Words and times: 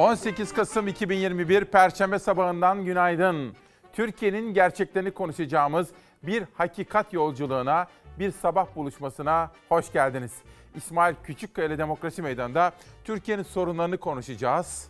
18 0.00 0.52
Kasım 0.52 0.88
2021 0.88 1.64
Perşembe 1.64 2.18
sabahından 2.18 2.84
günaydın. 2.84 3.52
Türkiye'nin 3.92 4.54
gerçeklerini 4.54 5.10
konuşacağımız 5.10 5.88
bir 6.22 6.44
hakikat 6.54 7.12
yolculuğuna, 7.12 7.86
bir 8.18 8.30
sabah 8.30 8.76
buluşmasına 8.76 9.50
hoş 9.68 9.92
geldiniz. 9.92 10.32
İsmail 10.74 11.14
Küçükkaya 11.24 11.78
Demokrasi 11.78 12.22
Meydanı'nda 12.22 12.72
Türkiye'nin 13.04 13.42
sorunlarını 13.42 13.98
konuşacağız. 13.98 14.88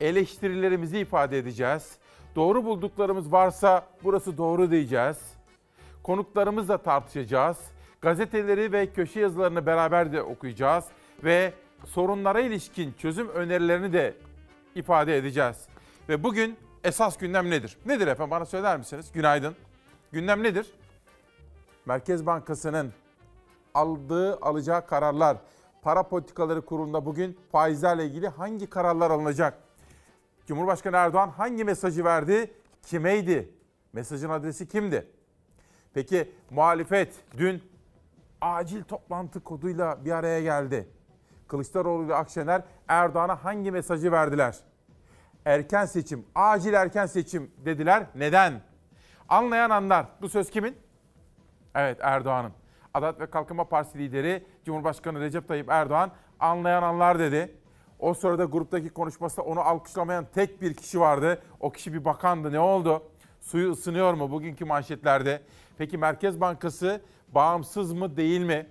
Eleştirilerimizi 0.00 0.98
ifade 0.98 1.38
edeceğiz. 1.38 1.98
Doğru 2.36 2.64
bulduklarımız 2.64 3.32
varsa 3.32 3.86
burası 4.04 4.38
doğru 4.38 4.70
diyeceğiz. 4.70 5.18
Konuklarımızla 6.02 6.78
tartışacağız. 6.78 7.58
Gazeteleri 8.00 8.72
ve 8.72 8.86
köşe 8.86 9.20
yazılarını 9.20 9.66
beraber 9.66 10.12
de 10.12 10.22
okuyacağız 10.22 10.84
ve 11.24 11.52
sorunlara 11.86 12.40
ilişkin 12.40 12.94
çözüm 12.98 13.28
önerilerini 13.28 13.92
de 13.92 14.14
ifade 14.74 15.16
edeceğiz. 15.16 15.56
Ve 16.08 16.22
bugün 16.22 16.56
esas 16.84 17.18
gündem 17.18 17.50
nedir? 17.50 17.76
Nedir 17.86 18.06
efendim 18.06 18.30
bana 18.30 18.46
söyler 18.46 18.78
misiniz? 18.78 19.12
Günaydın. 19.12 19.54
Gündem 20.12 20.42
nedir? 20.42 20.74
Merkez 21.86 22.26
Bankası'nın 22.26 22.92
aldığı, 23.74 24.36
alacağı 24.36 24.86
kararlar, 24.86 25.36
para 25.82 26.02
politikaları 26.02 26.64
kurulunda 26.64 27.06
bugün 27.06 27.38
faizlerle 27.52 28.04
ilgili 28.04 28.28
hangi 28.28 28.66
kararlar 28.66 29.10
alınacak? 29.10 29.58
Cumhurbaşkanı 30.46 30.96
Erdoğan 30.96 31.28
hangi 31.28 31.64
mesajı 31.64 32.04
verdi? 32.04 32.54
Kimeydi? 32.82 33.50
Mesajın 33.92 34.30
adresi 34.30 34.68
kimdi? 34.68 35.08
Peki 35.94 36.32
muhalefet 36.50 37.14
dün 37.36 37.62
acil 38.40 38.82
toplantı 38.82 39.40
koduyla 39.40 40.04
bir 40.04 40.10
araya 40.10 40.40
geldi. 40.42 40.88
Kılıçdaroğlu 41.54 42.04
ile 42.04 42.14
Akşener 42.14 42.62
Erdoğan'a 42.88 43.44
hangi 43.44 43.70
mesajı 43.70 44.12
verdiler? 44.12 44.56
Erken 45.44 45.84
seçim, 45.84 46.26
acil 46.34 46.72
erken 46.72 47.06
seçim 47.06 47.50
dediler. 47.64 48.06
Neden? 48.14 48.60
Anlayan 49.28 49.70
anlar. 49.70 50.06
Bu 50.20 50.28
söz 50.28 50.50
kimin? 50.50 50.76
Evet 51.74 51.98
Erdoğan'ın. 52.00 52.52
Adalet 52.94 53.20
ve 53.20 53.26
Kalkınma 53.26 53.68
Partisi 53.68 53.98
lideri 53.98 54.46
Cumhurbaşkanı 54.64 55.20
Recep 55.20 55.48
Tayyip 55.48 55.70
Erdoğan 55.70 56.10
anlayan 56.40 56.82
anlar 56.82 57.18
dedi. 57.18 57.56
O 57.98 58.14
sırada 58.14 58.44
gruptaki 58.44 58.88
konuşmasında 58.88 59.46
onu 59.46 59.60
alkışlamayan 59.60 60.26
tek 60.34 60.62
bir 60.62 60.74
kişi 60.74 61.00
vardı. 61.00 61.42
O 61.60 61.70
kişi 61.70 61.92
bir 61.92 62.04
bakandı. 62.04 62.52
Ne 62.52 62.60
oldu? 62.60 63.02
Suyu 63.40 63.70
ısınıyor 63.72 64.14
mu 64.14 64.30
bugünkü 64.30 64.64
manşetlerde? 64.64 65.42
Peki 65.78 65.98
Merkez 65.98 66.40
Bankası 66.40 67.00
bağımsız 67.28 67.92
mı 67.92 68.16
değil 68.16 68.40
mi? 68.40 68.66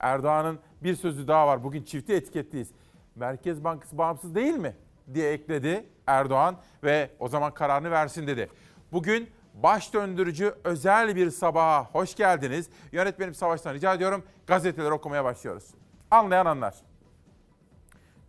Erdoğan'ın 0.00 0.58
bir 0.82 0.94
sözü 0.94 1.28
daha 1.28 1.46
var. 1.46 1.64
Bugün 1.64 1.82
çifti 1.82 2.12
etiketliyiz. 2.12 2.70
Merkez 3.14 3.64
Bankası 3.64 3.98
bağımsız 3.98 4.34
değil 4.34 4.54
mi? 4.54 4.76
diye 5.14 5.32
ekledi 5.32 5.86
Erdoğan 6.06 6.56
ve 6.84 7.10
o 7.18 7.28
zaman 7.28 7.54
kararını 7.54 7.90
versin 7.90 8.26
dedi. 8.26 8.48
Bugün 8.92 9.30
baş 9.54 9.94
döndürücü 9.94 10.54
özel 10.64 11.16
bir 11.16 11.30
sabaha 11.30 11.84
hoş 11.84 12.14
geldiniz. 12.14 12.70
Yönetmenim 12.92 13.34
Savaş'tan 13.34 13.74
rica 13.74 13.94
ediyorum 13.94 14.24
gazeteleri 14.46 14.92
okumaya 14.92 15.24
başlıyoruz. 15.24 15.64
Anlayan 16.10 16.46
anlar. 16.46 16.74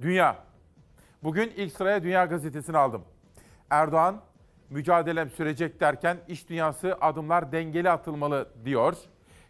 Dünya. 0.01 0.37
Bugün 1.23 1.53
ilk 1.55 1.73
sıraya 1.73 2.03
Dünya 2.03 2.25
Gazetesi'ni 2.25 2.77
aldım. 2.77 3.03
Erdoğan 3.69 4.21
mücadelem 4.69 5.29
sürecek 5.29 5.79
derken 5.79 6.17
iş 6.27 6.49
dünyası 6.49 6.97
adımlar 7.01 7.51
dengeli 7.51 7.89
atılmalı 7.89 8.49
diyor. 8.65 8.97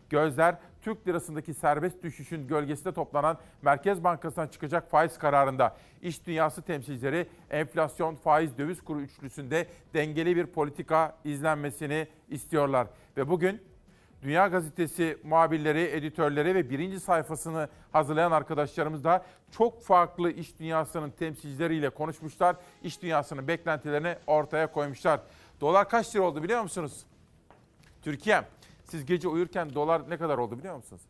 Gözler 0.10 0.56
Türk 0.82 1.08
lirasındaki 1.08 1.54
serbest 1.54 2.04
düşüşün 2.04 2.48
gölgesinde 2.48 2.92
toplanan 2.92 3.38
Merkez 3.62 4.04
Bankası'ndan 4.04 4.48
çıkacak 4.48 4.90
faiz 4.90 5.18
kararında 5.18 5.76
iş 6.02 6.26
dünyası 6.26 6.62
temsilcileri 6.62 7.28
enflasyon, 7.50 8.16
faiz, 8.16 8.58
döviz 8.58 8.82
kuru 8.82 9.02
üçlüsünde 9.02 9.68
dengeli 9.94 10.36
bir 10.36 10.46
politika 10.46 11.18
izlenmesini 11.24 12.08
istiyorlar. 12.30 12.88
Ve 13.18 13.30
bugün 13.30 13.62
Dünya 14.22 14.48
Gazetesi 14.48 15.18
muhabirleri, 15.24 15.82
editörleri 15.82 16.56
ve 16.56 16.70
birinci 16.70 17.00
sayfasını 17.00 17.70
hazırlayan 17.92 18.32
arkadaşlarımız 18.32 19.04
da 19.04 19.26
çok 19.52 19.84
farklı 19.84 20.32
iş 20.32 20.60
dünyasının 20.60 21.10
temsilcileriyle 21.10 21.90
konuşmuşlar. 21.90 22.56
İş 22.84 23.02
dünyasının 23.02 23.48
beklentilerini 23.48 24.16
ortaya 24.28 24.72
koymuşlar. 24.72 25.20
Dolar 25.62 25.90
kaç 25.90 26.16
lira 26.16 26.24
oldu 26.24 26.44
biliyor 26.44 26.62
musunuz? 26.62 27.06
Türkiye 28.02 28.42
siz 28.92 29.06
gece 29.06 29.28
uyurken 29.28 29.74
dolar 29.76 30.10
ne 30.10 30.18
kadar 30.18 30.38
oldu 30.38 30.60
biliyor 30.60 30.76
musunuz? 30.76 31.02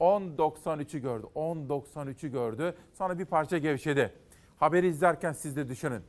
10.93'ü 0.00 0.98
gördü. 0.98 1.26
10.93'ü 1.34 2.28
gördü. 2.28 2.76
Sonra 2.94 3.18
bir 3.18 3.24
parça 3.24 3.58
gevşedi. 3.58 4.12
Haberi 4.56 4.86
izlerken 4.86 5.32
siz 5.32 5.56
de 5.56 5.68
düşünün. 5.68 6.02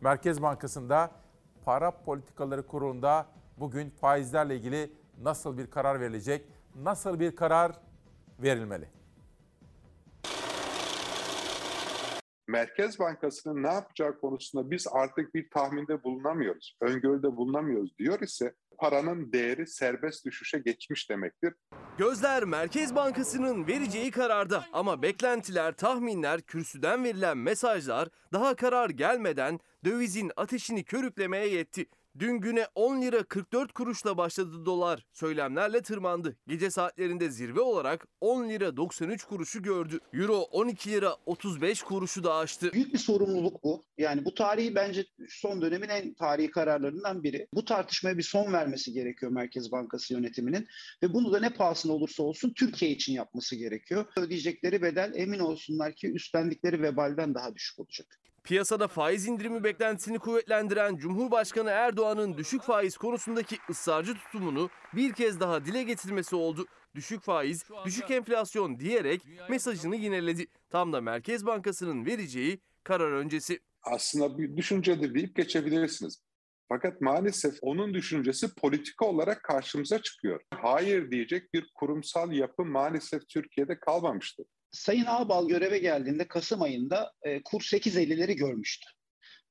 Merkez 0.00 0.42
Bankası'nda 0.42 1.10
para 1.64 1.90
politikaları 1.90 2.66
kurulunda 2.66 3.26
bugün 3.58 3.90
faizlerle 3.90 4.56
ilgili 4.56 4.90
nasıl 5.22 5.58
bir 5.58 5.70
karar 5.70 6.00
verilecek? 6.00 6.46
Nasıl 6.74 7.20
bir 7.20 7.36
karar 7.36 7.72
verilmeli? 8.38 8.88
Merkez 12.48 12.98
Bankası'nın 12.98 13.62
ne 13.62 13.72
yapacağı 13.72 14.20
konusunda 14.20 14.70
biz 14.70 14.86
artık 14.92 15.34
bir 15.34 15.50
tahminde 15.50 16.02
bulunamıyoruz, 16.04 16.76
öngörüde 16.80 17.36
bulunamıyoruz 17.36 17.98
diyor 17.98 18.20
ise 18.20 18.54
paranın 18.78 19.32
değeri 19.32 19.66
serbest 19.66 20.26
düşüşe 20.26 20.58
geçmiş 20.58 21.10
demektir. 21.10 21.54
Gözler 21.98 22.44
Merkez 22.44 22.94
Bankası'nın 22.94 23.66
vereceği 23.66 24.10
kararda 24.10 24.64
ama 24.72 25.02
beklentiler, 25.02 25.72
tahminler, 25.72 26.40
kürsüden 26.40 27.04
verilen 27.04 27.38
mesajlar 27.38 28.08
daha 28.32 28.54
karar 28.56 28.90
gelmeden 28.90 29.60
dövizin 29.84 30.32
ateşini 30.36 30.84
körüklemeye 30.84 31.48
yetti. 31.48 31.86
Dün 32.18 32.40
güne 32.40 32.66
10 32.74 33.02
lira 33.02 33.22
44 33.24 33.72
kuruşla 33.72 34.16
başladı 34.16 34.66
dolar. 34.66 35.06
Söylemlerle 35.12 35.82
tırmandı. 35.82 36.36
Gece 36.46 36.70
saatlerinde 36.70 37.30
zirve 37.30 37.60
olarak 37.60 38.06
10 38.20 38.48
lira 38.48 38.76
93 38.76 39.24
kuruşu 39.24 39.62
gördü. 39.62 40.00
Euro 40.12 40.38
12 40.38 40.90
lira 40.90 41.16
35 41.26 41.82
kuruşu 41.82 42.24
da 42.24 42.34
aştı. 42.34 42.72
Büyük 42.72 42.94
bir 42.94 42.98
sorumluluk 42.98 43.64
bu. 43.64 43.82
Yani 43.98 44.24
bu 44.24 44.34
tarihi 44.34 44.74
bence 44.74 45.04
son 45.28 45.62
dönemin 45.62 45.88
en 45.88 46.14
tarihi 46.14 46.50
kararlarından 46.50 47.22
biri. 47.22 47.46
Bu 47.54 47.64
tartışmaya 47.64 48.18
bir 48.18 48.22
son 48.22 48.52
vermesi 48.52 48.92
gerekiyor 48.92 49.32
Merkez 49.32 49.72
Bankası 49.72 50.14
yönetiminin 50.14 50.68
ve 51.02 51.14
bunu 51.14 51.32
da 51.32 51.40
ne 51.40 51.50
pahasına 51.50 51.92
olursa 51.92 52.22
olsun 52.22 52.52
Türkiye 52.56 52.90
için 52.90 53.12
yapması 53.12 53.56
gerekiyor. 53.56 54.06
Ödeyecekleri 54.16 54.82
bedel 54.82 55.12
emin 55.14 55.38
olsunlar 55.38 55.94
ki 55.94 56.12
üstlendikleri 56.12 56.82
vebalden 56.82 57.34
daha 57.34 57.54
düşük 57.54 57.78
olacak. 57.80 58.20
Piyasada 58.44 58.88
faiz 58.88 59.26
indirimi 59.26 59.64
beklentisini 59.64 60.18
kuvvetlendiren 60.18 60.96
Cumhurbaşkanı 60.96 61.70
Erdoğan'ın 61.70 62.36
düşük 62.36 62.62
faiz 62.62 62.96
konusundaki 62.96 63.56
ısrarcı 63.70 64.14
tutumunu 64.14 64.70
bir 64.94 65.12
kez 65.12 65.40
daha 65.40 65.64
dile 65.64 65.82
getirmesi 65.82 66.36
oldu. 66.36 66.66
Düşük 66.94 67.22
faiz, 67.22 67.64
düşük 67.84 68.10
enflasyon 68.10 68.78
diyerek 68.80 69.22
mesajını 69.48 69.96
yineledi. 69.96 70.46
Tam 70.70 70.92
da 70.92 71.00
Merkez 71.00 71.46
Bankası'nın 71.46 72.06
vereceği 72.06 72.60
karar 72.82 73.12
öncesi. 73.12 73.60
Aslında 73.82 74.38
bir 74.38 74.56
düşüncedir 74.56 75.14
deyip 75.14 75.36
geçebilirsiniz. 75.36 76.22
Fakat 76.68 77.00
maalesef 77.00 77.54
onun 77.62 77.94
düşüncesi 77.94 78.54
politika 78.54 79.06
olarak 79.06 79.42
karşımıza 79.42 80.02
çıkıyor. 80.02 80.40
Hayır 80.54 81.10
diyecek 81.10 81.54
bir 81.54 81.70
kurumsal 81.74 82.32
yapı 82.32 82.64
maalesef 82.64 83.28
Türkiye'de 83.28 83.78
kalmamıştır. 83.80 84.46
Sayın 84.74 85.06
Ağbal 85.06 85.48
göreve 85.48 85.78
geldiğinde 85.78 86.28
Kasım 86.28 86.62
ayında 86.62 87.12
e, 87.22 87.42
kur 87.42 87.60
8.50'leri 87.60 88.34
görmüştü. 88.34 88.86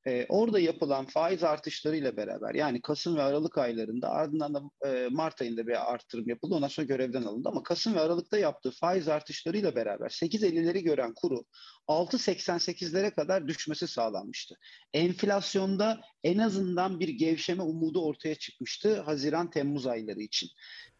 E, 0.07 0.25
orada 0.29 0.59
yapılan 0.59 1.05
faiz 1.05 1.43
artışlarıyla 1.43 2.17
beraber 2.17 2.55
yani 2.55 2.81
Kasım 2.81 3.15
ve 3.15 3.21
Aralık 3.21 3.57
aylarında 3.57 4.09
ardından 4.09 4.53
da 4.53 4.61
e, 4.87 5.07
Mart 5.11 5.41
ayında 5.41 5.67
bir 5.67 5.93
artırım 5.93 6.29
yapıldı. 6.29 6.55
Ondan 6.55 6.67
sonra 6.67 6.87
görevden 6.87 7.23
alındı 7.23 7.49
ama 7.49 7.63
Kasım 7.63 7.95
ve 7.95 7.99
Aralık'ta 7.99 8.37
yaptığı 8.37 8.71
faiz 8.71 9.07
artışlarıyla 9.07 9.75
beraber 9.75 10.09
8.50'leri 10.09 10.79
gören 10.79 11.13
kuru 11.15 11.45
6.88'lere 11.87 13.15
kadar 13.15 13.47
düşmesi 13.47 13.87
sağlanmıştı. 13.87 14.55
Enflasyonda 14.93 16.01
en 16.23 16.37
azından 16.37 16.99
bir 16.99 17.09
gevşeme 17.09 17.63
umudu 17.63 18.05
ortaya 18.05 18.35
çıkmıştı 18.35 19.01
Haziran-Temmuz 19.01 19.89
ayları 19.89 20.21
için. 20.21 20.49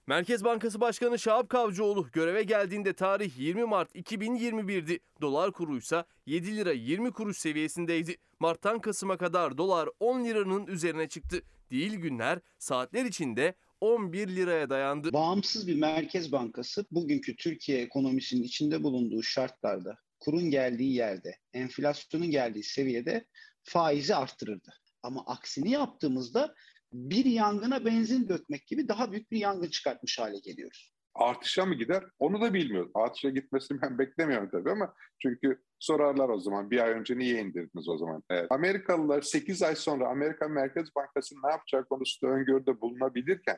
Merkez 0.08 0.44
Bankası 0.44 0.82
Başkanı 0.82 1.20
Şahap 1.20 1.50
Kavcıoğlu 1.50 2.10
göreve 2.14 2.44
geldiğinde 2.44 2.94
tarih 2.94 3.40
20 3.40 3.64
Mart 3.64 3.96
2021'di. 3.96 5.00
Dolar 5.22 5.52
kuru 5.52 5.78
ise 5.78 6.04
7 6.26 6.58
lira 6.58 6.72
20 6.72 7.12
kuruş 7.12 7.38
seviyesindeydi. 7.38 8.18
Mart'tan 8.40 8.80
Kasım'a 8.80 9.18
kadar 9.18 9.58
dolar 9.58 9.90
10 10.00 10.26
liranın 10.26 10.68
üzerine 10.68 11.10
çıktı. 11.10 11.42
Değil 11.72 11.94
günler, 11.94 12.40
saatler 12.60 13.06
içinde 13.06 13.56
11 13.82 14.28
liraya 14.28 14.70
dayandı. 14.70 15.14
Bağımsız 15.14 15.68
bir 15.68 15.76
merkez 15.76 16.32
bankası 16.32 16.86
bugünkü 16.92 17.36
Türkiye 17.36 17.82
ekonomisinin 17.82 18.44
içinde 18.44 18.84
bulunduğu 18.84 19.24
şartlarda, 19.24 19.98
kurun 20.20 20.52
geldiği 20.52 20.94
yerde, 20.94 21.38
enflasyonun 21.54 22.32
geldiği 22.32 22.64
seviyede 22.64 23.26
faizi 23.64 24.16
arttırırdı. 24.16 24.74
Ama 25.04 25.26
aksini 25.26 25.72
yaptığımızda 25.72 26.56
bir 26.94 27.26
yangına 27.26 27.86
benzin 27.86 28.30
dökmek 28.30 28.68
gibi 28.68 28.88
daha 28.88 29.12
büyük 29.12 29.32
bir 29.32 29.38
yangın 29.38 29.70
çıkartmış 29.70 30.20
hale 30.20 30.40
geliyoruz. 30.40 30.94
artışa 31.16 31.66
mı 31.66 31.76
gider? 31.76 32.04
Onu 32.20 32.42
da 32.42 32.54
bilmiyoruz. 32.54 32.92
Artışa 32.94 33.30
gitmesini 33.30 33.82
ben 33.82 34.00
beklemiyorum 34.00 34.50
tabii 34.52 34.72
ama 34.72 34.94
çünkü 35.22 35.62
sorarlar 35.80 36.30
o 36.30 36.40
zaman 36.40 36.72
bir 36.72 36.84
ay 36.84 36.92
önce 36.92 37.18
niye 37.18 37.42
indirdiniz 37.42 37.90
o 37.90 37.98
zaman? 37.98 38.24
Evet. 38.30 38.48
Amerikalılar 38.50 39.22
8 39.22 39.64
ay 39.64 39.76
sonra 39.76 40.08
Amerika 40.08 40.48
Merkez 40.48 40.96
Bankası 40.96 41.36
ne 41.44 41.52
yapacağı 41.52 41.86
konusunda 41.86 42.34
öngörüde 42.34 42.82
bulunabilirken 42.82 43.58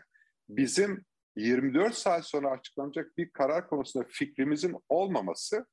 bizim 0.50 1.06
24 1.36 1.96
saat 1.96 2.26
sonra 2.26 2.52
açıklanacak 2.52 3.18
bir 3.18 3.30
karar 3.30 3.68
konusunda 3.68 4.06
fikrimizin 4.10 4.76
olmaması 4.90 5.66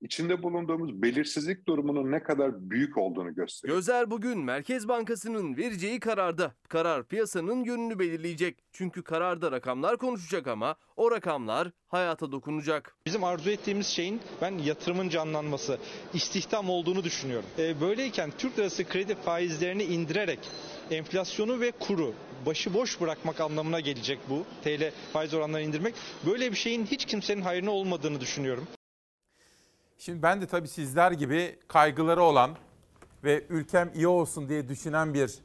içinde 0.00 0.42
bulunduğumuz 0.42 1.02
belirsizlik 1.02 1.68
durumunun 1.68 2.12
ne 2.12 2.22
kadar 2.22 2.70
büyük 2.70 2.98
olduğunu 2.98 3.34
gösteriyor. 3.34 3.78
Gözler 3.78 4.10
bugün 4.10 4.38
Merkez 4.38 4.88
Bankası'nın 4.88 5.56
vereceği 5.56 6.00
kararda. 6.00 6.54
Karar 6.68 7.04
piyasanın 7.04 7.64
yönünü 7.64 7.98
belirleyecek. 7.98 8.58
Çünkü 8.72 9.02
kararda 9.02 9.52
rakamlar 9.52 9.96
konuşacak 9.96 10.46
ama 10.46 10.76
o 10.96 11.10
rakamlar 11.10 11.70
hayata 11.88 12.32
dokunacak. 12.32 12.96
Bizim 13.06 13.24
arzu 13.24 13.50
ettiğimiz 13.50 13.86
şeyin 13.86 14.20
ben 14.42 14.58
yatırımın 14.58 15.08
canlanması, 15.08 15.78
istihdam 16.14 16.70
olduğunu 16.70 17.04
düşünüyorum. 17.04 17.48
E, 17.58 17.80
böyleyken 17.80 18.30
Türk 18.38 18.58
lirası 18.58 18.84
kredi 18.84 19.14
faizlerini 19.14 19.82
indirerek 19.82 20.38
enflasyonu 20.90 21.60
ve 21.60 21.70
kuru 21.70 22.14
başıboş 22.46 23.00
bırakmak 23.00 23.40
anlamına 23.40 23.80
gelecek 23.80 24.18
bu. 24.28 24.44
TL 24.64 24.92
faiz 25.12 25.34
oranlarını 25.34 25.66
indirmek. 25.66 25.94
Böyle 26.26 26.50
bir 26.50 26.56
şeyin 26.56 26.86
hiç 26.86 27.04
kimsenin 27.04 27.42
hayrına 27.42 27.70
olmadığını 27.70 28.20
düşünüyorum. 28.20 28.66
Şimdi 30.00 30.22
ben 30.22 30.40
de 30.40 30.46
tabii 30.46 30.68
sizler 30.68 31.12
gibi 31.12 31.58
kaygıları 31.68 32.22
olan 32.22 32.50
ve 33.24 33.46
ülkem 33.48 33.90
iyi 33.94 34.08
olsun 34.08 34.48
diye 34.48 34.68
düşünen 34.68 35.14
bir 35.14 35.38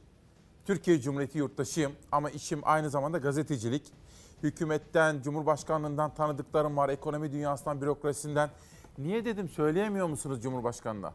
Türkiye 0.64 1.00
Cumhuriyeti 1.00 1.38
yurttaşıyım. 1.38 1.92
Ama 2.12 2.30
işim 2.30 2.60
aynı 2.62 2.90
zamanda 2.90 3.18
gazetecilik. 3.18 3.92
Hükümetten, 4.42 5.22
Cumhurbaşkanlığından 5.22 6.14
tanıdıklarım 6.14 6.76
var, 6.76 6.88
ekonomi 6.88 7.32
dünyasından, 7.32 7.80
bürokrasisinden. 7.80 8.50
Niye 8.98 9.24
dedim 9.24 9.48
söyleyemiyor 9.48 10.06
musunuz 10.06 10.42
Cumhurbaşkanı'na? 10.42 11.12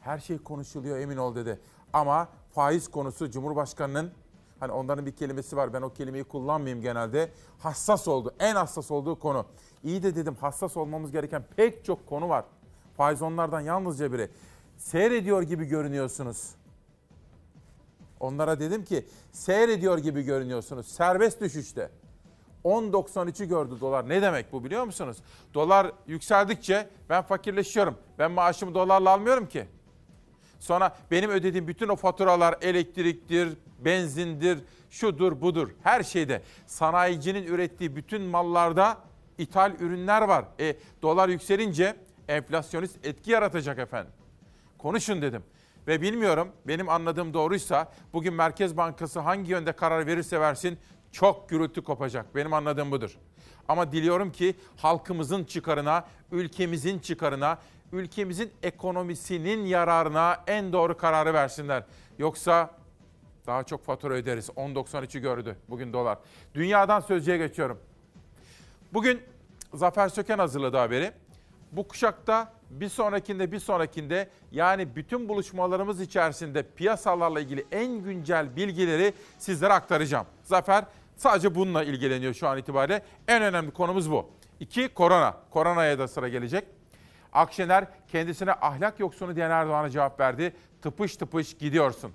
Her 0.00 0.18
şey 0.18 0.38
konuşuluyor 0.38 0.98
emin 0.98 1.16
ol 1.16 1.34
dedi. 1.34 1.60
Ama 1.92 2.28
faiz 2.50 2.90
konusu 2.90 3.30
Cumhurbaşkanı'nın 3.30 4.12
hani 4.60 4.72
onların 4.72 5.06
bir 5.06 5.16
kelimesi 5.16 5.56
var 5.56 5.72
ben 5.72 5.82
o 5.82 5.92
kelimeyi 5.92 6.24
kullanmayayım 6.24 6.82
genelde. 6.82 7.32
Hassas 7.58 8.08
oldu. 8.08 8.34
En 8.38 8.54
hassas 8.54 8.90
olduğu 8.90 9.18
konu. 9.18 9.46
İyi 9.84 10.02
de 10.02 10.16
dedim 10.16 10.36
hassas 10.40 10.76
olmamız 10.76 11.12
gereken 11.12 11.44
pek 11.56 11.84
çok 11.84 12.06
konu 12.06 12.28
var. 12.28 12.44
Faiz 12.96 13.22
onlardan 13.22 13.60
yalnızca 13.60 14.12
biri. 14.12 14.30
Seyrediyor 14.76 15.42
gibi 15.42 15.64
görünüyorsunuz. 15.64 16.50
Onlara 18.20 18.60
dedim 18.60 18.84
ki 18.84 19.06
seyrediyor 19.32 19.98
gibi 19.98 20.22
görünüyorsunuz. 20.22 20.88
Serbest 20.88 21.40
düşüşte. 21.40 21.90
10.93'ü 22.64 23.48
gördü 23.48 23.74
dolar. 23.80 24.08
Ne 24.08 24.22
demek 24.22 24.52
bu 24.52 24.64
biliyor 24.64 24.84
musunuz? 24.84 25.16
Dolar 25.54 25.92
yükseldikçe 26.06 26.88
ben 27.08 27.22
fakirleşiyorum. 27.22 27.98
Ben 28.18 28.30
maaşımı 28.30 28.74
dolarla 28.74 29.10
almıyorum 29.10 29.48
ki. 29.48 29.66
Sonra 30.58 30.96
benim 31.10 31.30
ödediğim 31.30 31.68
bütün 31.68 31.88
o 31.88 31.96
faturalar 31.96 32.54
elektriktir, 32.60 33.58
benzindir, 33.78 34.58
şudur 34.90 35.40
budur 35.40 35.70
her 35.82 36.02
şeyde. 36.02 36.42
Sanayicinin 36.66 37.46
ürettiği 37.46 37.96
bütün 37.96 38.22
mallarda 38.22 38.98
ithal 39.40 39.72
ürünler 39.80 40.22
var. 40.22 40.44
E, 40.60 40.76
dolar 41.02 41.28
yükselince 41.28 41.96
enflasyonist 42.28 43.06
etki 43.06 43.30
yaratacak 43.30 43.78
efendim. 43.78 44.12
Konuşun 44.78 45.22
dedim. 45.22 45.42
Ve 45.86 46.02
bilmiyorum 46.02 46.52
benim 46.66 46.88
anladığım 46.88 47.34
doğruysa 47.34 47.92
bugün 48.12 48.34
Merkez 48.34 48.76
Bankası 48.76 49.20
hangi 49.20 49.50
yönde 49.50 49.72
karar 49.72 50.06
verirse 50.06 50.40
versin 50.40 50.78
çok 51.12 51.48
gürültü 51.48 51.82
kopacak. 51.82 52.34
Benim 52.34 52.52
anladığım 52.52 52.90
budur. 52.90 53.18
Ama 53.68 53.92
diliyorum 53.92 54.32
ki 54.32 54.54
halkımızın 54.76 55.44
çıkarına, 55.44 56.04
ülkemizin 56.32 56.98
çıkarına, 56.98 57.58
ülkemizin 57.92 58.52
ekonomisinin 58.62 59.66
yararına 59.66 60.44
en 60.46 60.72
doğru 60.72 60.96
kararı 60.96 61.34
versinler. 61.34 61.84
Yoksa 62.18 62.70
daha 63.46 63.64
çok 63.64 63.84
fatura 63.84 64.14
öderiz. 64.14 64.48
10.93'ü 64.48 65.20
gördü 65.20 65.56
bugün 65.68 65.92
dolar. 65.92 66.18
Dünyadan 66.54 67.00
sözcüye 67.00 67.38
geçiyorum. 67.38 67.78
Bugün 68.92 69.22
Zafer 69.74 70.08
Söken 70.08 70.38
hazırladı 70.38 70.76
haberi. 70.76 71.12
Bu 71.72 71.88
kuşakta 71.88 72.52
bir 72.70 72.88
sonrakinde 72.88 73.52
bir 73.52 73.58
sonrakinde 73.58 74.28
yani 74.52 74.96
bütün 74.96 75.28
buluşmalarımız 75.28 76.00
içerisinde 76.00 76.62
piyasalarla 76.62 77.40
ilgili 77.40 77.66
en 77.72 78.02
güncel 78.02 78.56
bilgileri 78.56 79.12
sizlere 79.38 79.72
aktaracağım. 79.72 80.26
Zafer 80.42 80.84
sadece 81.16 81.54
bununla 81.54 81.84
ilgileniyor 81.84 82.34
şu 82.34 82.48
an 82.48 82.58
itibariyle. 82.58 83.02
En 83.28 83.42
önemli 83.42 83.70
konumuz 83.70 84.10
bu. 84.10 84.30
İki, 84.60 84.88
korona. 84.88 85.36
Koronaya 85.50 85.98
da 85.98 86.08
sıra 86.08 86.28
gelecek. 86.28 86.64
Akşener 87.32 87.84
kendisine 88.08 88.52
ahlak 88.52 89.00
yoksunu 89.00 89.36
diyen 89.36 89.50
Erdoğan'a 89.50 89.90
cevap 89.90 90.20
verdi. 90.20 90.54
Tıpış 90.82 91.16
tıpış 91.16 91.54
gidiyorsun. 91.58 92.12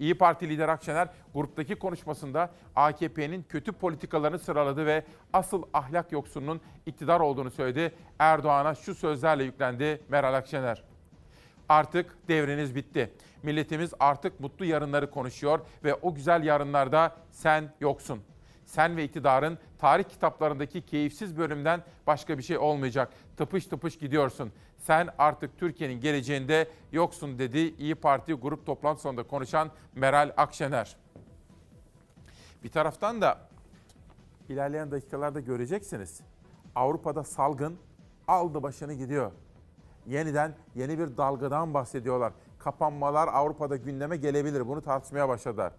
İyi 0.00 0.14
Parti 0.14 0.48
lideri 0.48 0.70
Akşener 0.70 1.08
gruptaki 1.34 1.74
konuşmasında 1.74 2.50
AKP'nin 2.76 3.42
kötü 3.42 3.72
politikalarını 3.72 4.38
sıraladı 4.38 4.86
ve 4.86 5.04
asıl 5.32 5.62
ahlak 5.72 6.12
yoksununun 6.12 6.60
iktidar 6.86 7.20
olduğunu 7.20 7.50
söyledi. 7.50 7.94
Erdoğan'a 8.18 8.74
şu 8.74 8.94
sözlerle 8.94 9.44
yüklendi 9.44 10.00
Meral 10.08 10.34
Akşener. 10.34 10.82
Artık 11.68 12.28
devreniz 12.28 12.74
bitti. 12.74 13.12
Milletimiz 13.42 13.94
artık 14.00 14.40
mutlu 14.40 14.64
yarınları 14.64 15.10
konuşuyor 15.10 15.60
ve 15.84 15.94
o 15.94 16.14
güzel 16.14 16.44
yarınlarda 16.44 17.16
sen 17.30 17.72
yoksun. 17.80 18.22
Sen 18.64 18.96
ve 18.96 19.04
iktidarın 19.04 19.58
tarih 19.78 20.04
kitaplarındaki 20.04 20.82
keyifsiz 20.82 21.38
bölümden 21.38 21.82
başka 22.06 22.38
bir 22.38 22.42
şey 22.42 22.58
olmayacak. 22.58 23.12
Tıpış 23.36 23.66
tıpış 23.66 23.98
gidiyorsun. 23.98 24.52
Sen 24.80 25.08
artık 25.18 25.58
Türkiye'nin 25.58 26.00
geleceğinde 26.00 26.68
yoksun 26.92 27.38
dedi 27.38 27.58
İyi 27.58 27.94
Parti 27.94 28.32
grup 28.32 28.66
toplantı 28.66 29.00
sonunda 29.02 29.22
konuşan 29.22 29.70
Meral 29.94 30.32
Akşener. 30.36 30.96
Bir 32.64 32.70
taraftan 32.70 33.20
da 33.20 33.38
ilerleyen 34.48 34.90
dakikalarda 34.90 35.40
göreceksiniz. 35.40 36.20
Avrupa'da 36.74 37.24
salgın 37.24 37.78
aldı 38.28 38.62
başını 38.62 38.94
gidiyor. 38.94 39.32
Yeniden 40.06 40.54
yeni 40.74 40.98
bir 40.98 41.16
dalgadan 41.16 41.74
bahsediyorlar. 41.74 42.32
Kapanmalar 42.58 43.28
Avrupa'da 43.28 43.76
gündeme 43.76 44.16
gelebilir. 44.16 44.68
Bunu 44.68 44.82
tartışmaya 44.82 45.28
başladılar. 45.28 45.72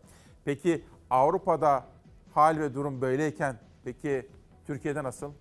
Peki 0.45 0.85
Avrupa'da 1.09 1.85
hal 2.33 2.59
ve 2.59 2.73
durum 2.73 3.01
böyleyken 3.01 3.59
peki 3.83 4.29
Türkiye'de 4.67 5.03
nasıl? 5.03 5.31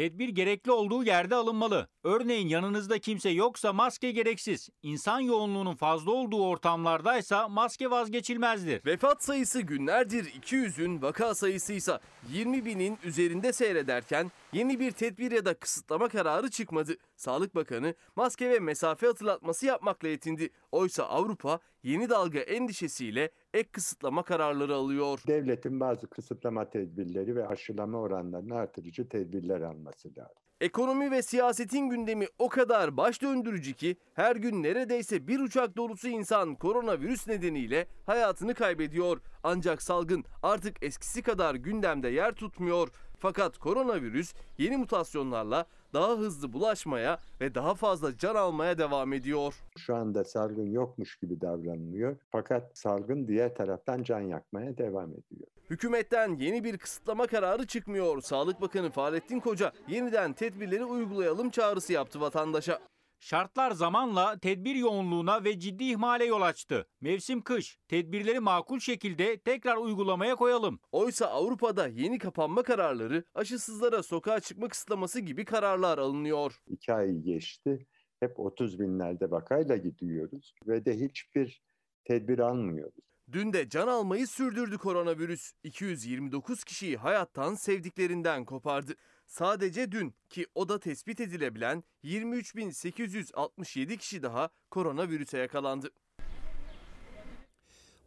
Tedbir 0.00 0.28
gerekli 0.28 0.72
olduğu 0.72 1.04
yerde 1.04 1.34
alınmalı. 1.34 1.88
Örneğin 2.04 2.48
yanınızda 2.48 2.98
kimse 2.98 3.30
yoksa 3.30 3.72
maske 3.72 4.10
gereksiz. 4.10 4.68
İnsan 4.82 5.20
yoğunluğunun 5.20 5.74
fazla 5.74 6.10
olduğu 6.10 6.46
ortamlardaysa 6.46 7.48
maske 7.48 7.90
vazgeçilmezdir. 7.90 8.86
Vefat 8.86 9.24
sayısı 9.24 9.60
günlerdir 9.60 10.24
200'ün, 10.24 11.02
vaka 11.02 11.34
sayısı 11.34 11.72
ise 11.72 11.98
20 12.28 12.64
binin 12.64 12.98
üzerinde 13.04 13.52
seyrederken 13.52 14.30
yeni 14.52 14.80
bir 14.80 14.90
tedbir 14.90 15.32
ya 15.32 15.44
da 15.44 15.54
kısıtlama 15.54 16.08
kararı 16.08 16.50
çıkmadı. 16.50 16.96
Sağlık 17.16 17.54
Bakanı 17.54 17.94
maske 18.16 18.50
ve 18.50 18.58
mesafe 18.58 19.06
hatırlatması 19.06 19.66
yapmakla 19.66 20.08
yetindi. 20.08 20.50
Oysa 20.72 21.04
Avrupa 21.04 21.60
yeni 21.82 22.08
dalga 22.08 22.38
endişesiyle 22.38 23.30
ek 23.54 23.68
kısıtlama 23.72 24.22
kararları 24.22 24.74
alıyor. 24.74 25.20
Devletin 25.26 25.80
bazı 25.80 26.06
kısıtlama 26.06 26.70
tedbirleri 26.70 27.36
ve 27.36 27.46
aşılama 27.46 27.98
oranlarını 27.98 28.54
artırıcı 28.54 29.08
tedbirler 29.08 29.60
alması 29.60 30.08
lazım. 30.08 30.49
Ekonomi 30.60 31.10
ve 31.10 31.22
siyasetin 31.22 31.88
gündemi 31.88 32.26
o 32.38 32.48
kadar 32.48 32.96
baş 32.96 33.22
döndürücü 33.22 33.74
ki 33.74 33.96
her 34.14 34.36
gün 34.36 34.62
neredeyse 34.62 35.28
bir 35.28 35.40
uçak 35.40 35.76
dolusu 35.76 36.08
insan 36.08 36.54
koronavirüs 36.54 37.28
nedeniyle 37.28 37.86
hayatını 38.06 38.54
kaybediyor. 38.54 39.20
Ancak 39.42 39.82
salgın 39.82 40.24
artık 40.42 40.82
eskisi 40.82 41.22
kadar 41.22 41.54
gündemde 41.54 42.08
yer 42.08 42.32
tutmuyor. 42.32 42.88
Fakat 43.18 43.58
koronavirüs 43.58 44.34
yeni 44.58 44.76
mutasyonlarla 44.76 45.66
daha 45.94 46.18
hızlı 46.18 46.52
bulaşmaya 46.52 47.18
ve 47.40 47.54
daha 47.54 47.74
fazla 47.74 48.18
can 48.18 48.34
almaya 48.34 48.78
devam 48.78 49.12
ediyor. 49.12 49.54
Şu 49.78 49.94
anda 49.94 50.24
salgın 50.24 50.70
yokmuş 50.70 51.16
gibi 51.16 51.40
davranılıyor. 51.40 52.16
Fakat 52.30 52.78
salgın 52.78 53.28
diğer 53.28 53.54
taraftan 53.54 54.02
can 54.02 54.20
yakmaya 54.20 54.78
devam 54.78 55.10
ediyor. 55.10 55.48
Hükümetten 55.70 56.36
yeni 56.36 56.64
bir 56.64 56.78
kısıtlama 56.78 57.26
kararı 57.26 57.66
çıkmıyor. 57.66 58.20
Sağlık 58.20 58.60
Bakanı 58.60 58.90
Fahrettin 58.90 59.40
Koca 59.40 59.72
yeniden 59.88 60.32
tedbirleri 60.32 60.84
uygulayalım 60.84 61.50
çağrısı 61.50 61.92
yaptı 61.92 62.20
vatandaşa. 62.20 62.80
Şartlar 63.20 63.70
zamanla 63.70 64.38
tedbir 64.38 64.74
yoğunluğuna 64.74 65.44
ve 65.44 65.58
ciddi 65.58 65.84
ihmale 65.84 66.24
yol 66.24 66.42
açtı. 66.42 66.86
Mevsim 67.00 67.42
kış. 67.42 67.78
Tedbirleri 67.88 68.40
makul 68.40 68.78
şekilde 68.78 69.38
tekrar 69.38 69.76
uygulamaya 69.76 70.36
koyalım. 70.36 70.80
Oysa 70.92 71.26
Avrupa'da 71.26 71.88
yeni 71.88 72.18
kapanma 72.18 72.62
kararları, 72.62 73.24
aşısızlara 73.34 74.02
sokağa 74.02 74.40
çıkma 74.40 74.68
kısıtlaması 74.68 75.20
gibi 75.20 75.44
kararlar 75.44 75.98
alınıyor. 75.98 76.62
İki 76.66 76.92
ay 76.92 77.12
geçti. 77.12 77.86
Hep 78.20 78.40
30 78.40 78.80
binlerde 78.80 79.30
vakayla 79.30 79.76
gidiyoruz 79.76 80.54
ve 80.66 80.84
de 80.84 81.00
hiçbir 81.00 81.62
tedbir 82.04 82.38
almıyoruz. 82.38 83.09
Dün 83.32 83.52
de 83.52 83.68
can 83.68 83.88
almayı 83.88 84.26
sürdürdü 84.26 84.78
koronavirüs. 84.78 85.52
229 85.64 86.64
kişiyi 86.64 86.96
hayattan 86.96 87.54
sevdiklerinden 87.54 88.44
kopardı. 88.44 88.94
Sadece 89.26 89.92
dün 89.92 90.14
ki 90.30 90.46
o 90.54 90.68
da 90.68 90.80
tespit 90.80 91.20
edilebilen 91.20 91.84
23.867 92.04 93.96
kişi 93.96 94.22
daha 94.22 94.50
koronavirüse 94.70 95.38
yakalandı. 95.38 95.90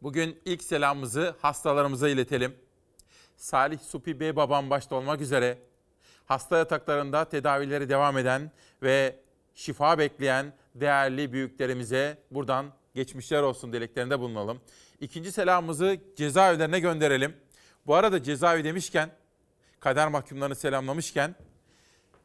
Bugün 0.02 0.38
ilk 0.44 0.62
selamımızı 0.62 1.36
hastalarımıza 1.42 2.08
iletelim. 2.08 2.56
Salih 3.36 3.78
Supi 3.78 4.20
Bey 4.20 4.36
babam 4.36 4.70
başta 4.70 4.96
olmak 4.96 5.20
üzere 5.20 5.58
hasta 6.24 6.58
yataklarında 6.58 7.24
tedavileri 7.24 7.88
devam 7.88 8.18
eden 8.18 8.52
ve 8.82 9.20
şifa 9.54 9.98
bekleyen 9.98 10.52
değerli 10.74 11.32
büyüklerimize 11.32 12.18
buradan 12.30 12.72
geçmişler 12.94 13.42
olsun 13.42 13.72
dileklerinde 13.72 14.20
bulunalım. 14.20 14.60
İkinci 15.00 15.32
selamımızı 15.32 16.00
cezaevlerine 16.16 16.80
gönderelim. 16.80 17.36
Bu 17.86 17.94
arada 17.94 18.22
cezaevi 18.22 18.64
demişken, 18.64 19.10
kader 19.80 20.08
mahkumlarını 20.08 20.54
selamlamışken, 20.54 21.34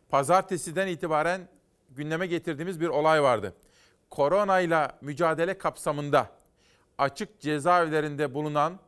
pazartesiden 0.09 0.87
itibaren 0.87 1.47
gündeme 1.89 2.27
getirdiğimiz 2.27 2.81
bir 2.81 2.87
olay 2.87 3.23
vardı. 3.23 3.55
Korona 4.09 4.59
ile 4.59 4.87
mücadele 5.01 5.57
kapsamında 5.57 6.29
açık 6.97 7.39
cezaevlerinde 7.39 8.33
bulunan 8.33 8.79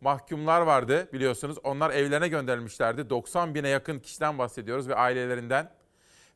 mahkumlar 0.00 0.60
vardı 0.60 1.08
biliyorsunuz. 1.12 1.58
Onlar 1.64 1.90
evlerine 1.90 2.28
gönderilmişlerdi. 2.28 3.10
90 3.10 3.54
bine 3.54 3.68
yakın 3.68 3.98
kişiden 3.98 4.38
bahsediyoruz 4.38 4.88
ve 4.88 4.94
ailelerinden. 4.94 5.70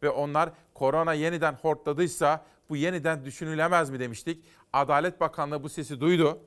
Ve 0.02 0.10
onlar 0.10 0.50
korona 0.74 1.12
yeniden 1.12 1.54
hortladıysa 1.54 2.44
bu 2.68 2.76
yeniden 2.76 3.24
düşünülemez 3.24 3.90
mi 3.90 4.00
demiştik. 4.00 4.44
Adalet 4.72 5.20
Bakanlığı 5.20 5.62
bu 5.62 5.68
sesi 5.68 6.00
duydu. 6.00 6.40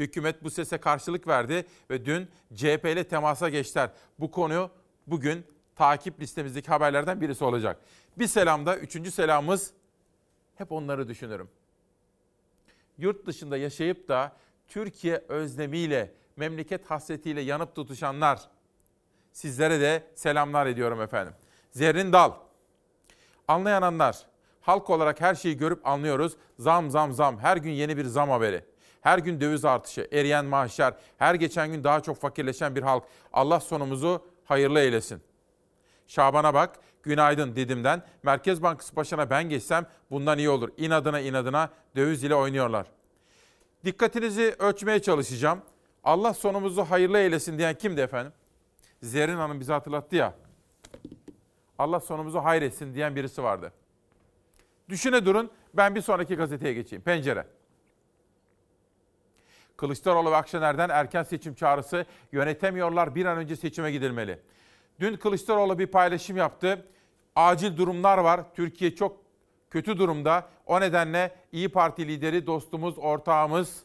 Hükümet 0.00 0.44
bu 0.44 0.50
sese 0.50 0.78
karşılık 0.78 1.28
verdi 1.28 1.66
ve 1.90 2.04
dün 2.04 2.28
CHP 2.54 2.84
ile 2.84 3.04
temasa 3.04 3.48
geçtiler. 3.48 3.90
Bu 4.18 4.30
konu 4.30 4.70
bugün 5.06 5.46
takip 5.76 6.20
listemizdeki 6.20 6.68
haberlerden 6.68 7.20
birisi 7.20 7.44
olacak. 7.44 7.80
Bir 8.18 8.26
selamda, 8.26 8.76
üçüncü 8.76 9.10
selamımız 9.10 9.72
hep 10.54 10.72
onları 10.72 11.08
düşünürüm. 11.08 11.48
Yurt 12.98 13.26
dışında 13.26 13.56
yaşayıp 13.56 14.08
da 14.08 14.32
Türkiye 14.68 15.24
özlemiyle, 15.28 16.12
memleket 16.36 16.90
hasretiyle 16.90 17.40
yanıp 17.40 17.74
tutuşanlar, 17.74 18.40
sizlere 19.32 19.80
de 19.80 20.06
selamlar 20.14 20.66
ediyorum 20.66 21.00
efendim. 21.00 21.34
Zerrin 21.70 22.12
Dal, 22.12 22.32
anlayanlar, 23.48 24.26
halk 24.60 24.90
olarak 24.90 25.20
her 25.20 25.34
şeyi 25.34 25.56
görüp 25.56 25.86
anlıyoruz. 25.86 26.36
Zam 26.58 26.90
zam 26.90 27.12
zam, 27.12 27.38
her 27.38 27.56
gün 27.56 27.70
yeni 27.70 27.96
bir 27.96 28.04
zam 28.04 28.30
haberi. 28.30 28.69
Her 29.00 29.18
gün 29.18 29.40
döviz 29.40 29.64
artışı, 29.64 30.08
eriyen 30.12 30.44
maaşlar, 30.44 30.94
her 31.18 31.34
geçen 31.34 31.72
gün 31.72 31.84
daha 31.84 32.00
çok 32.00 32.16
fakirleşen 32.16 32.76
bir 32.76 32.82
halk. 32.82 33.04
Allah 33.32 33.60
sonumuzu 33.60 34.26
hayırlı 34.44 34.80
eylesin. 34.80 35.22
Şaban'a 36.06 36.54
bak, 36.54 36.78
günaydın 37.02 37.56
Didim'den. 37.56 38.02
Merkez 38.22 38.62
Bankası 38.62 38.96
başına 38.96 39.30
ben 39.30 39.48
geçsem 39.48 39.86
bundan 40.10 40.38
iyi 40.38 40.50
olur. 40.50 40.68
İnadına 40.76 41.20
inadına 41.20 41.70
döviz 41.96 42.24
ile 42.24 42.34
oynuyorlar. 42.34 42.86
Dikkatinizi 43.84 44.56
ölçmeye 44.58 45.02
çalışacağım. 45.02 45.62
Allah 46.04 46.34
sonumuzu 46.34 46.82
hayırlı 46.82 47.18
eylesin 47.18 47.58
diyen 47.58 47.74
kimdi 47.74 48.00
efendim? 48.00 48.32
Zerrin 49.02 49.36
Hanım 49.36 49.60
bize 49.60 49.72
hatırlattı 49.72 50.16
ya. 50.16 50.34
Allah 51.78 52.00
sonumuzu 52.00 52.38
hayretsin 52.38 52.94
diyen 52.94 53.16
birisi 53.16 53.42
vardı. 53.42 53.72
Düşüne 54.88 55.26
durun 55.26 55.50
ben 55.74 55.94
bir 55.94 56.00
sonraki 56.00 56.36
gazeteye 56.36 56.74
geçeyim. 56.74 57.02
Pencere. 57.02 57.46
Kılıçdaroğlu 59.80 60.30
ve 60.30 60.36
Akşener'den 60.36 60.88
erken 60.88 61.22
seçim 61.22 61.54
çağrısı 61.54 62.06
yönetemiyorlar 62.32 63.14
bir 63.14 63.26
an 63.26 63.38
önce 63.38 63.56
seçime 63.56 63.92
gidilmeli. 63.92 64.38
Dün 65.00 65.16
Kılıçdaroğlu 65.16 65.78
bir 65.78 65.86
paylaşım 65.86 66.36
yaptı. 66.36 66.86
Acil 67.36 67.76
durumlar 67.76 68.18
var. 68.18 68.40
Türkiye 68.54 68.94
çok 68.94 69.16
kötü 69.70 69.98
durumda. 69.98 70.48
O 70.66 70.80
nedenle 70.80 71.34
İyi 71.52 71.68
Parti 71.68 72.08
lideri 72.08 72.46
dostumuz, 72.46 72.98
ortağımız 72.98 73.82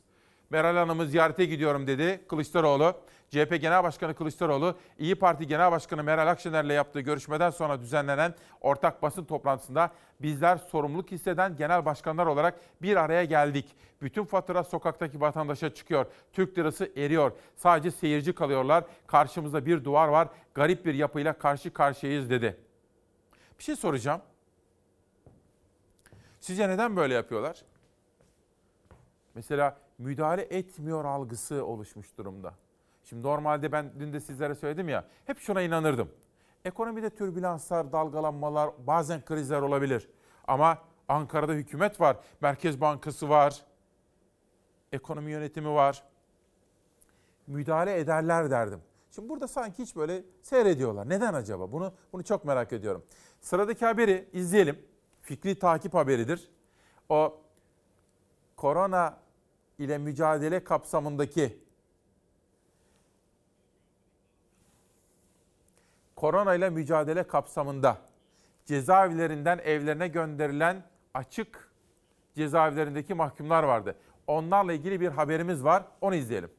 Meral 0.49 0.75
Hanım'ı 0.75 1.05
ziyarete 1.05 1.45
gidiyorum 1.45 1.87
dedi 1.87 2.21
Kılıçdaroğlu. 2.27 2.95
CHP 3.35 3.61
Genel 3.61 3.83
Başkanı 3.83 4.15
Kılıçdaroğlu, 4.15 4.75
İyi 4.99 5.15
Parti 5.15 5.47
Genel 5.47 5.71
Başkanı 5.71 6.03
Meral 6.03 6.27
Akşener'le 6.27 6.69
yaptığı 6.69 6.99
görüşmeden 6.99 7.49
sonra 7.49 7.81
düzenlenen 7.81 8.35
ortak 8.61 9.01
basın 9.01 9.25
toplantısında 9.25 9.91
bizler 10.21 10.57
sorumluluk 10.57 11.11
hisseden 11.11 11.55
genel 11.55 11.85
başkanlar 11.85 12.25
olarak 12.25 12.59
bir 12.81 12.95
araya 12.95 13.23
geldik. 13.25 13.75
Bütün 14.01 14.25
fatura 14.25 14.63
sokaktaki 14.63 15.21
vatandaşa 15.21 15.73
çıkıyor. 15.73 16.05
Türk 16.33 16.57
lirası 16.57 16.91
eriyor. 16.97 17.31
Sadece 17.55 17.91
seyirci 17.91 18.35
kalıyorlar. 18.35 18.83
Karşımızda 19.07 19.65
bir 19.65 19.83
duvar 19.83 20.07
var. 20.07 20.27
Garip 20.53 20.85
bir 20.85 20.93
yapıyla 20.93 21.33
karşı 21.33 21.73
karşıyayız 21.73 22.29
dedi. 22.29 22.57
Bir 23.59 23.63
şey 23.63 23.75
soracağım. 23.75 24.21
Sizce 26.39 26.69
neden 26.69 26.95
böyle 26.95 27.13
yapıyorlar? 27.13 27.63
Mesela 29.33 29.77
müdahale 29.97 30.41
etmiyor 30.41 31.05
algısı 31.05 31.65
oluşmuş 31.65 32.17
durumda. 32.17 32.53
Şimdi 33.05 33.27
normalde 33.27 33.71
ben 33.71 33.91
dün 33.99 34.13
de 34.13 34.19
sizlere 34.19 34.55
söyledim 34.55 34.89
ya, 34.89 35.05
hep 35.25 35.39
şuna 35.39 35.61
inanırdım. 35.61 36.09
Ekonomide 36.65 37.09
türbülanslar, 37.09 37.91
dalgalanmalar, 37.91 38.69
bazen 38.87 39.25
krizler 39.25 39.61
olabilir. 39.61 40.09
Ama 40.47 40.77
Ankara'da 41.07 41.53
hükümet 41.53 42.01
var, 42.01 42.17
Merkez 42.41 42.81
Bankası 42.81 43.29
var, 43.29 43.65
ekonomi 44.91 45.31
yönetimi 45.31 45.69
var. 45.69 46.03
Müdahale 47.47 47.99
ederler 47.99 48.51
derdim. 48.51 48.81
Şimdi 49.11 49.29
burada 49.29 49.47
sanki 49.47 49.83
hiç 49.83 49.95
böyle 49.95 50.23
seyrediyorlar. 50.41 51.09
Neden 51.09 51.33
acaba? 51.33 51.71
Bunu 51.71 51.93
bunu 52.13 52.23
çok 52.23 52.45
merak 52.45 52.73
ediyorum. 52.73 53.03
Sıradaki 53.41 53.85
haberi 53.85 54.29
izleyelim. 54.33 54.79
Fikri 55.21 55.59
takip 55.59 55.93
haberidir. 55.93 56.51
O 57.09 57.37
korona 58.55 59.17
ile 59.79 59.97
mücadele 59.97 60.63
kapsamındaki 60.63 61.64
korona 66.15 66.55
ile 66.55 66.69
mücadele 66.69 67.23
kapsamında 67.23 67.97
cezaevlerinden 68.65 69.59
evlerine 69.63 70.07
gönderilen 70.07 70.83
açık 71.13 71.71
cezaevlerindeki 72.35 73.13
mahkumlar 73.13 73.63
vardı. 73.63 73.95
Onlarla 74.27 74.73
ilgili 74.73 75.01
bir 75.01 75.07
haberimiz 75.07 75.63
var. 75.63 75.83
Onu 76.01 76.15
izleyelim. 76.15 76.49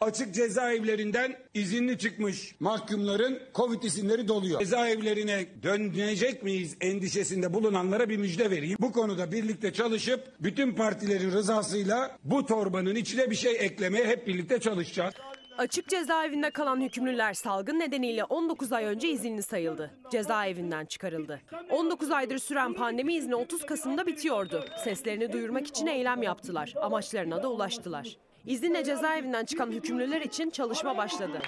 Açık 0.00 0.34
cezaevlerinden 0.34 1.36
izinli 1.54 1.98
çıkmış 1.98 2.54
mahkumların 2.60 3.38
Covid 3.54 3.82
isimleri 3.82 4.28
doluyor. 4.28 4.60
Cezaevlerine 4.60 5.46
dönecek 5.62 6.42
miyiz 6.42 6.76
endişesinde 6.80 7.54
bulunanlara 7.54 8.08
bir 8.08 8.16
müjde 8.16 8.50
vereyim. 8.50 8.78
Bu 8.80 8.92
konuda 8.92 9.32
birlikte 9.32 9.72
çalışıp 9.72 10.32
bütün 10.40 10.74
partilerin 10.74 11.32
rızasıyla 11.32 12.18
bu 12.24 12.46
torbanın 12.46 12.94
içine 12.94 13.30
bir 13.30 13.36
şey 13.36 13.56
eklemeye 13.56 14.06
hep 14.06 14.26
birlikte 14.26 14.60
çalışacağız. 14.60 15.14
Açık 15.58 15.88
cezaevinde 15.88 16.50
kalan 16.50 16.80
hükümlüler 16.80 17.34
salgın 17.34 17.78
nedeniyle 17.78 18.24
19 18.24 18.72
ay 18.72 18.84
önce 18.84 19.08
izinli 19.08 19.42
sayıldı. 19.42 19.90
Cezaevinden 20.10 20.86
çıkarıldı. 20.86 21.40
19 21.70 22.10
aydır 22.10 22.38
süren 22.38 22.74
pandemi 22.74 23.14
izni 23.14 23.34
30 23.34 23.66
Kasım'da 23.66 24.06
bitiyordu. 24.06 24.64
Seslerini 24.84 25.32
duyurmak 25.32 25.66
için 25.66 25.86
eylem 25.86 26.22
yaptılar. 26.22 26.74
Amaçlarına 26.82 27.42
da 27.42 27.48
ulaştılar. 27.48 28.16
İzinle 28.46 28.84
cezaevinden 28.84 29.44
çıkan 29.44 29.70
hükümlüler 29.70 30.20
için 30.20 30.50
çalışma 30.50 30.96
başladı. 30.96 31.38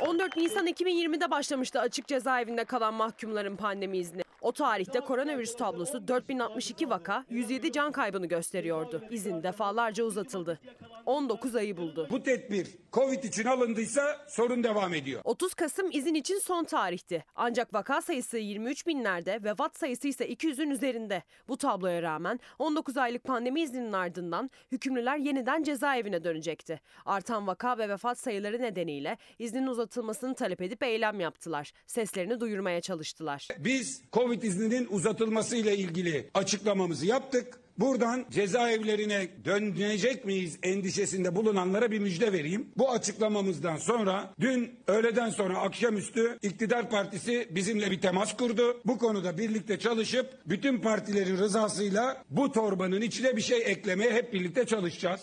14 0.00 0.36
Nisan 0.36 0.66
2020'de 0.66 1.30
başlamıştı 1.30 1.80
açık 1.80 2.08
cezaevinde 2.08 2.64
kalan 2.64 2.94
mahkumların 2.94 3.56
pandemi 3.56 3.98
izni. 3.98 4.22
O 4.40 4.52
tarihte 4.52 5.00
koronavirüs 5.00 5.56
tablosu 5.56 6.08
4062 6.08 6.90
vaka, 6.90 7.24
107 7.30 7.72
can 7.72 7.92
kaybını 7.92 8.26
gösteriyordu. 8.26 9.02
İzin 9.10 9.42
defalarca 9.42 10.04
uzatıldı. 10.04 10.58
19 11.06 11.56
ayı 11.56 11.76
buldu. 11.76 12.08
Bu 12.10 12.22
tedbir 12.22 12.68
Covid 12.92 13.24
için 13.24 13.44
alındıysa 13.44 14.26
sorun 14.28 14.64
devam 14.64 14.94
ediyor. 14.94 15.20
30 15.24 15.54
Kasım 15.54 15.90
izin 15.92 16.14
için 16.14 16.38
son 16.38 16.64
tarihti. 16.64 17.24
Ancak 17.34 17.74
vaka 17.74 18.02
sayısı 18.02 18.38
23 18.38 18.86
binlerde, 18.86 19.44
vefat 19.44 19.76
sayısı 19.76 20.08
ise 20.08 20.28
200'ün 20.28 20.70
üzerinde. 20.70 21.22
Bu 21.48 21.56
tabloya 21.56 22.02
rağmen 22.02 22.40
19 22.58 22.96
aylık 22.96 23.24
pandemi 23.24 23.60
izninin 23.60 23.92
ardından 23.92 24.50
hükümlüler 24.72 25.16
yeniden 25.16 25.62
cezaevine 25.62 26.24
dönecekti. 26.24 26.80
Artan 27.06 27.46
vaka 27.46 27.78
ve 27.78 27.88
vefat 27.88 28.18
sayıları 28.18 28.62
nedeniyle 28.62 29.16
iznin 29.52 29.66
uzatılmasını 29.66 30.34
talep 30.34 30.62
edip 30.62 30.82
eylem 30.82 31.20
yaptılar. 31.20 31.72
Seslerini 31.86 32.40
duyurmaya 32.40 32.80
çalıştılar. 32.80 33.48
Biz 33.58 34.02
Covid 34.12 34.42
izninin 34.42 34.88
uzatılması 34.90 35.56
ile 35.56 35.76
ilgili 35.76 36.30
açıklamamızı 36.34 37.06
yaptık. 37.06 37.58
Buradan 37.78 38.24
cezaevlerine 38.30 39.28
dönecek 39.44 40.24
miyiz 40.24 40.58
endişesinde 40.62 41.36
bulunanlara 41.36 41.90
bir 41.90 41.98
müjde 41.98 42.32
vereyim. 42.32 42.68
Bu 42.76 42.90
açıklamamızdan 42.90 43.76
sonra 43.76 44.34
dün 44.40 44.70
öğleden 44.86 45.30
sonra 45.30 45.58
akşamüstü 45.58 46.38
iktidar 46.42 46.90
partisi 46.90 47.48
bizimle 47.50 47.90
bir 47.90 48.00
temas 48.00 48.36
kurdu. 48.36 48.80
Bu 48.84 48.98
konuda 48.98 49.38
birlikte 49.38 49.78
çalışıp 49.78 50.26
bütün 50.46 50.78
partilerin 50.78 51.36
rızasıyla 51.36 52.24
bu 52.30 52.52
torbanın 52.52 53.00
içine 53.00 53.36
bir 53.36 53.42
şey 53.42 53.62
eklemeye 53.66 54.12
hep 54.12 54.32
birlikte 54.32 54.66
çalışacağız. 54.66 55.20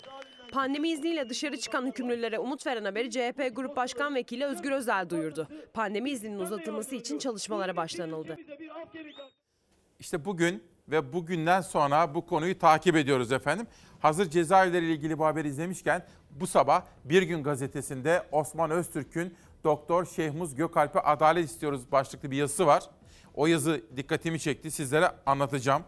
Pandemi 0.52 0.88
izniyle 0.88 1.28
dışarı 1.28 1.56
çıkan 1.56 1.86
hükümlülere 1.86 2.38
umut 2.38 2.66
veren 2.66 2.84
haberi 2.84 3.10
CHP 3.10 3.56
Grup 3.56 3.76
Başkan 3.76 4.14
Vekili 4.14 4.44
Özgür 4.44 4.72
Özel 4.72 5.10
duyurdu. 5.10 5.48
Pandemi 5.74 6.10
izninin 6.10 6.38
uzatılması 6.38 6.94
için 6.94 7.18
çalışmalara 7.18 7.76
başlanıldı. 7.76 8.36
İşte 9.98 10.24
bugün 10.24 10.62
ve 10.88 11.12
bugünden 11.12 11.60
sonra 11.60 12.14
bu 12.14 12.26
konuyu 12.26 12.58
takip 12.58 12.96
ediyoruz 12.96 13.32
efendim. 13.32 13.66
Hazır 14.00 14.30
cezaevleri 14.30 14.84
ile 14.84 14.92
ilgili 14.92 15.18
bu 15.18 15.26
haberi 15.26 15.48
izlemişken 15.48 16.06
bu 16.30 16.46
sabah 16.46 16.84
Bir 17.04 17.22
Gün 17.22 17.42
gazetesinde 17.42 18.22
Osman 18.32 18.70
Öztürk'ün 18.70 19.34
Doktor 19.64 20.06
Şehmuz 20.06 20.54
Gökalp'e 20.54 21.00
adalet 21.00 21.50
istiyoruz 21.50 21.92
başlıklı 21.92 22.30
bir 22.30 22.36
yazısı 22.36 22.66
var. 22.66 22.82
O 23.34 23.46
yazı 23.46 23.82
dikkatimi 23.96 24.40
çekti. 24.40 24.70
Sizlere 24.70 25.10
anlatacağım. 25.26 25.82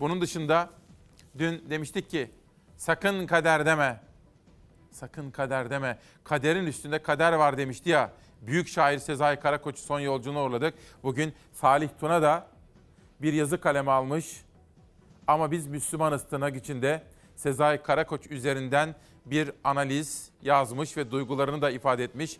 Bunun 0.00 0.20
dışında 0.20 0.70
dün 1.38 1.70
demiştik 1.70 2.10
ki 2.10 2.30
sakın 2.80 3.26
kader 3.26 3.66
deme. 3.66 4.00
Sakın 4.90 5.30
kader 5.30 5.70
deme. 5.70 5.98
Kaderin 6.24 6.66
üstünde 6.66 7.02
kader 7.02 7.32
var 7.32 7.58
demişti 7.58 7.90
ya. 7.90 8.10
Büyük 8.42 8.68
şair 8.68 8.98
Sezai 8.98 9.40
Karakoç'u 9.40 9.82
son 9.82 10.00
yolculuğuna 10.00 10.44
uğurladık. 10.44 10.74
Bugün 11.02 11.34
Salih 11.52 11.88
Tuna 12.00 12.22
da 12.22 12.46
bir 13.22 13.32
yazı 13.32 13.60
kaleme 13.60 13.90
almış. 13.90 14.40
Ama 15.26 15.50
biz 15.50 15.66
Müslümanız 15.66 16.24
tırnak 16.24 16.56
içinde 16.56 17.02
Sezai 17.36 17.82
Karakoç 17.82 18.26
üzerinden 18.26 18.94
bir 19.26 19.52
analiz 19.64 20.30
yazmış 20.42 20.96
ve 20.96 21.10
duygularını 21.10 21.62
da 21.62 21.70
ifade 21.70 22.04
etmiş. 22.04 22.36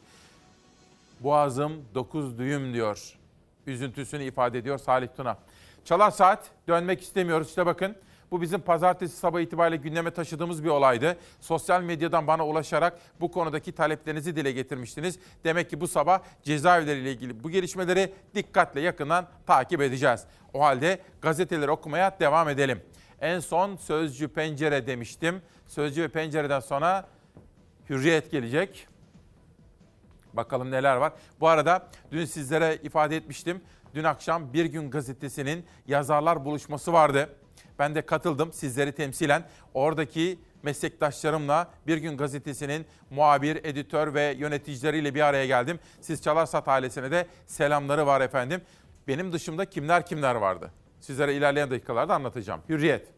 Boğazım 1.21 1.85
dokuz 1.95 2.39
düğüm 2.39 2.75
diyor. 2.75 3.19
Üzüntüsünü 3.67 4.25
ifade 4.25 4.59
ediyor 4.59 4.79
Salih 4.79 5.09
Tuna. 5.17 5.39
Çalar 5.85 6.11
Saat 6.11 6.51
dönmek 6.69 7.03
istemiyoruz. 7.03 7.49
İşte 7.49 7.67
bakın 7.67 7.97
bu 8.31 8.41
bizim 8.41 8.61
pazartesi 8.61 9.17
sabah 9.17 9.41
itibariyle 9.41 9.77
gündeme 9.77 10.11
taşıdığımız 10.11 10.65
bir 10.65 10.69
olaydı. 10.69 11.17
Sosyal 11.41 11.83
medyadan 11.83 12.27
bana 12.27 12.47
ulaşarak 12.47 12.99
bu 13.21 13.31
konudaki 13.31 13.73
taleplerinizi 13.73 14.37
dile 14.37 14.53
getirmiştiniz. 14.53 15.19
Demek 15.45 15.71
ki 15.71 15.81
bu 15.81 15.89
sabah 15.89 16.21
cezaevleriyle 16.43 17.13
ilgili 17.13 17.45
bu 17.45 17.51
gelişmeleri 17.51 18.15
dikkatle 18.35 18.81
yakından 18.81 19.29
takip 19.47 19.81
edeceğiz. 19.81 20.25
O 20.55 20.61
halde 20.61 21.01
gazeteleri 21.21 21.71
okumaya 21.71 22.17
devam 22.21 22.49
edelim. 22.49 22.83
En 23.21 23.41
son 23.41 23.77
Sözcü 23.77 24.29
Pencere 24.29 24.87
demiştim. 24.87 25.43
Sözcü 25.67 26.03
ve 26.03 26.09
Pencere'den 26.09 26.61
sonra 26.61 27.09
Hürriyet 27.91 28.31
gelecek. 28.31 28.89
Bakalım 30.33 30.71
neler 30.71 30.97
var. 30.97 31.13
Bu 31.41 31.49
arada 31.49 31.89
dün 32.13 32.25
sizlere 32.25 32.79
ifade 32.83 33.17
etmiştim. 33.17 33.61
Dün 33.95 34.05
akşam 34.05 34.53
Bir 34.53 34.65
Gün 34.65 34.91
Gazetesi'nin 34.91 35.65
yazarlar 35.87 36.45
buluşması 36.45 36.93
vardı. 36.93 37.29
Ben 37.81 37.95
de 37.95 38.03
katıldım 38.03 38.53
sizleri 38.53 38.93
temsilen. 38.93 39.45
Oradaki 39.75 40.39
meslektaşlarımla 40.63 41.71
Bir 41.87 41.97
Gün 41.97 42.17
Gazetesi'nin 42.17 42.87
muhabir, 43.11 43.57
editör 43.65 44.15
ve 44.15 44.35
yöneticileriyle 44.39 45.15
bir 45.15 45.21
araya 45.21 45.47
geldim. 45.47 45.79
Siz 46.01 46.23
Çalarsat 46.23 46.69
ailesine 46.69 47.11
de 47.11 47.27
selamları 47.47 48.07
var 48.07 48.21
efendim. 48.21 48.61
Benim 49.09 49.33
dışımda 49.33 49.65
kimler 49.65 50.07
kimler 50.07 50.35
vardı? 50.35 50.71
Sizlere 51.01 51.35
ilerleyen 51.35 51.71
dakikalarda 51.71 52.15
anlatacağım. 52.15 52.61
Hürriyet. 52.69 53.09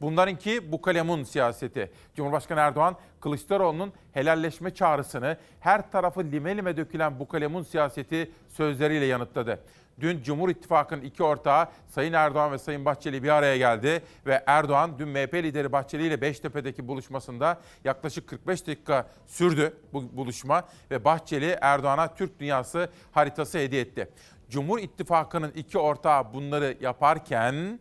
Bunlarınki 0.00 0.72
bu 0.72 0.82
kalemun 0.82 1.24
siyaseti. 1.24 1.92
Cumhurbaşkanı 2.14 2.60
Erdoğan, 2.60 2.96
Kılıçdaroğlu'nun 3.22 3.92
helalleşme 4.12 4.74
çağrısını 4.74 5.36
her 5.60 5.90
tarafı 5.90 6.20
lime 6.20 6.56
lime 6.56 6.76
dökülen 6.76 7.18
bu 7.18 7.28
kalemun 7.28 7.62
siyaseti 7.62 8.30
sözleriyle 8.48 9.04
yanıtladı. 9.04 9.58
Dün 10.00 10.22
Cumhur 10.22 10.48
İttifakı'nın 10.48 11.02
iki 11.02 11.22
ortağı 11.22 11.68
Sayın 11.88 12.12
Erdoğan 12.12 12.52
ve 12.52 12.58
Sayın 12.58 12.84
Bahçeli 12.84 13.22
bir 13.22 13.28
araya 13.28 13.56
geldi 13.56 14.02
ve 14.26 14.44
Erdoğan 14.46 14.98
dün 14.98 15.08
MHP 15.08 15.34
lideri 15.34 15.72
Bahçeli 15.72 16.06
ile 16.06 16.20
Beştepe'deki 16.20 16.88
buluşmasında 16.88 17.60
yaklaşık 17.84 18.28
45 18.28 18.66
dakika 18.66 19.06
sürdü 19.26 19.76
bu 19.92 20.16
buluşma 20.16 20.64
ve 20.90 21.04
Bahçeli 21.04 21.58
Erdoğan'a 21.60 22.14
Türk 22.14 22.40
dünyası 22.40 22.88
haritası 23.12 23.58
hediye 23.58 23.82
etti. 23.82 24.08
Cumhur 24.50 24.78
İttifakı'nın 24.78 25.50
iki 25.50 25.78
ortağı 25.78 26.32
bunları 26.32 26.76
yaparken 26.80 27.80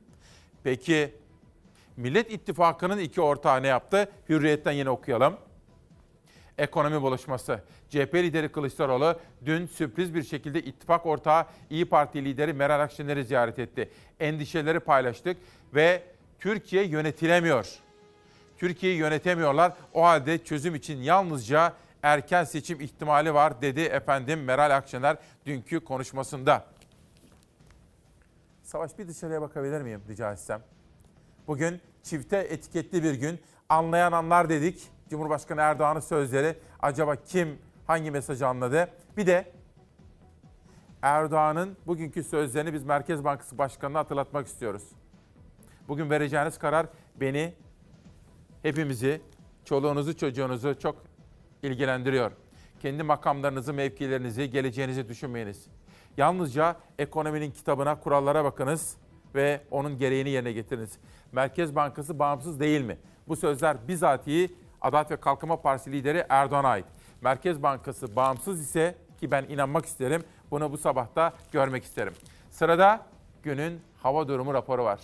peki 0.64 1.21
Millet 2.02 2.32
İttifakı'nın 2.32 2.98
iki 2.98 3.22
ortağı 3.22 3.64
ne 3.64 3.68
yaptı? 3.68 4.12
Hürriyet'ten 4.30 4.72
yine 4.72 4.90
okuyalım 4.90 5.38
ekonomi 6.58 7.02
buluşması. 7.02 7.62
CHP 7.90 8.16
lideri 8.16 8.52
Kılıçdaroğlu 8.52 9.20
dün 9.46 9.66
sürpriz 9.66 10.16
bir 10.16 10.24
şekilde 10.24 10.62
ittifak 10.62 11.06
ortağı 11.06 11.46
İyi 11.70 11.86
Parti 11.86 12.26
lideri 12.26 12.54
Meral 12.54 12.80
Akşener'i 12.80 13.24
ziyaret 13.24 13.60
etti. 13.60 13.90
Endişeleri 14.20 14.80
paylaştık 14.80 15.38
ve 15.74 16.04
Türkiye 16.40 16.84
yönetilemiyor. 16.84 17.80
Türkiye'yi 18.58 18.98
yönetemiyorlar. 18.98 19.74
O 19.94 20.04
halde 20.04 20.44
çözüm 20.44 20.76
için 20.76 20.98
yalnızca 20.98 21.74
erken 22.04 22.44
seçim 22.44 22.82
ihtimali 22.82 23.34
var 23.34 23.62
dedi 23.62 23.82
efendim 23.82 24.44
Meral 24.44 24.76
Akşener 24.76 25.18
dünkü 25.46 25.80
konuşmasında. 25.80 26.66
Savaş 28.64 28.98
bir 29.00 29.08
dışarıya 29.08 29.42
bakabilir 29.42 29.82
miyim 29.82 30.02
rica 30.10 30.32
etsem? 30.32 30.62
Bugün 31.48 31.82
çifte 32.04 32.38
etiketli 32.38 33.04
bir 33.04 33.14
gün. 33.14 33.40
Anlayan 33.70 34.12
anlar 34.12 34.50
dedik. 34.50 34.90
Cumhurbaşkanı 35.10 35.62
Erdoğan'ın 35.62 36.00
sözleri 36.00 36.56
acaba 36.80 37.16
kim 37.16 37.58
hangi 37.88 38.12
mesajı 38.12 38.48
anladı? 38.48 38.90
Bir 39.18 39.28
de 39.28 39.52
Erdoğan'ın 41.02 41.78
bugünkü 41.88 42.24
sözlerini 42.24 42.74
biz 42.74 42.84
Merkez 42.84 43.24
Bankası 43.24 43.58
Başkanı'na 43.58 44.00
hatırlatmak 44.00 44.48
istiyoruz. 44.48 44.84
Bugün 45.88 46.10
vereceğiniz 46.10 46.58
karar 46.58 46.88
beni, 47.16 47.54
hepimizi, 48.62 49.22
çoluğunuzu, 49.66 50.18
çocuğunuzu 50.18 50.80
çok 50.80 50.96
ilgilendiriyor. 51.64 52.32
Kendi 52.80 53.04
makamlarınızı, 53.04 53.74
mevkilerinizi, 53.74 54.50
geleceğinizi 54.50 55.10
düşünmeyiniz. 55.10 55.68
Yalnızca 56.18 56.76
ekonominin 57.00 57.52
kitabına, 57.52 58.00
kurallara 58.00 58.44
bakınız 58.44 58.98
ve 59.36 59.62
onun 59.72 59.98
gereğini 59.98 60.30
yerine 60.30 60.52
getiriniz. 60.52 60.98
Merkez 61.32 61.76
Bankası 61.76 62.20
bağımsız 62.20 62.60
değil 62.60 62.82
mi? 62.82 62.98
Bu 63.28 63.36
sözler 63.36 63.78
bizatihi 63.88 64.56
Adalet 64.82 65.12
ve 65.12 65.18
Kalkınma 65.18 65.62
Partisi 65.62 65.92
lideri 65.92 66.26
Erdoğan'a 66.30 66.68
ait. 66.68 66.86
Merkez 67.22 67.64
Bankası 67.64 68.16
bağımsız 68.16 68.62
ise 68.62 68.96
ki 69.20 69.32
ben 69.32 69.44
inanmak 69.44 69.86
isterim, 69.86 70.24
bunu 70.52 70.72
bu 70.72 70.78
sabahta 70.78 71.34
görmek 71.52 71.84
isterim. 71.84 72.14
Sırada 72.50 73.06
günün 73.44 73.82
hava 74.04 74.28
durumu 74.28 74.54
raporu 74.54 74.84
var. 74.84 75.00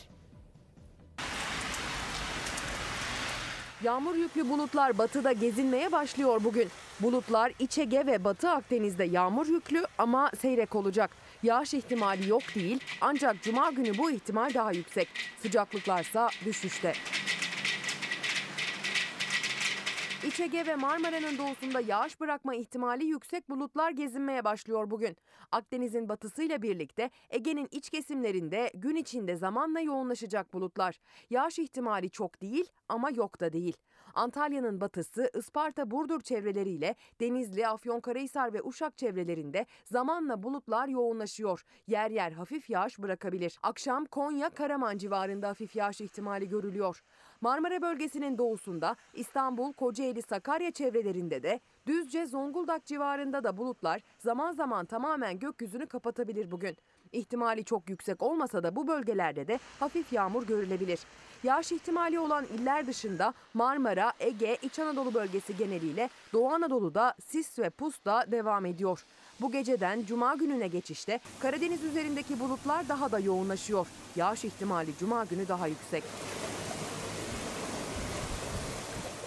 Yağmur 3.83 4.15
yüklü 4.15 4.49
bulutlar 4.49 4.97
batıda 4.97 5.31
gezinmeye 5.31 5.91
başlıyor 5.91 6.41
bugün. 6.43 6.69
Bulutlar 6.99 7.51
İç 7.59 7.77
Ege 7.77 8.05
ve 8.05 8.23
Batı 8.23 8.49
Akdeniz'de 8.49 9.03
yağmur 9.03 9.47
yüklü 9.47 9.85
ama 9.97 10.31
seyrek 10.41 10.75
olacak. 10.75 11.11
Yağış 11.43 11.73
ihtimali 11.73 12.29
yok 12.29 12.41
değil 12.55 12.79
ancak 13.01 13.41
cuma 13.43 13.71
günü 13.71 13.97
bu 13.97 14.11
ihtimal 14.11 14.53
daha 14.53 14.71
yüksek. 14.71 15.07
Sıcaklıklarsa 15.41 16.29
düşüşte. 16.45 16.93
İç 20.27 20.39
Ege 20.39 20.65
ve 20.65 20.75
Marmara'nın 20.75 21.37
doğusunda 21.37 21.79
yağış 21.79 22.19
bırakma 22.19 22.55
ihtimali 22.55 23.05
yüksek 23.05 23.49
bulutlar 23.49 23.91
gezinmeye 23.91 24.43
başlıyor 24.43 24.91
bugün. 24.91 25.17
Akdeniz'in 25.51 26.09
batısıyla 26.09 26.61
birlikte 26.61 27.09
Ege'nin 27.29 27.67
iç 27.71 27.89
kesimlerinde 27.89 28.71
gün 28.73 28.95
içinde 28.95 29.35
zamanla 29.35 29.79
yoğunlaşacak 29.79 30.53
bulutlar. 30.53 30.99
Yağış 31.29 31.59
ihtimali 31.59 32.09
çok 32.09 32.41
değil 32.41 32.65
ama 32.89 33.09
yok 33.09 33.39
da 33.39 33.53
değil. 33.53 33.77
Antalya'nın 34.17 34.81
batısı, 34.81 35.29
Isparta, 35.37 35.91
Burdur 35.91 36.21
çevreleriyle 36.21 36.95
Denizli, 37.19 37.67
Afyonkarahisar 37.67 38.53
ve 38.53 38.61
Uşak 38.61 38.97
çevrelerinde 38.97 39.65
zamanla 39.85 40.43
bulutlar 40.43 40.87
yoğunlaşıyor. 40.87 41.65
Yer 41.87 42.11
yer 42.11 42.31
hafif 42.31 42.69
yağış 42.69 42.99
bırakabilir. 42.99 43.59
Akşam 43.63 44.05
Konya, 44.05 44.49
Karaman 44.49 44.97
civarında 44.97 45.47
hafif 45.47 45.75
yağış 45.75 46.01
ihtimali 46.01 46.49
görülüyor. 46.49 47.03
Marmara 47.41 47.81
bölgesinin 47.81 48.37
doğusunda 48.37 48.95
İstanbul, 49.13 49.73
Kocaeli, 49.73 50.21
Sakarya 50.21 50.71
çevrelerinde 50.71 51.43
de 51.43 51.59
Düzce, 51.87 52.25
Zonguldak 52.25 52.85
civarında 52.85 53.43
da 53.43 53.57
bulutlar 53.57 54.01
zaman 54.19 54.51
zaman 54.51 54.85
tamamen 54.85 55.39
gökyüzünü 55.39 55.85
kapatabilir 55.85 56.51
bugün. 56.51 56.77
İhtimali 57.11 57.65
çok 57.65 57.89
yüksek 57.89 58.23
olmasa 58.23 58.63
da 58.63 58.75
bu 58.75 58.87
bölgelerde 58.87 59.47
de 59.47 59.59
hafif 59.79 60.13
yağmur 60.13 60.47
görülebilir. 60.47 60.99
Yağış 61.43 61.71
ihtimali 61.71 62.19
olan 62.19 62.45
iller 62.45 62.87
dışında 62.87 63.33
Marmara, 63.53 64.13
Ege, 64.19 64.57
İç 64.61 64.79
Anadolu 64.79 65.13
bölgesi 65.13 65.57
geneliyle 65.57 66.09
Doğu 66.33 66.49
Anadolu'da 66.49 67.13
sis 67.25 67.59
ve 67.59 67.69
pus 67.69 68.05
da 68.05 68.25
devam 68.31 68.65
ediyor. 68.65 69.03
Bu 69.41 69.51
geceden 69.51 70.05
cuma 70.05 70.35
gününe 70.35 70.67
geçişte 70.67 71.19
Karadeniz 71.39 71.83
üzerindeki 71.83 72.39
bulutlar 72.39 72.89
daha 72.89 73.11
da 73.11 73.19
yoğunlaşıyor. 73.19 73.87
Yağış 74.15 74.45
ihtimali 74.45 74.91
cuma 74.99 75.25
günü 75.25 75.47
daha 75.47 75.67
yüksek. 75.67 76.03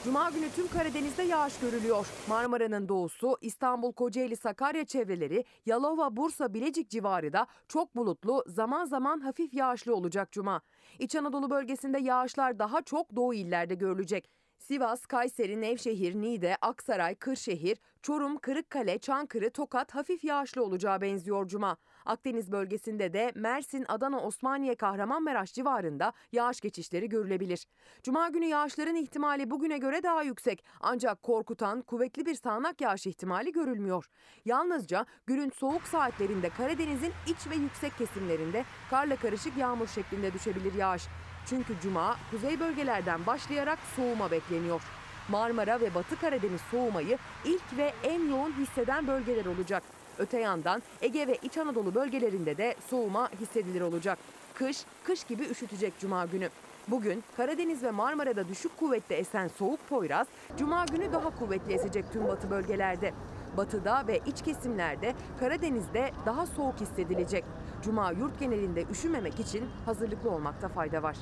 Cuma 0.05 0.31
günü 0.31 0.51
tüm 0.57 0.69
Karadeniz'de 0.69 1.23
yağış 1.23 1.59
görülüyor. 1.61 2.07
Marmara'nın 2.29 2.89
doğusu, 2.89 3.37
İstanbul, 3.41 3.93
Kocaeli, 3.93 4.37
Sakarya 4.37 4.85
çevreleri, 4.85 5.45
Yalova, 5.67 6.17
Bursa, 6.17 6.55
Bilecik 6.55 6.91
civarı 6.91 7.33
da 7.33 7.47
çok 7.69 7.97
bulutlu, 7.97 8.45
zaman 8.47 8.85
zaman 8.85 9.21
hafif 9.21 9.55
yağışlı 9.55 9.95
olacak 9.97 10.33
cuma. 10.33 10.61
İç 10.99 11.17
Anadolu 11.17 11.51
bölgesinde 11.51 11.99
yağışlar 11.99 12.59
daha 12.59 12.83
çok 12.83 13.17
doğu 13.17 13.35
illerde 13.35 13.75
görülecek. 13.75 14.31
Sivas, 14.59 15.07
Kayseri, 15.07 15.61
Nevşehir, 15.61 16.15
Niğde, 16.15 16.57
Aksaray, 16.61 17.15
Kırşehir, 17.15 17.79
Çorum, 18.03 18.39
Kırıkkale, 18.39 18.99
Çankırı, 18.99 19.51
Tokat 19.51 19.95
hafif 19.95 20.25
yağışlı 20.25 20.65
olacağı 20.65 21.01
benziyor 21.01 21.49
cuma. 21.49 21.77
Akdeniz 22.07 22.53
bölgesinde 22.53 23.13
de 23.13 23.33
Mersin, 23.35 23.85
Adana, 23.89 24.21
Osmaniye, 24.21 24.75
Kahramanmaraş 24.75 25.53
civarında 25.53 26.13
yağış 26.33 26.61
geçişleri 26.61 27.09
görülebilir. 27.09 27.67
Cuma 28.03 28.29
günü 28.29 28.45
yağışların 28.45 28.95
ihtimali 28.95 29.51
bugüne 29.51 29.79
göre 29.79 30.03
daha 30.03 30.23
yüksek 30.23 30.65
ancak 30.81 31.23
korkutan 31.23 31.83
kuvvetli 31.83 32.27
bir 32.27 32.35
sağanak 32.35 32.81
yağış 32.81 33.07
ihtimali 33.07 33.53
görülmüyor. 33.53 34.07
Yalnızca 34.45 35.07
günün 35.27 35.51
soğuk 35.51 35.83
saatlerinde 35.83 36.49
Karadeniz'in 36.49 37.13
iç 37.27 37.51
ve 37.51 37.55
yüksek 37.55 37.99
kesimlerinde 37.99 38.65
karla 38.91 39.17
karışık 39.17 39.57
yağmur 39.57 39.87
şeklinde 39.87 40.33
düşebilir 40.33 40.75
yağış. 40.75 41.03
Çünkü 41.47 41.75
cuma 41.83 42.17
kuzey 42.31 42.61
bölgelerden 42.61 43.27
başlayarak 43.27 43.79
soğuma 43.97 44.31
bekleniyor. 44.31 44.83
Marmara 45.29 45.81
ve 45.81 45.95
Batı 45.95 46.21
Karadeniz 46.21 46.61
soğumayı 46.71 47.19
ilk 47.45 47.79
ve 47.79 47.93
en 48.03 48.29
yoğun 48.29 48.53
hisseden 48.53 49.07
bölgeler 49.07 49.47
olacak. 49.47 49.83
Öte 50.21 50.39
yandan 50.39 50.83
Ege 51.03 51.27
ve 51.27 51.39
İç 51.43 51.59
Anadolu 51.59 51.95
bölgelerinde 51.95 52.57
de 52.57 52.75
soğuma 52.91 53.31
hissedilir 53.41 53.81
olacak. 53.81 54.19
Kış, 54.55 54.85
kış 55.05 55.25
gibi 55.25 55.45
üşütecek 55.45 55.99
cuma 55.99 56.27
günü. 56.27 56.49
Bugün 56.89 57.25
Karadeniz 57.37 57.83
ve 57.83 57.91
Marmara'da 57.91 58.49
düşük 58.49 58.77
kuvvette 58.77 59.15
esen 59.15 59.49
soğuk 59.49 59.89
Poyraz, 59.89 60.27
cuma 60.57 60.85
günü 60.85 61.13
daha 61.13 61.39
kuvvetli 61.39 61.73
esecek 61.73 62.13
tüm 62.13 62.29
batı 62.29 62.51
bölgelerde. 62.51 63.15
Batıda 63.57 64.07
ve 64.07 64.21
iç 64.27 64.43
kesimlerde 64.43 65.15
Karadeniz'de 65.41 66.11
daha 66.27 66.47
soğuk 66.47 66.81
hissedilecek. 66.81 67.45
Cuma 67.83 68.13
yurt 68.13 68.41
genelinde 68.41 68.85
üşümemek 68.91 69.41
için 69.41 69.65
hazırlıklı 69.85 70.31
olmakta 70.31 70.69
fayda 70.69 71.03
var. 71.03 71.17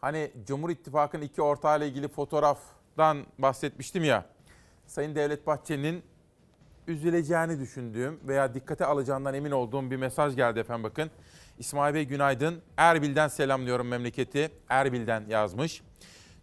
Hani 0.00 0.32
Cumhur 0.46 0.70
İttifakı'nın 0.70 1.22
iki 1.22 1.42
ortağıyla 1.42 1.86
ilgili 1.86 2.08
fotoğraftan 2.08 3.26
bahsetmiştim 3.38 4.04
ya. 4.04 4.24
Sayın 4.86 5.14
Devlet 5.14 5.46
Bahçeli'nin 5.46 6.02
üzüleceğini 6.86 7.60
düşündüğüm 7.60 8.20
veya 8.28 8.54
dikkate 8.54 8.84
alacağından 8.84 9.34
emin 9.34 9.50
olduğum 9.50 9.90
bir 9.90 9.96
mesaj 9.96 10.36
geldi 10.36 10.58
efendim 10.58 10.84
bakın. 10.84 11.10
İsmail 11.58 11.94
Bey 11.94 12.04
günaydın. 12.04 12.62
Erbil'den 12.76 13.28
selamlıyorum 13.28 13.88
memleketi. 13.88 14.50
Erbil'den 14.68 15.24
yazmış. 15.28 15.82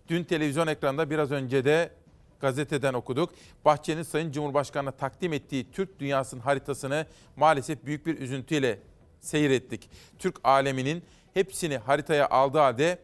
Dün 0.08 0.24
televizyon 0.24 0.68
ekranında 0.68 1.10
biraz 1.10 1.32
önce 1.32 1.66
de 1.66 1.92
gazeteden 2.40 2.94
okuduk. 2.94 3.34
Bahçeli'nin 3.66 4.04
Sayın 4.04 4.32
Cumhurbaşkanı'na 4.32 4.92
takdim 4.92 5.34
ettiği 5.34 5.72
Türk 5.72 6.00
dünyasının 6.00 6.42
haritasını 6.42 7.06
maalesef 7.36 7.86
büyük 7.86 8.06
bir 8.06 8.18
üzüntüyle 8.18 8.80
seyrettik. 9.20 9.90
Türk 10.20 10.36
aleminin 10.44 11.04
hepsini 11.34 11.78
haritaya 11.78 12.30
aldığı 12.30 12.58
halde 12.58 13.00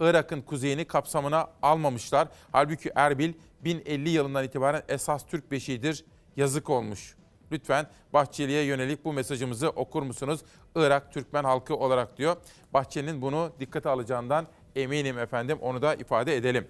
Irak'ın 0.00 0.40
kuzeyini 0.40 0.84
kapsamına 0.84 1.48
almamışlar. 1.62 2.28
Halbuki 2.52 2.90
Erbil 2.94 3.32
1050 3.64 4.08
yılından 4.08 4.44
itibaren 4.44 4.82
esas 4.88 5.26
Türk 5.26 5.50
beşiğidir. 5.50 6.04
Yazık 6.36 6.70
olmuş. 6.70 7.16
Lütfen 7.52 7.86
Bahçeli'ye 8.12 8.64
yönelik 8.64 9.04
bu 9.04 9.12
mesajımızı 9.12 9.68
okur 9.68 10.02
musunuz? 10.02 10.40
Irak 10.76 11.12
Türkmen 11.12 11.44
halkı 11.44 11.76
olarak 11.76 12.18
diyor. 12.18 12.36
Bahçeli'nin 12.74 13.22
bunu 13.22 13.52
dikkate 13.60 13.88
alacağından 13.88 14.46
eminim 14.76 15.18
efendim. 15.18 15.58
Onu 15.60 15.82
da 15.82 15.94
ifade 15.94 16.36
edelim. 16.36 16.68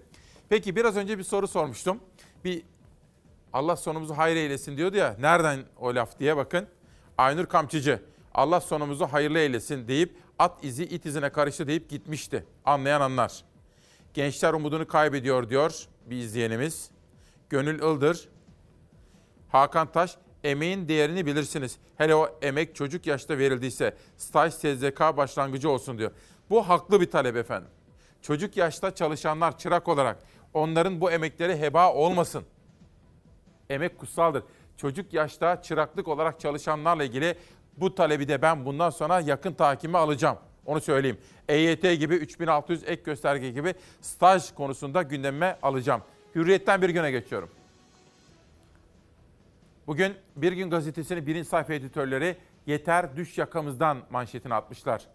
Peki 0.49 0.77
biraz 0.77 0.97
önce 0.97 1.19
bir 1.19 1.23
soru 1.23 1.49
sormuştum. 1.49 2.01
Bir 2.45 2.63
Allah 3.53 3.77
sonumuzu 3.77 4.15
hayır 4.15 4.37
eylesin 4.37 4.77
diyordu 4.77 4.97
ya. 4.97 5.17
Nereden 5.21 5.61
o 5.81 5.95
laf 5.95 6.19
diye 6.19 6.37
bakın. 6.37 6.67
Aynur 7.19 7.47
Kamçıcı. 7.47 8.03
Allah 8.35 8.61
sonumuzu 8.61 9.07
hayırlı 9.07 9.39
eylesin 9.39 9.89
deyip 9.89 10.17
at 10.39 10.65
izi 10.65 10.85
it 10.85 11.07
izine 11.07 11.31
karıştı 11.31 11.67
deyip 11.67 11.91
gitmişti. 11.91 12.45
Anlayan 12.65 13.01
anlar. 13.01 13.45
Gençler 14.15 14.53
umudunu 14.53 14.87
kaybediyor 14.87 15.51
diyor 15.51 15.87
bir 16.07 16.17
izleyenimiz. 16.17 16.91
Gönül 17.51 17.79
Ildır. 17.79 18.29
Hakan 19.53 19.93
Taş, 19.93 20.17
emeğin 20.45 20.89
değerini 20.89 21.27
bilirsiniz. 21.27 21.79
Hele 21.99 22.15
o 22.15 22.39
emek 22.43 22.75
çocuk 22.75 23.07
yaşta 23.07 23.39
verildiyse 23.39 23.97
staj 24.17 24.55
SZK 24.55 25.01
başlangıcı 25.01 25.71
olsun 25.71 25.99
diyor. 25.99 26.11
Bu 26.51 26.69
haklı 26.69 27.01
bir 27.01 27.11
talep 27.11 27.37
efendim. 27.37 27.69
Çocuk 28.23 28.57
yaşta 28.57 28.95
çalışanlar 28.95 29.59
çırak 29.59 29.89
olarak 29.89 30.19
onların 30.55 31.01
bu 31.01 31.11
emekleri 31.11 31.61
heba 31.61 31.93
olmasın. 31.93 32.45
Emek 33.71 33.99
kutsaldır. 33.99 34.43
Çocuk 34.77 35.13
yaşta 35.13 35.63
çıraklık 35.63 36.09
olarak 36.09 36.41
çalışanlarla 36.41 37.05
ilgili 37.05 37.35
bu 37.77 37.95
talebi 37.95 38.29
de 38.29 38.43
ben 38.43 38.65
bundan 38.65 38.91
sonra 38.91 39.21
yakın 39.21 39.53
takime 39.53 39.99
alacağım. 39.99 40.39
Onu 40.67 40.81
söyleyeyim. 40.81 41.19
EYT 41.49 41.83
gibi 41.83 42.15
3600 42.15 42.83
ek 42.85 43.03
gösterge 43.05 43.51
gibi 43.51 43.75
staj 44.01 44.53
konusunda 44.53 45.03
gündeme 45.03 45.59
alacağım. 45.63 46.03
Hürriyetten 46.35 46.83
bir 46.83 46.89
güne 46.89 47.11
geçiyorum. 47.11 47.49
Bugün 49.87 50.15
Bir 50.37 50.53
Gün 50.53 50.71
Gazetesi'nin 50.71 51.27
birinci 51.27 51.49
sayfa 51.49 51.75
editörleri 51.75 52.37
yeter 52.67 53.17
düş 53.17 53.39
yakamızdan 53.39 53.99
manşetini 54.11 54.55
atmışlar. 54.55 55.09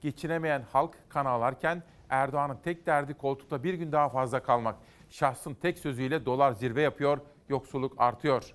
Geçinemeyen 0.00 0.62
halk 0.72 0.94
kan 1.08 1.24
ağlarken 1.24 1.82
Erdoğan'ın 2.08 2.58
tek 2.64 2.86
derdi 2.86 3.14
koltukta 3.14 3.64
bir 3.64 3.74
gün 3.74 3.92
daha 3.92 4.08
fazla 4.08 4.42
kalmak. 4.42 4.76
Şahsın 5.10 5.54
tek 5.54 5.78
sözüyle 5.78 6.26
dolar 6.26 6.52
zirve 6.52 6.82
yapıyor, 6.82 7.18
yoksulluk 7.48 7.94
artıyor. 7.98 8.54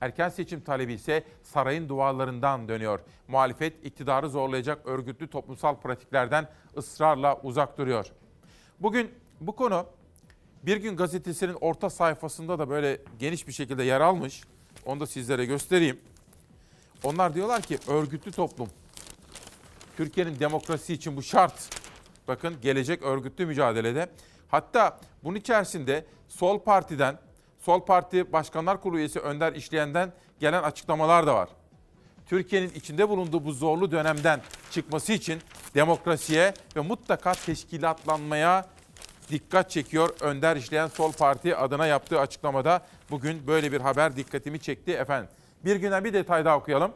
Erken 0.00 0.28
seçim 0.28 0.60
talebi 0.60 0.92
ise 0.92 1.24
sarayın 1.42 1.88
duvarlarından 1.88 2.68
dönüyor. 2.68 3.00
Muhalefet 3.28 3.86
iktidarı 3.86 4.28
zorlayacak 4.28 4.86
örgütlü 4.86 5.30
toplumsal 5.30 5.76
pratiklerden 5.76 6.48
ısrarla 6.76 7.40
uzak 7.42 7.78
duruyor. 7.78 8.06
Bugün 8.80 9.10
bu 9.40 9.56
konu 9.56 9.86
Bir 10.62 10.76
Gün 10.76 10.96
Gazetesi'nin 10.96 11.56
orta 11.60 11.90
sayfasında 11.90 12.58
da 12.58 12.70
böyle 12.70 13.00
geniş 13.18 13.48
bir 13.48 13.52
şekilde 13.52 13.82
yer 13.82 14.00
almış. 14.00 14.42
Onu 14.84 15.00
da 15.00 15.06
sizlere 15.06 15.44
göstereyim. 15.44 16.00
Onlar 17.04 17.34
diyorlar 17.34 17.62
ki 17.62 17.78
örgütlü 17.88 18.32
toplum. 18.32 18.68
Türkiye'nin 19.96 20.40
demokrasi 20.40 20.94
için 20.94 21.16
bu 21.16 21.22
şart. 21.22 21.70
Bakın 22.28 22.60
gelecek 22.62 23.02
örgütlü 23.02 23.46
mücadelede. 23.46 24.08
Hatta 24.48 25.00
bunun 25.24 25.36
içerisinde 25.36 26.06
Sol 26.28 26.60
Parti'den, 26.60 27.18
Sol 27.58 27.84
Parti 27.84 28.32
Başkanlar 28.32 28.80
Kurulu 28.80 28.98
üyesi 28.98 29.20
Önder 29.20 29.52
İşleyen'den 29.52 30.12
gelen 30.40 30.62
açıklamalar 30.62 31.26
da 31.26 31.34
var. 31.34 31.48
Türkiye'nin 32.26 32.70
içinde 32.70 33.08
bulunduğu 33.08 33.44
bu 33.44 33.52
zorlu 33.52 33.90
dönemden 33.90 34.42
çıkması 34.70 35.12
için 35.12 35.40
demokrasiye 35.74 36.54
ve 36.76 36.80
mutlaka 36.80 37.32
teşkilatlanmaya 37.32 38.66
dikkat 39.30 39.70
çekiyor. 39.70 40.16
Önder 40.20 40.56
İşleyen 40.56 40.86
Sol 40.86 41.12
Parti 41.12 41.56
adına 41.56 41.86
yaptığı 41.86 42.20
açıklamada 42.20 42.82
bugün 43.10 43.46
böyle 43.46 43.72
bir 43.72 43.80
haber 43.80 44.16
dikkatimi 44.16 44.60
çekti 44.60 44.92
efendim. 44.92 45.30
Bir 45.64 45.76
günden 45.76 46.04
bir 46.04 46.12
detay 46.12 46.44
daha 46.44 46.56
okuyalım. 46.56 46.92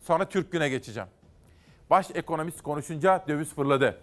Sonra 0.00 0.28
Türk 0.28 0.52
Gün'e 0.52 0.68
geçeceğim. 0.68 1.08
Baş 1.90 2.10
ekonomist 2.14 2.62
konuşunca 2.62 3.24
döviz 3.28 3.54
fırladı. 3.54 3.98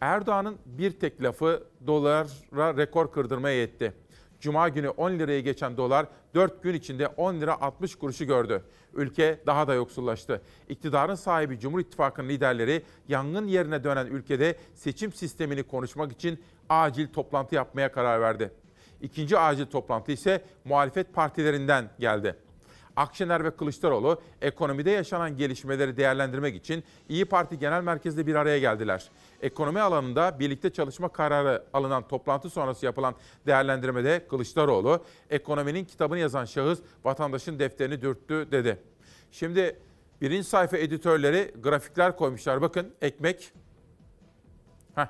Erdoğan'ın 0.00 0.58
bir 0.66 1.00
tek 1.00 1.22
lafı 1.22 1.64
dolara 1.86 2.76
rekor 2.76 3.12
kırdırmaya 3.12 3.56
yetti. 3.56 3.94
Cuma 4.40 4.68
günü 4.68 4.88
10 4.88 5.10
liraya 5.10 5.40
geçen 5.40 5.76
dolar 5.76 6.06
4 6.34 6.62
gün 6.62 6.74
içinde 6.74 7.06
10 7.06 7.40
lira 7.40 7.60
60 7.60 7.94
kuruşu 7.94 8.24
gördü. 8.24 8.62
Ülke 8.94 9.40
daha 9.46 9.68
da 9.68 9.74
yoksullaştı. 9.74 10.42
İktidarın 10.68 11.14
sahibi 11.14 11.60
Cumhur 11.60 11.80
İttifakı'nın 11.80 12.28
liderleri 12.28 12.82
yangın 13.08 13.46
yerine 13.46 13.84
dönen 13.84 14.06
ülkede 14.06 14.56
seçim 14.74 15.12
sistemini 15.12 15.62
konuşmak 15.62 16.12
için 16.12 16.42
acil 16.68 17.08
toplantı 17.12 17.54
yapmaya 17.54 17.92
karar 17.92 18.20
verdi. 18.20 18.50
İkinci 19.02 19.38
acil 19.38 19.66
toplantı 19.66 20.12
ise 20.12 20.44
muhalefet 20.64 21.14
partilerinden 21.14 21.90
geldi. 21.98 22.36
Akşener 22.98 23.44
ve 23.44 23.50
Kılıçdaroğlu 23.50 24.20
ekonomide 24.42 24.90
yaşanan 24.90 25.36
gelişmeleri 25.36 25.96
değerlendirmek 25.96 26.56
için 26.56 26.84
İyi 27.08 27.24
Parti 27.24 27.58
Genel 27.58 27.82
Merkezi'nde 27.82 28.26
bir 28.26 28.34
araya 28.34 28.58
geldiler. 28.58 29.10
Ekonomi 29.42 29.80
alanında 29.80 30.38
birlikte 30.38 30.70
çalışma 30.70 31.08
kararı 31.08 31.64
alınan 31.72 32.08
toplantı 32.08 32.50
sonrası 32.50 32.86
yapılan 32.86 33.14
değerlendirmede 33.46 34.26
Kılıçdaroğlu, 34.30 35.04
ekonominin 35.30 35.84
kitabını 35.84 36.18
yazan 36.18 36.44
şahıs 36.44 36.78
vatandaşın 37.04 37.58
defterini 37.58 38.02
dürttü 38.02 38.48
dedi. 38.50 38.78
Şimdi 39.32 39.76
birinci 40.20 40.48
sayfa 40.48 40.76
editörleri 40.76 41.54
grafikler 41.62 42.16
koymuşlar. 42.16 42.62
Bakın 42.62 42.92
ekmek 43.02 43.52
Heh, 44.94 45.06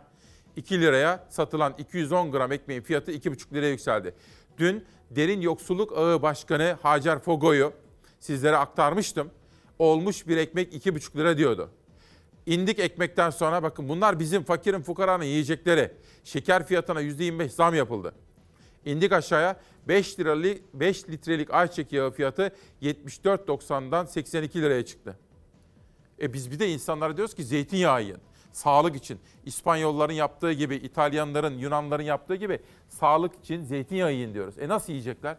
2 0.57 0.81
liraya 0.81 1.27
satılan 1.29 1.75
210 1.79 2.33
gram 2.33 2.53
ekmeğin 2.53 2.83
fiyatı 2.83 3.13
2,5 3.13 3.55
liraya 3.55 3.71
yükseldi. 3.71 4.15
Dün 4.59 4.85
Derin 5.11 5.41
Yoksulluk 5.41 5.99
Ağı 5.99 6.23
Başkanı 6.23 6.77
Hacer 6.83 7.19
Fogo'yu 7.19 7.73
sizlere 8.21 8.57
aktarmıştım. 8.57 9.31
Olmuş 9.79 10.29
bir 10.29 10.37
ekmek 10.37 10.75
2,5 10.75 11.17
lira 11.17 11.39
diyordu. 11.39 11.71
İndik 12.47 12.79
ekmekten 12.79 13.31
sonra 13.31 13.63
bakın 13.63 13.89
bunlar 13.89 14.21
bizim 14.21 14.45
fakirin 14.45 14.83
fukaranın 14.83 15.25
yiyecekleri. 15.25 15.93
Şeker 16.25 16.67
fiyatına 16.67 17.03
%25 17.03 17.49
zam 17.49 17.75
yapıldı. 17.75 18.15
İndik 18.85 19.13
aşağıya 19.13 19.61
5 19.89 20.19
liralık 20.21 20.75
5 20.75 21.09
litrelik 21.09 21.55
ayçiçek 21.55 21.93
yağı 21.93 22.11
fiyatı 22.11 22.53
74.90'dan 22.83 24.05
82 24.05 24.63
liraya 24.63 24.85
çıktı. 24.85 25.19
E 26.21 26.33
biz 26.33 26.51
bir 26.51 26.59
de 26.59 26.69
insanlara 26.69 27.17
diyoruz 27.17 27.35
ki 27.35 27.45
zeytinyağı 27.45 28.03
yiyin. 28.03 28.19
Sağlık 28.59 28.97
için. 28.97 29.21
İspanyolların 29.45 30.13
yaptığı 30.13 30.53
gibi, 30.53 30.77
İtalyanların, 30.77 31.59
Yunanların 31.59 32.03
yaptığı 32.03 32.35
gibi 32.35 32.63
sağlık 32.89 33.35
için 33.35 33.63
zeytinyağı 33.63 34.13
yiyin 34.13 34.35
diyoruz. 34.35 34.59
E 34.59 34.69
nasıl 34.69 34.93
yiyecekler? 34.93 35.37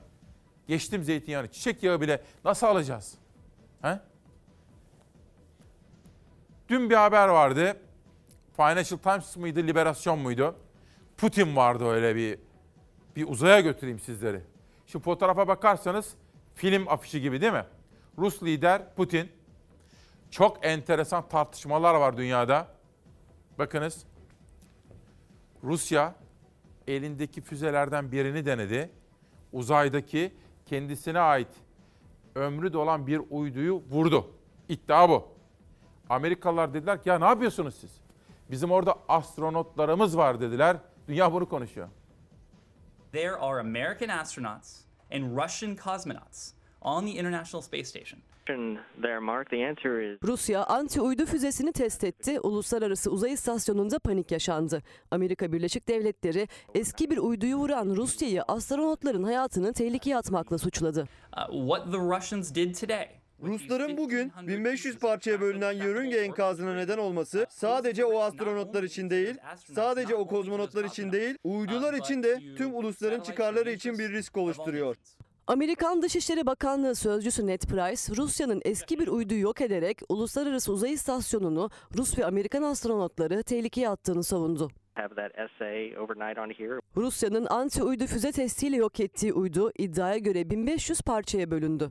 Geçtim 0.68 1.04
zeytinyağını. 1.04 1.52
Çiçek 1.52 1.84
yağı 1.84 2.02
bile 2.02 2.22
nasıl 2.46 2.68
alacağız? 2.68 3.16
He? 3.82 4.00
Dün 6.70 6.90
bir 6.90 6.96
haber 6.96 7.28
vardı. 7.28 7.78
Financial 8.56 9.00
Times 9.00 9.38
mıydı, 9.38 9.60
Liberasyon 9.68 10.20
muydu? 10.20 10.56
Putin 11.18 11.56
vardı 11.56 11.86
öyle 11.86 12.16
bir 12.16 12.40
bir 13.16 13.28
uzaya 13.28 13.60
götüreyim 13.60 14.00
sizleri. 14.00 14.42
Şu 14.88 15.00
fotoğrafa 15.00 15.48
bakarsanız 15.48 16.14
film 16.56 16.88
afişi 16.88 17.22
gibi 17.22 17.42
değil 17.42 17.54
mi? 17.54 17.66
Rus 18.18 18.44
lider 18.44 18.96
Putin. 18.96 19.32
Çok 20.32 20.66
enteresan 20.66 21.30
tartışmalar 21.30 21.96
var 21.96 22.18
dünyada. 22.18 22.79
Bakınız. 23.60 24.06
Rusya 25.64 26.16
elindeki 26.88 27.42
füzelerden 27.42 28.12
birini 28.12 28.46
denedi. 28.46 28.92
Uzaydaki 29.54 30.34
kendisine 30.66 31.20
ait 31.20 31.48
ömrü 32.36 32.74
dolan 32.74 33.08
bir 33.08 33.22
uyduyu 33.30 33.84
vurdu. 33.90 34.32
İddia 34.70 35.10
bu. 35.10 35.28
Amerikalılar 36.10 36.74
dediler 36.74 37.04
ki 37.04 37.10
ya 37.10 37.20
ne 37.20 37.26
yapıyorsunuz 37.26 37.76
siz? 37.76 37.92
Bizim 38.52 38.72
orada 38.72 38.96
astronotlarımız 39.08 40.18
var 40.18 40.42
dediler. 40.42 40.78
Dünya 41.08 41.34
bunu 41.34 41.50
konuşuyor. 41.50 41.88
There 43.12 43.36
are 43.36 43.60
American 43.60 44.18
astronauts 44.18 44.82
and 45.12 45.38
Russian 45.44 45.76
cosmonauts 45.76 46.54
on 46.82 47.06
the 47.06 47.12
International 47.12 47.62
Space 47.62 47.86
Station. 47.86 48.22
Rusya 50.24 50.64
anti-uydu 50.64 51.26
füzesini 51.26 51.72
test 51.72 52.04
etti. 52.04 52.40
Uluslararası 52.40 53.12
Uzay 53.12 53.34
İstasyonu'nda 53.34 54.00
panik 54.00 54.32
yaşandı. 54.32 54.84
Amerika 55.12 55.52
Birleşik 55.52 55.88
Devletleri 55.88 56.48
eski 56.76 57.10
bir 57.10 57.18
uyduyu 57.18 57.56
vuran 57.56 57.96
Rusya'yı 57.96 58.44
astronotların 58.44 59.24
hayatını 59.24 59.74
tehlikeye 59.74 60.18
atmakla 60.18 60.58
suçladı. 60.58 61.08
Uh, 61.38 61.68
what 61.68 61.92
the 61.92 61.98
Russians 61.98 62.56
did 62.56 62.76
today 62.76 63.20
Rusların 63.44 63.98
bugün 63.98 64.32
1500 64.48 65.00
parçaya 65.00 65.42
bölünen 65.42 65.72
yörünge 65.72 66.18
enkazına 66.18 66.74
neden 66.74 66.98
olması 66.98 67.46
sadece 67.50 68.06
o 68.06 68.20
astronotlar 68.20 68.84
için 68.84 69.10
değil, 69.10 69.36
sadece 69.76 70.16
o 70.16 70.28
kozmonotlar 70.28 70.86
için 70.86 71.12
değil, 71.12 71.38
uydular 71.44 71.94
için 71.94 72.24
de 72.24 72.40
tüm 72.58 72.76
ulusların 72.76 73.22
çıkarları 73.22 73.72
için 73.72 74.00
bir 74.00 74.12
risk 74.12 74.38
oluşturuyor. 74.38 74.96
Amerikan 75.50 76.02
Dışişleri 76.02 76.46
Bakanlığı 76.46 76.96
sözcüsü 76.96 77.48
Ned 77.48 77.62
Price, 77.62 78.22
Rusya'nın 78.22 78.62
eski 78.66 79.00
bir 79.00 79.08
uyduyu 79.08 79.42
yok 79.42 79.62
ederek 79.62 80.02
Uluslararası 80.10 80.72
Uzay 80.72 80.94
İstasyonu'nu 80.94 81.70
Rus 81.98 82.18
ve 82.18 82.26
Amerikan 82.26 82.64
astronotları 82.64 83.44
tehlikeye 83.44 83.90
attığını 83.90 84.24
savundu. 84.24 84.70
Rusya'nın 86.98 87.46
anti-uydu 87.46 88.08
füze 88.08 88.32
testiyle 88.32 88.76
yok 88.76 89.00
ettiği 89.00 89.34
uydu 89.34 89.72
iddiaya 89.78 90.18
göre 90.18 90.50
1500 90.50 91.02
parçaya 91.02 91.52
bölündü. 91.52 91.90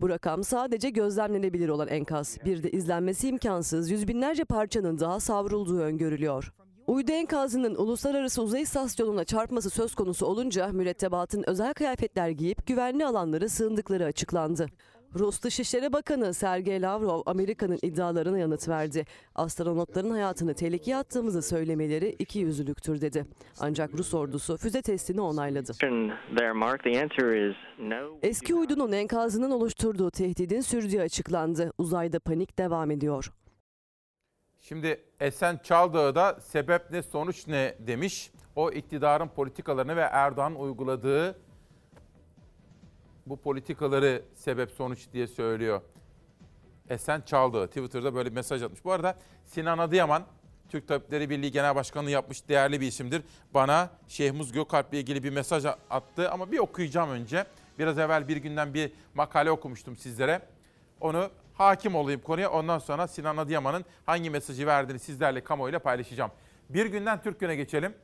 Bu 0.00 0.08
rakam 0.08 0.44
sadece 0.44 0.90
gözlemlenebilir 0.90 1.68
olan 1.68 1.88
enkaz. 1.88 2.38
Bir 2.44 2.62
de 2.62 2.70
izlenmesi 2.70 3.28
imkansız 3.28 3.90
yüz 3.90 4.08
binlerce 4.08 4.44
parçanın 4.44 4.98
daha 4.98 5.20
savrulduğu 5.20 5.80
öngörülüyor. 5.80 6.52
Uydu 6.88 7.12
enkazının 7.12 7.74
uluslararası 7.74 8.42
uzay 8.42 8.62
istasyonuna 8.62 9.24
çarpması 9.24 9.70
söz 9.70 9.94
konusu 9.94 10.26
olunca 10.26 10.68
mürettebatın 10.68 11.44
özel 11.46 11.74
kıyafetler 11.74 12.28
giyip 12.28 12.66
güvenli 12.66 13.06
alanlara 13.06 13.48
sığındıkları 13.48 14.04
açıklandı. 14.04 14.66
Rus 15.14 15.42
Dışişleri 15.42 15.92
Bakanı 15.92 16.34
Sergey 16.34 16.82
Lavrov 16.82 17.22
Amerika'nın 17.26 17.78
iddialarına 17.82 18.38
yanıt 18.38 18.68
verdi. 18.68 19.04
Astronotların 19.34 20.10
hayatını 20.10 20.54
tehlikeye 20.54 20.96
attığımızı 20.96 21.42
söylemeleri 21.42 22.16
iki 22.18 22.38
yüzlülüktür 22.38 23.00
dedi. 23.00 23.24
Ancak 23.60 23.94
Rus 23.94 24.14
ordusu 24.14 24.56
füze 24.56 24.82
testini 24.82 25.20
onayladı. 25.20 25.72
Eski 28.22 28.54
uydunun 28.54 28.92
enkazının 28.92 29.50
oluşturduğu 29.50 30.10
tehdidin 30.10 30.60
sürdüğü 30.60 31.00
açıklandı. 31.00 31.72
Uzayda 31.78 32.20
panik 32.20 32.58
devam 32.58 32.90
ediyor. 32.90 33.32
Şimdi 34.68 35.00
Esen 35.20 35.60
Çaldağ'da 35.62 36.40
sebep 36.40 36.90
ne 36.90 37.02
sonuç 37.02 37.46
ne 37.46 37.74
demiş. 37.78 38.30
O 38.56 38.70
iktidarın 38.70 39.28
politikalarını 39.28 39.96
ve 39.96 40.00
Erdoğan 40.00 40.60
uyguladığı 40.60 41.38
bu 43.26 43.36
politikaları 43.36 44.22
sebep 44.34 44.70
sonuç 44.70 45.12
diye 45.12 45.26
söylüyor. 45.26 45.80
Esen 46.88 47.20
Çaldağ 47.20 47.66
Twitter'da 47.66 48.14
böyle 48.14 48.30
bir 48.30 48.34
mesaj 48.34 48.62
atmış. 48.62 48.84
Bu 48.84 48.92
arada 48.92 49.18
Sinan 49.44 49.78
Adıyaman 49.78 50.22
Türk 50.68 50.88
Tabipleri 50.88 51.30
Birliği 51.30 51.52
Genel 51.52 51.74
Başkanı 51.74 52.10
yapmış 52.10 52.48
değerli 52.48 52.80
bir 52.80 52.86
isimdir. 52.86 53.22
Bana 53.54 53.90
Şehmuz 54.08 54.52
Gökalp 54.52 54.92
ile 54.92 55.00
ilgili 55.00 55.24
bir 55.24 55.30
mesaj 55.30 55.64
attı 55.90 56.30
ama 56.30 56.52
bir 56.52 56.58
okuyacağım 56.58 57.10
önce. 57.10 57.46
Biraz 57.78 57.98
evvel 57.98 58.28
bir 58.28 58.36
günden 58.36 58.74
bir 58.74 58.92
makale 59.14 59.50
okumuştum 59.50 59.96
sizlere. 59.96 60.42
Onu 61.00 61.30
hakim 61.58 61.94
olayım 61.94 62.20
konuya. 62.20 62.50
Ondan 62.50 62.78
sonra 62.78 63.08
Sinan 63.08 63.36
Adıyaman'ın 63.36 63.84
hangi 64.06 64.30
mesajı 64.30 64.66
verdiğini 64.66 64.98
sizlerle 64.98 65.44
kamuoyuyla 65.44 65.78
paylaşacağım. 65.78 66.30
Bir 66.68 66.86
günden 66.86 67.22
Türk 67.22 67.40
güne 67.40 67.56
geçelim. 67.56 67.94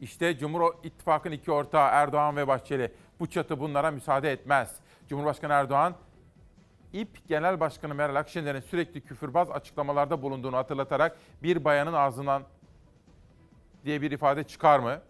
İşte 0.00 0.38
Cumhur 0.38 0.74
İttifakı'nın 0.84 1.34
iki 1.34 1.52
ortağı 1.52 1.88
Erdoğan 1.92 2.36
ve 2.36 2.48
Bahçeli. 2.48 2.92
Bu 3.20 3.26
çatı 3.26 3.60
bunlara 3.60 3.90
müsaade 3.90 4.32
etmez. 4.32 4.76
Cumhurbaşkanı 5.08 5.52
Erdoğan, 5.52 5.94
İP 6.92 7.28
Genel 7.28 7.60
Başkanı 7.60 7.94
Meral 7.94 8.14
Akşener'in 8.14 8.60
sürekli 8.60 9.00
küfürbaz 9.00 9.50
açıklamalarda 9.50 10.22
bulunduğunu 10.22 10.56
hatırlatarak 10.56 11.18
bir 11.42 11.64
bayanın 11.64 11.92
ağzından 11.92 12.42
diye 13.84 14.02
bir 14.02 14.10
ifade 14.10 14.44
çıkar 14.44 14.78
mı 14.78 15.00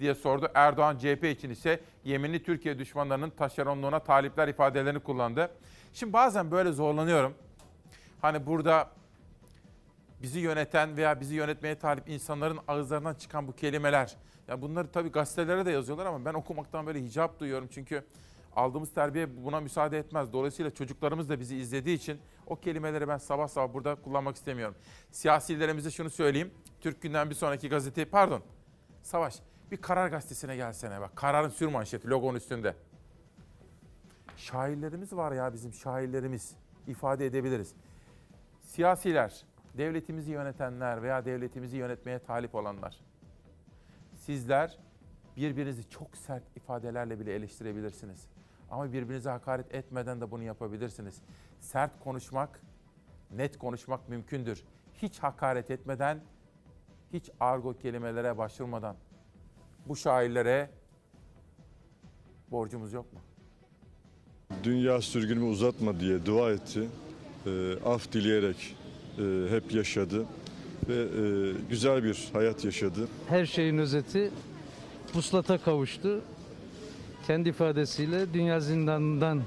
diye 0.00 0.14
sordu. 0.14 0.48
Erdoğan 0.54 0.98
CHP 0.98 1.24
için 1.24 1.50
ise 1.50 1.80
yeminli 2.04 2.42
Türkiye 2.42 2.78
düşmanlarının 2.78 3.30
taşeronluğuna 3.30 3.98
talipler 3.98 4.48
ifadelerini 4.48 5.00
kullandı. 5.00 5.50
Şimdi 5.98 6.12
bazen 6.12 6.50
böyle 6.50 6.72
zorlanıyorum. 6.72 7.34
Hani 8.20 8.46
burada 8.46 8.90
bizi 10.22 10.38
yöneten 10.38 10.96
veya 10.96 11.20
bizi 11.20 11.34
yönetmeye 11.34 11.78
talip 11.78 12.08
insanların 12.08 12.58
ağızlarından 12.68 13.14
çıkan 13.14 13.48
bu 13.48 13.56
kelimeler. 13.56 14.16
Ya 14.48 14.62
bunları 14.62 14.90
tabii 14.90 15.08
gazetelere 15.08 15.66
de 15.66 15.70
yazıyorlar 15.70 16.06
ama 16.06 16.24
ben 16.24 16.34
okumaktan 16.34 16.86
böyle 16.86 17.02
hicap 17.02 17.40
duyuyorum. 17.40 17.68
Çünkü 17.70 18.04
aldığımız 18.56 18.94
terbiye 18.94 19.44
buna 19.44 19.60
müsaade 19.60 19.98
etmez. 19.98 20.32
Dolayısıyla 20.32 20.70
çocuklarımız 20.70 21.28
da 21.28 21.40
bizi 21.40 21.56
izlediği 21.56 21.96
için 21.96 22.18
o 22.46 22.56
kelimeleri 22.56 23.08
ben 23.08 23.18
sabah 23.18 23.48
sabah 23.48 23.74
burada 23.74 23.94
kullanmak 23.94 24.36
istemiyorum. 24.36 24.74
Siyasilerimize 25.10 25.90
şunu 25.90 26.10
söyleyeyim. 26.10 26.50
Türk 26.80 27.02
Günden 27.02 27.30
bir 27.30 27.34
sonraki 27.34 27.68
gazete, 27.68 28.04
pardon 28.04 28.42
Savaş 29.02 29.38
bir 29.70 29.76
karar 29.76 30.08
gazetesine 30.08 30.56
gelsene 30.56 31.00
bak. 31.00 31.16
Kararın 31.16 31.48
sür 31.48 31.66
manşeti 31.66 32.08
logonun 32.08 32.36
üstünde. 32.36 32.74
Şairlerimiz 34.38 35.12
var 35.12 35.32
ya 35.32 35.52
bizim 35.52 35.72
şairlerimiz. 35.72 36.56
ifade 36.86 37.26
edebiliriz. 37.26 37.74
Siyasiler, 38.60 39.44
devletimizi 39.76 40.32
yönetenler 40.32 41.02
veya 41.02 41.24
devletimizi 41.24 41.76
yönetmeye 41.76 42.18
talip 42.18 42.54
olanlar. 42.54 43.00
Sizler 44.14 44.78
birbirinizi 45.36 45.88
çok 45.88 46.16
sert 46.16 46.56
ifadelerle 46.56 47.20
bile 47.20 47.34
eleştirebilirsiniz. 47.34 48.26
Ama 48.70 48.92
birbirinize 48.92 49.30
hakaret 49.30 49.74
etmeden 49.74 50.20
de 50.20 50.30
bunu 50.30 50.42
yapabilirsiniz. 50.42 51.22
Sert 51.60 52.00
konuşmak, 52.00 52.60
net 53.30 53.58
konuşmak 53.58 54.08
mümkündür. 54.08 54.64
Hiç 54.94 55.18
hakaret 55.18 55.70
etmeden, 55.70 56.20
hiç 57.12 57.30
argo 57.40 57.78
kelimelere 57.78 58.38
başvurmadan. 58.38 58.96
Bu 59.86 59.96
şairlere 59.96 60.70
borcumuz 62.50 62.92
yok 62.92 63.12
mu? 63.12 63.20
Dünya 64.64 65.00
sürgünümü 65.00 65.44
uzatma 65.44 66.00
diye 66.00 66.26
dua 66.26 66.50
etti. 66.50 66.88
E, 67.46 67.50
af 67.84 68.12
dileyerek 68.12 68.76
e, 69.18 69.22
hep 69.50 69.74
yaşadı 69.74 70.26
ve 70.88 70.94
e, 70.94 71.52
güzel 71.70 72.04
bir 72.04 72.28
hayat 72.32 72.64
yaşadı. 72.64 73.08
Her 73.28 73.46
şeyin 73.46 73.78
özeti 73.78 74.30
vuslata 75.14 75.58
kavuştu. 75.58 76.20
Kendi 77.26 77.48
ifadesiyle 77.48 78.34
dünya 78.34 78.60
zindanından 78.60 79.42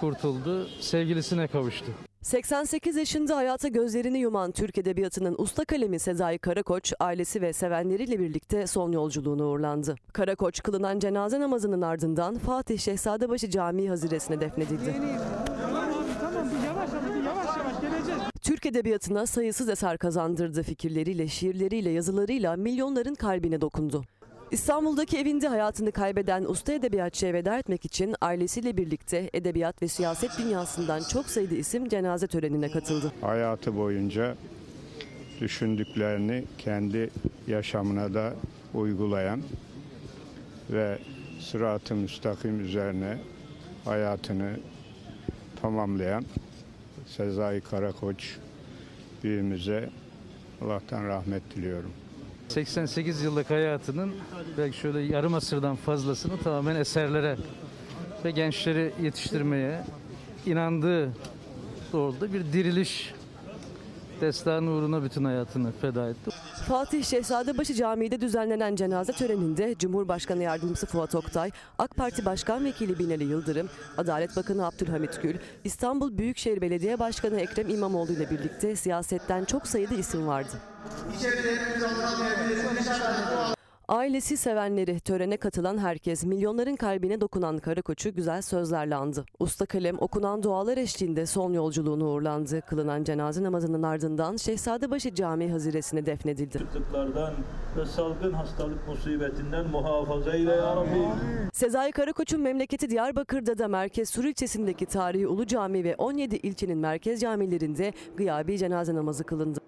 kurtuldu, 0.00 0.68
sevgilisine 0.80 1.46
kavuştu. 1.46 1.86
88 2.24 2.96
yaşında 2.96 3.36
hayata 3.36 3.68
gözlerini 3.68 4.18
yuman 4.18 4.52
Türk 4.52 4.78
Edebiyatı'nın 4.78 5.34
usta 5.38 5.64
kalemi 5.64 5.98
Sezai 5.98 6.38
Karakoç, 6.38 6.92
ailesi 7.00 7.42
ve 7.42 7.52
sevenleriyle 7.52 8.18
birlikte 8.18 8.66
son 8.66 8.92
yolculuğuna 8.92 9.44
uğurlandı. 9.44 9.94
Karakoç 10.12 10.62
kılınan 10.62 10.98
cenaze 10.98 11.40
namazının 11.40 11.82
ardından 11.82 12.38
Fatih 12.38 12.78
Şehzadebaşı 12.78 13.50
Camii 13.50 13.88
haziresine 13.88 14.40
defnedildi. 14.40 14.94
Türk 18.42 18.66
Edebiyatı'na 18.66 19.26
sayısız 19.26 19.68
eser 19.68 19.98
kazandırdı. 19.98 20.62
Fikirleriyle, 20.62 21.28
şiirleriyle, 21.28 21.90
yazılarıyla 21.90 22.56
milyonların 22.56 23.14
kalbine 23.14 23.60
dokundu. 23.60 24.04
İstanbul'daki 24.54 25.18
evinde 25.18 25.48
hayatını 25.48 25.92
kaybeden 25.92 26.44
usta 26.44 26.72
edebiyatçıya 26.72 27.32
veda 27.32 27.58
etmek 27.58 27.84
için 27.84 28.14
ailesiyle 28.20 28.76
birlikte 28.76 29.30
edebiyat 29.32 29.82
ve 29.82 29.88
siyaset 29.88 30.30
dünyasından 30.38 31.02
çok 31.12 31.26
sayıda 31.26 31.54
isim 31.54 31.88
cenaze 31.88 32.26
törenine 32.26 32.70
katıldı. 32.70 33.12
Hayatı 33.20 33.76
boyunca 33.76 34.36
düşündüklerini 35.40 36.44
kendi 36.58 37.10
yaşamına 37.46 38.14
da 38.14 38.34
uygulayan 38.74 39.42
ve 40.70 40.98
sırat-ı 41.40 41.94
müstakim 41.94 42.60
üzerine 42.60 43.18
hayatını 43.84 44.56
tamamlayan 45.62 46.24
Sezai 47.06 47.60
Karakoç 47.60 48.36
büyüğümüze 49.24 49.90
Allah'tan 50.60 51.04
rahmet 51.04 51.56
diliyorum. 51.56 52.03
88 52.54 53.22
yıllık 53.22 53.50
hayatının 53.50 54.12
belki 54.58 54.78
şöyle 54.78 55.00
yarım 55.00 55.34
asırdan 55.34 55.76
fazlasını 55.76 56.38
tamamen 56.38 56.76
eserlere 56.76 57.36
ve 58.24 58.30
gençleri 58.30 58.92
yetiştirmeye 59.02 59.84
inandığı 60.46 61.10
doğrultuda 61.92 62.32
bir 62.32 62.52
diriliş 62.52 63.14
destanı 64.20 64.70
uğruna 64.70 65.02
bütün 65.02 65.24
hayatını 65.24 65.72
feda 65.80 66.08
etti. 66.08 66.30
Fatih 66.68 67.04
Şehzadebaşı 67.04 67.74
Camii'de 67.74 68.20
düzenlenen 68.20 68.76
cenaze 68.76 69.12
töreninde 69.12 69.74
Cumhurbaşkanı 69.78 70.42
Yardımcısı 70.42 70.86
Fuat 70.86 71.14
Oktay, 71.14 71.50
AK 71.78 71.96
Parti 71.96 72.24
Başkan 72.24 72.64
Vekili 72.64 72.98
Binali 72.98 73.24
Yıldırım, 73.24 73.68
Adalet 73.98 74.36
Bakanı 74.36 74.66
Abdülhamit 74.66 75.22
Gül, 75.22 75.36
İstanbul 75.64 76.18
Büyükşehir 76.18 76.60
Belediye 76.60 76.98
Başkanı 76.98 77.40
Ekrem 77.40 77.68
İmamoğlu 77.68 78.12
ile 78.12 78.30
birlikte 78.30 78.76
siyasetten 78.76 79.44
çok 79.44 79.66
sayıda 79.66 79.94
isim 79.94 80.26
vardı. 80.26 80.56
Ailesi 83.88 84.36
sevenleri, 84.36 85.00
törene 85.00 85.36
katılan 85.36 85.78
herkes, 85.78 86.24
milyonların 86.24 86.76
kalbine 86.76 87.20
dokunan 87.20 87.58
Karakoç'u 87.58 88.14
güzel 88.14 88.42
sözlerle 88.42 88.94
andı. 88.94 89.24
Usta 89.38 89.66
kalem 89.66 89.96
okunan 89.98 90.42
dualar 90.42 90.76
eşliğinde 90.76 91.26
son 91.26 91.52
yolculuğunu 91.52 92.04
uğurlandı. 92.08 92.60
Kılınan 92.60 93.04
cenaze 93.04 93.42
namazının 93.42 93.82
ardından 93.82 94.36
Şehzadebaşı 94.36 95.14
Camii 95.14 95.50
haziresine 95.50 96.06
defnedildi. 96.06 96.58
Kıtlıklardan 96.58 97.34
ve 97.76 97.84
salgın 97.84 98.32
hastalık 98.32 98.88
musibetinden 98.88 99.66
muhafaza 99.66 100.32
eyle 100.36 100.50
ya 100.50 100.76
Rabbi. 100.76 100.98
Sezai 101.52 101.92
Karakoç'un 101.92 102.40
memleketi 102.40 102.90
Diyarbakır'da 102.90 103.58
da 103.58 103.68
Merkez 103.68 104.08
Sur 104.10 104.24
ilçesindeki 104.24 104.86
tarihi 104.86 105.26
Ulu 105.26 105.46
Cami 105.46 105.84
ve 105.84 105.96
17 105.96 106.36
ilçenin 106.36 106.78
merkez 106.78 107.20
camilerinde 107.20 107.92
gıyabi 108.16 108.58
cenaze 108.58 108.94
namazı 108.94 109.24
kılındı. 109.24 109.60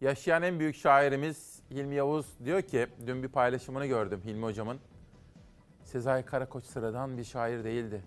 Yaşayan 0.00 0.42
en 0.42 0.58
büyük 0.58 0.76
şairimiz 0.76 1.51
Hilmi 1.72 1.94
Yavuz 1.94 2.26
diyor 2.44 2.62
ki, 2.62 2.86
dün 3.06 3.22
bir 3.22 3.28
paylaşımını 3.28 3.86
gördüm 3.86 4.20
Hilmi 4.24 4.44
hocamın. 4.44 4.78
Sezai 5.84 6.24
Karakoç 6.24 6.64
sıradan 6.64 7.18
bir 7.18 7.24
şair 7.24 7.64
değildi. 7.64 8.02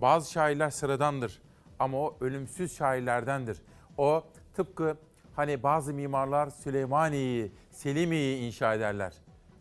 Bazı 0.00 0.32
şairler 0.32 0.70
sıradandır 0.70 1.42
ama 1.78 1.98
o 1.98 2.16
ölümsüz 2.20 2.76
şairlerdendir. 2.76 3.62
O 3.98 4.24
tıpkı 4.54 4.96
hani 5.36 5.62
bazı 5.62 5.94
mimarlar 5.94 6.50
Süleymaniye'yi, 6.50 7.52
Selimiye'yi 7.70 8.46
inşa 8.46 8.74
ederler. 8.74 9.12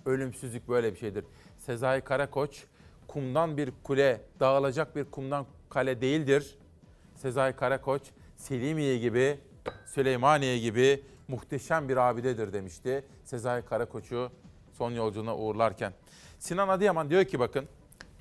Ölümsüzlük 0.05 0.69
böyle 0.69 0.93
bir 0.93 0.97
şeydir. 0.97 1.25
Sezai 1.57 2.01
Karakoç 2.01 2.63
kumdan 3.07 3.57
bir 3.57 3.73
kule, 3.83 4.21
dağılacak 4.39 4.95
bir 4.95 5.05
kumdan 5.05 5.45
kale 5.69 6.01
değildir. 6.01 6.57
Sezai 7.15 7.55
Karakoç 7.55 8.01
Selimiye 8.35 8.97
gibi, 8.97 9.39
Süleymaniye 9.85 10.59
gibi 10.59 11.03
muhteşem 11.29 11.89
bir 11.89 11.97
abidedir 11.97 12.53
demişti 12.53 13.05
Sezai 13.23 13.65
Karakoç'u 13.65 14.31
son 14.77 14.91
yolculuğuna 14.91 15.37
uğurlarken. 15.37 15.93
Sinan 16.39 16.67
Adıyaman 16.67 17.09
diyor 17.09 17.25
ki 17.25 17.39
bakın 17.39 17.65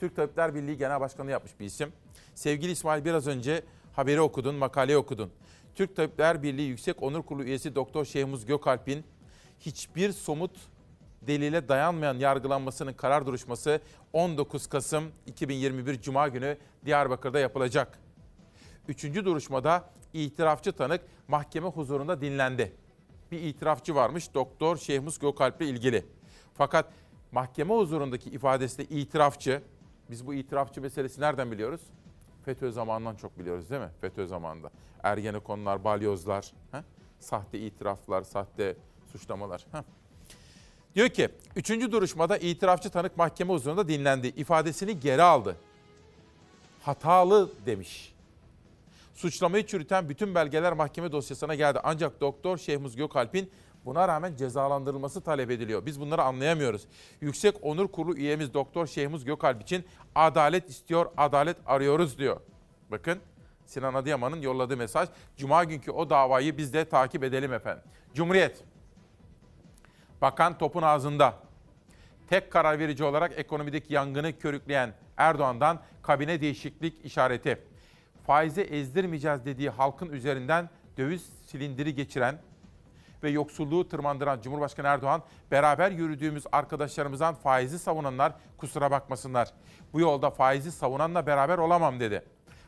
Türk 0.01 0.17
Tabipler 0.17 0.55
Birliği 0.55 0.77
Genel 0.77 1.01
Başkanı 1.01 1.31
yapmış 1.31 1.61
bir 1.61 1.65
isim. 1.65 1.93
Sevgili 2.35 2.73
İsmail 2.73 3.05
biraz 3.05 3.27
önce 3.27 3.63
haberi 3.93 4.21
okudun, 4.21 4.55
makaleyi 4.55 4.99
okudun. 4.99 5.31
Türk 5.75 5.97
Tabipler 5.97 6.43
Birliği 6.43 6.69
Yüksek 6.69 7.03
Onur 7.03 7.23
Kurulu 7.23 7.45
üyesi 7.45 7.75
Doktor 7.75 8.05
Şehmuz 8.05 8.47
Gökalp'in 8.47 9.05
hiçbir 9.61 10.13
somut 10.13 10.57
delile 11.23 11.69
dayanmayan 11.69 12.19
yargılanmasının 12.19 12.93
karar 12.93 13.27
duruşması 13.27 13.81
19 14.13 14.67
Kasım 14.67 15.05
2021 15.27 16.03
Cuma 16.03 16.29
günü 16.29 16.57
Diyarbakır'da 16.85 17.39
yapılacak. 17.39 17.99
Üçüncü 18.89 19.25
duruşmada 19.25 19.85
itirafçı 20.13 20.73
tanık 20.73 21.01
mahkeme 21.29 21.69
huzurunda 21.69 22.21
dinlendi 22.21 22.73
bir 23.33 23.43
itirafçı 23.43 23.95
varmış 23.95 24.35
Doktor 24.35 24.77
Şehmus 24.77 25.19
Gökalp'le 25.19 25.61
ilgili. 25.61 26.05
Fakat 26.55 26.87
mahkeme 27.33 27.75
huzurundaki 27.75 28.31
ifadesinde 28.31 28.85
itirafçı, 28.85 29.63
biz 30.11 30.27
bu 30.27 30.35
itirafçı 30.35 30.81
meselesi 30.81 31.21
nereden 31.21 31.51
biliyoruz? 31.51 31.81
FETÖ 32.45 32.73
zamanından 32.73 33.15
çok 33.15 33.39
biliyoruz 33.39 33.71
değil 33.71 33.83
mi? 33.83 33.91
FETÖ 34.01 34.27
zamanında. 34.27 34.71
Ergenekonlar, 35.03 35.85
balyozlar, 35.85 36.53
he? 36.73 36.79
sahte 37.21 37.59
itiraflar, 37.59 38.23
sahte 38.23 38.77
suçlamalar. 39.13 39.67
He? 39.73 39.79
Diyor 40.95 41.09
ki, 41.09 41.29
üçüncü 41.57 41.93
duruşmada 41.93 42.39
itirafçı 42.39 42.91
tanık 42.91 43.17
mahkeme 43.17 43.53
huzurunda 43.53 43.89
dinlendi. 43.89 44.27
İfadesini 44.27 45.01
geri 45.01 45.23
aldı. 45.23 45.57
Hatalı 46.83 47.51
demiş. 47.67 48.15
Suçlamayı 49.19 49.67
çürüten 49.67 50.09
bütün 50.09 50.35
belgeler 50.35 50.73
mahkeme 50.73 51.13
dosyasına 51.13 51.55
geldi. 51.55 51.81
Ancak 51.85 52.21
Doktor 52.21 52.59
Şehmuz 52.59 52.97
Gökalp'in 52.97 53.51
buna 53.85 54.09
rağmen 54.09 54.37
cezalandırılması 54.37 55.21
talep 55.21 55.51
ediliyor. 55.51 55.87
Biz 55.87 56.01
bunları 56.01 56.23
anlayamıyoruz. 56.23 56.89
Yüksek 57.21 57.55
Onur 57.63 57.89
Kurulu 57.89 58.17
üyemiz 58.17 58.55
Doktor 58.55 58.87
Şehmuz 58.87 59.25
Gökalp 59.25 59.63
için 59.63 59.85
adalet 60.15 60.71
istiyor, 60.71 61.07
adalet 61.17 61.57
arıyoruz 61.67 62.19
diyor. 62.19 62.41
Bakın 62.91 63.19
Sinan 63.67 63.95
Adıyaman'ın 63.95 64.41
yolladığı 64.41 64.77
mesaj. 64.77 65.09
Cuma 65.37 65.65
günkü 65.65 65.91
o 65.91 66.11
davayı 66.11 66.57
biz 66.59 66.73
de 66.73 66.85
takip 66.85 67.25
edelim 67.25 67.53
efendim. 67.53 67.83
Cumhuriyet. 68.15 68.65
Bakan 70.21 70.59
topun 70.59 70.83
ağzında. 70.83 71.35
Tek 72.31 72.53
karar 72.53 72.79
verici 72.79 73.05
olarak 73.05 73.39
ekonomideki 73.39 73.95
yangını 73.95 74.39
körükleyen 74.39 74.95
Erdoğan'dan 75.17 75.81
kabine 76.03 76.41
değişiklik 76.41 77.05
işareti 77.05 77.59
faize 78.29 78.63
ezdirmeyeceğiz 78.63 79.45
dediği 79.45 79.71
halkın 79.71 80.13
üzerinden 80.13 80.71
döviz 80.97 81.27
silindiri 81.47 81.95
geçiren 81.95 82.39
ve 83.23 83.31
yoksulluğu 83.31 83.89
tırmandıran 83.89 84.41
Cumhurbaşkanı 84.41 84.87
Erdoğan, 84.87 85.23
beraber 85.51 85.91
yürüdüğümüz 85.91 86.45
arkadaşlarımızdan 86.53 87.35
faizi 87.35 87.79
savunanlar 87.79 88.33
kusura 88.57 88.91
bakmasınlar. 88.91 89.49
Bu 89.93 90.01
yolda 90.01 90.31
faizi 90.31 90.73
savunanla 90.73 91.27
beraber 91.27 91.59
olamam 91.59 92.01
dedi. 92.01 92.23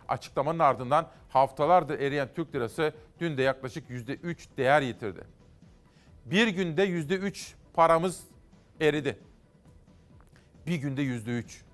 Açıklamanın 0.09 0.59
ardından 0.59 1.09
haftalardır 1.29 1.99
eriyen 1.99 2.29
Türk 2.35 2.55
lirası 2.55 2.93
dün 3.21 3.37
de 3.37 3.43
yaklaşık 3.43 3.91
%3 3.91 4.57
değer 4.57 4.83
yitirdi. 4.83 5.25
Bir 6.27 6.49
günde 6.49 6.85
%3 6.89 7.55
paramız 7.75 8.21
eridi. 8.81 9.19
Bir 10.67 10.77
günde 10.77 11.03
%3. 11.03 11.70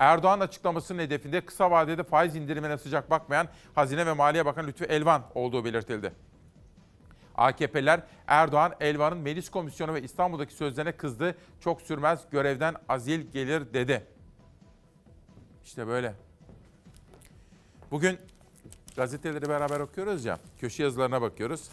Erdoğan 0.00 0.40
açıklamasının 0.40 1.02
hedefinde 1.02 1.40
kısa 1.40 1.70
vadede 1.70 2.02
faiz 2.02 2.36
indirimine 2.36 2.78
sıcak 2.78 3.10
bakmayan 3.10 3.48
Hazine 3.74 4.06
ve 4.06 4.12
Maliye 4.12 4.46
Bakanı 4.46 4.66
Lütfü 4.66 4.84
Elvan 4.84 5.22
olduğu 5.34 5.64
belirtildi. 5.64 6.12
AKP'ler 7.34 8.00
Erdoğan, 8.26 8.72
Elvan'ın 8.80 9.18
Meclis 9.18 9.50
Komisyonu 9.50 9.94
ve 9.94 10.02
İstanbul'daki 10.02 10.54
sözlerine 10.54 10.92
kızdı. 10.92 11.34
Çok 11.60 11.82
sürmez 11.82 12.20
görevden 12.30 12.74
azil 12.88 13.20
gelir 13.32 13.74
dedi. 13.74 14.06
İşte 15.64 15.86
böyle. 15.86 16.14
Bugün 17.90 18.18
gazeteleri 18.96 19.48
beraber 19.48 19.80
okuyoruz 19.80 20.24
ya, 20.24 20.38
köşe 20.58 20.82
yazılarına 20.82 21.22
bakıyoruz. 21.22 21.68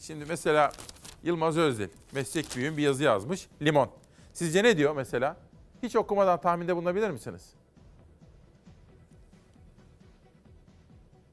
Şimdi 0.00 0.24
mesela 0.28 0.72
Yılmaz 1.22 1.58
Özdil, 1.58 1.88
meslek 2.12 2.56
büyüğüm 2.56 2.76
bir 2.76 2.82
yazı 2.82 3.04
yazmış. 3.04 3.48
Limon. 3.62 3.90
Sizce 4.32 4.64
ne 4.64 4.76
diyor 4.76 4.96
mesela? 4.96 5.47
Hiç 5.82 5.96
okumadan 5.96 6.40
tahminde 6.40 6.76
bulunabilir 6.76 7.10
misiniz? 7.10 7.50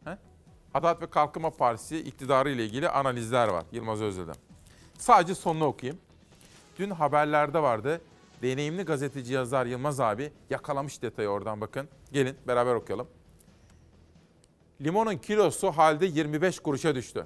He? 0.06 0.18
Adalet 0.74 1.02
ve 1.02 1.10
Kalkınma 1.10 1.50
Partisi 1.50 2.00
iktidarı 2.00 2.50
ile 2.50 2.66
ilgili 2.66 2.90
analizler 2.90 3.48
var 3.48 3.64
Yılmaz 3.72 4.02
Özdil'den. 4.02 4.36
Sadece 4.98 5.36
sonunu 5.36 5.66
okuyayım. 5.66 6.02
Dün 6.80 6.90
haberlerde 6.90 7.62
vardı. 7.62 8.02
Deneyimli 8.42 8.84
gazeteci 8.84 9.34
yazar 9.34 9.66
Yılmaz 9.66 10.00
abi 10.00 10.32
yakalamış 10.50 11.02
detayı 11.02 11.30
oradan 11.30 11.62
bakın. 11.62 11.90
Gelin 12.12 12.38
beraber 12.48 12.76
okuyalım. 12.76 13.08
Limonun 14.82 15.18
kilosu 15.18 15.72
halde 15.72 16.06
25 16.06 16.60
kuruşa 16.60 16.96
düştü. 16.96 17.26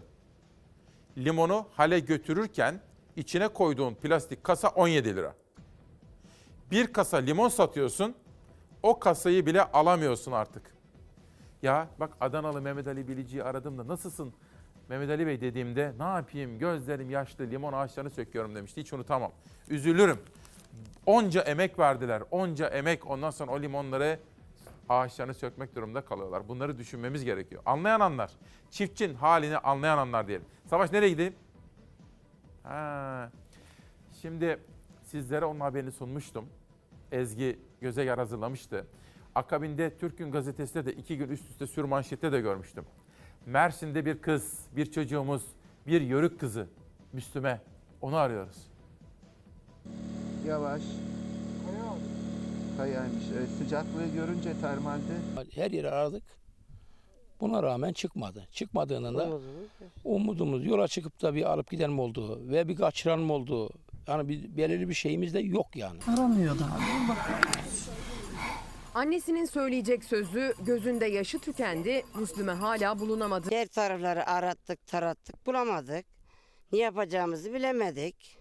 Limonu 1.18 1.66
hale 1.74 2.00
götürürken 2.00 2.82
içine 3.16 3.48
koyduğun 3.48 3.94
plastik 3.94 4.44
kasa 4.44 4.68
17 4.68 5.16
lira. 5.16 5.36
Bir 6.72 6.94
kasa 6.94 7.18
limon 7.18 7.50
satıyorsun, 7.50 8.16
o 8.84 9.00
kasayı 9.00 9.46
bile 9.46 9.64
alamıyorsun 9.64 10.32
artık. 10.32 10.76
Ya 11.62 11.88
bak 12.00 12.18
Adanalı 12.22 12.62
Mehmet 12.62 12.88
Ali 12.88 13.08
Bilici'yi 13.08 13.44
aradım 13.44 13.78
da 13.78 13.88
nasılsın 13.88 14.34
Mehmet 14.90 15.10
Ali 15.10 15.28
Bey 15.28 15.42
dediğimde 15.42 15.94
ne 16.00 16.04
yapayım 16.04 16.60
gözlerim 16.60 17.10
yaşlı 17.10 17.52
limon 17.52 17.74
ağaçlarını 17.74 18.10
söküyorum 18.10 18.56
demişti. 18.56 18.82
Hiç 18.82 18.94
unutamam. 18.94 19.32
Üzülürüm. 19.70 20.20
Onca 21.06 21.42
emek 21.42 21.80
verdiler. 21.80 22.24
Onca 22.32 22.68
emek 22.68 23.10
ondan 23.10 23.30
sonra 23.30 23.52
o 23.52 23.62
limonları 23.62 24.20
ağaçlarını 24.90 25.34
sökmek 25.34 25.76
durumunda 25.76 26.02
kalıyorlar. 26.02 26.48
Bunları 26.48 26.78
düşünmemiz 26.78 27.26
gerekiyor. 27.26 27.62
Anlayan 27.66 28.00
anlar. 28.00 28.32
Çiftçinin 28.72 29.16
halini 29.16 29.58
anlayan 29.58 29.98
anlar 29.98 30.28
diyelim. 30.28 30.46
Savaş 30.66 30.92
nereye 30.92 31.10
gideyim? 31.10 31.36
Ha. 32.64 33.32
Şimdi 34.22 34.60
sizlere 35.04 35.46
onun 35.46 35.60
haberini 35.60 35.92
sunmuştum. 35.92 36.46
Ezgi 37.12 37.60
Gözeger 37.82 38.18
hazırlamıştı. 38.18 38.86
Akabinde 39.36 39.98
Türk 39.98 40.18
Gün 40.18 40.32
Gazetesi'nde 40.32 40.86
de 40.86 40.94
iki 40.94 41.18
gün 41.18 41.30
üst 41.30 41.50
üste 41.50 41.68
sür 41.68 41.84
manşette 41.84 42.32
de 42.32 42.42
görmüştüm. 42.42 42.86
Mersin'de 43.46 44.06
bir 44.06 44.22
kız, 44.22 44.60
bir 44.76 44.92
çocuğumuz, 44.92 45.44
bir 45.88 46.02
yörük 46.02 46.40
kızı 46.40 46.68
Müslüme. 47.14 47.62
Onu 48.02 48.16
arıyoruz. 48.16 48.58
Yavaş. 50.48 50.82
Kayaymış. 52.78 53.24
E, 53.24 53.64
sıcaklığı 53.64 54.08
görünce 54.16 54.54
termalde. 54.62 55.14
Her 55.56 55.72
yeri 55.72 55.90
aradık. 55.90 56.24
Buna 57.42 57.64
rağmen 57.64 57.94
çıkmadı. 57.94 58.48
Çıkmadığında 58.52 59.18
da 59.18 59.40
umudumuz 60.04 60.66
yola 60.66 60.88
çıkıp 60.88 61.22
da 61.22 61.36
bir 61.36 61.52
alıp 61.52 61.72
giden 61.72 61.92
mi 61.92 62.02
oldu 62.02 62.50
ve 62.50 62.68
bir 62.68 62.76
kaçıran 62.76 63.20
mı 63.20 63.34
oldu? 63.34 63.70
Yani 64.10 64.30
bir, 64.30 64.58
belirli 64.58 64.90
bir 64.90 64.94
şeyimiz 64.94 65.34
de 65.34 65.40
yok 65.40 65.76
yani. 65.76 66.00
Aramıyordu 66.14 66.64
abi. 66.64 66.84
Annesinin 68.94 69.46
söyleyecek 69.46 70.04
sözü 70.04 70.54
gözünde 70.66 71.06
yaşı 71.06 71.40
tükendi, 71.40 72.04
Müslüme 72.16 72.52
hala 72.52 73.00
bulunamadı. 73.00 73.48
Her 73.52 73.68
tarafları 73.68 74.28
arattık 74.28 74.88
tarattık 74.88 75.46
bulamadık. 75.46 76.06
Ne 76.72 76.80
yapacağımızı 76.80 77.54
bilemedik. 77.54 78.38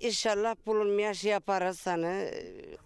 İnşallah 0.00 0.54
bulunmaya 0.66 1.14
şey 1.14 1.30
yaparız 1.30 1.86
hani. 1.86 2.30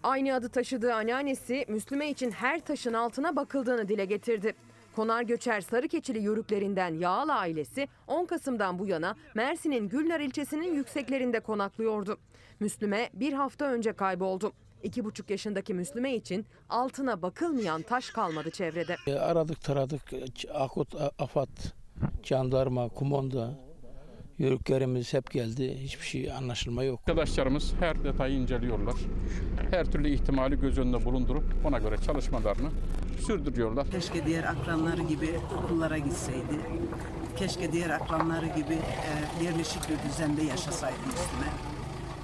Aynı 0.03 0.33
adı 0.35 0.49
taşıdığı 0.49 0.93
anneannesi 0.93 1.65
Müslüme 1.67 2.09
için 2.09 2.31
her 2.31 2.59
taşın 2.59 2.93
altına 2.93 3.35
bakıldığını 3.35 3.87
dile 3.87 4.05
getirdi. 4.05 4.55
Konar 4.95 5.21
Göçer 5.21 5.61
Sarıkeçili 5.61 6.19
yörüklerinden 6.19 6.93
Yağlı 6.93 7.33
ailesi 7.33 7.87
10 8.07 8.25
Kasım'dan 8.25 8.79
bu 8.79 8.87
yana 8.87 9.15
Mersin'in 9.35 9.89
Gülnar 9.89 10.19
ilçesinin 10.19 10.75
yükseklerinde 10.75 11.39
konaklıyordu. 11.39 12.17
Müslüme 12.59 13.09
bir 13.13 13.33
hafta 13.33 13.65
önce 13.65 13.93
kayboldu. 13.93 14.53
İki 14.83 15.05
buçuk 15.05 15.29
yaşındaki 15.29 15.73
Müslüme 15.73 16.15
için 16.15 16.45
altına 16.69 17.21
bakılmayan 17.21 17.81
taş 17.81 18.09
kalmadı 18.09 18.51
çevrede. 18.51 18.95
E, 19.07 19.13
aradık 19.13 19.61
taradık. 19.61 20.01
Akut, 20.53 20.95
AFAD, 21.19 21.49
jandarma, 22.23 22.89
kumanda, 22.89 23.59
yörüklerimiz 24.41 25.13
hep 25.13 25.31
geldi. 25.31 25.77
Hiçbir 25.83 26.05
şey 26.05 26.31
anlaşılma 26.31 26.83
yok. 26.83 26.99
Arkadaşlarımız 26.99 27.73
her 27.79 28.03
detayı 28.03 28.35
inceliyorlar. 28.35 28.95
Her 29.71 29.91
türlü 29.91 30.09
ihtimali 30.09 30.59
göz 30.59 30.77
önünde 30.77 31.05
bulundurup 31.05 31.43
ona 31.65 31.79
göre 31.79 31.97
çalışmalarını 32.05 32.69
sürdürüyorlar. 33.27 33.91
Keşke 33.91 34.25
diğer 34.25 34.43
akranları 34.43 35.01
gibi 35.01 35.29
okullara 35.57 35.97
gitseydi. 35.97 36.59
Keşke 37.37 37.71
diğer 37.71 37.89
akranları 37.89 38.45
gibi 38.45 38.73
e, 38.73 39.43
yerleşik 39.43 39.81
bir 39.89 40.09
düzende 40.09 40.43
yaşasaydı 40.43 40.99
Müslüme. 41.05 41.47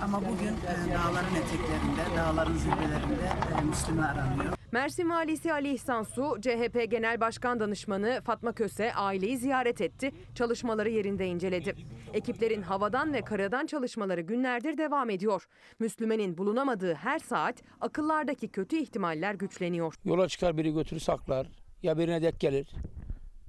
Ama 0.02 0.22
bugün 0.22 0.48
e, 0.48 0.94
dağların 0.94 1.36
eteklerinde, 1.36 2.18
dağların 2.18 2.58
zirvelerinde 2.58 3.30
e, 3.62 3.66
Müslüme 3.66 4.04
aranıyor. 4.04 4.54
Mersin 4.72 5.10
Valisi 5.10 5.54
Ali 5.54 5.74
İhsan 5.74 6.04
Su, 6.04 6.38
CHP 6.42 6.92
Genel 6.92 7.20
Başkan 7.22 7.60
Danışmanı 7.60 8.22
Fatma 8.26 8.52
Köse 8.52 8.94
aileyi 8.94 9.38
ziyaret 9.38 9.82
etti. 9.82 10.12
Çalışmaları 10.36 10.90
yerinde 10.90 11.28
inceledi. 11.28 11.76
Ekiplerin 12.14 12.62
havadan 12.62 13.14
ve 13.14 13.22
karadan 13.22 13.66
çalışmaları 13.66 14.22
günlerdir 14.22 14.78
devam 14.78 15.10
ediyor. 15.10 15.48
Müslümenin 15.80 16.38
bulunamadığı 16.38 16.94
her 16.94 17.20
saat 17.20 17.56
akıllardaki 17.82 18.48
kötü 18.48 18.76
ihtimaller 18.78 19.34
güçleniyor. 19.34 19.94
Yola 20.06 20.28
çıkar 20.28 20.58
biri 20.58 20.74
götürür 20.74 21.02
saklar. 21.02 21.48
Ya 21.84 21.98
birine 21.98 22.22
dek 22.22 22.40
gelir. 22.40 22.68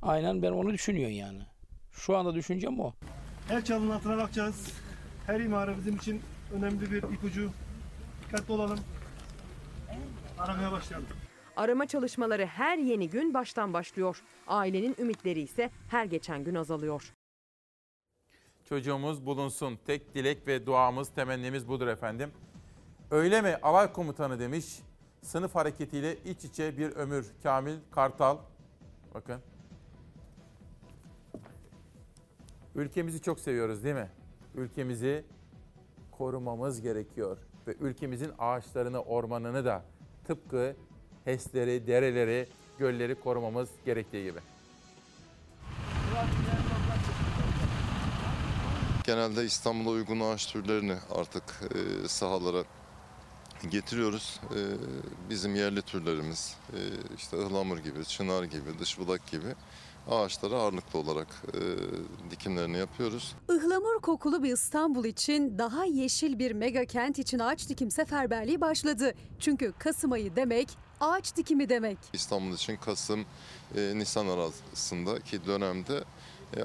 Aynen 0.02 0.42
ben 0.42 0.52
onu 0.52 0.72
düşünüyorum 0.72 1.14
yani. 1.16 1.40
Şu 1.92 2.16
anda 2.16 2.34
düşüncem 2.34 2.80
o. 2.80 2.92
Her 3.48 3.64
çalının 3.64 3.90
altına 3.90 4.16
bakacağız. 4.16 4.72
Her 5.26 5.40
imara 5.40 5.76
bizim 5.78 5.96
için 5.96 6.20
önemli 6.52 6.90
bir 6.92 7.02
ipucu. 7.02 7.50
Dikkatli 8.24 8.52
olalım. 8.52 8.78
Aramaya 10.38 10.72
başlayalım. 10.72 11.08
Arama 11.56 11.86
çalışmaları 11.86 12.46
her 12.46 12.78
yeni 12.78 13.10
gün 13.10 13.34
baştan 13.34 13.72
başlıyor. 13.72 14.22
Ailenin 14.46 14.96
ümitleri 14.98 15.40
ise 15.40 15.70
her 15.88 16.04
geçen 16.04 16.44
gün 16.44 16.54
azalıyor. 16.54 17.14
Çocuğumuz 18.68 19.26
bulunsun. 19.26 19.78
Tek 19.86 20.14
dilek 20.14 20.46
ve 20.46 20.66
duamız, 20.66 21.08
temennimiz 21.08 21.68
budur 21.68 21.86
efendim. 21.86 22.30
Öyle 23.10 23.42
mi 23.42 23.56
alay 23.62 23.92
komutanı 23.92 24.38
demiş. 24.38 24.78
Sınıf 25.22 25.54
hareketiyle 25.54 26.16
iç 26.16 26.44
içe 26.44 26.78
bir 26.78 26.90
ömür. 26.90 27.26
Kamil 27.42 27.76
Kartal. 27.90 28.38
Bakın. 29.14 29.40
Ülkemizi 32.74 33.22
çok 33.22 33.40
seviyoruz 33.40 33.84
değil 33.84 33.94
mi? 33.94 34.10
Ülkemizi 34.54 35.24
korumamız 36.18 36.80
gerekiyor. 36.80 37.38
Ve 37.66 37.74
ülkemizin 37.80 38.30
ağaçlarını, 38.38 39.02
ormanını 39.02 39.64
da 39.64 39.84
tıpkı 40.26 40.76
HES'leri, 41.24 41.86
dereleri, 41.86 42.48
gölleri 42.78 43.14
korumamız 43.14 43.68
gerektiği 43.84 44.24
gibi. 44.24 44.38
Genelde 49.04 49.44
İstanbul'a 49.44 49.94
uygun 49.94 50.20
ağaç 50.20 50.52
türlerini 50.52 50.96
artık 51.14 51.44
e, 51.74 52.08
sahalara 52.08 52.64
getiriyoruz. 53.70 54.40
E, 54.50 54.60
bizim 55.30 55.54
yerli 55.54 55.82
türlerimiz 55.82 56.56
e, 56.72 56.78
işte 57.16 57.36
ıhlamur 57.36 57.78
gibi, 57.78 58.04
çınar 58.04 58.44
gibi, 58.44 58.78
dışbulak 58.78 59.26
gibi 59.26 59.54
ağaçlara 60.08 60.54
ağırlıklı 60.54 60.98
olarak 60.98 61.28
e, 61.54 61.60
dikimlerini 62.30 62.78
yapıyoruz. 62.78 63.34
Ihlamur 63.50 64.00
kokulu 64.02 64.42
bir 64.42 64.52
İstanbul 64.52 65.04
için 65.04 65.58
daha 65.58 65.84
yeşil 65.84 66.38
bir 66.38 66.52
mega 66.52 66.84
kent 66.84 67.18
için 67.18 67.38
ağaç 67.38 67.68
dikim 67.68 67.90
seferberliği 67.90 68.60
başladı. 68.60 69.14
Çünkü 69.40 69.72
Kasım 69.78 70.12
ayı 70.12 70.36
demek 70.36 70.68
ağaç 71.00 71.36
dikimi 71.36 71.68
demek. 71.68 71.98
İstanbul 72.12 72.54
için 72.54 72.76
Kasım, 72.76 73.20
e, 73.76 73.92
Nisan 73.94 74.26
arasındaki 74.28 75.46
dönemde 75.46 76.04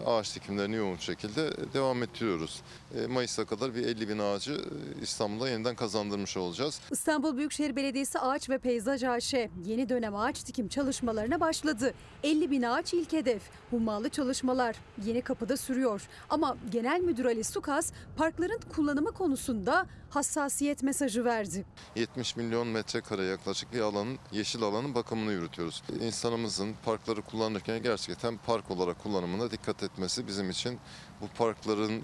ağaç 0.05 0.35
dikimlerini 0.35 0.75
yoğun 0.75 0.97
şekilde 0.97 1.73
devam 1.73 2.03
ettiriyoruz. 2.03 2.61
E, 2.95 3.07
Mayıs'a 3.07 3.45
kadar 3.45 3.75
bir 3.75 3.85
50 3.85 4.09
bin 4.09 4.19
ağacı 4.19 4.53
e, 4.53 5.01
İstanbul'a 5.01 5.49
yeniden 5.49 5.75
kazandırmış 5.75 6.37
olacağız. 6.37 6.81
İstanbul 6.91 7.37
Büyükşehir 7.37 7.75
Belediyesi 7.75 8.19
Ağaç 8.19 8.49
ve 8.49 8.57
Peyzaj 8.57 9.03
AŞ 9.03 9.33
yeni 9.65 9.89
dönem 9.89 10.15
ağaç 10.15 10.47
dikim 10.47 10.67
çalışmalarına 10.67 11.39
başladı. 11.39 11.93
50 12.23 12.51
bin 12.51 12.61
ağaç 12.61 12.93
ilk 12.93 13.13
hedef. 13.13 13.41
Hummalı 13.69 14.09
çalışmalar 14.09 14.75
yeni 15.05 15.21
kapıda 15.21 15.57
sürüyor. 15.57 16.07
Ama 16.29 16.57
Genel 16.71 16.99
Müdür 17.01 17.25
Ali 17.25 17.43
Sukaz 17.43 17.93
parkların 18.17 18.59
kullanımı 18.75 19.11
konusunda 19.11 19.85
hassasiyet 20.15 20.83
mesajı 20.83 21.25
verdi. 21.25 21.65
70 21.95 22.35
milyon 22.35 22.67
metrekare 22.67 23.23
yaklaşık 23.23 23.73
bir 23.73 23.79
alanın, 23.79 24.19
yeşil 24.31 24.61
alanın 24.61 24.95
bakımını 24.95 25.31
yürütüyoruz. 25.31 25.83
İnsanımızın 26.01 26.73
parkları 26.85 27.21
kullanırken 27.21 27.83
gerçekten 27.83 28.37
park 28.37 28.71
olarak 28.71 29.03
kullanımına 29.03 29.51
dikkat 29.51 29.83
etmesi 29.83 30.27
bizim 30.27 30.49
için 30.49 30.79
bu 31.21 31.27
parkların 31.37 32.03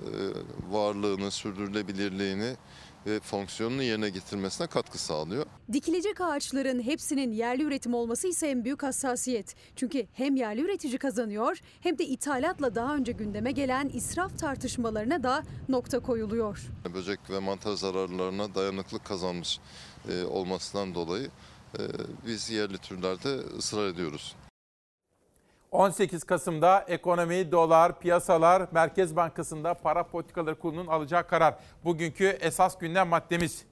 varlığını, 0.71 1.31
sürdürülebilirliğini 1.31 2.55
ve 3.09 3.19
fonksiyonunu 3.19 3.83
yerine 3.83 4.09
getirmesine 4.09 4.67
katkı 4.67 4.97
sağlıyor. 4.97 5.45
Dikilecek 5.73 6.21
ağaçların 6.21 6.81
hepsinin 6.81 7.31
yerli 7.31 7.63
üretim 7.63 7.93
olması 7.93 8.27
ise 8.27 8.47
en 8.47 8.65
büyük 8.65 8.83
hassasiyet. 8.83 9.55
Çünkü 9.75 10.07
hem 10.13 10.35
yerli 10.35 10.61
üretici 10.61 10.97
kazanıyor 10.97 11.57
hem 11.81 11.97
de 11.97 12.05
ithalatla 12.05 12.75
daha 12.75 12.95
önce 12.95 13.11
gündeme 13.11 13.51
gelen 13.51 13.89
israf 13.93 14.39
tartışmalarına 14.39 15.23
da 15.23 15.43
nokta 15.69 15.99
koyuluyor. 15.99 16.59
Böcek 16.93 17.19
ve 17.29 17.39
mantar 17.39 17.73
zararlarına 17.73 18.55
dayanıklı 18.55 19.03
kazanmış 19.03 19.59
olmasından 20.29 20.95
dolayı 20.95 21.29
biz 22.27 22.49
yerli 22.49 22.77
türlerde 22.77 23.35
ısrar 23.57 23.87
ediyoruz. 23.87 24.35
18 25.71 26.23
Kasım'da 26.23 26.85
ekonomi, 26.87 27.51
dolar, 27.51 27.99
piyasalar, 27.99 28.67
Merkez 28.71 29.15
Bankası'nda 29.15 29.73
para 29.73 30.03
politikaları 30.03 30.55
kurulunun 30.55 30.87
alacağı 30.87 31.27
karar. 31.27 31.55
Bugünkü 31.83 32.25
esas 32.25 32.77
gündem 32.77 33.07
maddemiz. 33.07 33.65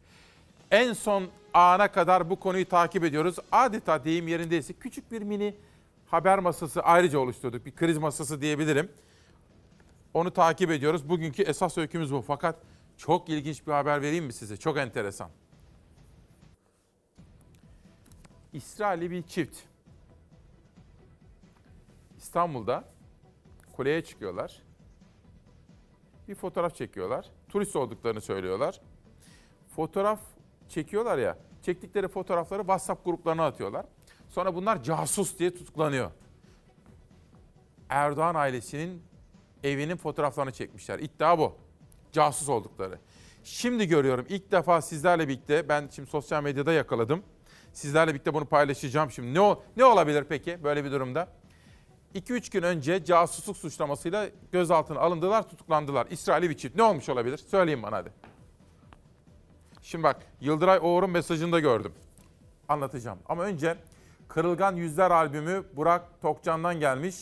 En 0.71 0.93
son 0.93 1.27
ana 1.53 1.91
kadar 1.91 2.29
bu 2.29 2.39
konuyu 2.39 2.69
takip 2.69 3.03
ediyoruz. 3.03 3.35
Adeta 3.51 4.05
deyim 4.05 4.27
yerindeyse 4.27 4.73
küçük 4.73 5.11
bir 5.11 5.21
mini 5.21 5.55
haber 6.07 6.39
masası 6.39 6.81
ayrıca 6.81 7.19
oluşturduk. 7.19 7.65
Bir 7.65 7.75
kriz 7.75 7.97
masası 7.97 8.41
diyebilirim. 8.41 8.91
Onu 10.13 10.31
takip 10.31 10.71
ediyoruz. 10.71 11.09
Bugünkü 11.09 11.43
esas 11.43 11.77
öykümüz 11.77 12.13
bu. 12.13 12.21
Fakat 12.21 12.55
çok 12.97 13.29
ilginç 13.29 13.67
bir 13.67 13.71
haber 13.71 14.01
vereyim 14.01 14.25
mi 14.25 14.33
size? 14.33 14.57
Çok 14.57 14.77
enteresan. 14.77 15.29
İsrailli 18.53 19.11
bir 19.11 19.21
çift. 19.23 19.57
İstanbul'da 22.17 22.83
kuleye 23.75 24.03
çıkıyorlar. 24.03 24.63
Bir 26.27 26.35
fotoğraf 26.35 26.75
çekiyorlar. 26.75 27.25
Turist 27.49 27.75
olduklarını 27.75 28.21
söylüyorlar. 28.21 28.81
Fotoğraf 29.75 30.19
çekiyorlar 30.69 31.17
ya. 31.17 31.37
Çektikleri 31.61 32.07
fotoğrafları 32.07 32.61
WhatsApp 32.61 33.05
gruplarına 33.05 33.45
atıyorlar. 33.45 33.85
Sonra 34.29 34.55
bunlar 34.55 34.83
casus 34.83 35.39
diye 35.39 35.53
tutuklanıyor. 35.53 36.11
Erdoğan 37.89 38.35
ailesinin 38.35 39.03
evinin 39.63 39.97
fotoğraflarını 39.97 40.51
çekmişler. 40.51 40.99
İddia 40.99 41.37
bu. 41.39 41.55
Casus 42.11 42.49
oldukları. 42.49 42.99
Şimdi 43.43 43.87
görüyorum 43.87 44.25
ilk 44.29 44.51
defa 44.51 44.81
sizlerle 44.81 45.27
birlikte 45.27 45.69
ben 45.69 45.89
şimdi 45.91 46.09
sosyal 46.09 46.43
medyada 46.43 46.73
yakaladım. 46.73 47.23
Sizlerle 47.73 48.13
birlikte 48.13 48.33
bunu 48.33 48.45
paylaşacağım 48.45 49.11
şimdi. 49.11 49.39
Ne 49.39 49.55
ne 49.77 49.85
olabilir 49.85 50.25
peki 50.29 50.63
böyle 50.63 50.85
bir 50.85 50.91
durumda? 50.91 51.27
2-3 52.15 52.51
gün 52.51 52.63
önce 52.63 53.05
casusluk 53.05 53.57
suçlamasıyla 53.57 54.29
gözaltına 54.51 54.99
alındılar, 54.99 55.49
tutuklandılar. 55.49 56.07
İsrail'i 56.09 56.49
bir 56.49 56.57
çift. 56.57 56.75
Ne 56.75 56.83
olmuş 56.83 57.09
olabilir? 57.09 57.37
Söyleyin 57.37 57.83
bana 57.83 57.97
hadi. 57.97 58.11
Şimdi 59.81 60.03
bak 60.03 60.17
Yıldıray 60.41 60.79
Oğur'un 60.81 61.09
mesajını 61.09 61.51
da 61.51 61.59
gördüm. 61.59 61.93
Anlatacağım. 62.69 63.19
Ama 63.29 63.43
önce 63.43 63.77
Kırılgan 64.27 64.75
Yüzler 64.75 65.11
albümü 65.11 65.63
Burak 65.73 66.21
Tokcan'dan 66.21 66.79
gelmiş. 66.79 67.15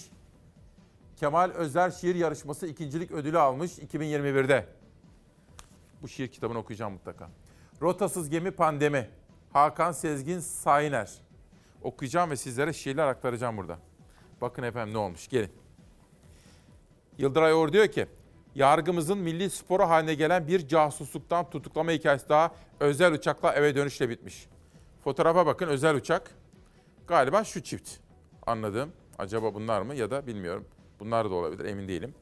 Kemal 1.17 1.49
Özer 1.49 1.91
Şiir 1.91 2.15
Yarışması 2.15 2.67
ikincilik 2.67 3.11
ödülü 3.11 3.39
almış 3.39 3.79
2021'de. 3.79 4.67
Bu 6.01 6.07
şiir 6.07 6.27
kitabını 6.27 6.57
okuyacağım 6.57 6.93
mutlaka. 6.93 7.29
Rotasız 7.81 8.29
Gemi 8.29 8.51
Pandemi. 8.51 9.09
Hakan 9.53 9.91
Sezgin 9.91 10.39
Sayner. 10.39 11.13
Okuyacağım 11.81 12.29
ve 12.29 12.35
sizlere 12.35 12.73
şiirler 12.73 13.07
aktaracağım 13.07 13.57
burada. 13.57 13.79
Bakın 14.41 14.63
efendim 14.63 14.93
ne 14.93 14.97
olmuş 14.97 15.27
gelin. 15.27 15.51
Yıldıray 17.17 17.53
Oğur 17.53 17.73
diyor 17.73 17.87
ki, 17.87 18.05
yargımızın 18.55 19.17
milli 19.17 19.49
sporu 19.49 19.83
haline 19.83 20.13
gelen 20.13 20.47
bir 20.47 20.67
casusluktan 20.67 21.49
tutuklama 21.49 21.91
hikayesi 21.91 22.29
daha 22.29 22.51
özel 22.79 23.13
uçakla 23.13 23.53
eve 23.53 23.75
dönüşle 23.75 24.09
bitmiş. 24.09 24.47
Fotoğrafa 25.03 25.45
bakın 25.45 25.67
özel 25.67 25.95
uçak. 25.95 26.31
Galiba 27.07 27.43
şu 27.43 27.63
çift. 27.63 27.91
Anladım. 28.45 28.91
Acaba 29.17 29.53
bunlar 29.53 29.81
mı 29.81 29.95
ya 29.95 30.11
da 30.11 30.27
bilmiyorum. 30.27 30.65
Bunlar 30.99 31.29
da 31.29 31.35
olabilir 31.35 31.65
emin 31.65 31.87
değilim. 31.87 32.15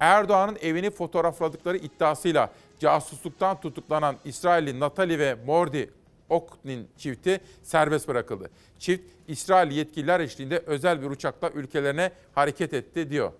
Erdoğan'ın 0.00 0.58
evini 0.62 0.90
fotoğrafladıkları 0.90 1.76
iddiasıyla 1.76 2.52
casusluktan 2.78 3.60
tutuklanan 3.60 4.16
İsrailli 4.24 4.80
Natali 4.80 5.18
ve 5.18 5.34
Mordi 5.34 5.90
Oknin 6.28 6.88
çifti 6.96 7.40
serbest 7.62 8.08
bırakıldı. 8.08 8.50
Çift 8.78 9.04
İsrail 9.28 9.70
yetkililer 9.70 10.20
eşliğinde 10.20 10.58
özel 10.58 11.02
bir 11.02 11.10
uçakla 11.10 11.50
ülkelerine 11.50 12.12
hareket 12.34 12.74
etti 12.74 13.10
diyor. 13.10 13.32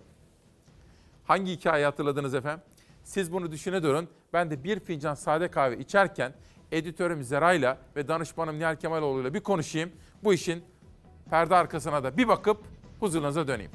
Hangi 1.24 1.52
hikayeyi 1.52 1.84
hatırladınız 1.84 2.34
efendim? 2.34 2.64
Siz 3.04 3.32
bunu 3.32 3.52
düşüne 3.52 3.82
durun. 3.82 4.08
Ben 4.32 4.50
de 4.50 4.64
bir 4.64 4.80
fincan 4.80 5.14
sade 5.14 5.48
kahve 5.48 5.78
içerken 5.78 6.32
editörüm 6.72 7.22
Zeray'la 7.22 7.78
ve 7.96 8.08
danışmanım 8.08 8.58
Nihal 8.58 8.76
Kemaloğlu'yla 8.76 9.34
bir 9.34 9.40
konuşayım. 9.40 9.92
Bu 10.24 10.34
işin 10.34 10.64
perde 11.30 11.54
arkasına 11.54 12.04
da 12.04 12.16
bir 12.16 12.28
bakıp 12.28 12.58
huzurunuza 13.00 13.48
döneyim. 13.48 13.70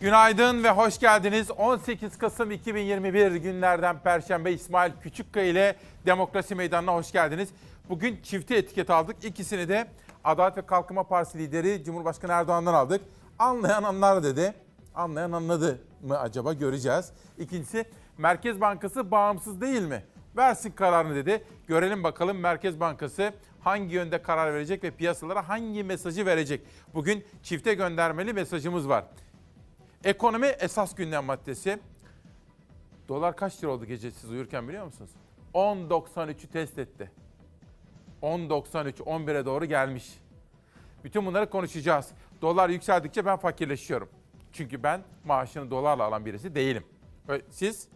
Günaydın 0.00 0.64
ve 0.64 0.70
hoş 0.70 0.98
geldiniz. 0.98 1.50
18 1.50 2.18
Kasım 2.18 2.50
2021 2.50 3.32
günlerden 3.32 3.98
Perşembe 3.98 4.52
İsmail 4.52 4.92
Küçükkaya 5.02 5.46
ile 5.46 5.76
Demokrasi 6.06 6.54
Meydanı'na 6.54 6.94
hoş 6.94 7.12
geldiniz. 7.12 7.48
Bugün 7.88 8.22
çifti 8.22 8.54
etiket 8.54 8.90
aldık. 8.90 9.24
İkisini 9.24 9.68
de 9.68 9.86
Adalet 10.24 10.56
ve 10.56 10.66
Kalkınma 10.66 11.02
Partisi 11.02 11.38
lideri 11.38 11.84
Cumhurbaşkanı 11.84 12.32
Erdoğan'dan 12.32 12.74
aldık. 12.74 13.00
Anlayan 13.38 13.82
anlar 13.82 14.22
dedi. 14.22 14.54
Anlayan 14.94 15.32
anladı 15.32 15.80
mı 16.02 16.18
acaba 16.18 16.52
göreceğiz. 16.52 17.12
İkincisi 17.38 17.84
Merkez 18.18 18.60
Bankası 18.60 19.10
bağımsız 19.10 19.60
değil 19.60 19.82
mi? 19.82 20.04
Versin 20.36 20.70
kararını 20.70 21.14
dedi. 21.14 21.44
Görelim 21.66 22.04
bakalım 22.04 22.38
Merkez 22.38 22.80
Bankası 22.80 23.32
hangi 23.60 23.94
yönde 23.94 24.22
karar 24.22 24.54
verecek 24.54 24.84
ve 24.84 24.90
piyasalara 24.90 25.48
hangi 25.48 25.84
mesajı 25.84 26.26
verecek? 26.26 26.60
Bugün 26.94 27.24
çifte 27.42 27.74
göndermeli 27.74 28.32
mesajımız 28.32 28.88
var. 28.88 29.04
Ekonomi 30.04 30.46
esas 30.46 30.94
gündem 30.94 31.24
maddesi. 31.24 31.78
Dolar 33.08 33.36
kaç 33.36 33.62
lira 33.62 33.70
oldu 33.70 33.84
gece 33.84 34.10
siz 34.10 34.30
uyurken 34.30 34.68
biliyor 34.68 34.84
musunuz? 34.84 35.10
10.93'ü 35.54 36.46
test 36.46 36.78
etti. 36.78 37.10
10.93, 38.22 38.92
11'e 38.92 39.44
doğru 39.44 39.64
gelmiş. 39.64 40.18
Bütün 41.04 41.26
bunları 41.26 41.50
konuşacağız. 41.50 42.08
Dolar 42.42 42.68
yükseldikçe 42.68 43.26
ben 43.26 43.36
fakirleşiyorum. 43.36 44.08
Çünkü 44.52 44.82
ben 44.82 45.02
maaşını 45.24 45.70
dolarla 45.70 46.04
alan 46.04 46.26
birisi 46.26 46.54
değilim. 46.54 46.84
Siz 47.50 47.88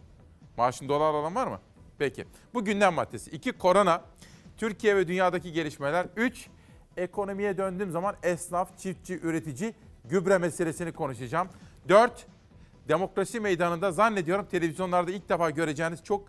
maaşını 0.57 0.89
dolarla 0.89 1.17
alan 1.17 1.35
var 1.35 1.47
mı? 1.47 1.59
Peki. 1.97 2.25
Bu 2.53 2.65
gündem 2.65 2.93
maddesi. 2.93 3.31
2. 3.31 3.51
Korona. 3.51 4.01
Türkiye 4.57 4.95
ve 4.95 5.07
dünyadaki 5.07 5.51
gelişmeler. 5.51 6.07
3. 6.15 6.47
Ekonomiye 6.97 7.57
döndüğüm 7.57 7.91
zaman 7.91 8.15
esnaf, 8.23 8.77
çiftçi, 8.77 9.19
üretici 9.23 9.73
gübre 10.05 10.37
meselesini 10.37 10.91
konuşacağım. 10.91 11.49
4. 11.89 12.27
Demokrasi 12.87 13.39
meydanında 13.39 13.91
zannediyorum 13.91 14.45
televizyonlarda 14.51 15.11
ilk 15.11 15.29
defa 15.29 15.49
göreceğiniz 15.49 16.03
çok 16.03 16.27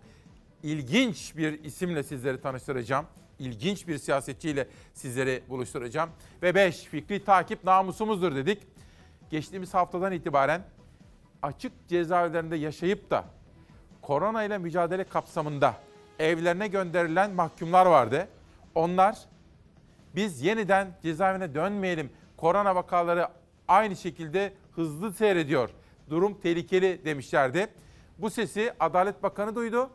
ilginç 0.63 1.37
bir 1.37 1.63
isimle 1.63 2.03
sizleri 2.03 2.41
tanıştıracağım. 2.41 3.05
İlginç 3.39 3.87
bir 3.87 3.97
siyasetçiyle 3.97 4.67
sizleri 4.93 5.43
buluşturacağım. 5.49 6.09
Ve 6.41 6.55
5. 6.55 6.83
Fikri 6.83 7.23
takip 7.23 7.63
namusumuzdur 7.63 8.35
dedik. 8.35 8.61
Geçtiğimiz 9.29 9.73
haftadan 9.73 10.11
itibaren 10.11 10.61
açık 11.41 11.87
cezaevlerinde 11.87 12.55
yaşayıp 12.55 13.11
da 13.11 13.25
korona 14.01 14.43
ile 14.43 14.57
mücadele 14.57 15.03
kapsamında 15.03 15.73
evlerine 16.19 16.67
gönderilen 16.67 17.31
mahkumlar 17.31 17.85
vardı. 17.85 18.27
Onlar 18.75 19.17
biz 20.15 20.41
yeniden 20.41 20.87
cezaevine 21.03 21.55
dönmeyelim. 21.55 22.09
Korona 22.37 22.75
vakaları 22.75 23.27
aynı 23.67 23.95
şekilde 23.95 24.53
hızlı 24.77 25.13
seyrediyor. 25.13 25.69
Durum 26.09 26.41
tehlikeli 26.41 27.05
demişlerdi. 27.05 27.67
Bu 28.17 28.29
sesi 28.29 28.73
Adalet 28.79 29.23
Bakanı 29.23 29.55
duydu. 29.55 29.89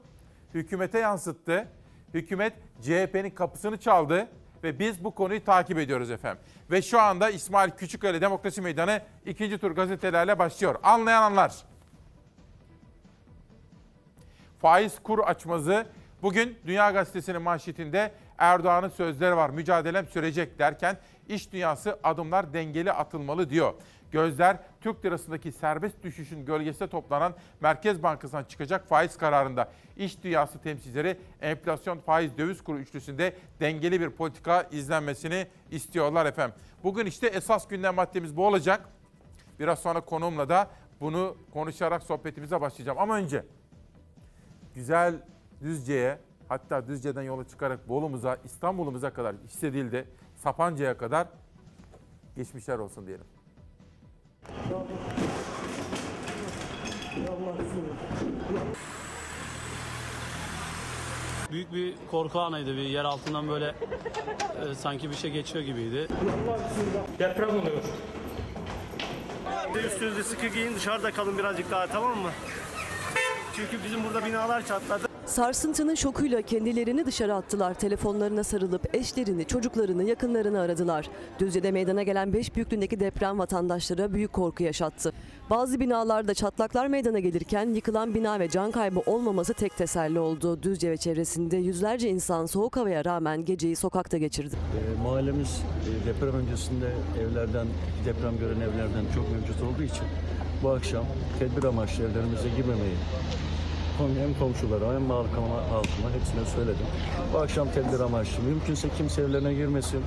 Hükümete 0.55 0.99
yansıttı. 0.99 1.69
Hükümet 2.15 2.53
CHP'nin 2.83 3.31
kapısını 3.31 3.77
çaldı 3.77 4.29
ve 4.63 4.79
biz 4.79 5.05
bu 5.05 5.15
konuyu 5.15 5.45
takip 5.45 5.79
ediyoruz 5.79 6.11
efendim. 6.11 6.43
Ve 6.71 6.83
şu 6.83 7.01
anda 7.01 7.31
İsmail 7.31 7.71
Küçükkaya 7.71 8.21
Demokrasi 8.21 8.61
Meydanı 8.61 9.03
ikinci 9.27 9.59
tur 9.59 9.71
gazetelerle 9.71 10.39
başlıyor. 10.39 10.75
Anlayan 10.83 11.23
anlar. 11.23 11.55
Faiz 14.61 14.99
kur 15.03 15.19
açmazı 15.19 15.87
bugün 16.23 16.59
Dünya 16.67 16.91
Gazetesi'nin 16.91 17.43
manşetinde 17.43 18.13
Erdoğan'ın 18.39 18.89
sözleri 18.89 19.37
var. 19.37 19.51
Mücadelem 19.51 20.07
sürecek 20.07 20.59
derken 20.59 20.99
iş 21.29 21.53
dünyası 21.53 21.99
adımlar 22.03 22.53
dengeli 22.53 22.93
atılmalı 22.93 23.51
diyor. 23.51 23.75
Gözler 24.13 24.57
Türk 24.81 25.05
lirasındaki 25.05 25.53
serbest 25.53 26.03
düşüşün 26.03 26.45
gölgesinde 26.45 26.89
toplanan 26.89 27.35
Merkez 27.61 28.03
Bankası'ndan 28.03 28.45
çıkacak 28.45 28.89
faiz 28.89 29.17
kararında. 29.17 29.69
İş 29.97 30.23
dünyası 30.23 30.59
temsilcileri 30.59 31.19
enflasyon 31.41 31.99
faiz 31.99 32.39
döviz 32.39 32.65
kuru 32.65 32.79
üçlüsünde 32.79 33.37
dengeli 33.61 34.01
bir 34.01 34.11
politika 34.11 34.63
izlenmesini 34.63 35.47
istiyorlar 35.71 36.27
efendim. 36.27 36.57
Bugün 36.85 37.07
işte 37.07 37.27
esas 37.27 37.69
gündem 37.69 37.95
maddemiz 37.95 38.37
bu 38.37 38.47
olacak. 38.47 38.89
Biraz 39.61 39.79
sonra 39.79 40.01
konuğumla 40.01 40.49
da 40.49 40.71
bunu 41.01 41.37
konuşarak 41.53 42.03
sohbetimize 42.03 42.61
başlayacağım. 42.61 42.99
Ama 42.99 43.17
önce 43.17 43.45
güzel 44.75 45.15
Düzce'ye 45.63 46.19
hatta 46.49 46.87
Düzce'den 46.87 47.23
yola 47.23 47.49
çıkarak 47.49 47.89
Bolu'muza, 47.89 48.37
İstanbul'umuza 48.45 49.13
kadar 49.13 49.37
hissedildi. 49.37 50.09
Sapanca'ya 50.37 50.99
kadar 50.99 51.27
geçmişler 52.37 52.79
olsun 52.79 53.07
diyelim. 53.07 53.42
Büyük 61.53 61.73
bir 61.73 61.95
korku 62.11 62.41
anıydı. 62.41 62.77
Bir 62.77 62.83
yer 62.83 63.05
altından 63.05 63.49
böyle 63.49 63.67
e, 63.67 64.75
sanki 64.75 65.11
bir 65.11 65.15
şey 65.15 65.31
geçiyor 65.31 65.65
gibiydi. 65.65 66.09
Deprem 67.19 67.49
oluyor. 67.49 67.83
Üstünüzü 69.87 70.25
sıkı 70.25 70.47
giyin 70.47 70.75
dışarıda 70.77 71.11
kalın 71.11 71.39
birazcık 71.39 71.71
daha 71.71 71.87
tamam 71.87 72.19
mı? 72.19 72.31
Çünkü 73.57 73.85
bizim 73.85 74.05
burada 74.05 74.27
binalar 74.27 74.67
çatladı. 74.67 75.12
Sarsıntının 75.33 75.95
şokuyla 75.95 76.43
kendilerini 76.43 77.07
dışarı 77.07 77.35
attılar. 77.35 77.75
Telefonlarına 77.75 78.45
sarılıp 78.45 78.95
eşlerini, 78.95 79.45
çocuklarını, 79.45 80.05
yakınlarını 80.05 80.61
aradılar. 80.61 81.09
Düzce'de 81.39 81.71
meydana 81.71 82.03
gelen 82.03 82.33
5 82.33 82.57
büyüklüğündeki 82.57 83.01
deprem 83.01 83.39
vatandaşlara 83.39 84.13
büyük 84.13 84.33
korku 84.33 84.63
yaşattı. 84.63 85.13
Bazı 85.51 85.81
binalarda 85.81 86.35
çatlaklar 86.35 86.87
meydana 86.87 87.19
gelirken 87.19 87.75
yıkılan 87.75 88.15
bina 88.15 88.41
ve 88.41 88.49
can 88.49 88.71
kaybı 88.71 89.01
olmaması 89.07 89.55
tek 89.55 89.77
teselli 89.77 90.19
oldu. 90.19 90.63
Düzce 90.63 90.91
ve 90.91 90.97
çevresinde 90.97 91.57
yüzlerce 91.57 92.09
insan 92.09 92.47
soğuk 92.47 92.77
havaya 92.77 93.05
rağmen 93.05 93.45
geceyi 93.45 93.77
sokakta 93.77 94.19
geçirdi. 94.19 94.57
E, 94.57 95.03
mahallemiz 95.03 95.63
e, 95.89 96.07
deprem 96.07 96.35
öncesinde 96.35 96.89
evlerden, 97.21 97.67
deprem 98.07 98.39
gören 98.39 98.61
evlerden 98.61 99.05
çok 99.15 99.33
mevcut 99.33 99.63
olduğu 99.63 99.83
için 99.83 100.07
bu 100.63 100.71
akşam 100.71 101.05
tedbir 101.39 101.65
amaçlı 101.65 102.05
evlerimize 102.05 102.49
girmemeyi 102.57 102.97
hem 103.99 104.39
komşulara 104.39 104.95
hem 104.95 105.11
halkıma, 105.11 105.57
halkıma 105.57 106.11
hepsine 106.15 106.45
söyledim. 106.57 106.87
Bu 107.35 107.39
akşam 107.39 107.69
tedbir 107.71 108.01
amaçlı. 108.01 108.43
Mümkünse 108.43 108.89
kimse 108.97 109.23
evlerine 109.23 109.55
girmesin. 109.55 110.01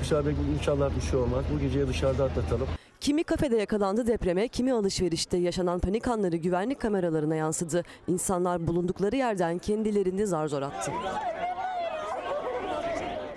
Dışarıda 0.00 0.30
inşallah 0.58 0.90
bir 0.96 1.00
şey 1.00 1.18
olmaz. 1.18 1.44
Bu 1.54 1.60
geceyi 1.60 1.88
dışarıda 1.88 2.24
atlatalım. 2.24 2.66
Kimi 3.00 3.24
kafede 3.24 3.56
yakalandı 3.56 4.06
depreme, 4.06 4.48
kimi 4.48 4.72
alışverişte 4.72 5.36
yaşanan 5.36 5.78
panik 5.78 6.08
anları 6.08 6.36
güvenlik 6.36 6.80
kameralarına 6.80 7.34
yansıdı. 7.34 7.84
İnsanlar 8.08 8.66
bulundukları 8.66 9.16
yerden 9.16 9.58
kendilerini 9.58 10.26
zar 10.26 10.46
zor 10.46 10.62
attı. 10.62 10.92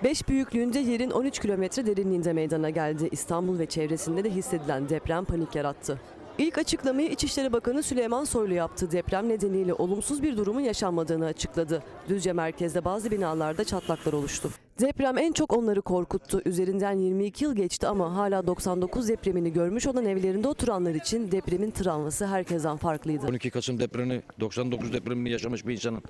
5 0.04 0.28
büyüklüğünde 0.28 0.78
yerin 0.78 1.10
13 1.10 1.38
kilometre 1.38 1.86
derinliğinde 1.86 2.32
meydana 2.32 2.70
geldi. 2.70 3.08
İstanbul 3.12 3.58
ve 3.58 3.66
çevresinde 3.66 4.24
de 4.24 4.30
hissedilen 4.30 4.88
deprem 4.88 5.24
panik 5.24 5.54
yarattı. 5.54 6.00
İlk 6.38 6.58
açıklamayı 6.58 7.10
İçişleri 7.10 7.52
Bakanı 7.52 7.82
Süleyman 7.82 8.24
Soylu 8.24 8.54
yaptı. 8.54 8.90
Deprem 8.92 9.28
nedeniyle 9.28 9.74
olumsuz 9.74 10.22
bir 10.22 10.36
durumun 10.36 10.60
yaşanmadığını 10.60 11.26
açıkladı. 11.26 11.82
Düzce 12.08 12.32
merkezde 12.32 12.84
bazı 12.84 13.10
binalarda 13.10 13.64
çatlaklar 13.64 14.12
oluştu. 14.12 14.50
Deprem 14.80 15.18
en 15.18 15.32
çok 15.32 15.52
onları 15.52 15.82
korkuttu. 15.82 16.42
Üzerinden 16.44 16.92
22 16.92 17.44
yıl 17.44 17.56
geçti 17.56 17.86
ama 17.86 18.16
hala 18.16 18.46
99 18.46 19.08
depremini 19.08 19.52
görmüş 19.52 19.86
olan 19.86 20.06
evlerinde 20.06 20.48
oturanlar 20.48 20.94
için 20.94 21.32
depremin 21.32 21.70
travması 21.70 22.26
herkesten 22.26 22.76
farklıydı. 22.76 23.26
12 23.26 23.50
Kasım 23.50 23.80
depremini, 23.80 24.22
99 24.40 24.92
depremini 24.92 25.30
yaşamış 25.30 25.66
bir 25.66 25.72
insanın 25.72 26.02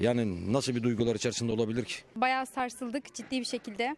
yani 0.00 0.52
nasıl 0.52 0.74
bir 0.74 0.82
duygular 0.82 1.14
içerisinde 1.14 1.52
olabilir 1.52 1.84
ki? 1.84 1.94
Bayağı 2.16 2.46
sarsıldık 2.46 3.14
ciddi 3.14 3.40
bir 3.40 3.44
şekilde. 3.44 3.96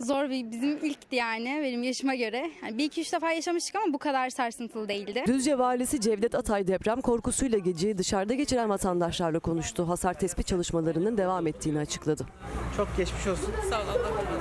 Zor 0.00 0.30
bir 0.30 0.50
bizim 0.50 0.84
ilkti 0.84 1.16
yani 1.16 1.60
benim 1.62 1.82
yaşıma 1.82 2.14
göre. 2.14 2.50
Yani 2.62 2.78
bir 2.78 2.84
iki 2.84 3.00
üç 3.00 3.12
defa 3.12 3.32
yaşamıştık 3.32 3.76
ama 3.76 3.92
bu 3.92 3.98
kadar 3.98 4.30
sarsıntılı 4.30 4.88
değildi. 4.88 5.24
Düzce 5.26 5.58
valisi 5.58 6.00
Cevdet 6.00 6.34
Atay 6.34 6.66
deprem 6.66 7.00
korkusuyla 7.00 7.58
geceyi 7.58 7.98
dışarıda 7.98 8.34
geçiren 8.34 8.68
vatandaşlarla 8.68 9.38
konuştu. 9.38 9.88
Hasar 9.88 10.14
tespit 10.14 10.46
çalışmalarının 10.46 11.16
devam 11.16 11.46
ettiğini 11.46 11.78
açıkladı. 11.78 12.26
Çok 12.76 12.96
geçmiş 12.96 13.26
olsun. 13.26 13.52
Sağ 13.70 13.82
olun. 13.82 13.90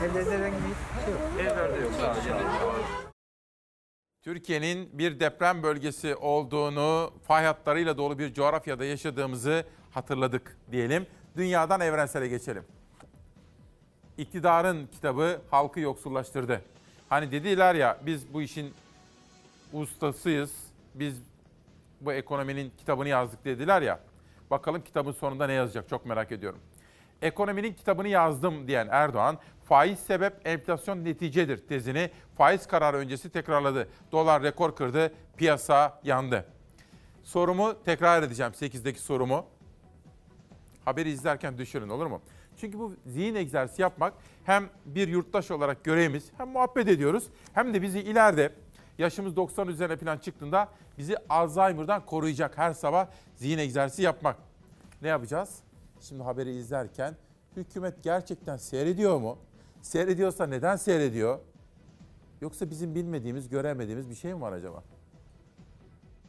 Evlerde 0.03 0.31
herhangi 0.31 0.55
bir 0.55 1.03
şey 1.05 1.13
yok. 1.13 1.21
Evlerde 1.39 1.81
yok. 1.81 1.91
Türkiye'nin 4.21 4.99
bir 4.99 5.19
deprem 5.19 5.63
bölgesi 5.63 6.15
olduğunu, 6.15 7.13
fay 7.27 7.45
hatlarıyla 7.45 7.97
dolu 7.97 8.19
bir 8.19 8.33
coğrafyada 8.33 8.85
yaşadığımızı 8.85 9.65
hatırladık 9.91 10.57
diyelim. 10.71 11.07
Dünyadan 11.37 11.81
evrensele 11.81 12.27
geçelim. 12.27 12.63
İktidarın 14.17 14.87
kitabı 14.87 15.41
halkı 15.51 15.79
yoksullaştırdı. 15.79 16.61
Hani 17.09 17.31
dediler 17.31 17.75
ya 17.75 17.97
biz 18.05 18.33
bu 18.33 18.41
işin 18.41 18.73
ustasıyız, 19.73 20.51
biz 20.95 21.21
bu 22.01 22.13
ekonominin 22.13 22.71
kitabını 22.77 23.09
yazdık 23.09 23.45
dediler 23.45 23.81
ya. 23.81 23.99
Bakalım 24.51 24.81
kitabın 24.81 25.11
sonunda 25.11 25.47
ne 25.47 25.53
yazacak 25.53 25.89
çok 25.89 26.05
merak 26.05 26.31
ediyorum. 26.31 26.59
Ekonominin 27.21 27.73
kitabını 27.73 28.07
yazdım 28.07 28.67
diyen 28.67 28.87
Erdoğan, 28.91 29.37
faiz 29.65 29.99
sebep 29.99 30.47
enflasyon 30.47 31.05
neticedir 31.05 31.67
tezini 31.67 32.11
faiz 32.37 32.67
kararı 32.67 32.97
öncesi 32.97 33.29
tekrarladı. 33.29 33.89
Dolar 34.11 34.43
rekor 34.43 34.75
kırdı, 34.75 35.13
piyasa 35.37 35.99
yandı. 36.03 36.45
Sorumu 37.23 37.83
tekrar 37.85 38.23
edeceğim 38.23 38.51
8'deki 38.51 38.99
sorumu. 38.99 39.45
Haberi 40.85 41.09
izlerken 41.09 41.57
düşünün 41.57 41.89
olur 41.89 42.05
mu? 42.05 42.21
Çünkü 42.57 42.79
bu 42.79 42.93
zihin 43.05 43.35
egzersizi 43.35 43.81
yapmak 43.81 44.13
hem 44.43 44.69
bir 44.85 45.07
yurttaş 45.07 45.51
olarak 45.51 45.83
görevimiz 45.83 46.31
hem 46.37 46.49
muhabbet 46.49 46.87
ediyoruz 46.87 47.27
hem 47.53 47.73
de 47.73 47.81
bizi 47.81 47.99
ileride 47.99 48.53
yaşımız 48.97 49.35
90 49.35 49.67
üzerine 49.67 49.97
falan 49.97 50.17
çıktığında 50.17 50.69
bizi 50.97 51.15
Alzheimer'dan 51.29 52.05
koruyacak 52.05 52.57
her 52.57 52.73
sabah 52.73 53.07
zihin 53.35 53.57
egzersizi 53.57 54.01
yapmak. 54.01 54.37
Ne 55.01 55.07
yapacağız? 55.07 55.59
Şimdi 56.01 56.23
haberi 56.23 56.55
izlerken 56.55 57.15
hükümet 57.57 58.03
gerçekten 58.03 58.57
seyrediyor 58.57 59.19
mu? 59.19 59.37
Seyrediyorsa 59.81 60.45
neden 60.47 60.75
seyrediyor? 60.75 61.39
Yoksa 62.41 62.69
bizim 62.69 62.95
bilmediğimiz, 62.95 63.49
göremediğimiz 63.49 64.09
bir 64.09 64.15
şey 64.15 64.33
mi 64.33 64.41
var 64.41 64.51
acaba? 64.51 64.83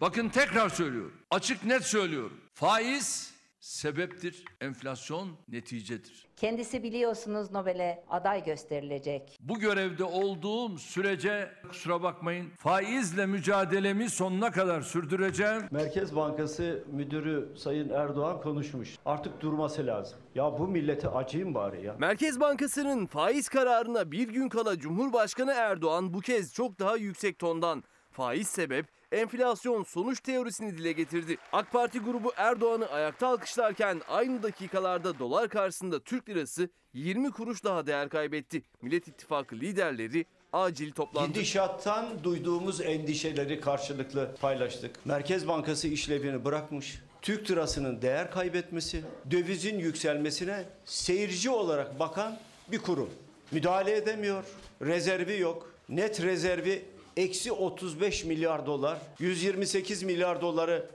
Bakın 0.01 0.29
tekrar 0.29 0.69
söylüyorum. 0.69 1.13
Açık 1.31 1.65
net 1.65 1.83
söylüyorum. 1.85 2.41
Faiz 2.55 3.34
sebeptir. 3.65 4.45
Enflasyon 4.61 5.29
neticedir. 5.49 6.27
Kendisi 6.37 6.83
biliyorsunuz 6.83 7.51
Nobel'e 7.51 8.05
aday 8.09 8.45
gösterilecek. 8.45 9.39
Bu 9.41 9.59
görevde 9.59 10.05
olduğum 10.05 10.79
sürece 10.79 11.51
kusura 11.69 12.03
bakmayın 12.03 12.51
faizle 12.59 13.27
mücadelemi 13.27 14.11
sonuna 14.11 14.51
kadar 14.51 14.81
sürdüreceğim. 14.83 15.63
Merkez 15.71 16.17
Bankası 16.17 16.85
Müdürü 16.93 17.49
Sayın 17.57 17.89
Erdoğan 17.89 18.41
konuşmuş. 18.41 18.99
Artık 19.05 19.41
durması 19.41 19.87
lazım. 19.87 20.19
Ya 20.35 20.59
bu 20.59 20.69
millete 20.69 21.09
acıyım 21.09 21.55
bari 21.55 21.87
ya. 21.87 21.97
Merkez 21.99 22.41
Bankası'nın 22.41 23.07
faiz 23.07 23.49
kararına 23.49 24.13
bir 24.13 24.29
gün 24.29 24.49
kala 24.49 24.79
Cumhurbaşkanı 24.79 25.53
Erdoğan 25.53 26.15
bu 26.15 26.21
kez 26.21 26.55
çok 26.55 26.79
daha 26.79 26.97
yüksek 26.97 27.39
tondan 27.39 27.85
faiz 28.11 28.49
sebep 28.49 28.87
enflasyon 29.15 29.85
sonuç 29.85 30.21
teorisini 30.21 30.79
dile 30.79 30.93
getirdi. 30.93 31.37
AK 31.53 31.73
Parti 31.73 31.99
grubu 31.99 32.33
Erdoğan'ı 32.37 32.87
ayakta 32.87 33.29
alkışlarken 33.29 34.03
aynı 34.09 34.43
dakikalarda 34.43 35.19
dolar 35.19 35.49
karşısında 35.49 36.01
Türk 36.01 36.29
lirası 36.29 36.69
20 36.93 37.31
kuruş 37.31 37.65
daha 37.65 37.87
değer 37.87 38.09
kaybetti. 38.09 38.63
Millet 38.83 39.09
İttifakı 39.09 39.57
liderleri 39.57 40.27
acil 40.53 40.93
toplandı. 40.93 41.29
Gidişattan 41.29 42.25
duyduğumuz 42.25 42.81
endişeleri 42.81 43.61
karşılıklı 43.61 44.35
paylaştık. 44.41 45.07
Merkez 45.07 45.49
Bankası 45.49 45.89
işlevini 45.89 46.45
bırakmış. 46.45 47.03
Türk 47.23 47.51
lirasının 47.51 48.03
değer 48.03 48.31
kaybetmesi, 48.31 49.05
dövizin 49.31 49.79
yükselmesine 49.79 50.65
seyirci 50.85 51.51
olarak 51.51 51.99
bakan 51.99 52.39
bir 52.69 52.79
kurum. 52.79 53.11
Müdahale 53.51 53.97
edemiyor, 53.97 54.45
rezervi 54.83 55.41
yok. 55.41 55.75
Net 55.89 56.23
rezervi 56.23 56.85
eksi 57.17 57.53
35 57.53 58.25
milyar 58.25 58.67
dolar, 58.67 58.99
128 59.19 60.03
milyar 60.03 60.41
doları 60.41 60.87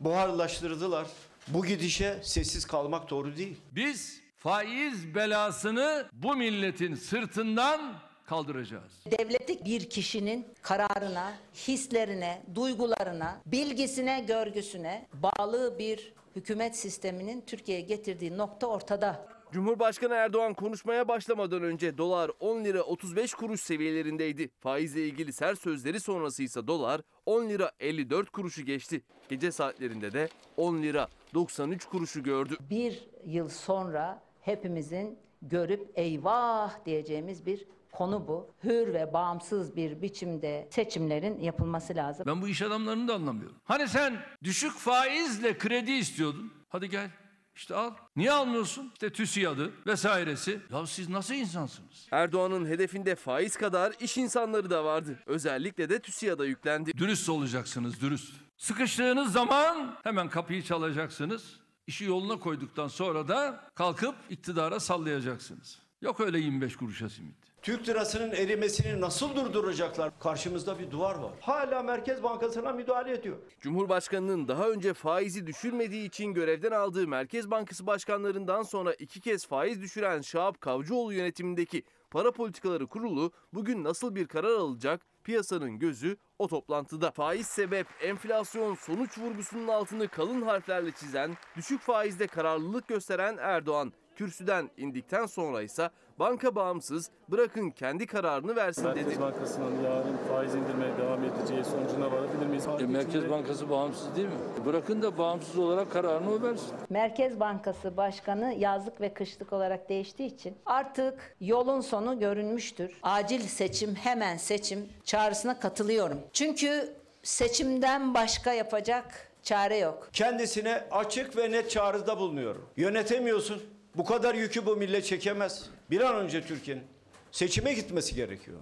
buharlaştırdılar. 0.00 1.06
Bu 1.48 1.64
gidişe 1.64 2.18
sessiz 2.22 2.64
kalmak 2.64 3.10
doğru 3.10 3.36
değil. 3.36 3.56
Biz 3.72 4.20
faiz 4.36 5.14
belasını 5.14 6.06
bu 6.12 6.36
milletin 6.36 6.94
sırtından 6.94 7.94
kaldıracağız. 8.26 8.92
Devleti 9.18 9.64
bir 9.64 9.90
kişinin 9.90 10.46
kararına, 10.62 11.32
hislerine, 11.54 12.42
duygularına, 12.54 13.40
bilgisine, 13.46 14.24
görgüsüne 14.28 15.06
bağlı 15.12 15.78
bir 15.78 16.12
hükümet 16.36 16.76
sisteminin 16.76 17.40
Türkiye'ye 17.46 17.84
getirdiği 17.84 18.38
nokta 18.38 18.66
ortada. 18.66 19.33
Cumhurbaşkanı 19.54 20.14
Erdoğan 20.14 20.54
konuşmaya 20.54 21.08
başlamadan 21.08 21.62
önce 21.62 21.98
dolar 21.98 22.30
10 22.40 22.64
lira 22.64 22.82
35 22.82 23.34
kuruş 23.34 23.60
seviyelerindeydi. 23.60 24.50
Faizle 24.60 25.06
ilgili 25.06 25.32
sert 25.32 25.60
sözleri 25.60 26.00
sonrası 26.00 26.42
ise 26.42 26.66
dolar 26.66 27.00
10 27.26 27.48
lira 27.48 27.72
54 27.80 28.30
kuruşu 28.30 28.64
geçti. 28.64 29.02
Gece 29.28 29.52
saatlerinde 29.52 30.12
de 30.12 30.28
10 30.56 30.82
lira 30.82 31.08
93 31.34 31.84
kuruşu 31.84 32.22
gördü. 32.22 32.56
Bir 32.70 33.08
yıl 33.24 33.48
sonra 33.48 34.22
hepimizin 34.40 35.18
görüp 35.42 35.90
eyvah 35.94 36.84
diyeceğimiz 36.86 37.46
bir 37.46 37.66
konu 37.92 38.28
bu. 38.28 38.50
Hür 38.64 38.94
ve 38.94 39.12
bağımsız 39.12 39.76
bir 39.76 40.02
biçimde 40.02 40.68
seçimlerin 40.70 41.40
yapılması 41.40 41.94
lazım. 41.96 42.26
Ben 42.26 42.42
bu 42.42 42.48
iş 42.48 42.62
adamlarını 42.62 43.08
da 43.08 43.14
anlamıyorum. 43.14 43.56
Hani 43.64 43.88
sen 43.88 44.16
düşük 44.42 44.72
faizle 44.72 45.58
kredi 45.58 45.92
istiyordun. 45.92 46.52
Hadi 46.68 46.90
gel. 46.90 47.10
İşte 47.56 47.74
al. 47.74 47.94
Niye 48.16 48.32
almıyorsun? 48.32 48.90
İşte 48.92 49.12
TÜSİAD'ı 49.12 49.70
vesairesi. 49.86 50.60
Ya 50.72 50.86
siz 50.86 51.08
nasıl 51.08 51.34
insansınız? 51.34 52.06
Erdoğan'ın 52.10 52.66
hedefinde 52.66 53.14
faiz 53.14 53.56
kadar 53.56 53.92
iş 54.00 54.16
insanları 54.16 54.70
da 54.70 54.84
vardı. 54.84 55.18
Özellikle 55.26 55.88
de 55.88 55.98
TÜSİAD'a 55.98 56.44
yüklendi. 56.44 56.98
Dürüst 56.98 57.28
olacaksınız, 57.28 58.00
dürüst. 58.00 58.34
Sıkıştığınız 58.56 59.32
zaman 59.32 59.96
hemen 60.02 60.28
kapıyı 60.28 60.62
çalacaksınız. 60.62 61.60
İşi 61.86 62.04
yoluna 62.04 62.38
koyduktan 62.40 62.88
sonra 62.88 63.28
da 63.28 63.64
kalkıp 63.74 64.14
iktidara 64.30 64.80
sallayacaksınız. 64.80 65.78
Yok 66.02 66.20
öyle 66.20 66.38
25 66.38 66.76
kuruşa 66.76 67.08
simit. 67.08 67.53
Türk 67.64 67.88
lirasının 67.88 68.30
erimesini 68.30 69.00
nasıl 69.00 69.36
durduracaklar? 69.36 70.18
Karşımızda 70.18 70.78
bir 70.78 70.90
duvar 70.90 71.14
var. 71.14 71.32
Hala 71.40 71.82
Merkez 71.82 72.22
Bankası'na 72.22 72.72
müdahale 72.72 73.12
ediyor. 73.12 73.36
Cumhurbaşkanının 73.60 74.48
daha 74.48 74.68
önce 74.68 74.94
faizi 74.94 75.46
düşürmediği 75.46 76.08
için 76.08 76.34
görevden 76.34 76.70
aldığı 76.70 77.08
Merkez 77.08 77.50
Bankası 77.50 77.86
başkanlarından 77.86 78.62
sonra 78.62 78.94
iki 78.94 79.20
kez 79.20 79.46
faiz 79.46 79.82
düşüren 79.82 80.20
Şahap 80.20 80.60
Kavcıoğlu 80.60 81.12
yönetimindeki 81.12 81.82
Para 82.10 82.32
Politikaları 82.32 82.86
Kurulu 82.86 83.32
bugün 83.52 83.84
nasıl 83.84 84.14
bir 84.14 84.26
karar 84.26 84.54
alacak? 84.54 85.00
Piyasanın 85.24 85.78
gözü 85.78 86.16
o 86.38 86.48
toplantıda. 86.48 87.10
Faiz 87.10 87.46
sebep, 87.46 87.86
enflasyon 88.02 88.74
sonuç 88.74 89.18
vurgusunun 89.18 89.68
altını 89.68 90.08
kalın 90.08 90.42
harflerle 90.42 90.92
çizen, 90.92 91.36
düşük 91.56 91.80
faizde 91.80 92.26
kararlılık 92.26 92.88
gösteren 92.88 93.36
Erdoğan 93.40 93.92
kürsüden 94.16 94.70
indikten 94.76 95.26
sonra 95.26 95.62
ise 95.62 95.90
banka 96.18 96.54
bağımsız 96.54 97.10
bırakın 97.28 97.70
kendi 97.70 98.06
kararını 98.06 98.56
versin 98.56 98.84
dedi. 98.84 98.94
Merkez 99.04 99.20
Bankası'nın 99.20 99.82
yarın 99.84 100.16
faiz 100.28 100.54
indirmeye 100.54 100.96
devam 100.98 101.24
edeceği 101.24 101.64
sonucuna 101.64 102.12
varabilir 102.12 102.46
miyiz? 102.46 102.66
E, 102.80 102.86
Merkez 102.86 103.30
Bankası 103.30 103.70
bağımsız 103.70 104.16
değil 104.16 104.28
mi? 104.28 104.34
Bırakın 104.66 105.02
da 105.02 105.18
bağımsız 105.18 105.58
olarak 105.58 105.92
kararını 105.92 106.30
o 106.32 106.42
versin. 106.42 106.68
Merkez 106.90 107.40
Bankası 107.40 107.96
Başkanı 107.96 108.54
yazlık 108.58 109.00
ve 109.00 109.14
kışlık 109.14 109.52
olarak 109.52 109.88
değiştiği 109.88 110.34
için 110.34 110.54
artık 110.66 111.36
yolun 111.40 111.80
sonu 111.80 112.18
görünmüştür. 112.18 112.98
Acil 113.02 113.40
seçim, 113.40 113.94
hemen 113.94 114.36
seçim 114.36 114.88
çağrısına 115.04 115.60
katılıyorum. 115.60 116.18
Çünkü 116.32 116.94
seçimden 117.22 118.14
başka 118.14 118.52
yapacak 118.52 119.04
çare 119.42 119.76
yok. 119.76 120.08
Kendisine 120.12 120.84
açık 120.90 121.36
ve 121.36 121.50
net 121.50 121.70
çağrıda 121.70 122.18
bulunuyorum. 122.18 122.66
Yönetemiyorsun. 122.76 123.62
Bu 123.96 124.04
kadar 124.04 124.34
yükü 124.34 124.66
bu 124.66 124.76
millet 124.76 125.04
çekemez. 125.04 125.70
Bir 125.90 126.00
an 126.00 126.16
önce 126.16 126.46
Türkiye'nin 126.46 126.84
seçime 127.30 127.72
gitmesi 127.72 128.14
gerekiyor. 128.14 128.58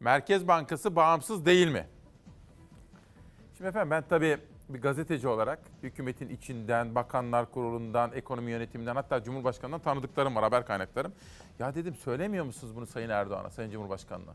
Merkez 0.00 0.48
Bankası 0.48 0.96
bağımsız 0.96 1.46
değil 1.46 1.68
mi? 1.68 1.86
Şimdi 3.56 3.68
efendim 3.68 3.90
ben 3.90 4.04
tabii 4.08 4.38
bir 4.68 4.80
gazeteci 4.82 5.28
olarak 5.28 5.58
hükümetin 5.82 6.28
içinden, 6.28 6.94
bakanlar 6.94 7.50
kurulundan, 7.50 8.12
ekonomi 8.12 8.50
yönetiminden 8.50 8.94
hatta 8.94 9.22
Cumhurbaşkanı'ndan 9.22 9.80
tanıdıklarım 9.80 10.36
var, 10.36 10.44
haber 10.44 10.66
kaynaklarım. 10.66 11.12
Ya 11.58 11.74
dedim 11.74 11.94
söylemiyor 11.94 12.44
musunuz 12.44 12.76
bunu 12.76 12.86
Sayın 12.86 13.08
Erdoğan'a, 13.08 13.50
Sayın 13.50 13.70
Cumhurbaşkanı'na? 13.70 14.32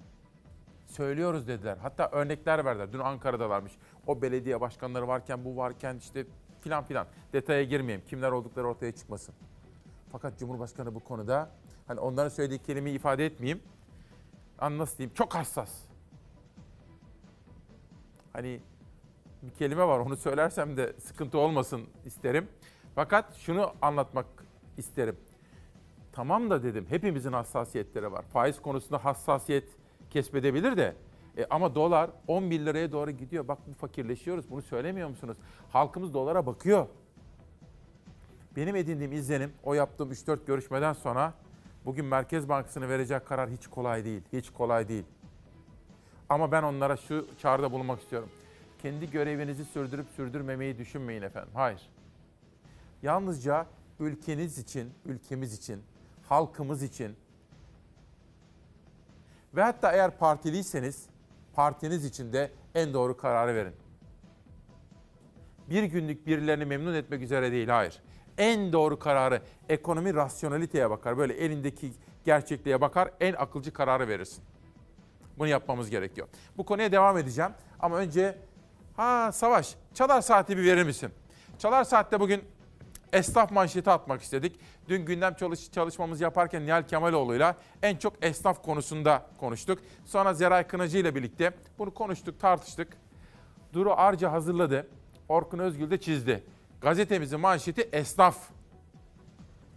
Söylüyoruz 0.86 1.48
dediler. 1.48 1.78
Hatta 1.82 2.10
örnekler 2.12 2.66
verdiler. 2.66 2.94
Dün 2.94 3.00
Ankara'dalarmış. 3.00 3.74
O 4.08 4.22
belediye 4.22 4.62
başkanları 4.62 5.08
varken, 5.08 5.46
bu 5.46 5.58
varken 5.58 5.98
işte 5.98 6.26
filan 6.62 6.84
filan. 6.84 7.08
Detaya 7.34 7.64
girmeyeyim. 7.64 8.08
Kimler 8.08 8.32
oldukları 8.32 8.68
ortaya 8.68 8.92
çıkmasın. 8.92 9.36
Fakat 10.14 10.40
Cumhurbaşkanı 10.40 10.96
bu 10.96 11.00
konuda 11.00 11.50
hani 11.88 12.00
onların 12.00 12.30
söylediği 12.30 12.60
kelimeyi 12.60 12.96
ifade 12.96 13.26
etmeyeyim. 13.26 13.62
An 14.60 14.78
nasıl 14.78 14.98
diyeyim? 14.98 15.14
Çok 15.14 15.36
hassas. 15.36 15.82
Hani 18.34 18.60
bir 19.44 19.52
kelime 19.52 19.88
var 19.88 20.00
onu 20.00 20.18
söylersem 20.18 20.78
de 20.78 20.94
sıkıntı 21.00 21.38
olmasın 21.38 21.82
isterim. 22.06 22.48
Fakat 22.96 23.36
şunu 23.36 23.74
anlatmak 23.82 24.26
isterim. 24.78 25.18
Tamam 26.12 26.50
da 26.50 26.64
dedim 26.64 26.86
hepimizin 26.90 27.34
hassasiyetleri 27.34 28.12
var. 28.12 28.26
Faiz 28.34 28.62
konusunda 28.62 29.06
hassasiyet 29.06 29.70
kesbedebilir 30.10 30.78
de 30.78 30.96
e, 31.38 31.46
ama 31.50 31.76
dolar 31.76 32.10
11 32.28 32.60
liraya 32.60 32.92
doğru 32.92 33.12
gidiyor. 33.12 33.48
Bak 33.48 33.58
bu 33.68 33.74
fakirleşiyoruz. 33.74 34.52
Bunu 34.52 34.62
söylemiyor 34.62 35.10
musunuz? 35.10 35.38
Halkımız 35.70 36.14
dolara 36.14 36.46
bakıyor. 36.46 36.88
Benim 38.56 38.76
edindiğim 38.76 39.12
izlenim 39.12 39.54
o 39.64 39.74
yaptığım 39.74 40.12
3-4 40.12 40.46
görüşmeden 40.46 40.94
sonra 40.94 41.34
bugün 41.86 42.06
Merkez 42.06 42.50
Bankası'nın 42.50 42.90
verecek 42.90 43.26
karar 43.26 43.50
hiç 43.50 43.68
kolay 43.68 44.06
değil. 44.06 44.22
Hiç 44.34 44.50
kolay 44.50 44.88
değil. 44.88 45.06
Ama 46.30 46.52
ben 46.52 46.64
onlara 46.64 46.98
şu 46.98 47.28
çağrıda 47.38 47.72
bulunmak 47.72 48.02
istiyorum. 48.02 48.30
Kendi 48.82 49.12
görevinizi 49.12 49.66
sürdürüp 49.66 50.06
sürdürmemeyi 50.16 50.78
düşünmeyin 50.78 51.22
efendim. 51.22 51.52
Hayır. 51.54 51.90
Yalnızca 53.04 53.66
ülkeniz 54.00 54.58
için, 54.58 54.94
ülkemiz 55.06 55.54
için, 55.54 55.84
halkımız 56.30 56.84
için 56.84 57.16
ve 59.56 59.64
hatta 59.64 59.92
eğer 59.92 60.18
partiliyseniz 60.18 61.06
partiniz 61.54 62.06
için 62.06 62.34
de 62.34 62.52
en 62.76 62.94
doğru 62.94 63.18
kararı 63.18 63.56
verin. 63.56 63.74
Bir 65.70 65.84
günlük 65.84 66.28
birilerini 66.28 66.66
memnun 66.66 66.94
etmek 66.94 67.22
üzere 67.22 67.52
değil, 67.52 67.68
hayır. 67.68 68.02
En 68.38 68.74
doğru 68.74 69.00
kararı 69.00 69.42
ekonomi 69.70 70.14
rasyonaliteye 70.14 70.90
bakar. 70.90 71.18
Böyle 71.18 71.34
elindeki 71.34 71.92
gerçekliğe 72.26 72.82
bakar, 72.82 73.12
en 73.20 73.34
akılcı 73.34 73.74
kararı 73.74 74.08
verirsin. 74.08 74.44
Bunu 75.38 75.48
yapmamız 75.48 75.90
gerekiyor. 75.90 76.28
Bu 76.58 76.66
konuya 76.66 76.92
devam 76.92 77.18
edeceğim. 77.18 77.52
Ama 77.80 77.98
önce 77.98 78.38
ha 78.98 79.32
Savaş 79.32 79.76
çalar 79.94 80.22
saati 80.22 80.58
bir 80.58 80.64
verir 80.64 80.84
misin? 80.84 81.12
Çalar 81.60 81.84
saatte 81.84 82.20
bugün 82.20 82.44
esnaf 83.14 83.52
manşeti 83.52 83.90
atmak 83.90 84.22
istedik. 84.22 84.60
Dün 84.90 85.06
gündem 85.06 85.34
çalış 85.34 85.72
çalışmamız 85.72 86.22
yaparken 86.22 86.66
Nihal 86.66 86.84
Kemaloğlu'yla 86.84 87.56
en 87.82 87.96
çok 87.98 88.26
esnaf 88.26 88.64
konusunda 88.64 89.26
konuştuk. 89.40 89.80
Sonra 90.06 90.34
Zeray 90.34 90.68
Kınacı 90.68 90.98
ile 90.98 91.16
birlikte 91.16 91.54
bunu 91.80 91.94
konuştuk, 91.94 92.40
tartıştık. 92.40 92.98
Duru 93.74 93.94
Arca 93.98 94.32
hazırladı. 94.32 94.88
Orkun 95.30 95.60
Özgül 95.60 95.92
de 95.92 96.02
çizdi. 96.02 96.44
Gazetemizin 96.84 97.40
manşeti 97.40 97.90
esnaf. 97.92 98.38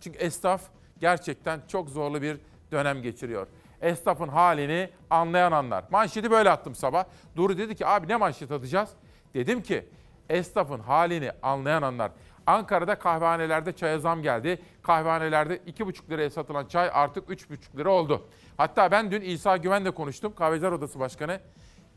Çünkü 0.01 0.19
esnaf 0.19 0.63
gerçekten 1.01 1.61
çok 1.69 1.91
zorlu 1.91 2.23
bir 2.23 2.39
dönem 2.73 3.03
geçiriyor. 3.03 3.47
Esnafın 3.81 4.29
halini 4.29 4.91
anlayan 5.11 5.53
anlar. 5.53 5.85
Manşeti 5.91 6.31
böyle 6.31 6.51
attım 6.51 6.75
sabah. 6.75 7.05
Duru 7.37 7.59
dedi 7.59 7.75
ki 7.75 7.87
abi 7.87 8.09
ne 8.09 8.17
manşet 8.17 8.51
atacağız? 8.51 8.91
Dedim 9.35 9.63
ki 9.63 9.89
esnafın 10.29 10.81
halini 10.81 11.31
anlayan 11.43 11.83
anlar. 11.83 12.11
Ankara'da 12.47 12.99
kahvehanelerde 12.99 13.73
çaya 13.73 13.99
zam 13.99 14.23
geldi. 14.23 14.63
Kahvehanelerde 14.83 15.57
2,5 15.57 16.11
liraya 16.11 16.31
satılan 16.31 16.67
çay 16.67 16.91
artık 16.93 17.29
3,5 17.29 17.79
lira 17.79 17.91
oldu. 17.91 18.29
Hatta 18.57 18.91
ben 18.91 19.11
dün 19.11 19.21
İsa 19.21 19.57
Güven'le 19.57 19.91
konuştum. 19.91 20.35
Kahveciler 20.35 20.73
Odası 20.73 21.01
Başkanı. 21.01 21.41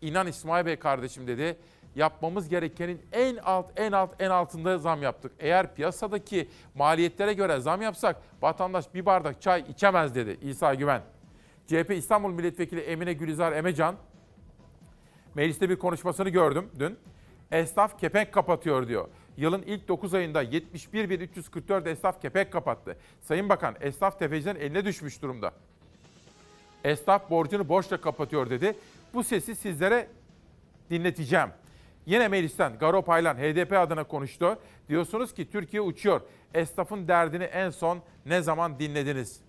İnan 0.01 0.28
İsmail 0.28 0.66
Bey 0.66 0.76
kardeşim 0.76 1.28
dedi. 1.28 1.57
Yapmamız 1.96 2.50
gerekenin 2.50 3.02
en 3.12 3.38
alt, 3.38 3.80
en 3.80 3.92
alt, 3.92 4.22
en 4.22 4.30
altında 4.30 4.78
zam 4.78 5.04
yaptık. 5.04 5.32
Eğer 5.40 5.76
piyasadaki 5.76 6.50
maliyetlere 6.76 7.34
göre 7.34 7.60
zam 7.60 7.82
yapsak 7.82 8.16
vatandaş 8.42 8.94
bir 8.94 9.06
bardak 9.06 9.42
çay 9.42 9.66
içemez 9.70 10.16
dedi 10.16 10.38
İsa 10.42 10.74
Güven. 10.74 11.02
CHP 11.68 11.92
İstanbul 11.92 12.32
Milletvekili 12.32 12.82
Emine 12.82 13.14
Gülizar 13.14 13.52
Emecan 13.52 13.96
mecliste 15.36 15.70
bir 15.70 15.76
konuşmasını 15.76 16.30
gördüm 16.30 16.70
dün. 16.80 16.98
Esnaf 17.52 18.00
kepenk 18.00 18.34
kapatıyor 18.34 18.88
diyor. 18.88 19.08
Yılın 19.38 19.62
ilk 19.62 19.88
9 19.88 20.14
ayında 20.14 20.44
71.344 20.44 21.90
esnaf 21.90 22.22
kepenk 22.22 22.52
kapattı. 22.52 22.98
Sayın 23.22 23.50
Bakan 23.50 23.76
esnaf 23.82 24.20
tefecilerin 24.20 24.60
eline 24.60 24.86
düşmüş 24.86 25.22
durumda. 25.22 25.52
Esnaf 26.84 27.30
borcunu 27.30 27.70
borçla 27.70 28.02
kapatıyor 28.02 28.50
dedi. 28.50 28.76
Bu 29.14 29.24
sesi 29.24 29.56
sizlere 29.56 30.08
dinleteceğim. 30.90 31.50
Yine 32.10 32.28
meclisten 32.28 32.78
Garo 32.80 33.01
Paylan 33.01 33.38
HDP 33.38 33.74
adına 33.74 34.03
konuştu. 34.03 34.60
Diyorsunuz 34.88 35.34
ki 35.34 35.49
Türkiye 35.49 35.82
uçuyor. 35.82 36.22
Esnafın 36.53 37.07
derdini 37.07 37.43
en 37.43 37.70
son 37.70 37.99
ne 38.26 38.41
zaman 38.41 38.80
dinlediniz? 38.80 39.41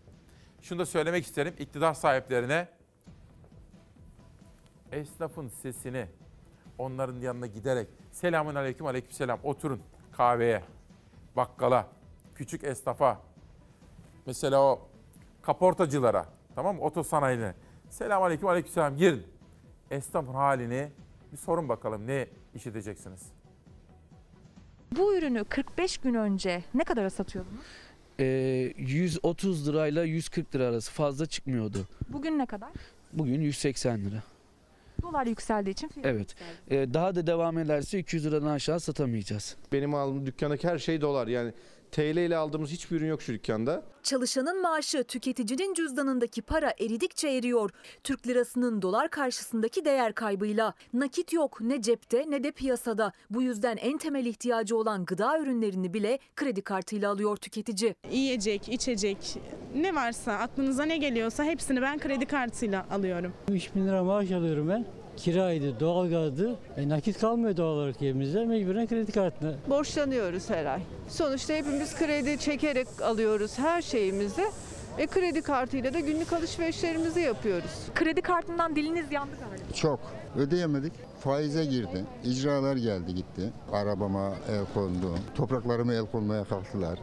Şunu 0.60 0.78
da 0.78 0.86
söylemek 0.86 1.24
isterim 1.24 1.54
iktidar 1.58 1.94
sahiplerine. 1.94 2.68
Esnafın 4.92 5.48
sesini 5.48 6.06
onların 6.78 7.20
yanına 7.20 7.46
giderek 7.46 7.88
selamun 8.12 8.54
aleyküm 8.54 8.86
aleyküm 8.86 9.12
selam 9.12 9.38
oturun 9.42 9.80
kahveye, 10.12 10.62
bakkala, 11.36 11.86
küçük 12.34 12.64
esnafa, 12.64 13.20
mesela 14.26 14.62
o 14.62 14.88
kaportacılara, 15.42 16.26
tamam 16.54 16.76
mı? 16.76 16.82
Otosanayiline. 16.82 17.54
Selamun 17.88 18.26
aleyküm 18.26 18.48
aleyküm 18.48 18.72
selam 18.72 18.96
girin. 18.96 19.26
Esnafın 19.90 20.34
halini 20.34 20.92
bir 21.32 21.36
sorun 21.36 21.68
bakalım 21.68 22.06
ne 22.06 22.28
işiteceksiniz? 22.54 23.22
Bu 24.96 25.16
ürünü 25.16 25.44
45 25.44 25.98
gün 25.98 26.14
önce 26.14 26.64
ne 26.74 26.84
kadara 26.84 27.10
satıyordunuz? 27.10 27.64
Ee, 28.20 28.72
130 28.76 29.68
lirayla 29.68 30.04
140 30.04 30.54
lira 30.54 30.66
arası 30.66 30.92
fazla 30.92 31.26
çıkmıyordu. 31.26 31.88
Bugün 32.08 32.38
ne 32.38 32.46
kadar? 32.46 32.70
Bugün 33.12 33.40
180 33.40 34.04
lira. 34.04 34.22
Dolar 35.02 35.26
yükseldiği 35.26 35.72
için 35.72 35.88
fiyat 35.88 36.06
Evet. 36.06 36.34
Ee, 36.70 36.94
daha 36.94 37.14
da 37.14 37.26
devam 37.26 37.58
ederse 37.58 37.98
200 37.98 38.26
liradan 38.26 38.46
aşağı 38.46 38.80
satamayacağız. 38.80 39.56
Benim 39.72 39.94
aldığım 39.94 40.26
dükkandaki 40.26 40.68
her 40.68 40.78
şey 40.78 41.00
dolar. 41.00 41.26
Yani 41.26 41.52
TL 41.92 42.16
ile 42.16 42.36
aldığımız 42.36 42.70
hiçbir 42.70 42.96
ürün 42.96 43.06
yok 43.06 43.22
şu 43.22 43.32
dükkanda. 43.32 43.82
Çalışanın 44.02 44.62
maaşı 44.62 45.04
tüketicinin 45.04 45.74
cüzdanındaki 45.74 46.42
para 46.42 46.74
eridikçe 46.80 47.28
eriyor. 47.28 47.70
Türk 48.04 48.26
lirasının 48.26 48.82
dolar 48.82 49.08
karşısındaki 49.10 49.84
değer 49.84 50.12
kaybıyla. 50.12 50.74
Nakit 50.92 51.32
yok 51.32 51.60
ne 51.60 51.82
cepte 51.82 52.24
ne 52.28 52.44
de 52.44 52.50
piyasada. 52.50 53.12
Bu 53.30 53.42
yüzden 53.42 53.76
en 53.76 53.98
temel 53.98 54.26
ihtiyacı 54.26 54.76
olan 54.76 55.04
gıda 55.04 55.38
ürünlerini 55.38 55.94
bile 55.94 56.18
kredi 56.36 56.62
kartıyla 56.62 57.10
alıyor 57.10 57.36
tüketici. 57.36 57.94
Yiyecek, 58.10 58.68
içecek 58.68 59.36
ne 59.76 59.94
varsa 59.94 60.32
aklınıza 60.32 60.84
ne 60.84 60.96
geliyorsa 60.96 61.44
hepsini 61.44 61.82
ben 61.82 61.98
kredi 61.98 62.26
kartıyla 62.26 62.86
alıyorum. 62.90 63.32
3 63.50 63.74
bin 63.74 63.86
lira 63.86 64.04
maaş 64.04 64.30
alıyorum 64.30 64.68
ben. 64.68 64.99
Kiraydı, 65.16 65.80
doğalgazdı. 65.80 66.56
E, 66.76 66.88
nakit 66.88 67.18
kalmıyor 67.18 67.56
doğal 67.56 67.76
olarak 67.76 68.02
evimizde. 68.02 68.44
Mecburen 68.44 68.86
kredi 68.86 69.12
kartına. 69.12 69.54
Borçlanıyoruz 69.68 70.50
her 70.50 70.64
ay. 70.66 70.80
Sonuçta 71.08 71.54
hepimiz 71.54 71.98
kredi 71.98 72.38
çekerek 72.38 72.88
alıyoruz 73.02 73.58
her 73.58 73.82
şeyimizi. 73.82 74.44
E 74.98 75.06
kredi 75.06 75.42
kartıyla 75.42 75.94
da 75.94 76.00
günlük 76.00 76.32
alışverişlerimizi 76.32 77.20
yapıyoruz. 77.20 77.70
Kredi 77.94 78.22
kartından 78.22 78.76
diliniz 78.76 79.12
yandı 79.12 79.32
galiba. 79.40 79.72
Çok. 79.74 80.00
Ödeyemedik. 80.36 80.92
Faize 81.20 81.64
girdi. 81.64 82.04
İcralar 82.24 82.76
geldi 82.76 83.14
gitti. 83.14 83.52
Arabama 83.72 84.32
el 84.50 84.64
kondu. 84.74 85.14
Topraklarıma 85.34 85.94
el 85.94 86.06
konmaya 86.06 86.44
kalktılar. 86.44 86.98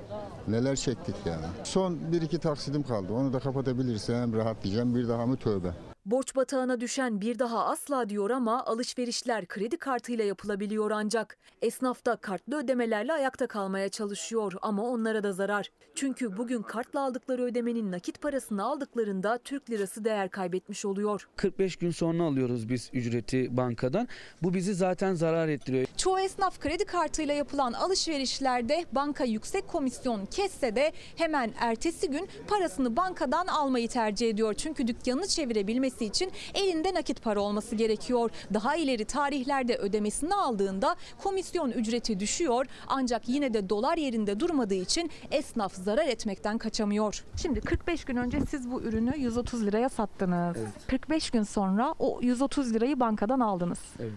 Neler 0.48 0.76
çektik 0.76 1.16
yani. 1.26 1.46
Son 1.64 2.12
bir 2.12 2.22
iki 2.22 2.40
taksidim 2.40 2.84
kaldı. 2.84 3.14
Onu 3.14 3.34
da 3.34 3.40
kapatabilirsem 3.40 4.34
rahatlayacağım. 4.34 4.96
Bir 4.96 5.08
daha 5.08 5.26
mı 5.26 5.38
tövbe. 5.38 5.70
Borç 6.08 6.36
batağına 6.36 6.82
düşen 6.82 7.22
bir 7.22 7.40
daha 7.40 7.66
asla 7.66 8.10
diyor 8.10 8.30
ama 8.30 8.66
alışverişler 8.66 9.46
kredi 9.48 9.78
kartıyla 9.78 10.26
yapılabiliyor 10.26 10.92
ancak. 10.92 11.38
Esnaf 11.62 12.06
da 12.06 12.16
kartlı 12.16 12.58
ödemelerle 12.58 13.14
ayakta 13.14 13.48
kalmaya 13.48 13.90
çalışıyor 13.90 14.54
ama 14.62 14.84
onlara 14.84 15.24
da 15.24 15.34
zarar. 15.34 15.70
Çünkü 15.96 16.38
bugün 16.38 16.62
kartla 16.62 17.02
aldıkları 17.02 17.44
ödemenin 17.44 17.92
nakit 17.92 18.22
parasını 18.22 18.64
aldıklarında 18.64 19.38
Türk 19.38 19.70
lirası 19.70 20.04
değer 20.04 20.30
kaybetmiş 20.30 20.86
oluyor. 20.86 21.30
45 21.36 21.76
gün 21.76 21.92
sonra 21.92 22.24
alıyoruz 22.24 22.70
biz 22.70 22.90
ücreti 22.94 23.58
bankadan. 23.58 24.08
Bu 24.44 24.54
bizi 24.54 24.74
zaten 24.74 25.14
zarar 25.14 25.48
ettiriyor. 25.48 25.88
Çoğu 25.98 26.20
esnaf 26.20 26.60
kredi 26.60 26.86
kartıyla 26.86 27.34
yapılan 27.34 27.74
alışverişlerde 27.74 28.86
banka 28.92 29.24
yüksek 29.24 29.68
komisyon 29.68 30.26
kesse 30.26 30.76
de 30.76 30.92
hemen 31.16 31.54
ertesi 31.60 32.10
gün 32.10 32.30
parasını 32.48 32.96
bankadan 32.96 33.48
almayı 33.48 33.88
tercih 33.90 34.30
ediyor. 34.30 34.54
Çünkü 34.54 34.88
dükkanını 34.88 35.28
çevirebilmesi 35.28 35.97
için 36.06 36.32
elinde 36.54 36.94
nakit 36.94 37.24
para 37.24 37.42
olması 37.42 37.76
gerekiyor. 37.76 38.32
Daha 38.54 38.76
ileri 38.76 39.06
tarihlerde 39.06 39.78
ödemesini 39.78 40.36
aldığında 40.36 40.96
komisyon 41.24 41.72
ücreti 41.72 42.20
düşüyor 42.20 42.66
ancak 42.88 43.30
yine 43.30 43.54
de 43.54 43.70
dolar 43.70 43.98
yerinde 43.98 44.40
durmadığı 44.40 44.74
için 44.76 45.12
esnaf 45.32 45.74
zarar 45.74 46.08
etmekten 46.08 46.58
kaçamıyor. 46.58 47.24
Şimdi 47.42 47.62
45 47.62 48.06
gün 48.06 48.16
önce 48.16 48.40
siz 48.50 48.72
bu 48.72 48.82
ürünü 48.82 49.18
130 49.18 49.66
liraya 49.66 49.90
sattınız. 49.90 50.58
45 50.88 51.30
gün 51.32 51.44
sonra 51.44 51.96
o 52.00 52.20
130 52.22 52.74
lirayı 52.74 53.00
bankadan 53.00 53.40
aldınız. 53.40 53.80
Evet. 54.00 54.12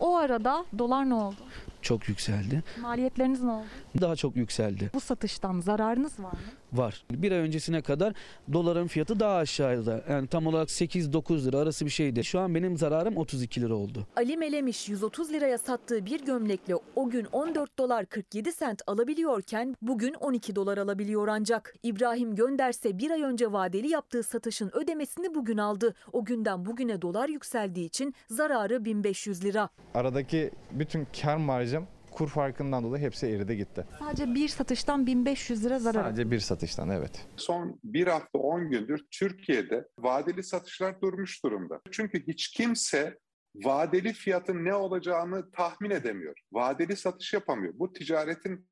O 0.00 0.16
arada 0.16 0.64
dolar 0.78 1.08
ne 1.10 1.14
oldu? 1.14 1.36
Çok 1.82 2.08
yükseldi. 2.08 2.62
Maliyetleriniz 2.80 3.42
ne 3.42 3.50
oldu? 3.50 3.64
Daha 4.00 4.16
çok 4.16 4.36
yükseldi. 4.36 4.90
Bu 4.94 5.00
satıştan 5.00 5.60
zararınız 5.60 6.18
var 6.20 6.32
mı? 6.32 6.38
Var. 6.72 7.04
Bir 7.10 7.32
ay 7.32 7.38
öncesine 7.38 7.82
kadar 7.82 8.12
doların 8.52 8.86
fiyatı 8.86 9.20
daha 9.20 9.36
aşağıda. 9.36 10.04
Yani 10.10 10.26
tam 10.28 10.46
olarak 10.46 10.68
8-9 10.68 11.44
lira 11.44 11.58
arası 11.58 11.84
bir 11.84 11.90
şeydi. 11.90 12.24
Şu 12.24 12.40
an 12.40 12.54
benim 12.54 12.76
zararım 12.76 13.16
32 13.16 13.60
lira 13.60 13.74
oldu. 13.74 14.06
Ali 14.16 14.36
Melemiş 14.36 14.88
130 14.88 15.32
liraya 15.32 15.58
sattığı 15.58 16.06
bir 16.06 16.24
gömlekle 16.24 16.74
o 16.96 17.10
gün 17.10 17.24
14 17.32 17.78
dolar 17.78 18.06
47 18.06 18.52
sent 18.52 18.82
alabiliyorken 18.86 19.76
bugün 19.82 20.14
12 20.14 20.56
dolar 20.56 20.78
alabiliyor 20.78 21.28
ancak. 21.28 21.74
İbrahim 21.82 22.34
Gönderse 22.34 22.98
bir 22.98 23.10
ay 23.10 23.22
önce 23.22 23.52
vadeli 23.52 23.88
yaptığı 23.88 24.22
satışın 24.22 24.70
ödemesini 24.74 25.34
bugün 25.34 25.58
aldı. 25.58 25.94
O 26.12 26.24
günden 26.24 26.66
bugüne 26.66 27.02
dolar 27.02 27.28
yükseldiği 27.28 27.86
için 27.86 28.14
zararı 28.28 28.84
1500 28.84 29.44
lira. 29.44 29.68
Aradaki 29.94 30.50
bütün 30.70 31.06
kar 31.22 31.36
marjım 31.36 31.69
kur 32.10 32.28
farkından 32.28 32.84
dolayı 32.84 33.04
hepsi 33.04 33.26
eridi 33.26 33.56
gitti. 33.56 33.86
Sadece 33.98 34.34
bir 34.34 34.48
satıştan 34.48 35.06
1500 35.06 35.64
lira 35.64 35.78
zarar. 35.78 36.04
Sadece 36.04 36.30
bir 36.30 36.40
satıştan 36.40 36.90
evet. 36.90 37.26
Son 37.36 37.80
bir 37.84 38.06
hafta 38.06 38.38
10 38.38 38.70
gündür 38.70 39.06
Türkiye'de 39.10 39.88
vadeli 39.98 40.42
satışlar 40.42 41.00
durmuş 41.00 41.44
durumda. 41.44 41.80
Çünkü 41.90 42.26
hiç 42.26 42.48
kimse 42.48 43.18
vadeli 43.54 44.12
fiyatın 44.12 44.64
ne 44.64 44.74
olacağını 44.74 45.50
tahmin 45.50 45.90
edemiyor. 45.90 46.34
Vadeli 46.52 46.96
satış 46.96 47.32
yapamıyor. 47.32 47.74
Bu 47.76 47.92
ticaretin 47.92 48.68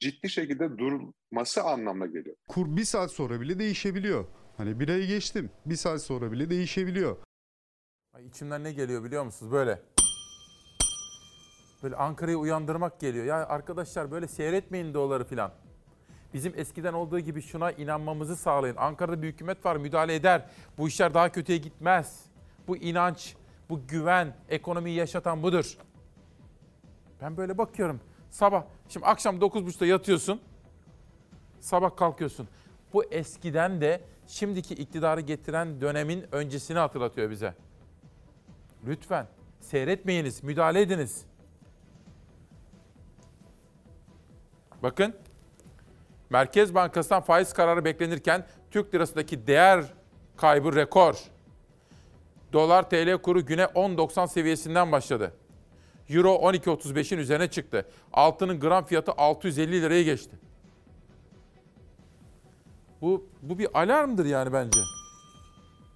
ciddi 0.00 0.30
şekilde 0.30 0.68
durması 0.78 1.62
anlamına 1.62 2.06
geliyor. 2.06 2.36
Kur 2.48 2.76
bir 2.76 2.84
saat 2.84 3.10
sonra 3.10 3.40
bile 3.40 3.58
değişebiliyor. 3.58 4.24
Hani 4.56 4.80
bir 4.80 4.88
ayı 4.88 5.06
geçtim. 5.06 5.50
Bir 5.66 5.76
saat 5.76 6.02
sonra 6.02 6.32
bile 6.32 6.50
değişebiliyor. 6.50 7.16
Ay 8.12 8.26
içimden 8.26 8.64
ne 8.64 8.72
geliyor 8.72 9.04
biliyor 9.04 9.24
musunuz? 9.24 9.52
Böyle. 9.52 9.82
Böyle 11.82 11.96
Ankara'yı 11.96 12.38
uyandırmak 12.38 13.00
geliyor. 13.00 13.24
Ya 13.24 13.46
arkadaşlar 13.48 14.10
böyle 14.10 14.28
seyretmeyin 14.28 14.94
doları 14.94 15.24
filan. 15.24 15.50
Bizim 16.34 16.52
eskiden 16.56 16.92
olduğu 16.92 17.20
gibi 17.20 17.42
şuna 17.42 17.72
inanmamızı 17.72 18.36
sağlayın. 18.36 18.76
Ankara'da 18.76 19.22
bir 19.22 19.28
hükümet 19.28 19.64
var 19.64 19.76
müdahale 19.76 20.14
eder. 20.14 20.44
Bu 20.78 20.88
işler 20.88 21.14
daha 21.14 21.32
kötüye 21.32 21.58
gitmez. 21.58 22.24
Bu 22.68 22.76
inanç, 22.76 23.36
bu 23.68 23.86
güven, 23.86 24.36
ekonomiyi 24.48 24.96
yaşatan 24.96 25.42
budur. 25.42 25.78
Ben 27.22 27.36
böyle 27.36 27.58
bakıyorum. 27.58 28.00
Sabah, 28.30 28.64
şimdi 28.88 29.06
akşam 29.06 29.36
9.30'da 29.36 29.86
yatıyorsun. 29.86 30.40
Sabah 31.60 31.96
kalkıyorsun. 31.96 32.48
Bu 32.92 33.04
eskiden 33.04 33.80
de 33.80 34.00
şimdiki 34.26 34.74
iktidarı 34.74 35.20
getiren 35.20 35.80
dönemin 35.80 36.24
öncesini 36.32 36.78
hatırlatıyor 36.78 37.30
bize. 37.30 37.54
Lütfen 38.86 39.26
seyretmeyiniz, 39.60 40.42
müdahale 40.42 40.80
ediniz. 40.80 41.27
Bakın 44.82 45.14
Merkez 46.30 46.74
Bankası'ndan 46.74 47.22
faiz 47.22 47.52
kararı 47.52 47.84
beklenirken 47.84 48.46
Türk 48.70 48.94
lirasındaki 48.94 49.46
değer 49.46 49.84
kaybı 50.36 50.74
rekor. 50.76 51.16
Dolar 52.52 52.90
TL 52.90 53.18
kuru 53.22 53.46
güne 53.46 53.62
10.90 53.62 54.28
seviyesinden 54.28 54.92
başladı. 54.92 55.32
Euro 56.08 56.34
12.35'in 56.34 57.18
üzerine 57.18 57.50
çıktı. 57.50 57.86
Altının 58.12 58.60
gram 58.60 58.84
fiyatı 58.84 59.12
650 59.12 59.82
liraya 59.82 60.02
geçti. 60.02 60.36
Bu 63.00 63.26
bu 63.42 63.58
bir 63.58 63.82
alarmdır 63.82 64.26
yani 64.26 64.52
bence. 64.52 64.80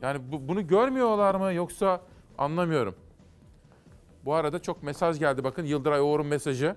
Yani 0.03 0.33
bu, 0.33 0.49
bunu 0.49 0.66
görmüyorlar 0.66 1.35
mı 1.35 1.53
yoksa 1.53 2.01
anlamıyorum. 2.39 2.95
Bu 4.24 4.35
arada 4.35 4.62
çok 4.62 4.83
mesaj 4.83 5.18
geldi 5.18 5.45
bakın 5.45 5.64
Yıldıray 5.64 6.01
Oğur'un 6.01 6.26
mesajı 6.26 6.76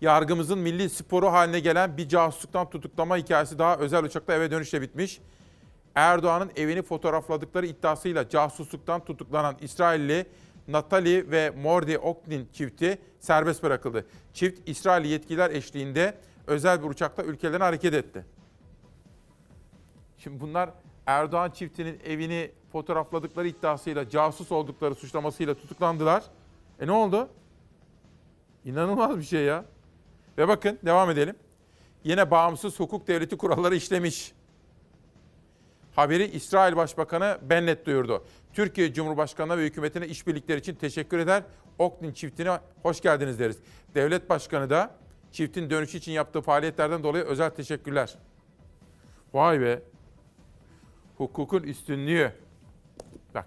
yargımızın 0.00 0.58
milli 0.58 0.90
sporu 0.90 1.26
haline 1.26 1.60
gelen 1.60 1.96
bir 1.96 2.08
casusluktan 2.08 2.70
tutuklama 2.70 3.16
hikayesi 3.16 3.58
daha 3.58 3.76
özel 3.76 4.04
uçakla 4.04 4.34
eve 4.34 4.50
dönüşle 4.50 4.82
bitmiş. 4.82 5.20
Erdoğan'ın 5.94 6.50
evini 6.56 6.82
fotoğrafladıkları 6.82 7.66
iddiasıyla 7.66 8.28
casusluktan 8.28 9.04
tutuklanan 9.04 9.56
İsrailli 9.60 10.26
Natali 10.68 11.30
ve 11.30 11.50
Mordi 11.50 11.98
Oklin 11.98 12.48
çifti 12.52 12.98
serbest 13.20 13.62
bırakıldı. 13.62 14.06
Çift 14.34 14.68
İsrail 14.68 15.04
yetkililer 15.04 15.50
eşliğinde 15.50 16.14
özel 16.46 16.82
bir 16.82 16.88
uçakta 16.88 17.22
ülkelerine 17.22 17.64
hareket 17.64 17.94
etti. 17.94 18.24
Şimdi 20.18 20.40
bunlar 20.40 20.70
Erdoğan 21.06 21.50
çiftinin 21.50 22.00
evini 22.04 22.50
fotoğrafladıkları 22.72 23.48
iddiasıyla 23.48 24.08
casus 24.08 24.52
oldukları 24.52 24.94
suçlamasıyla 24.94 25.54
tutuklandılar. 25.54 26.24
E 26.80 26.86
ne 26.86 26.92
oldu? 26.92 27.28
İnanılmaz 28.64 29.18
bir 29.18 29.22
şey 29.22 29.44
ya. 29.44 29.64
Ve 30.38 30.48
bakın 30.48 30.78
devam 30.84 31.10
edelim. 31.10 31.36
Yine 32.04 32.30
bağımsız 32.30 32.80
hukuk 32.80 33.08
devleti 33.08 33.36
kuralları 33.36 33.76
işlemiş. 33.76 34.32
Haberi 35.96 36.24
İsrail 36.24 36.76
Başbakanı 36.76 37.38
Bennett 37.42 37.86
duyurdu. 37.86 38.24
Türkiye 38.52 38.92
Cumhurbaşkanı 38.92 39.58
ve 39.58 39.64
hükümetine 39.64 40.06
işbirlikleri 40.06 40.58
için 40.58 40.74
teşekkür 40.74 41.18
eder. 41.18 41.42
Oklin 41.78 42.12
çiftine 42.12 42.58
hoş 42.82 43.00
geldiniz 43.00 43.38
deriz. 43.38 43.58
Devlet 43.94 44.30
Başkanı 44.30 44.70
da 44.70 44.94
çiftin 45.32 45.70
dönüşü 45.70 45.98
için 45.98 46.12
yaptığı 46.12 46.40
faaliyetlerden 46.40 47.02
dolayı 47.02 47.24
özel 47.24 47.50
teşekkürler. 47.50 48.14
Vay 49.34 49.60
be. 49.60 49.82
Hukukun 51.16 51.62
üstünlüğü. 51.62 52.32
Bak. 53.34 53.46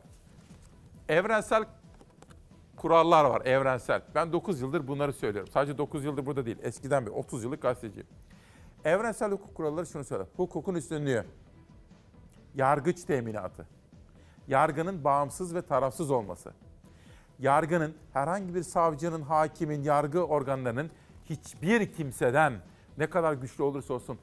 Evrensel 1.10 1.64
kurallar 2.82 3.26
var 3.26 3.42
evrensel. 3.46 4.02
Ben 4.16 4.34
9 4.34 4.62
yıldır 4.62 4.88
bunları 4.88 5.14
söylüyorum. 5.14 5.52
Sadece 5.54 5.78
9 5.78 6.06
yıldır 6.06 6.26
burada 6.26 6.46
değil. 6.46 6.58
Eskiden 6.62 7.06
bir 7.06 7.12
30 7.12 7.44
yıllık 7.44 7.62
gazeteciyim. 7.62 8.08
Evrensel 8.86 9.32
hukuk 9.32 9.56
kuralları 9.56 9.86
şunu 9.86 10.04
söyler. 10.04 10.28
Hukukun 10.36 10.76
üstünlüğü. 10.76 11.26
Yargıç 12.56 13.04
teminatı. 13.04 13.68
Yargının 14.48 15.04
bağımsız 15.04 15.56
ve 15.56 15.62
tarafsız 15.62 16.12
olması. 16.12 16.54
Yargının 17.40 17.96
herhangi 18.14 18.56
bir 18.56 18.64
savcının, 18.64 19.22
hakimin, 19.22 19.84
yargı 19.84 20.26
organlarının 20.26 20.92
hiçbir 21.26 21.94
kimseden 21.94 22.54
ne 22.98 23.10
kadar 23.10 23.34
güçlü 23.34 23.64
olursa 23.64 23.94
olsun 23.94 24.20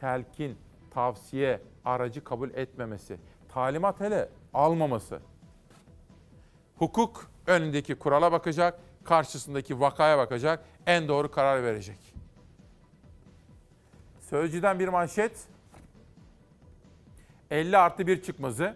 telkin, 0.00 0.58
tavsiye, 0.90 1.60
aracı 1.84 2.24
kabul 2.24 2.50
etmemesi, 2.50 3.18
talimat 3.48 4.00
hele 4.00 4.28
almaması. 4.52 5.20
Hukuk 6.78 7.33
önündeki 7.46 7.94
kurala 7.94 8.32
bakacak, 8.32 8.80
karşısındaki 9.04 9.80
vakaya 9.80 10.18
bakacak, 10.18 10.64
en 10.86 11.08
doğru 11.08 11.30
karar 11.30 11.62
verecek. 11.62 11.98
Sözcüden 14.20 14.78
bir 14.78 14.88
manşet. 14.88 15.32
50 17.50 17.78
artı 17.78 18.06
1 18.06 18.22
çıkmazı. 18.22 18.74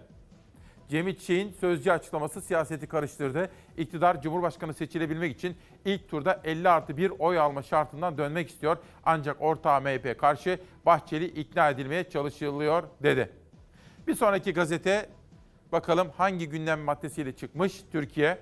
Cemil 0.88 1.16
Çiğ'in 1.16 1.50
sözcü 1.50 1.90
açıklaması 1.90 2.40
siyaseti 2.40 2.86
karıştırdı. 2.86 3.50
İktidar 3.76 4.22
Cumhurbaşkanı 4.22 4.74
seçilebilmek 4.74 5.36
için 5.36 5.56
ilk 5.84 6.08
turda 6.08 6.40
50 6.44 6.68
artı 6.68 6.96
1 6.96 7.12
oy 7.18 7.38
alma 7.38 7.62
şartından 7.62 8.18
dönmek 8.18 8.48
istiyor. 8.50 8.76
Ancak 9.04 9.42
ortağı 9.42 9.80
MHP 9.80 10.18
karşı 10.18 10.60
Bahçeli 10.86 11.24
ikna 11.24 11.70
edilmeye 11.70 12.10
çalışılıyor 12.10 12.82
dedi. 13.02 13.32
Bir 14.06 14.14
sonraki 14.14 14.52
gazete 14.52 15.08
bakalım 15.72 16.08
hangi 16.16 16.48
gündem 16.48 16.80
maddesiyle 16.80 17.36
çıkmış 17.36 17.82
Türkiye. 17.92 18.38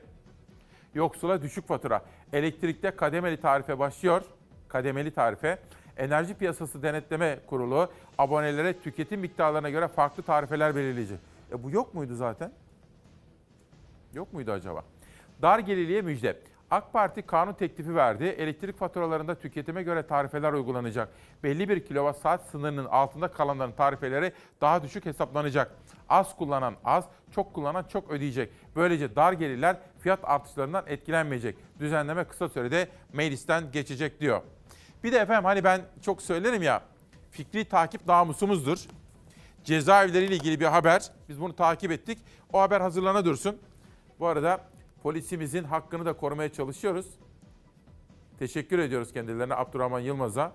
Yoksula 0.96 1.42
düşük 1.42 1.68
fatura. 1.68 2.02
Elektrikte 2.32 2.90
kademeli 2.90 3.40
tarife 3.40 3.78
başlıyor. 3.78 4.22
Kademeli 4.68 5.10
tarife. 5.10 5.58
Enerji 5.96 6.34
Piyasası 6.34 6.82
Denetleme 6.82 7.38
Kurulu 7.46 7.90
abonelere 8.18 8.80
tüketim 8.80 9.20
miktarlarına 9.20 9.70
göre 9.70 9.88
farklı 9.88 10.22
tarifeler 10.22 10.76
belirleyecek. 10.76 11.18
E 11.52 11.62
bu 11.62 11.70
yok 11.70 11.94
muydu 11.94 12.14
zaten? 12.14 12.52
Yok 14.14 14.32
muydu 14.32 14.52
acaba? 14.52 14.84
Dar 15.42 15.58
gelirliye 15.58 16.02
müjde. 16.02 16.36
AK 16.70 16.92
Parti 16.92 17.22
kanun 17.22 17.52
teklifi 17.52 17.94
verdi. 17.94 18.24
Elektrik 18.24 18.78
faturalarında 18.78 19.34
tüketime 19.34 19.82
göre 19.82 20.06
tarifeler 20.06 20.52
uygulanacak. 20.52 21.08
Belli 21.42 21.68
bir 21.68 21.84
kilowatt 21.84 22.18
saat 22.18 22.46
sınırının 22.46 22.84
altında 22.84 23.28
kalanların 23.28 23.72
tarifeleri 23.72 24.32
daha 24.60 24.82
düşük 24.82 25.06
hesaplanacak. 25.06 25.76
Az 26.08 26.36
kullanan 26.36 26.74
az, 26.84 27.04
çok 27.34 27.54
kullanan 27.54 27.84
çok 27.92 28.10
ödeyecek. 28.10 28.52
Böylece 28.76 29.16
dar 29.16 29.32
gelirler 29.32 29.76
fiyat 29.98 30.20
artışlarından 30.22 30.84
etkilenmeyecek. 30.86 31.56
Düzenleme 31.80 32.24
kısa 32.24 32.48
sürede 32.48 32.88
meclisten 33.12 33.72
geçecek 33.72 34.20
diyor. 34.20 34.40
Bir 35.04 35.12
de 35.12 35.18
efendim 35.18 35.44
hani 35.44 35.64
ben 35.64 35.80
çok 36.02 36.22
söylerim 36.22 36.62
ya 36.62 36.82
fikri 37.30 37.64
takip 37.64 38.06
namusumuzdur. 38.06 38.78
Cezaevleriyle 39.64 40.34
ilgili 40.34 40.60
bir 40.60 40.66
haber. 40.66 41.10
Biz 41.28 41.40
bunu 41.40 41.56
takip 41.56 41.92
ettik. 41.92 42.18
O 42.52 42.60
haber 42.60 42.80
hazırlana 42.80 43.24
dursun. 43.24 43.56
Bu 44.20 44.26
arada 44.26 44.60
polisimizin 45.06 45.64
hakkını 45.64 46.06
da 46.06 46.12
korumaya 46.12 46.52
çalışıyoruz. 46.52 47.06
Teşekkür 48.38 48.78
ediyoruz 48.78 49.12
kendilerine 49.12 49.54
Abdurrahman 49.54 50.00
Yılmaz'a. 50.00 50.52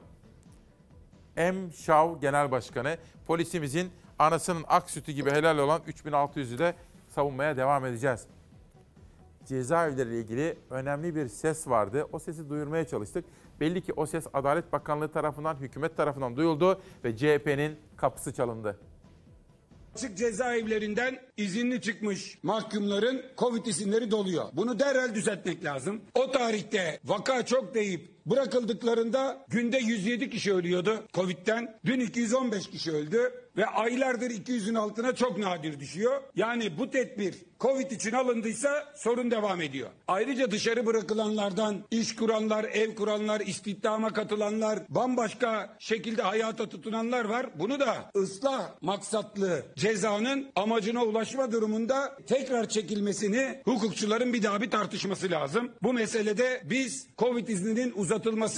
M. 1.36 1.72
Şav 1.72 2.20
Genel 2.20 2.52
Başkanı 2.52 2.97
polisimizin 3.28 3.91
anasının 4.20 4.66
ak 4.68 4.89
sütü 4.89 5.12
gibi 5.12 5.32
helal 5.32 5.58
olan 5.58 5.82
3600'ü 5.82 6.58
de 6.58 6.76
savunmaya 7.08 7.58
devam 7.58 7.86
edeceğiz. 7.86 8.28
Cezaevleriyle 9.45 10.20
ilgili 10.20 10.58
önemli 10.70 11.16
bir 11.16 11.28
ses 11.28 11.68
vardı. 11.68 12.08
O 12.12 12.20
sesi 12.20 12.49
duyurmaya 12.49 12.88
çalıştık. 12.88 13.26
Belli 13.60 13.82
ki 13.82 13.93
o 13.93 14.06
ses 14.06 14.28
Adalet 14.34 14.74
Bakanlığı 14.74 15.12
tarafından, 15.12 15.56
hükümet 15.56 15.97
tarafından 15.97 16.36
duyuldu 16.36 16.82
ve 17.04 17.18
CHP'nin 17.18 17.80
kapısı 17.97 18.34
çalındı. 18.34 18.80
Açık 19.96 20.18
cezaevlerinden 20.18 21.20
izinli 21.38 21.82
çıkmış 21.82 22.38
mahkumların 22.44 23.22
Covid 23.38 23.66
isimleri 23.66 24.12
doluyor. 24.12 24.46
Bunu 24.54 24.80
derhal 24.80 25.16
düzeltmek 25.16 25.64
lazım. 25.64 26.02
O 26.16 26.32
tarihte 26.32 27.00
vaka 27.06 27.46
çok 27.46 27.74
deyip 27.74 28.20
bırakıldıklarında 28.26 29.45
günde 29.47 29.78
107 29.78 30.30
kişi 30.30 30.53
ölüyordu 30.53 31.03
Covid'den. 31.13 31.80
Dün 31.86 31.99
215 31.99 32.69
kişi 32.69 32.91
öldü 32.91 33.32
ve 33.57 33.65
aylardır 33.65 34.32
200'ün 34.32 34.76
altına 34.76 35.15
çok 35.15 35.38
nadir 35.38 35.80
düşüyor. 35.80 36.22
Yani 36.36 36.78
bu 36.78 36.89
tedbir 36.91 37.36
Covid 37.59 37.91
için 37.91 38.11
alındıysa 38.11 38.93
sorun 38.95 39.32
devam 39.32 39.61
ediyor. 39.61 39.89
Ayrıca 40.07 40.51
dışarı 40.51 40.86
bırakılanlardan 40.86 41.78
iş 41.91 42.15
kuranlar, 42.15 42.63
ev 42.63 42.95
kuranlar, 42.95 43.41
istihdama 43.41 44.13
katılanlar, 44.13 44.80
bambaşka 44.89 45.76
şekilde 45.80 46.22
hayata 46.22 46.69
tutunanlar 46.69 47.26
var. 47.26 47.49
Bunu 47.59 47.80
da 47.80 48.11
ıslah 48.15 48.72
maksatlı 48.82 49.63
cezanın 49.76 50.47
amacına 50.55 51.03
ulaşma 51.03 51.51
durumunda 51.51 52.17
tekrar 52.28 52.69
çekilmesini 52.69 53.61
hukukçuların 53.65 54.34
bir 54.34 54.43
daha 54.43 54.61
bir 54.61 54.72
tartışması 54.72 55.32
lazım. 55.32 55.72
Bu 55.84 55.93
meselede 55.93 56.61
biz 56.65 57.07
Covid 57.17 57.47
izninin 57.47 57.93
uzatılması 57.95 58.11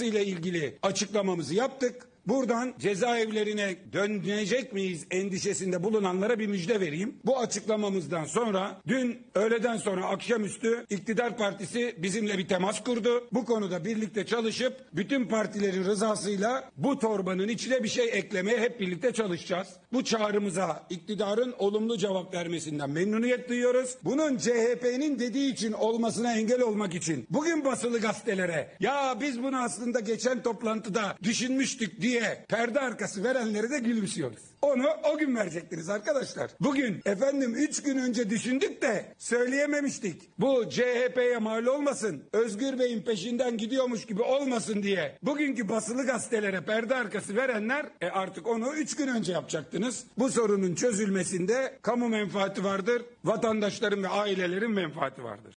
ile 0.04 0.26
ilgili 0.26 0.78
açıklamamızı 0.82 1.54
yaptık. 1.54 2.06
Buradan 2.26 2.74
cezaevlerine 2.78 3.76
dönecek 3.92 4.72
miyiz 4.72 5.06
endişesinde 5.10 5.82
bulunanlara 5.84 6.38
bir 6.38 6.46
müjde 6.46 6.80
vereyim. 6.80 7.16
Bu 7.24 7.38
açıklamamızdan 7.38 8.24
sonra 8.24 8.80
dün 8.86 9.18
öğleden 9.34 9.76
sonra 9.76 10.06
akşamüstü 10.06 10.86
iktidar 10.90 11.36
partisi 11.36 11.94
bizimle 11.98 12.38
bir 12.38 12.48
temas 12.48 12.84
kurdu. 12.84 13.28
Bu 13.32 13.44
konuda 13.44 13.84
birlikte 13.84 14.26
çalışıp 14.26 14.76
bütün 14.92 15.26
partilerin 15.26 15.84
rızasıyla 15.84 16.70
bu 16.76 16.98
torbanın 16.98 17.48
içine 17.48 17.82
bir 17.82 17.88
şey 17.88 18.08
eklemeye 18.12 18.60
hep 18.60 18.80
birlikte 18.80 19.12
çalışacağız. 19.12 19.68
Bu 19.92 20.04
çağrımıza 20.04 20.86
iktidarın 20.90 21.54
olumlu 21.58 21.98
cevap 21.98 22.34
vermesinden 22.34 22.90
memnuniyet 22.90 23.48
duyuyoruz. 23.48 23.96
Bunun 24.04 24.36
CHP'nin 24.36 25.18
dediği 25.18 25.52
için 25.52 25.72
olmasına 25.72 26.38
engel 26.38 26.60
olmak 26.60 26.94
için 26.94 27.26
bugün 27.30 27.64
basılı 27.64 28.00
gazetelere 28.00 28.68
ya 28.80 29.18
biz 29.20 29.42
bunu 29.42 29.62
aslında 29.62 30.00
geçen 30.00 30.42
toplantıda 30.42 31.16
düşünmüştük 31.22 32.00
diye 32.00 32.13
perde 32.48 32.80
arkası 32.80 33.24
verenleri 33.24 33.70
de 33.70 33.78
gülümsüyoruz. 33.78 34.54
Onu 34.62 34.86
o 35.14 35.18
gün 35.18 35.36
verecektiniz 35.36 35.88
arkadaşlar. 35.88 36.50
Bugün 36.60 37.00
efendim 37.06 37.54
üç 37.54 37.82
gün 37.82 37.98
önce 37.98 38.30
düşündük 38.30 38.82
de 38.82 39.14
söyleyememiştik. 39.18 40.22
Bu 40.38 40.70
CHP'ye 40.70 41.38
mal 41.38 41.66
olmasın, 41.66 42.24
Özgür 42.32 42.78
Bey'in 42.78 43.02
peşinden 43.02 43.56
gidiyormuş 43.56 44.06
gibi 44.06 44.22
olmasın 44.22 44.82
diye. 44.82 45.18
Bugünkü 45.22 45.68
basılı 45.68 46.06
gazetelere 46.06 46.60
perde 46.60 46.94
arkası 46.94 47.36
verenler 47.36 47.86
e 48.00 48.06
artık 48.06 48.46
onu 48.46 48.74
üç 48.74 48.96
gün 48.96 49.08
önce 49.08 49.32
yapacaktınız. 49.32 50.04
Bu 50.18 50.30
sorunun 50.30 50.74
çözülmesinde 50.74 51.78
kamu 51.82 52.08
menfaati 52.08 52.64
vardır, 52.64 53.02
vatandaşların 53.24 54.02
ve 54.02 54.08
ailelerin 54.08 54.70
menfaati 54.70 55.24
vardır. 55.24 55.54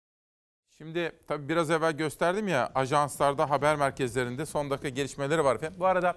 Şimdi 0.79 1.13
tabii 1.29 1.49
biraz 1.49 1.71
evvel 1.71 1.93
gösterdim 1.93 2.49
ya 2.49 2.71
ajanslarda, 2.75 3.51
haber 3.51 3.77
merkezlerinde 3.77 4.47
son 4.47 4.71
dakika 4.71 4.89
gelişmeleri 4.89 5.45
var 5.45 5.57
efendim. 5.57 5.81
Bu 5.81 5.87
arada 5.87 6.17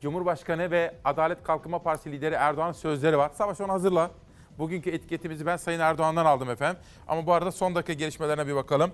Cumhurbaşkanı 0.00 0.70
ve 0.70 0.94
Adalet 1.04 1.42
Kalkınma 1.42 1.78
Partisi 1.78 2.12
lideri 2.12 2.34
Erdoğan 2.34 2.72
sözleri 2.72 3.18
var. 3.18 3.30
Savaş 3.34 3.60
onu 3.60 3.72
hazırla. 3.72 4.10
Bugünkü 4.58 4.90
etiketimizi 4.90 5.46
ben 5.46 5.56
Sayın 5.56 5.80
Erdoğan'dan 5.80 6.26
aldım 6.26 6.50
efendim. 6.50 6.82
Ama 7.08 7.26
bu 7.26 7.32
arada 7.32 7.52
son 7.52 7.74
dakika 7.74 7.92
gelişmelerine 7.92 8.46
bir 8.46 8.54
bakalım. 8.54 8.92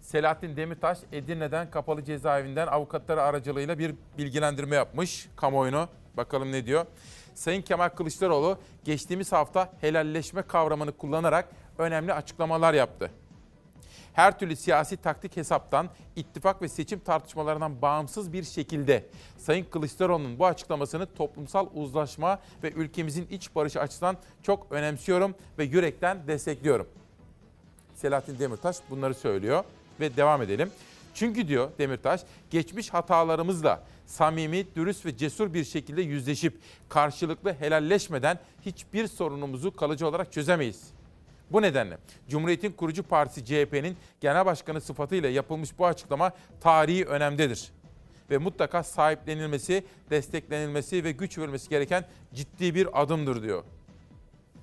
Selahattin 0.00 0.56
Demirtaş 0.56 0.98
Edirne'den 1.12 1.70
kapalı 1.70 2.04
cezaevinden 2.04 2.66
avukatları 2.66 3.22
aracılığıyla 3.22 3.78
bir 3.78 3.94
bilgilendirme 4.18 4.76
yapmış 4.76 5.28
kamuoyunu. 5.36 5.88
Bakalım 6.16 6.52
ne 6.52 6.66
diyor. 6.66 6.86
Sayın 7.34 7.62
Kemal 7.62 7.88
Kılıçdaroğlu 7.88 8.58
geçtiğimiz 8.84 9.32
hafta 9.32 9.72
helalleşme 9.80 10.42
kavramını 10.42 10.92
kullanarak 10.92 11.48
önemli 11.78 12.12
açıklamalar 12.12 12.74
yaptı 12.74 13.10
her 14.16 14.38
türlü 14.38 14.56
siyasi 14.56 14.96
taktik 14.96 15.36
hesaptan, 15.36 15.88
ittifak 16.16 16.62
ve 16.62 16.68
seçim 16.68 16.98
tartışmalarından 16.98 17.82
bağımsız 17.82 18.32
bir 18.32 18.44
şekilde 18.44 19.06
Sayın 19.38 19.64
Kılıçdaroğlu'nun 19.64 20.38
bu 20.38 20.46
açıklamasını 20.46 21.14
toplumsal 21.14 21.66
uzlaşma 21.74 22.40
ve 22.62 22.72
ülkemizin 22.72 23.26
iç 23.30 23.54
barışı 23.54 23.80
açısından 23.80 24.16
çok 24.42 24.66
önemsiyorum 24.70 25.34
ve 25.58 25.64
yürekten 25.64 26.26
destekliyorum. 26.26 26.88
Selahattin 27.94 28.38
Demirtaş 28.38 28.76
bunları 28.90 29.14
söylüyor 29.14 29.64
ve 30.00 30.16
devam 30.16 30.42
edelim. 30.42 30.70
Çünkü 31.14 31.48
diyor 31.48 31.70
Demirtaş, 31.78 32.20
geçmiş 32.50 32.90
hatalarımızla 32.90 33.82
samimi, 34.06 34.74
dürüst 34.76 35.06
ve 35.06 35.16
cesur 35.16 35.54
bir 35.54 35.64
şekilde 35.64 36.02
yüzleşip 36.02 36.60
karşılıklı 36.88 37.52
helalleşmeden 37.52 38.38
hiçbir 38.66 39.06
sorunumuzu 39.06 39.76
kalıcı 39.76 40.06
olarak 40.06 40.32
çözemeyiz. 40.32 40.95
Bu 41.50 41.62
nedenle 41.62 41.98
Cumhuriyet'in 42.28 42.72
kurucu 42.72 43.02
partisi 43.02 43.44
CHP'nin 43.44 43.96
genel 44.20 44.46
başkanı 44.46 44.80
sıfatıyla 44.80 45.28
yapılmış 45.28 45.78
bu 45.78 45.86
açıklama 45.86 46.32
tarihi 46.60 47.04
önemdedir. 47.04 47.72
Ve 48.30 48.38
mutlaka 48.38 48.82
sahiplenilmesi, 48.82 49.84
desteklenilmesi 50.10 51.04
ve 51.04 51.12
güç 51.12 51.38
verilmesi 51.38 51.68
gereken 51.68 52.04
ciddi 52.34 52.74
bir 52.74 53.02
adımdır 53.02 53.42
diyor. 53.42 53.64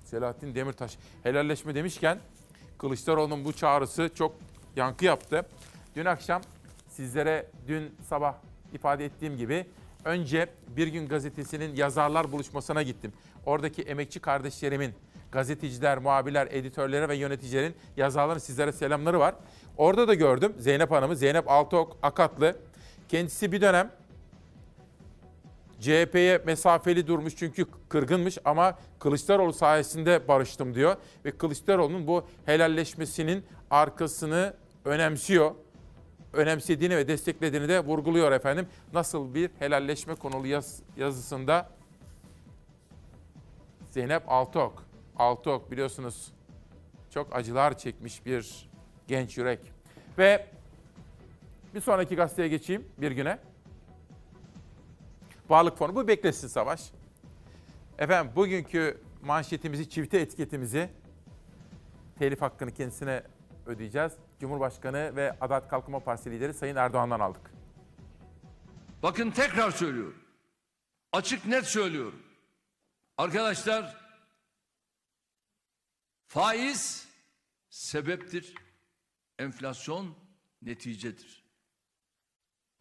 Selahattin 0.05 0.55
Demirtaş 0.55 0.97
helalleşme 1.23 1.75
demişken 1.75 2.19
Kılıçdaroğlu'nun 2.77 3.45
bu 3.45 3.53
çağrısı 3.53 4.09
çok 4.15 4.35
yankı 4.75 5.05
yaptı. 5.05 5.45
Dün 5.95 6.05
akşam 6.05 6.41
sizlere 6.89 7.47
dün 7.67 7.95
sabah 8.09 8.35
ifade 8.73 9.05
ettiğim 9.05 9.37
gibi 9.37 9.65
önce 10.05 10.49
Bir 10.67 10.87
Gün 10.87 11.07
Gazetesi'nin 11.07 11.75
yazarlar 11.75 12.31
buluşmasına 12.31 12.83
gittim. 12.83 13.13
Oradaki 13.45 13.81
emekçi 13.81 14.19
kardeşlerimin 14.19 14.93
gazeteciler, 15.33 15.97
muhabirler, 15.97 16.47
editörlere 16.51 17.09
ve 17.09 17.15
yöneticilerin 17.15 17.75
yazarların 17.97 18.39
sizlere 18.39 18.71
selamları 18.71 19.19
var. 19.19 19.35
Orada 19.77 20.07
da 20.07 20.13
gördüm 20.13 20.53
Zeynep 20.57 20.91
Hanım'ı, 20.91 21.15
Zeynep 21.15 21.51
Altıok 21.51 21.97
Akatlı. 22.01 22.55
Kendisi 23.09 23.51
bir 23.51 23.61
dönem 23.61 23.91
CHP'ye 25.79 26.41
mesafeli 26.45 27.07
durmuş 27.07 27.35
çünkü 27.35 27.65
kırgınmış 27.89 28.37
ama 28.45 28.77
Kılıçdaroğlu 28.99 29.53
sayesinde 29.53 30.27
barıştım 30.27 30.75
diyor. 30.75 30.95
Ve 31.25 31.31
Kılıçdaroğlu'nun 31.31 32.07
bu 32.07 32.25
helalleşmesinin 32.45 33.45
arkasını 33.69 34.53
önemsiyor. 34.85 35.51
Önemsediğini 36.33 36.97
ve 36.97 37.07
desteklediğini 37.07 37.69
de 37.69 37.79
vurguluyor 37.79 38.31
efendim. 38.31 38.67
Nasıl 38.93 39.33
bir 39.33 39.49
helalleşme 39.59 40.15
konulu 40.15 40.47
yaz, 40.47 40.81
yazısında 40.97 41.69
Zeynep 43.91 44.31
Altok. 44.31 44.92
Altok 45.17 45.71
biliyorsunuz 45.71 46.33
çok 47.09 47.35
acılar 47.35 47.77
çekmiş 47.77 48.25
bir 48.25 48.69
genç 49.07 49.37
yürek. 49.37 49.59
Ve 50.17 50.47
bir 51.75 51.81
sonraki 51.81 52.15
gazeteye 52.15 52.47
geçeyim 52.47 52.87
bir 52.97 53.11
güne. 53.11 53.39
Varlık 55.49 55.77
fonu. 55.77 55.95
Bu 55.95 56.07
beklesin 56.07 56.47
savaş. 56.47 56.91
Efendim 57.97 58.31
bugünkü 58.35 59.01
manşetimizi, 59.21 59.89
çifte 59.89 60.19
etiketimizi 60.19 60.89
telif 62.19 62.41
hakkını 62.41 62.71
kendisine 62.71 63.23
ödeyeceğiz. 63.65 64.13
Cumhurbaşkanı 64.39 65.15
ve 65.15 65.35
Adalet 65.41 65.67
Kalkınma 65.67 65.99
Partisi 65.99 66.31
lideri 66.31 66.53
Sayın 66.53 66.75
Erdoğan'dan 66.75 67.19
aldık. 67.19 67.51
Bakın 69.03 69.31
tekrar 69.31 69.71
söylüyorum. 69.71 70.15
Açık 71.11 71.45
net 71.45 71.65
söylüyorum. 71.65 72.19
Arkadaşlar 73.17 74.02
faiz 76.33 77.07
sebeptir. 77.69 78.53
Enflasyon 79.39 80.15
neticedir. 80.61 81.43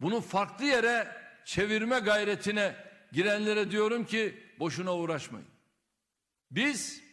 Bunu 0.01 0.21
farklı 0.21 0.65
yere 0.65 1.21
çevirme 1.45 1.99
gayretine 1.99 2.75
girenlere 3.11 3.71
diyorum 3.71 4.05
ki 4.05 4.53
boşuna 4.59 4.95
uğraşmayın. 4.95 5.47
Biz 6.51 7.03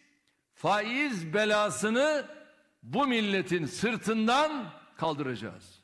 faiz 0.54 1.34
belasını 1.34 2.26
bu 2.82 3.06
milletin 3.06 3.66
sırtından 3.66 4.72
kaldıracağız. 4.96 5.80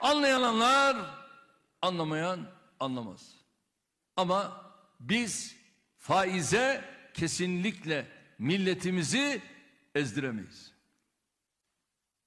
Anlayanlar 0.00 0.96
anlamayan 1.82 2.50
anlamaz. 2.80 3.37
Ama 4.18 4.72
biz 5.00 5.56
faize 5.98 6.84
kesinlikle 7.14 8.06
milletimizi 8.38 9.42
ezdiremeyiz. 9.94 10.72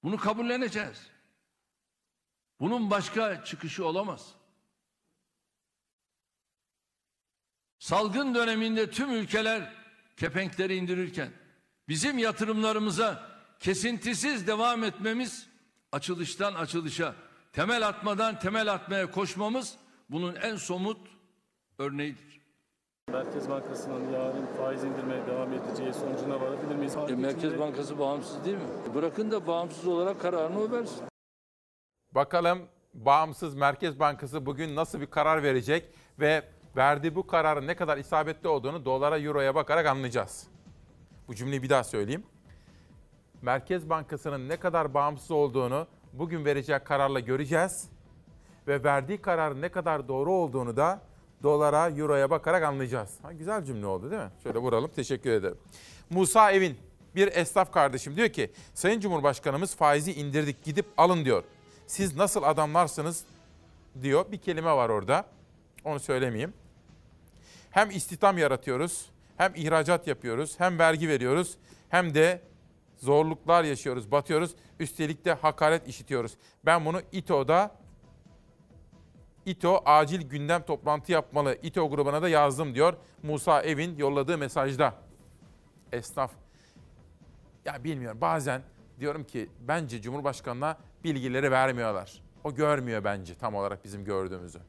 Bunu 0.03 0.17
kabulleneceğiz. 0.17 1.07
Bunun 2.59 2.89
başka 2.91 3.43
çıkışı 3.43 3.85
olamaz. 3.85 4.33
Salgın 7.79 8.35
döneminde 8.35 8.89
tüm 8.89 9.11
ülkeler 9.11 9.73
kepenkleri 10.17 10.75
indirirken 10.75 11.31
bizim 11.87 12.17
yatırımlarımıza 12.17 13.39
kesintisiz 13.59 14.47
devam 14.47 14.83
etmemiz 14.83 15.47
açılıştan 15.91 16.53
açılışa 16.53 17.15
temel 17.53 17.87
atmadan 17.87 18.39
temel 18.39 18.73
atmaya 18.73 19.11
koşmamız 19.11 19.77
bunun 20.09 20.35
en 20.35 20.55
somut 20.55 21.10
örneğidir. 21.81 22.41
Merkez 23.11 23.49
Bankası'nın 23.49 24.11
yarın 24.11 24.45
faiz 24.57 24.83
indirmeye 24.83 25.27
devam 25.27 25.53
edeceği 25.53 25.93
sonucuna 25.93 26.41
varabilir 26.41 26.75
miyiz? 26.75 26.97
E, 27.09 27.15
Merkez 27.15 27.59
Bankası 27.59 27.99
bağımsız 27.99 28.45
değil 28.45 28.57
mi? 28.57 28.63
Bırakın 28.95 29.31
da 29.31 29.47
bağımsız 29.47 29.87
olarak 29.87 30.21
kararını 30.21 30.59
o 30.59 30.71
versin. 30.71 31.03
Bakalım 32.11 32.59
bağımsız 32.93 33.55
Merkez 33.55 33.99
Bankası 33.99 34.45
bugün 34.45 34.75
nasıl 34.75 35.01
bir 35.01 35.05
karar 35.05 35.43
verecek 35.43 35.89
ve 36.19 36.43
verdiği 36.77 37.15
bu 37.15 37.27
kararın 37.27 37.67
ne 37.67 37.75
kadar 37.75 37.97
isabetli 37.97 38.49
olduğunu 38.49 38.85
dolara, 38.85 39.19
euroya 39.19 39.55
bakarak 39.55 39.85
anlayacağız. 39.85 40.47
Bu 41.27 41.35
cümleyi 41.35 41.63
bir 41.63 41.69
daha 41.69 41.83
söyleyeyim. 41.83 42.23
Merkez 43.41 43.89
Bankası'nın 43.89 44.49
ne 44.49 44.57
kadar 44.57 44.93
bağımsız 44.93 45.31
olduğunu 45.31 45.87
bugün 46.13 46.45
vereceği 46.45 46.79
kararla 46.79 47.19
göreceğiz. 47.19 47.89
Ve 48.67 48.83
verdiği 48.83 49.21
kararın 49.21 49.61
ne 49.61 49.69
kadar 49.69 50.07
doğru 50.07 50.33
olduğunu 50.33 50.77
da 50.77 51.10
dolara, 51.43 51.89
euroya 51.89 52.29
bakarak 52.29 52.63
anlayacağız. 52.63 53.09
Ha, 53.21 53.33
güzel 53.33 53.65
cümle 53.65 53.85
oldu 53.85 54.11
değil 54.11 54.21
mi? 54.21 54.31
Şöyle 54.43 54.59
vuralım. 54.59 54.91
Teşekkür 54.95 55.31
ederim. 55.31 55.57
Musa 56.09 56.51
Evin 56.51 56.77
bir 57.15 57.35
esnaf 57.35 57.73
kardeşim 57.73 58.15
diyor 58.15 58.29
ki 58.29 58.51
Sayın 58.73 58.99
Cumhurbaşkanımız 58.99 59.75
faizi 59.75 60.13
indirdik 60.13 60.63
gidip 60.63 60.85
alın 60.97 61.25
diyor. 61.25 61.43
Siz 61.87 62.15
nasıl 62.15 62.43
adamlarsınız 62.43 63.23
diyor. 64.01 64.25
Bir 64.31 64.37
kelime 64.37 64.71
var 64.71 64.89
orada. 64.89 65.25
Onu 65.83 65.99
söylemeyeyim. 65.99 66.53
Hem 67.71 67.91
istihdam 67.91 68.37
yaratıyoruz, 68.37 69.05
hem 69.37 69.55
ihracat 69.55 70.07
yapıyoruz, 70.07 70.59
hem 70.59 70.79
vergi 70.79 71.09
veriyoruz, 71.09 71.57
hem 71.89 72.13
de 72.13 72.41
zorluklar 72.97 73.63
yaşıyoruz, 73.63 74.11
batıyoruz. 74.11 74.51
Üstelik 74.79 75.25
de 75.25 75.33
hakaret 75.33 75.87
işitiyoruz. 75.87 76.31
Ben 76.65 76.85
bunu 76.85 77.01
İTO'da 77.11 77.71
İTO 79.45 79.81
acil 79.85 80.29
gündem 80.29 80.61
toplantı 80.61 81.11
yapmalı. 81.11 81.57
İTO 81.63 81.89
grubuna 81.89 82.21
da 82.21 82.29
yazdım 82.29 82.75
diyor 82.75 82.93
Musa 83.23 83.61
Evin 83.61 83.97
yolladığı 83.97 84.37
mesajda. 84.37 84.93
Esnaf. 85.91 86.31
Ya 87.65 87.83
bilmiyorum 87.83 88.21
bazen 88.21 88.61
diyorum 88.99 89.23
ki 89.23 89.49
bence 89.61 90.01
Cumhurbaşkanı'na 90.01 90.77
bilgileri 91.03 91.51
vermiyorlar. 91.51 92.21
O 92.43 92.53
görmüyor 92.53 93.03
bence 93.03 93.35
tam 93.35 93.55
olarak 93.55 93.85
bizim 93.85 94.05
gördüğümüzü. 94.05 94.59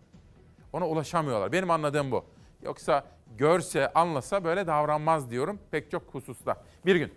Ona 0.73 0.89
ulaşamıyorlar. 0.89 1.53
Benim 1.53 1.71
anladığım 1.71 2.11
bu. 2.11 2.25
Yoksa 2.63 3.05
görse, 3.39 3.93
anlasa 3.93 4.45
böyle 4.45 4.67
davranmaz 4.67 5.31
diyorum 5.31 5.59
pek 5.71 5.91
çok 5.91 6.15
hususta. 6.15 6.65
Bir 6.87 6.97
gün. 6.97 7.15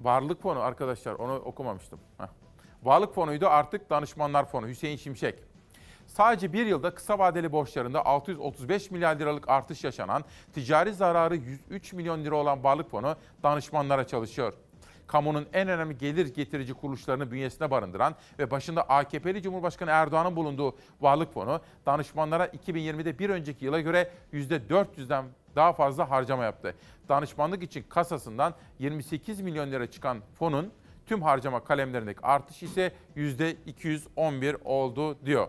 Varlık 0.00 0.42
fonu 0.42 0.60
arkadaşlar 0.60 1.14
onu 1.14 1.34
okumamıştım. 1.34 2.00
Heh. 2.18 2.43
Varlık 2.84 3.14
fonuydu 3.14 3.48
artık 3.48 3.90
danışmanlar 3.90 4.44
fonu 4.44 4.68
Hüseyin 4.68 4.96
Şimşek. 4.96 5.38
Sadece 6.06 6.52
bir 6.52 6.66
yılda 6.66 6.94
kısa 6.94 7.18
vadeli 7.18 7.52
borçlarında 7.52 8.06
635 8.06 8.90
milyar 8.90 9.16
liralık 9.16 9.48
artış 9.48 9.84
yaşanan, 9.84 10.24
ticari 10.54 10.94
zararı 10.94 11.36
103 11.36 11.92
milyon 11.92 12.24
lira 12.24 12.34
olan 12.34 12.64
varlık 12.64 12.90
fonu 12.90 13.16
danışmanlara 13.42 14.06
çalışıyor. 14.06 14.52
Kamunun 15.06 15.46
en 15.52 15.68
önemli 15.68 15.98
gelir 15.98 16.34
getirici 16.34 16.74
kuruluşlarını 16.74 17.30
bünyesine 17.30 17.70
barındıran 17.70 18.14
ve 18.38 18.50
başında 18.50 18.82
AKP'li 18.82 19.42
Cumhurbaşkanı 19.42 19.90
Erdoğan'ın 19.90 20.36
bulunduğu 20.36 20.76
varlık 21.00 21.34
fonu 21.34 21.60
danışmanlara 21.86 22.46
2020'de 22.46 23.18
bir 23.18 23.30
önceki 23.30 23.64
yıla 23.64 23.80
göre 23.80 24.10
%400'den 24.32 25.24
daha 25.56 25.72
fazla 25.72 26.10
harcama 26.10 26.44
yaptı. 26.44 26.74
Danışmanlık 27.08 27.62
için 27.62 27.84
kasasından 27.88 28.54
28 28.78 29.40
milyon 29.40 29.70
lira 29.72 29.90
çıkan 29.90 30.18
fonun 30.38 30.72
tüm 31.06 31.22
harcama 31.22 31.64
kalemlerindeki 31.64 32.20
artış 32.22 32.62
ise 32.62 32.92
%211 33.16 34.56
oldu 34.64 35.26
diyor. 35.26 35.48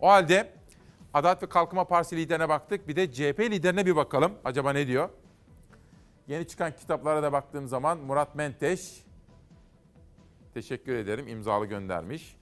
O 0.00 0.08
halde 0.08 0.52
Adalet 1.14 1.42
ve 1.42 1.46
Kalkınma 1.46 1.84
Partisi 1.84 2.16
liderine 2.16 2.48
baktık. 2.48 2.88
Bir 2.88 2.96
de 2.96 3.12
CHP 3.12 3.40
liderine 3.40 3.86
bir 3.86 3.96
bakalım. 3.96 4.32
Acaba 4.44 4.72
ne 4.72 4.86
diyor? 4.86 5.08
Yeni 6.28 6.46
çıkan 6.46 6.72
kitaplara 6.76 7.22
da 7.22 7.32
baktığım 7.32 7.68
zaman 7.68 7.98
Murat 7.98 8.34
Menteş, 8.34 9.04
teşekkür 10.54 10.94
ederim 10.94 11.28
imzalı 11.28 11.66
göndermiş. 11.66 12.36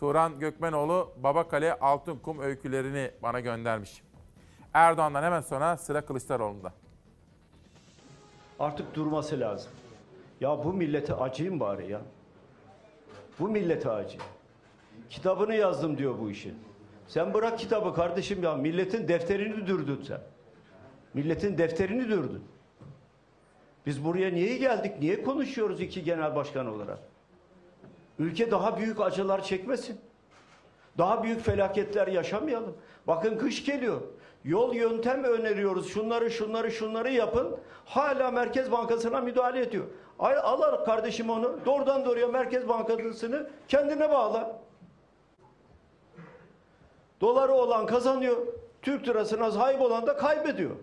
Turan 0.00 0.40
Gökmenoğlu 0.40 1.12
Babakale 1.22 1.74
Altınkum 1.74 2.40
öykülerini 2.40 3.10
bana 3.22 3.40
göndermiş. 3.40 4.02
Erdoğan'dan 4.74 5.22
hemen 5.22 5.40
sonra 5.40 5.76
sıra 5.76 6.06
Kılıçdaroğlu'nda. 6.06 6.72
Artık 8.58 8.94
durması 8.94 9.40
lazım. 9.40 9.70
Ya 10.40 10.64
bu 10.64 10.72
millete 10.72 11.14
acıyım 11.14 11.60
bari 11.60 11.92
ya. 11.92 12.00
Bu 13.38 13.48
millete 13.48 13.90
acı. 13.90 14.18
Kitabını 15.10 15.54
yazdım 15.54 15.98
diyor 15.98 16.14
bu 16.20 16.30
işin. 16.30 16.54
Sen 17.08 17.34
bırak 17.34 17.58
kitabı 17.58 17.94
kardeşim 17.94 18.42
ya. 18.42 18.56
Milletin 18.56 19.08
defterini 19.08 19.66
dürdün 19.66 20.02
sen. 20.02 20.20
Milletin 21.14 21.58
defterini 21.58 22.08
dürdün. 22.08 22.44
Biz 23.86 24.04
buraya 24.04 24.30
niye 24.30 24.56
geldik? 24.56 24.92
Niye 25.00 25.22
konuşuyoruz 25.22 25.80
iki 25.80 26.04
genel 26.04 26.34
başkan 26.34 26.66
olarak? 26.66 26.98
Ülke 28.18 28.50
daha 28.50 28.78
büyük 28.78 29.00
acılar 29.00 29.42
çekmesin. 29.42 30.00
Daha 30.98 31.22
büyük 31.22 31.40
felaketler 31.40 32.06
yaşamayalım. 32.06 32.76
Bakın 33.06 33.38
kış 33.38 33.64
geliyor. 33.64 34.00
Yol 34.44 34.74
yöntem 34.74 35.24
öneriyoruz. 35.24 35.88
Şunları 35.88 36.30
şunları 36.30 36.70
şunları 36.70 37.10
yapın. 37.10 37.56
Hala 37.84 38.30
Merkez 38.30 38.72
Bankası'na 38.72 39.20
müdahale 39.20 39.60
ediyor. 39.60 39.84
Ay, 40.18 40.36
al 40.36 40.84
kardeşim 40.84 41.30
onu. 41.30 41.58
Doğrudan 41.66 42.04
doğruya 42.04 42.28
Merkez 42.28 42.68
Bankası'nı 42.68 43.50
kendine 43.68 44.10
bağla. 44.10 44.60
Doları 47.20 47.52
olan 47.52 47.86
kazanıyor. 47.86 48.36
Türk 48.82 49.08
lirasına 49.08 49.50
sahip 49.50 49.80
olan 49.80 50.06
da 50.06 50.16
kaybediyor. 50.16 50.76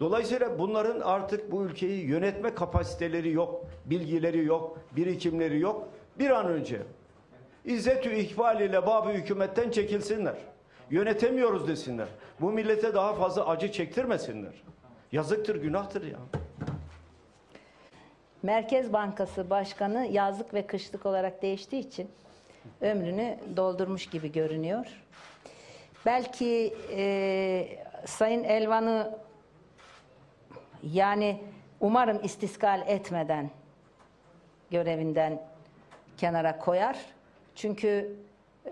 Dolayısıyla 0.00 0.58
bunların 0.58 1.00
artık 1.00 1.52
bu 1.52 1.62
ülkeyi 1.62 2.06
yönetme 2.06 2.54
kapasiteleri 2.54 3.32
yok, 3.32 3.64
bilgileri 3.84 4.44
yok, 4.44 4.78
birikimleri 4.96 5.60
yok. 5.60 5.88
Bir 6.18 6.30
an 6.30 6.46
önce 6.46 6.82
İzzet-ü 7.64 8.14
İkbal 8.14 8.60
ile 8.60 8.86
Babı 8.86 9.10
hükümetten 9.10 9.70
çekilsinler. 9.70 10.36
Yönetemiyoruz 10.90 11.68
desinler. 11.68 12.08
Bu 12.40 12.52
millete 12.52 12.94
daha 12.94 13.14
fazla 13.14 13.48
acı 13.48 13.72
çektirmesinler. 13.72 14.62
Yazıktır, 15.12 15.56
günahtır 15.56 16.02
ya. 16.02 16.18
Merkez 18.44 18.92
Bankası 18.92 19.50
Başkanı 19.50 20.06
yazlık 20.06 20.54
ve 20.54 20.66
kışlık 20.66 21.06
olarak 21.06 21.42
değiştiği 21.42 21.82
için 21.82 22.10
ömrünü 22.80 23.38
doldurmuş 23.56 24.06
gibi 24.06 24.32
görünüyor. 24.32 24.86
Belki 26.06 26.74
e, 26.90 27.78
Sayın 28.06 28.44
Elvan'ı 28.44 29.18
yani 30.82 31.40
umarım 31.80 32.24
istiskal 32.24 32.88
etmeden 32.88 33.50
görevinden 34.70 35.42
kenara 36.16 36.58
koyar. 36.58 36.98
Çünkü 37.54 38.16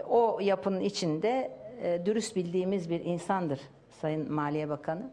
o 0.09 0.39
yapının 0.43 0.81
içinde 0.81 1.51
e, 1.83 2.07
dürüst 2.07 2.37
bildiğimiz 2.37 2.91
bir 2.91 3.05
insandır 3.05 3.61
Sayın 4.01 4.33
Maliye 4.33 4.69
Bakanı. 4.69 5.11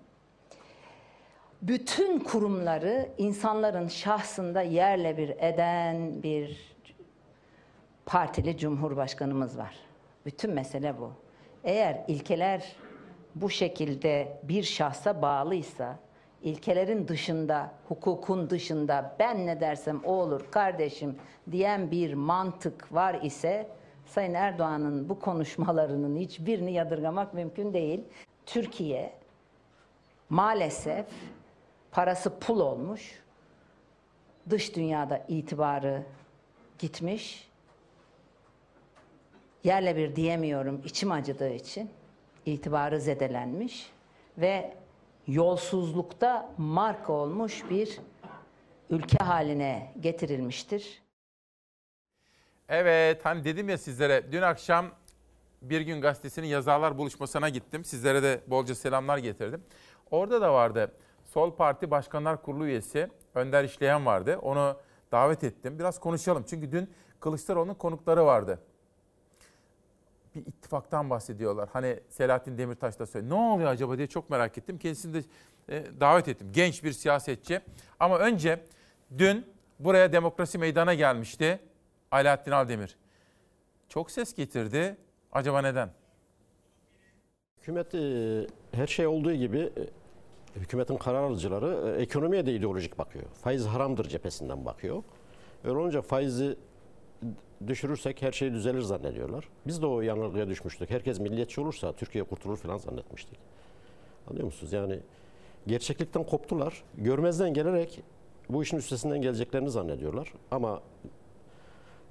Bütün 1.62 2.20
kurumları 2.20 3.10
insanların 3.18 3.88
şahsında 3.88 4.62
yerle 4.62 5.18
bir 5.18 5.30
eden 5.30 6.24
bir 6.24 6.76
partili 8.06 8.58
cumhurbaşkanımız 8.58 9.58
var. 9.58 9.76
Bütün 10.26 10.54
mesele 10.54 10.98
bu. 11.00 11.12
Eğer 11.64 12.04
ilkeler 12.08 12.76
bu 13.36 13.50
şekilde 13.50 14.40
bir 14.44 14.64
şahsa 14.64 15.22
bağlıysa, 15.22 16.00
ilkelerin 16.42 17.08
dışında, 17.08 17.72
hukukun 17.88 18.50
dışında 18.50 19.16
ben 19.20 19.48
ne 19.48 19.60
dersem 19.60 20.02
o 20.06 20.12
olur 20.12 20.52
kardeşim 20.52 21.16
diyen 21.52 21.92
bir 21.92 22.14
mantık 22.14 22.94
var 22.94 23.20
ise 23.22 23.68
Sayın 24.06 24.34
Erdoğan'ın 24.34 25.10
bu 25.10 25.20
konuşmalarının 25.20 26.18
hiçbirini 26.18 26.74
yadırgamak 26.74 27.34
mümkün 27.34 27.74
değil. 27.74 28.04
Türkiye 28.46 29.14
maalesef 30.30 31.06
parası 31.92 32.40
pul 32.40 32.60
olmuş. 32.60 33.20
Dış 34.50 34.76
dünyada 34.76 35.26
itibarı 35.28 36.04
gitmiş. 36.80 37.50
Yerle 39.64 39.96
bir 39.96 40.16
diyemiyorum 40.16 40.82
içim 40.86 41.12
acıdığı 41.12 41.50
için. 41.54 41.90
itibarı 42.46 43.00
zedelenmiş 43.02 43.92
ve 44.38 44.74
yolsuzlukta 45.28 46.52
marka 46.58 47.14
olmuş 47.14 47.64
bir 47.70 48.00
ülke 48.90 49.24
haline 49.24 49.94
getirilmiştir. 50.00 51.02
Evet 52.70 53.26
hani 53.26 53.44
dedim 53.44 53.70
ya 53.70 53.78
sizlere 53.78 54.32
dün 54.32 54.42
akşam 54.42 54.92
Bir 55.62 55.82
Gün 55.82 56.02
Gazetesi'nin 56.02 56.48
yazarlar 56.48 56.98
buluşmasına 56.98 57.50
gittim. 57.50 57.86
Sizlere 57.86 58.24
de 58.24 58.42
bolca 58.48 58.76
selamlar 58.76 59.18
getirdim. 59.18 59.64
Orada 60.12 60.42
da 60.42 60.54
vardı 60.54 60.92
Sol 61.34 61.56
Parti 61.56 61.92
Başkanlar 61.92 62.42
Kurulu 62.42 62.66
üyesi 62.66 63.10
Önder 63.36 63.64
İşleyen 63.64 64.06
vardı. 64.06 64.38
Onu 64.42 64.78
davet 65.12 65.44
ettim. 65.44 65.80
Biraz 65.80 66.00
konuşalım. 66.00 66.44
Çünkü 66.50 66.72
dün 66.72 66.90
Kılıçdaroğlu'nun 67.20 67.74
konukları 67.74 68.26
vardı. 68.26 68.60
Bir 70.36 70.46
ittifaktan 70.46 71.10
bahsediyorlar. 71.10 71.70
Hani 71.74 72.00
Selahattin 72.10 72.58
Demirtaş 72.58 73.00
da 73.00 73.06
söyledi. 73.06 73.30
Ne 73.30 73.36
oluyor 73.36 73.70
acaba 73.70 73.98
diye 73.98 74.08
çok 74.08 74.30
merak 74.30 74.58
ettim. 74.58 74.78
Kendisini 74.78 75.14
de 75.14 75.24
e, 75.70 76.00
davet 76.00 76.28
ettim. 76.28 76.48
Genç 76.54 76.84
bir 76.84 76.92
siyasetçi. 76.92 77.62
Ama 78.00 78.20
önce 78.20 78.64
dün 79.18 79.46
buraya 79.80 80.12
demokrasi 80.12 80.58
meydana 80.58 80.94
gelmişti. 80.94 81.60
Alaaddin 82.12 82.52
Aldemir. 82.52 82.98
Çok 83.90 84.12
ses 84.12 84.34
getirdi. 84.36 84.98
Acaba 85.32 85.62
neden? 85.62 85.90
Hükümet 87.58 87.96
e, 87.96 88.48
her 88.72 88.88
şey 88.88 89.08
olduğu 89.08 89.34
gibi 89.34 89.60
e, 89.60 89.99
hükümetin 90.56 90.98
karar 90.98 91.24
alıcıları 91.24 91.96
e, 91.98 92.02
ekonomiye 92.02 92.46
de 92.46 92.56
ideolojik 92.56 92.98
bakıyor. 92.98 93.26
Faiz 93.34 93.66
haramdır 93.66 94.06
cephesinden 94.06 94.66
bakıyor. 94.66 95.04
Öyle 95.64 95.78
olunca 95.78 96.02
faizi 96.02 96.56
düşürürsek 97.68 98.22
her 98.22 98.32
şey 98.32 98.54
düzelir 98.54 98.82
zannediyorlar. 98.82 99.50
Biz 99.68 99.82
de 99.82 99.86
o 99.86 100.02
yanılgıya 100.02 100.48
düşmüştük. 100.48 100.90
Herkes 100.90 101.20
milliyetçi 101.20 101.62
olursa 101.62 101.94
Türkiye 101.94 102.24
kurtulur 102.24 102.58
falan 102.58 102.78
zannetmiştik. 102.78 103.38
Anlıyor 104.30 104.46
musunuz? 104.46 104.74
Yani 104.74 105.00
gerçeklikten 105.68 106.24
koptular. 106.24 106.84
Görmezden 106.98 107.54
gelerek 107.54 108.00
bu 108.50 108.64
işin 108.64 108.78
üstesinden 108.78 109.22
geleceklerini 109.22 109.70
zannediyorlar. 109.70 110.34
Ama 110.52 110.82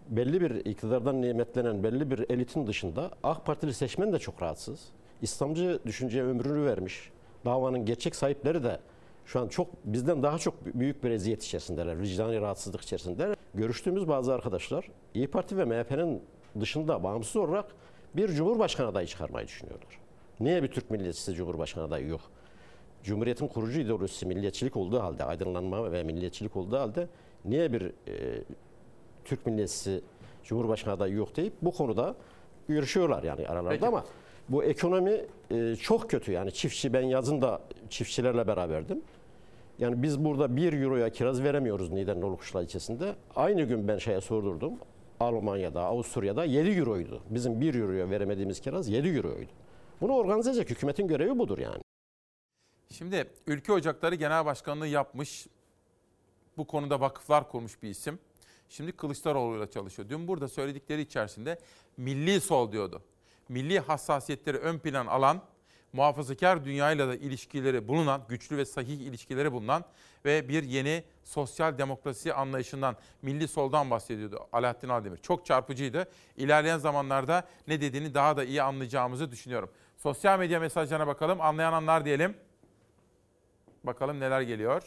belli 0.09 0.40
bir 0.40 0.51
iktidardan 0.51 1.23
nimetlenen 1.23 1.82
belli 1.82 2.10
bir 2.10 2.31
elitin 2.31 2.66
dışında 2.66 3.10
AK 3.23 3.47
Partili 3.47 3.74
seçmen 3.74 4.12
de 4.12 4.19
çok 4.19 4.43
rahatsız. 4.43 4.89
İslamcı 5.23 5.78
düşünceye 5.86 6.24
ömrünü 6.24 6.66
vermiş. 6.66 7.10
Davanın 7.44 7.85
gerçek 7.85 8.16
sahipleri 8.16 8.65
de 8.65 8.81
şu 9.27 9.40
an 9.40 9.48
çok 9.48 9.69
bizden 9.85 10.23
daha 10.23 10.39
çok 10.39 10.55
büyük 10.65 11.05
bir 11.05 11.10
eziyet 11.10 11.44
içerisindeler. 11.44 12.01
Vicdani 12.01 12.40
rahatsızlık 12.40 12.81
içerisindeler. 12.81 13.36
Görüştüğümüz 13.55 14.09
bazı 14.09 14.35
arkadaşlar 14.35 14.89
İyi 15.15 15.28
Parti 15.28 15.59
ve 15.59 15.65
MHP'nin 15.65 16.23
dışında 16.60 17.02
bağımsız 17.02 17.36
olarak 17.36 17.66
bir 18.16 18.28
Cumhurbaşkanı 18.28 18.89
adayı 18.89 19.06
çıkarmayı 19.06 19.47
düşünüyorlar. 19.47 19.98
Niye 20.40 20.62
bir 20.62 20.69
Türk 20.69 20.90
milliyetçisi 20.90 21.35
Cumhurbaşkanı 21.35 21.85
adayı 21.85 22.09
yok? 22.09 22.20
Cumhuriyetin 23.02 23.48
kurucu 23.48 23.81
ideolojisi 23.81 24.27
milliyetçilik 24.27 24.77
olduğu 24.77 25.01
halde, 25.01 25.24
aydınlanma 25.24 25.93
ve 25.93 26.02
milliyetçilik 26.02 26.56
olduğu 26.56 26.78
halde 26.78 27.09
niye 27.44 27.73
bir 27.73 27.82
e, 27.82 28.43
Türk 29.24 29.47
milliyetçisi 29.47 30.01
Cumhurbaşkanı 30.44 30.94
adayı 30.94 31.15
yok 31.15 31.36
deyip 31.36 31.52
bu 31.62 31.73
konuda 31.73 32.15
görüşüyorlar 32.69 33.23
yani 33.23 33.48
aralarında 33.48 33.70
Peki. 33.70 33.86
ama 33.86 34.05
bu 34.49 34.65
ekonomi 34.65 35.25
e, 35.51 35.77
çok 35.77 36.11
kötü 36.11 36.33
yani 36.33 36.53
çiftçi 36.53 36.93
ben 36.93 37.03
yazın 37.03 37.43
da 37.43 37.61
çiftçilerle 37.91 38.47
beraberdim. 38.47 39.03
Yani 39.79 40.03
biz 40.03 40.25
burada 40.25 40.57
1 40.57 40.73
euroya 40.83 41.11
kiraz 41.11 41.43
veremiyoruz 41.43 41.93
Niğde'nin 41.93 42.23
Olukuşla 42.23 42.62
ilçesinde. 42.62 43.15
Aynı 43.37 43.62
gün 43.62 43.89
ben 43.89 43.99
şeye 43.99 44.20
sordurdum. 44.20 44.73
Almanya'da, 45.20 45.83
Avusturya'da 45.83 46.45
7 46.45 46.70
euroydu. 46.70 47.23
Bizim 47.31 47.61
1 47.61 47.75
euroya 47.75 48.11
veremediğimiz 48.11 48.61
kiraz 48.61 48.89
7 48.89 49.09
euroydu. 49.09 49.51
Bunu 50.01 50.12
organize 50.12 50.51
edecek 50.51 50.70
hükümetin 50.70 51.09
görevi 51.09 51.39
budur 51.39 51.59
yani. 51.59 51.83
Şimdi 52.91 53.31
Ülke 53.47 53.73
Ocakları 53.73 54.15
Genel 54.15 54.45
Başkanlığı 54.45 54.87
yapmış, 54.87 55.47
bu 56.57 56.66
konuda 56.66 57.01
vakıflar 57.01 57.49
kurmuş 57.49 57.83
bir 57.83 57.89
isim. 57.89 58.19
Şimdi 58.69 58.93
Kılıçdaroğlu'yla 58.93 59.70
çalışıyor. 59.70 60.09
Dün 60.09 60.29
burada 60.29 60.49
söyledikleri 60.49 61.01
içerisinde 61.01 61.59
milli 61.97 62.41
sol 62.41 62.73
diyordu. 62.73 63.03
Milli 63.49 63.79
hassasiyetleri 63.79 64.57
ön 64.57 64.79
plan 64.79 65.07
alan, 65.07 65.43
muhafazakar 65.93 66.65
dünyayla 66.65 67.09
da 67.09 67.15
ilişkileri 67.15 67.89
bulunan, 67.89 68.23
güçlü 68.29 68.57
ve 68.57 68.65
sahih 68.65 69.01
ilişkileri 69.01 69.53
bulunan 69.53 69.85
ve 70.25 70.49
bir 70.49 70.62
yeni 70.62 71.05
sosyal 71.25 71.79
demokrasi 71.79 72.35
anlayışından, 72.35 72.97
milli 73.23 73.49
soldan 73.49 73.91
bahsediyordu 73.91 74.47
Alaaddin 74.53 74.89
Aldemir. 74.89 75.16
Çok 75.16 75.47
çarpıcıydı. 75.47 76.11
İlerleyen 76.37 76.79
zamanlarda 76.79 77.49
ne 77.69 77.81
dediğini 77.81 78.15
daha 78.15 78.37
da 78.37 78.45
iyi 78.45 78.62
anlayacağımızı 78.62 79.31
düşünüyorum. 79.31 79.70
Sosyal 79.97 80.39
medya 80.39 80.61
mesajlarına 80.61 81.07
bakalım. 81.07 81.41
Anlayan 81.41 81.73
anlar 81.73 82.05
diyelim. 82.05 82.37
Bakalım 83.85 84.20
neler 84.20 84.41
geliyor. 84.41 84.83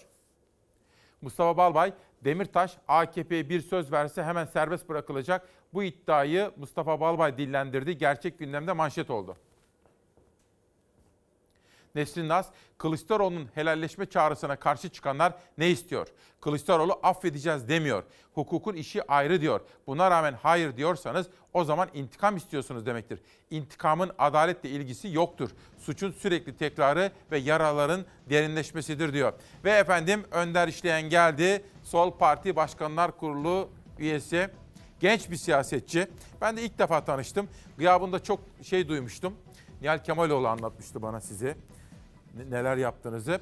Mustafa 1.22 1.58
Balbay, 1.58 1.94
Demirtaş 2.23 2.77
AKP'ye 2.88 3.49
bir 3.49 3.61
söz 3.61 3.91
verse 3.91 4.23
hemen 4.23 4.45
serbest 4.45 4.89
bırakılacak. 4.89 5.48
Bu 5.73 5.84
iddiayı 5.84 6.52
Mustafa 6.57 6.99
Balbay 6.99 7.38
dillendirdi. 7.38 7.98
Gerçek 7.98 8.39
gündemde 8.39 8.73
manşet 8.73 9.10
oldu. 9.10 9.35
Nesrin 11.96 12.30
Naz, 12.30 12.50
Kılıçdaroğlu'nun 12.78 13.50
helalleşme 13.56 14.06
çağrısına 14.06 14.56
karşı 14.56 14.90
çıkanlar 14.90 15.34
ne 15.58 15.70
istiyor? 15.70 16.08
Kılıçdaroğlu 16.42 17.00
affedeceğiz 17.04 17.70
demiyor. 17.70 18.04
Hukukun 18.34 18.76
işi 18.76 19.12
ayrı 19.12 19.42
diyor. 19.42 19.62
Buna 19.88 20.12
rağmen 20.12 20.34
hayır 20.44 20.78
diyorsanız 20.78 21.28
o 21.54 21.64
zaman 21.64 21.90
intikam 21.94 22.38
istiyorsunuz 22.38 22.86
demektir. 22.86 23.20
İntikamın 23.50 24.12
adaletle 24.18 24.70
ilgisi 24.70 25.08
yoktur. 25.08 25.50
Suçun 25.78 26.12
sürekli 26.12 26.58
tekrarı 26.58 27.12
ve 27.32 27.38
yaraların 27.38 28.06
derinleşmesidir 28.30 29.14
diyor. 29.14 29.34
Ve 29.64 29.72
efendim 29.72 30.24
Önder 30.32 30.68
İşleyen 30.68 31.10
geldi. 31.10 31.66
Sol 31.84 32.12
Parti 32.12 32.56
Başkanlar 32.56 33.18
Kurulu 33.18 33.70
üyesi. 34.00 34.50
Genç 35.00 35.32
bir 35.32 35.36
siyasetçi. 35.36 36.08
Ben 36.42 36.58
de 36.58 36.62
ilk 36.62 36.80
defa 36.80 37.06
tanıştım. 37.06 37.50
Gıyabında 37.78 38.24
çok 38.24 38.40
şey 38.64 38.88
duymuştum. 38.88 39.34
Nihal 39.82 39.98
Kemaloğlu 39.98 40.48
anlatmıştı 40.48 41.02
bana 41.02 41.22
sizi 41.22 41.56
neler 42.49 42.78
yaptığınızı. 42.78 43.40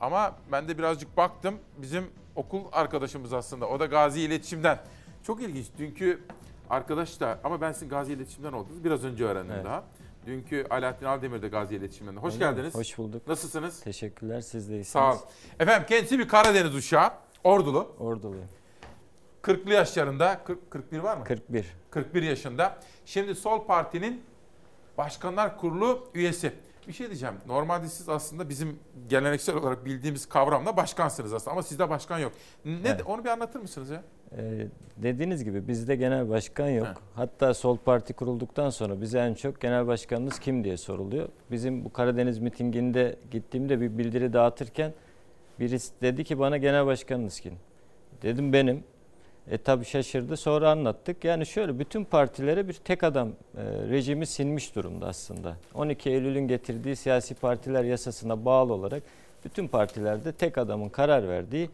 Ama 0.00 0.36
ben 0.52 0.68
de 0.68 0.78
birazcık 0.78 1.16
baktım. 1.16 1.58
Bizim 1.78 2.04
okul 2.36 2.64
arkadaşımız 2.72 3.32
aslında. 3.32 3.68
O 3.68 3.80
da 3.80 3.86
Gazi 3.86 4.20
İletişim'den. 4.20 4.78
Çok 5.22 5.42
ilginç. 5.42 5.66
Dünkü 5.78 6.22
arkadaş 6.70 7.20
da 7.20 7.38
ama 7.44 7.60
ben 7.60 7.72
sizin 7.72 7.88
Gazi 7.88 8.12
İletişim'den 8.12 8.52
olduğunuzu 8.52 8.84
biraz 8.84 9.04
önce 9.04 9.24
öğrendim 9.24 9.52
Evet. 9.54 9.64
daha. 9.64 9.84
Dünkü 10.26 10.66
Alaaddin 10.70 11.06
Aldemir 11.06 11.42
de 11.42 11.48
Gazi 11.48 11.76
İletişim'den. 11.76 12.16
Hoş 12.16 12.34
Öyle 12.34 12.50
mi? 12.50 12.54
geldiniz. 12.56 12.74
Hoş 12.74 12.98
bulduk. 12.98 13.26
Nasılsınız? 13.28 13.80
Teşekkürler 13.80 14.40
siz 14.40 14.68
de 14.68 14.72
iyisiniz. 14.72 14.88
Sağ 14.88 15.10
olun. 15.12 15.20
Efendim 15.60 15.86
kendisi 15.88 16.18
bir 16.18 16.28
Karadeniz 16.28 16.74
uşağı. 16.74 17.10
Ordulu. 17.44 17.96
Orduluyum. 17.98 18.48
40'lı 19.42 19.72
yaşlarında. 19.72 20.44
40, 20.44 20.70
41 20.70 20.98
var 20.98 21.16
mı? 21.16 21.24
41. 21.24 21.66
41 21.90 22.22
yaşında. 22.22 22.78
Şimdi 23.04 23.34
Sol 23.34 23.66
Parti'nin 23.66 24.22
Başkanlar 24.98 25.56
Kurulu 25.58 26.08
üyesi. 26.14 26.52
Bir 26.90 26.94
şey 26.94 27.06
diyeceğim. 27.06 27.34
Normalde 27.46 27.88
siz 27.88 28.08
aslında 28.08 28.48
bizim 28.48 28.78
geleneksel 29.08 29.56
olarak 29.56 29.84
bildiğimiz 29.84 30.26
kavramla 30.28 30.76
başkansınız 30.76 31.32
aslında 31.32 31.52
ama 31.52 31.62
sizde 31.62 31.90
başkan 31.90 32.18
yok. 32.18 32.32
Ne 32.64 32.78
Evet. 32.84 33.02
onu 33.06 33.24
bir 33.24 33.28
anlatır 33.28 33.60
mısınız 33.60 33.90
ya? 33.90 34.02
Ee, 34.36 34.66
dediğiniz 34.96 35.44
gibi 35.44 35.68
bizde 35.68 35.96
genel 35.96 36.28
başkan 36.28 36.68
yok. 36.68 36.86
He. 36.86 36.92
Hatta 37.14 37.54
Sol 37.54 37.76
Parti 37.76 38.12
kurulduktan 38.12 38.70
sonra 38.70 39.00
bize 39.00 39.18
en 39.18 39.34
çok 39.34 39.60
genel 39.60 39.86
başkanınız 39.86 40.38
kim 40.38 40.64
diye 40.64 40.76
soruluyor. 40.76 41.28
Bizim 41.50 41.84
bu 41.84 41.92
Karadeniz 41.92 42.38
mitinginde 42.38 43.16
gittiğimde 43.30 43.80
bir 43.80 43.98
bildiri 43.98 44.32
dağıtırken 44.32 44.92
birisi 45.60 45.92
dedi 46.02 46.24
ki 46.24 46.38
bana 46.38 46.56
genel 46.56 46.86
başkanınız 46.86 47.40
kim? 47.40 47.54
Dedim 48.22 48.52
benim. 48.52 48.84
E 49.50 49.58
tabi 49.58 49.84
şaşırdı. 49.84 50.36
Sonra 50.36 50.70
anlattık. 50.70 51.24
Yani 51.24 51.46
şöyle 51.46 51.78
bütün 51.78 52.04
partilere 52.04 52.68
bir 52.68 52.72
tek 52.74 53.04
adam 53.04 53.28
e, 53.28 53.62
rejimi 53.64 54.26
sinmiş 54.26 54.74
durumda 54.76 55.06
aslında. 55.06 55.56
12 55.74 56.10
Eylül'ün 56.10 56.48
getirdiği 56.48 56.96
siyasi 56.96 57.34
partiler 57.34 57.84
yasasına 57.84 58.44
bağlı 58.44 58.72
olarak 58.72 59.02
bütün 59.44 59.68
partilerde 59.68 60.32
tek 60.32 60.58
adamın 60.58 60.88
karar 60.88 61.28
verdiği, 61.28 61.70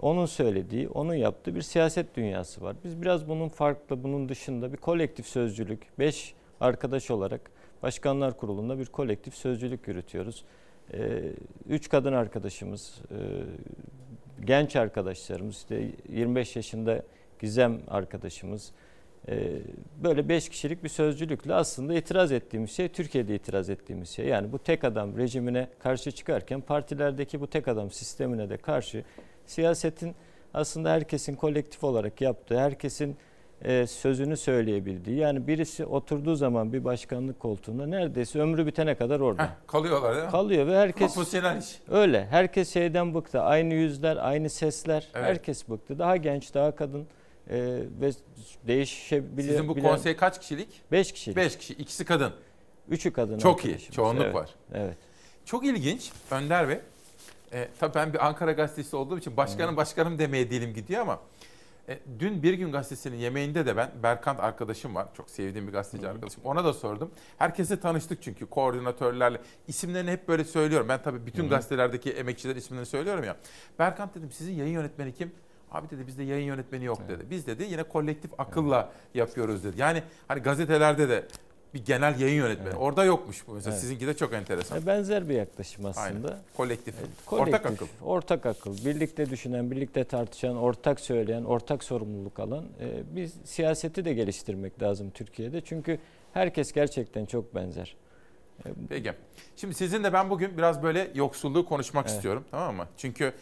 onun 0.00 0.26
söylediği, 0.26 0.88
onun 0.88 1.14
yaptığı 1.14 1.54
bir 1.54 1.62
siyaset 1.62 2.16
dünyası 2.16 2.62
var. 2.62 2.76
Biz 2.84 3.02
biraz 3.02 3.28
bunun 3.28 3.48
farklı, 3.48 4.02
bunun 4.02 4.28
dışında 4.28 4.72
bir 4.72 4.76
kolektif 4.76 5.26
sözcülük, 5.26 5.98
5 5.98 6.34
arkadaş 6.60 7.10
olarak 7.10 7.40
Başkanlar 7.82 8.36
Kurulu'nda 8.36 8.78
bir 8.78 8.86
kolektif 8.86 9.34
sözcülük 9.34 9.88
yürütüyoruz. 9.88 10.44
E, 10.92 11.22
üç 11.68 11.88
kadın 11.88 12.12
arkadaşımız, 12.12 12.94
e, 13.10 13.18
genç 14.44 14.76
arkadaşlarımız, 14.76 15.56
işte 15.56 15.88
25 16.08 16.56
yaşında 16.56 17.02
Gizem 17.40 17.80
arkadaşımız, 17.88 18.72
e, 19.28 19.52
böyle 20.02 20.28
5 20.28 20.48
kişilik 20.48 20.84
bir 20.84 20.88
sözcülükle 20.88 21.54
aslında 21.54 21.94
itiraz 21.94 22.32
ettiğimiz 22.32 22.70
şey 22.70 22.88
Türkiye'de 22.88 23.34
itiraz 23.34 23.70
ettiğimiz 23.70 24.08
şey. 24.08 24.26
Yani 24.26 24.52
bu 24.52 24.58
tek 24.58 24.84
adam 24.84 25.16
rejimine 25.18 25.68
karşı 25.78 26.10
çıkarken 26.10 26.60
partilerdeki 26.60 27.40
bu 27.40 27.46
tek 27.46 27.68
adam 27.68 27.90
sistemine 27.90 28.50
de 28.50 28.56
karşı 28.56 29.04
siyasetin 29.46 30.14
aslında 30.54 30.90
herkesin 30.90 31.34
kolektif 31.34 31.84
olarak 31.84 32.20
yaptığı, 32.20 32.58
herkesin 32.58 33.16
e, 33.62 33.86
sözünü 33.86 34.36
söyleyebildiği. 34.36 35.16
Yani 35.16 35.46
birisi 35.46 35.84
oturduğu 35.84 36.36
zaman 36.36 36.72
bir 36.72 36.84
başkanlık 36.84 37.40
koltuğunda 37.40 37.86
neredeyse 37.86 38.40
ömrü 38.40 38.66
bitene 38.66 38.94
kadar 38.94 39.20
orada. 39.20 39.42
Heh, 39.42 39.48
kalıyorlar 39.66 40.14
değil 40.14 40.24
mi? 40.24 40.30
Kalıyor 40.30 40.66
ve 40.66 40.76
herkes 40.78 41.14
Profesyonel 41.14 41.58
iş. 41.58 41.78
öyle. 41.90 42.26
Herkes 42.30 42.72
şeyden 42.72 43.14
bıktı. 43.14 43.40
Aynı 43.40 43.74
yüzler, 43.74 44.16
aynı 44.16 44.50
sesler. 44.50 45.08
Evet. 45.14 45.26
Herkes 45.26 45.68
bıktı. 45.68 45.98
Daha 45.98 46.16
genç, 46.16 46.54
daha 46.54 46.76
kadın 46.76 47.06
e, 47.50 47.56
ve 48.00 48.10
değişebiliyor. 48.66 49.48
Sizin 49.48 49.68
bu 49.68 49.82
konsey 49.82 50.16
kaç 50.16 50.40
kişilik? 50.40 50.68
5 50.92 51.12
kişilik. 51.12 51.36
5 51.36 51.58
kişi. 51.58 51.74
ikisi 51.74 52.04
kadın. 52.04 52.32
Üçü 52.88 53.12
kadın. 53.12 53.38
Çok 53.38 53.64
iyi. 53.64 53.78
Çoğunluk 53.78 54.22
Evet, 54.24 54.34
var. 54.34 54.50
Evet. 54.74 54.96
Çok 55.44 55.66
ilginç 55.66 56.12
Önder 56.30 56.68
Bey. 56.68 56.78
E, 57.52 57.68
tabii 57.80 57.94
ben 57.94 58.12
bir 58.12 58.26
Ankara 58.26 58.52
gazetesi 58.52 58.96
olduğum 58.96 59.18
için 59.18 59.36
başkanım 59.36 59.76
başkanım 59.76 60.18
demeye 60.18 60.50
dilim 60.50 60.74
gidiyor 60.74 61.02
ama 61.02 61.18
e, 61.88 61.98
dün 62.18 62.42
Bir 62.42 62.54
Gün 62.54 62.72
Gazetesi'nin 62.72 63.16
yemeğinde 63.16 63.66
de 63.66 63.76
ben 63.76 63.90
Berkant 64.02 64.40
arkadaşım 64.40 64.94
var. 64.94 65.08
Çok 65.16 65.30
sevdiğim 65.30 65.66
bir 65.66 65.72
gazeteci 65.72 66.08
arkadaşım. 66.08 66.42
Ona 66.44 66.64
da 66.64 66.72
sordum. 66.72 67.10
Herkesle 67.38 67.80
tanıştık 67.80 68.22
çünkü 68.22 68.46
koordinatörlerle. 68.46 69.40
isimlerini 69.68 70.10
hep 70.10 70.28
böyle 70.28 70.44
söylüyorum. 70.44 70.88
Ben 70.88 71.02
tabii 71.02 71.26
bütün 71.26 71.48
gazetelerdeki 71.48 72.10
emekçiler 72.10 72.56
isimlerini 72.56 72.86
söylüyorum 72.86 73.24
ya. 73.24 73.36
Berkant 73.78 74.14
dedim 74.14 74.30
sizin 74.32 74.52
yayın 74.52 74.72
yönetmeni 74.72 75.14
kim? 75.14 75.32
Abi 75.70 75.90
dedi 75.90 76.06
bizde 76.06 76.22
yayın 76.22 76.46
yönetmeni 76.46 76.84
yok 76.84 77.08
dedi. 77.08 77.30
Biz 77.30 77.46
dedi 77.46 77.62
yine 77.70 77.82
kolektif 77.82 78.40
akılla 78.40 78.92
yapıyoruz 79.14 79.64
dedi. 79.64 79.80
Yani 79.80 80.02
hani 80.28 80.40
gazetelerde 80.40 81.08
de 81.08 81.26
bir 81.74 81.84
genel 81.84 82.20
yayın 82.20 82.36
yönetmeni. 82.36 82.74
Orada 82.76 83.04
yokmuş 83.04 83.46
bu 83.46 83.52
mesela. 83.54 83.72
Evet. 83.72 83.80
Sizinki 83.80 84.06
de 84.06 84.16
çok 84.16 84.32
enteresan. 84.32 84.82
E, 84.82 84.86
Benzer 84.86 85.28
bir 85.28 85.34
yaklaşım 85.34 85.86
aslında. 85.86 86.28
Aynen. 86.28 86.42
Kolektif. 86.56 86.94
Kolektif, 87.26 87.54
Ortak 87.54 87.66
akıl. 87.72 87.86
Ortak 88.04 88.46
akıl. 88.46 88.84
Birlikte 88.84 89.30
düşünen, 89.30 89.70
birlikte 89.70 90.04
tartışan, 90.04 90.56
ortak 90.56 91.00
söyleyen, 91.00 91.44
ortak 91.44 91.84
sorumluluk 91.84 92.38
alan. 92.40 92.64
E, 92.80 93.16
biz 93.16 93.32
siyaseti 93.44 94.04
de 94.04 94.14
geliştirmek 94.14 94.82
lazım 94.82 95.10
Türkiye'de. 95.10 95.60
Çünkü 95.60 95.98
herkes 96.32 96.72
gerçekten 96.72 97.26
çok 97.26 97.54
benzer. 97.54 97.96
E, 98.66 98.68
Peki. 98.88 99.12
Şimdi 99.56 99.74
sizinle 99.74 100.12
ben 100.12 100.30
bugün 100.30 100.58
biraz 100.58 100.82
böyle 100.82 101.10
yoksulluğu 101.14 101.64
konuşmak 101.66 102.06
Evet. 102.06 102.16
istiyorum. 102.16 102.44
Tamam 102.50 102.76
mı? 102.76 102.86
Çünkü 102.96 103.32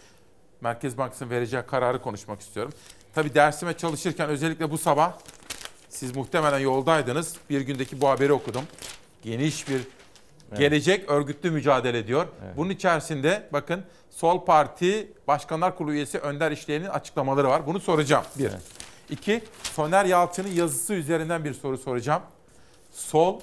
Merkez 0.60 0.98
Bankası'nın 0.98 1.30
vereceği 1.30 1.62
kararı 1.62 2.02
konuşmak 2.02 2.40
istiyorum. 2.40 2.72
Tabii 3.14 3.34
dersime 3.34 3.76
çalışırken 3.76 4.28
özellikle 4.28 4.70
bu 4.70 4.78
sabah 4.78 5.18
siz 5.96 6.16
muhtemelen 6.16 6.58
yoldaydınız. 6.58 7.36
Bir 7.50 7.60
gündeki 7.60 8.00
bu 8.00 8.08
haberi 8.08 8.32
okudum. 8.32 8.62
Geniş 9.22 9.68
bir 9.68 9.80
gelecek 10.58 11.10
örgütlü 11.10 11.50
mücadele 11.50 12.06
diyor. 12.06 12.26
Bunun 12.56 12.70
içerisinde 12.70 13.48
bakın 13.52 13.84
Sol 14.10 14.44
Parti 14.44 15.12
Başkanlar 15.28 15.76
Kurulu 15.76 15.92
üyesi 15.92 16.18
Önder 16.18 16.52
İşleyen'in 16.52 16.86
açıklamaları 16.86 17.48
var. 17.48 17.66
Bunu 17.66 17.80
soracağım. 17.80 18.24
Bir. 18.38 18.50
İki, 19.10 19.42
Soner 19.62 20.04
Yalçın'ın 20.04 20.48
yazısı 20.48 20.94
üzerinden 20.94 21.44
bir 21.44 21.54
soru 21.54 21.78
soracağım. 21.78 22.22
Sol, 22.92 23.40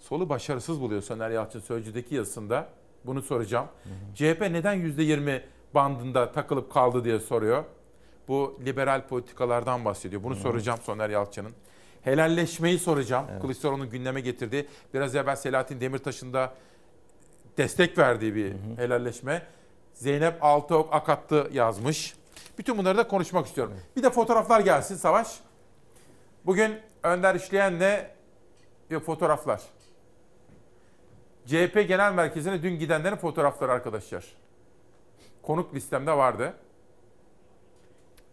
solu 0.00 0.28
başarısız 0.28 0.80
buluyor 0.80 1.02
Soner 1.02 1.30
Yalçın 1.30 1.60
Sözcü'deki 1.60 2.14
yazısında. 2.14 2.68
Bunu 3.04 3.22
soracağım. 3.22 3.66
CHP 4.14 4.40
neden 4.40 4.76
%20 4.76 5.42
bandında 5.74 6.32
takılıp 6.32 6.72
kaldı 6.72 7.04
diye 7.04 7.20
soruyor. 7.20 7.64
Bu 8.28 8.60
liberal 8.64 9.08
politikalardan 9.08 9.84
bahsediyor. 9.84 10.22
Bunu 10.22 10.34
hı. 10.34 10.40
soracağım 10.40 10.78
Soner 10.82 11.10
Yalçın'ın. 11.10 11.52
Helalleşmeyi 12.02 12.78
soracağım. 12.78 13.26
Kılıçdaroğlu'nun 13.40 13.90
gündeme 13.90 14.20
getirdiği, 14.20 14.66
biraz 14.94 15.14
evvel 15.14 15.36
Selahattin 15.36 15.80
Demirtaş'ın 15.80 16.32
da 16.32 16.54
destek 17.56 17.98
verdiği 17.98 18.34
bir 18.34 18.52
helalleşme. 18.76 19.42
Zeynep 19.94 20.44
Altıok 20.44 20.94
Akattı 20.94 21.50
yazmış. 21.52 22.14
Bütün 22.58 22.78
bunları 22.78 22.98
da 22.98 23.08
konuşmak 23.08 23.46
istiyorum. 23.46 23.74
Bir 23.96 24.02
de 24.02 24.10
fotoğraflar 24.10 24.60
gelsin 24.60 24.96
Savaş. 24.96 25.40
Bugün 26.46 26.78
Önder 27.02 27.34
İşleyen'le 27.34 28.06
bir 28.90 29.00
fotoğraflar. 29.00 29.60
CHP 31.46 31.88
Genel 31.88 32.12
Merkezi'ne 32.12 32.62
dün 32.62 32.78
gidenlerin 32.78 33.16
fotoğrafları 33.16 33.72
arkadaşlar. 33.72 34.24
Konuk 35.42 35.74
listemde 35.74 36.12
vardı. 36.12 36.54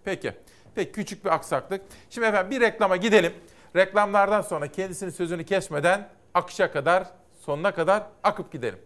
Peki. 0.04 0.34
Peki 0.76 0.92
küçük 0.92 1.26
bir 1.26 1.30
aksaklık. 1.30 1.82
Şimdi 2.10 2.28
efendim 2.28 2.52
bir 2.52 2.62
reklama 2.62 2.98
gidelim. 2.98 3.34
Reklamlardan 3.76 4.42
sonra 4.42 4.68
kendisinin 4.68 5.12
sözünü 5.12 5.46
kesmeden 5.46 6.10
akışa 6.34 6.72
kadar, 6.72 7.08
sonuna 7.40 7.74
kadar 7.74 8.04
akıp 8.24 8.52
gidelim. 8.52 8.80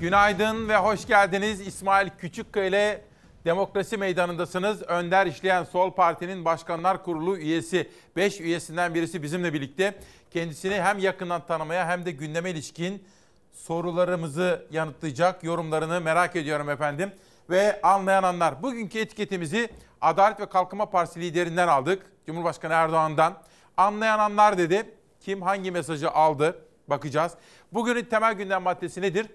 Günaydın 0.00 0.68
ve 0.68 0.76
hoş 0.76 1.06
geldiniz. 1.06 1.60
İsmail 1.60 2.10
Küçükkaya 2.18 2.66
ile 2.66 3.04
Demokrasi 3.44 3.96
Meydanı'ndasınız. 3.96 4.82
Önder 4.82 5.26
İşleyen 5.26 5.64
Sol 5.64 5.92
Parti'nin 5.92 6.44
Başkanlar 6.44 7.04
Kurulu 7.04 7.38
üyesi. 7.38 7.90
5 8.16 8.40
üyesinden 8.40 8.94
birisi 8.94 9.22
bizimle 9.22 9.52
birlikte. 9.52 9.94
Kendisini 10.30 10.74
hem 10.74 10.98
yakından 10.98 11.46
tanımaya 11.46 11.88
hem 11.88 12.04
de 12.04 12.10
gündeme 12.10 12.50
ilişkin 12.50 13.04
sorularımızı 13.52 14.66
yanıtlayacak. 14.70 15.44
Yorumlarını 15.44 16.00
merak 16.00 16.36
ediyorum 16.36 16.70
efendim. 16.70 17.12
Ve 17.50 17.80
anlayan 17.82 18.22
anlar. 18.22 18.62
Bugünkü 18.62 18.98
etiketimizi 18.98 19.68
Adalet 20.00 20.40
ve 20.40 20.48
Kalkınma 20.48 20.90
Partisi 20.90 21.20
liderinden 21.20 21.68
aldık. 21.68 22.06
Cumhurbaşkanı 22.26 22.72
Erdoğan'dan. 22.72 23.34
Anlayan 23.76 24.18
anlar 24.18 24.58
dedi. 24.58 24.94
Kim 25.20 25.42
hangi 25.42 25.70
mesajı 25.70 26.10
aldı 26.10 26.58
bakacağız. 26.88 27.34
Bugünün 27.72 28.04
temel 28.04 28.34
gündem 28.34 28.62
maddesi 28.62 29.02
nedir? 29.02 29.26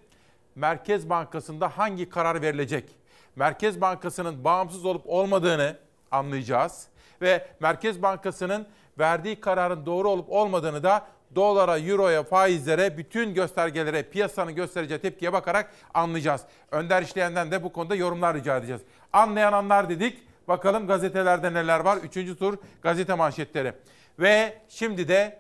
Merkez 0.55 1.09
Bankası'nda 1.09 1.77
hangi 1.77 2.09
karar 2.09 2.41
verilecek? 2.41 2.95
Merkez 3.35 3.81
Bankası'nın 3.81 4.43
bağımsız 4.43 4.85
olup 4.85 5.03
olmadığını 5.05 5.77
anlayacağız. 6.11 6.87
Ve 7.21 7.47
Merkez 7.59 8.01
Bankası'nın 8.01 8.67
verdiği 8.99 9.39
kararın 9.39 9.85
doğru 9.85 10.09
olup 10.09 10.31
olmadığını 10.31 10.83
da 10.83 11.07
dolara, 11.35 11.79
euroya, 11.79 12.23
faizlere, 12.23 12.97
bütün 12.97 13.33
göstergelere, 13.33 14.03
piyasanın 14.03 14.55
göstereceği 14.55 14.99
tepkiye 14.99 15.33
bakarak 15.33 15.71
anlayacağız. 15.93 16.41
Önder 16.71 17.01
İşleyen'den 17.01 17.51
de 17.51 17.63
bu 17.63 17.73
konuda 17.73 17.95
yorumlar 17.95 18.37
rica 18.37 18.57
edeceğiz. 18.57 18.81
Anlayan 19.13 19.53
anlar 19.53 19.89
dedik. 19.89 20.23
Bakalım 20.47 20.87
gazetelerde 20.87 21.53
neler 21.53 21.79
var? 21.79 21.97
Üçüncü 21.97 22.37
tur 22.37 22.57
gazete 22.81 23.13
manşetleri. 23.13 23.73
Ve 24.19 24.61
şimdi 24.69 25.07
de 25.07 25.39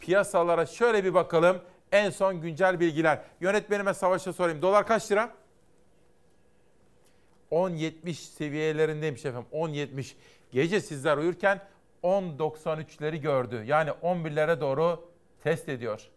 piyasalara 0.00 0.66
şöyle 0.66 1.04
bir 1.04 1.14
bakalım. 1.14 1.62
En 1.92 2.10
son 2.10 2.40
güncel 2.40 2.80
bilgiler. 2.80 3.18
Yönetmenime 3.40 3.94
Savaş'a 3.94 4.32
sorayım. 4.32 4.62
Dolar 4.62 4.86
kaç 4.86 5.12
lira? 5.12 5.30
10.70 7.50 8.14
seviyelerindeymiş 8.14 9.24
efendim. 9.24 9.48
10.70. 9.52 10.14
Gece 10.52 10.80
sizler 10.80 11.16
uyurken 11.16 11.60
10.93'leri 12.04 13.16
gördü. 13.16 13.64
Yani 13.66 13.90
11'lere 13.90 14.60
doğru 14.60 15.12
test 15.44 15.68
ediyor. 15.68 16.10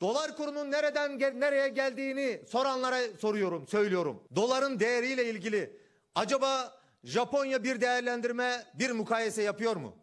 Dolar 0.00 0.36
kurunun 0.36 0.70
nereden 0.70 1.18
gel- 1.18 1.34
nereye 1.34 1.68
geldiğini 1.68 2.40
soranlara 2.48 2.98
soruyorum, 3.20 3.66
söylüyorum. 3.66 4.22
Doların 4.36 4.80
değeriyle 4.80 5.24
ilgili 5.30 5.76
acaba 6.14 6.80
Japonya 7.04 7.64
bir 7.64 7.80
değerlendirme, 7.80 8.64
bir 8.74 8.90
mukayese 8.90 9.42
yapıyor 9.42 9.76
mu? 9.76 9.96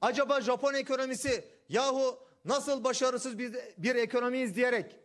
Acaba 0.00 0.40
Japon 0.40 0.74
ekonomisi 0.74 1.44
yahu 1.68 2.18
nasıl 2.44 2.84
başarısız 2.84 3.38
bir, 3.38 3.56
bir 3.78 3.94
ekonomiyiz 3.94 4.56
diyerek 4.56 4.96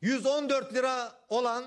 114 0.00 0.74
lira 0.74 1.12
olan 1.28 1.64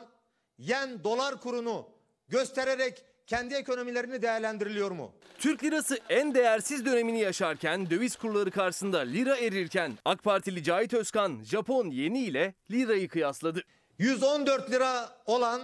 yen 0.57 1.03
dolar 1.03 1.41
kurunu 1.41 1.89
göstererek 2.29 3.05
kendi 3.27 3.53
ekonomilerini 3.53 4.21
değerlendiriliyor 4.21 4.91
mu? 4.91 5.11
Türk 5.39 5.63
lirası 5.63 5.99
en 6.09 6.35
değersiz 6.35 6.85
dönemini 6.85 7.19
yaşarken 7.19 7.89
döviz 7.89 8.15
kurları 8.15 8.51
karşısında 8.51 8.99
lira 8.99 9.37
erirken 9.37 9.91
AK 10.05 10.23
Partili 10.23 10.63
Cahit 10.63 10.93
Özkan 10.93 11.43
Japon 11.43 11.89
yeni 11.89 12.19
ile 12.19 12.53
lirayı 12.71 13.07
kıyasladı. 13.07 13.63
114 13.99 14.71
lira 14.71 15.09
olan 15.25 15.61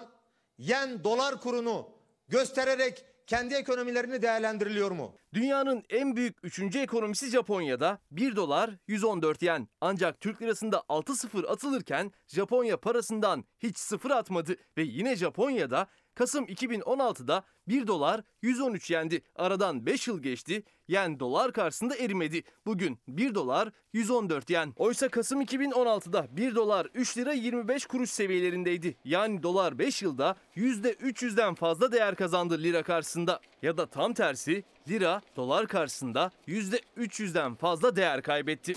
yen 0.57 1.03
dolar 1.03 1.41
kurunu 1.41 1.89
göstererek 2.27 3.05
kendi 3.27 3.53
ekonomilerini 3.53 4.21
değerlendiriliyor 4.21 4.91
mu? 4.91 5.15
Dünyanın 5.33 5.83
en 5.89 6.15
büyük 6.15 6.37
3. 6.43 6.75
ekonomisi 6.75 7.29
Japonya'da 7.29 7.99
1 8.11 8.35
dolar 8.35 8.69
114 8.87 9.41
yen. 9.41 9.67
Ancak 9.81 10.19
Türk 10.19 10.41
lirasında 10.41 10.83
6 10.89 11.15
sıfır 11.15 11.43
atılırken 11.43 12.11
Japonya 12.27 12.77
parasından 12.77 13.45
hiç 13.59 13.77
sıfır 13.77 14.11
atmadı 14.11 14.55
ve 14.77 14.83
yine 14.83 15.15
Japonya'da 15.15 15.87
Kasım 16.15 16.45
2016'da 16.45 17.43
1 17.67 17.87
dolar 17.87 18.21
113 18.41 18.91
yendi. 18.91 19.21
Aradan 19.35 19.85
5 19.85 20.07
yıl 20.07 20.21
geçti. 20.21 20.63
Yen 20.87 21.19
dolar 21.19 21.53
karşısında 21.53 21.95
erimedi. 21.95 22.43
Bugün 22.65 22.99
1 23.07 23.35
dolar 23.35 23.69
114 23.93 24.49
yen. 24.49 24.73
Oysa 24.75 25.09
Kasım 25.09 25.41
2016'da 25.41 26.27
1 26.31 26.55
dolar 26.55 26.87
3 26.93 27.17
lira 27.17 27.33
25 27.33 27.85
kuruş 27.85 28.09
seviyelerindeydi. 28.09 28.97
Yani 29.05 29.43
dolar 29.43 29.79
5 29.79 30.01
yılda 30.01 30.35
%300'den 30.55 31.55
fazla 31.55 31.91
değer 31.91 32.15
kazandı 32.15 32.63
lira 32.63 32.83
karşısında. 32.83 33.39
Ya 33.61 33.77
da 33.77 33.85
tam 33.85 34.13
tersi 34.13 34.63
lira 34.89 35.21
dolar 35.35 35.67
karşısında 35.67 36.31
%300'den 36.47 37.55
fazla 37.55 37.95
değer 37.95 38.21
kaybetti. 38.21 38.73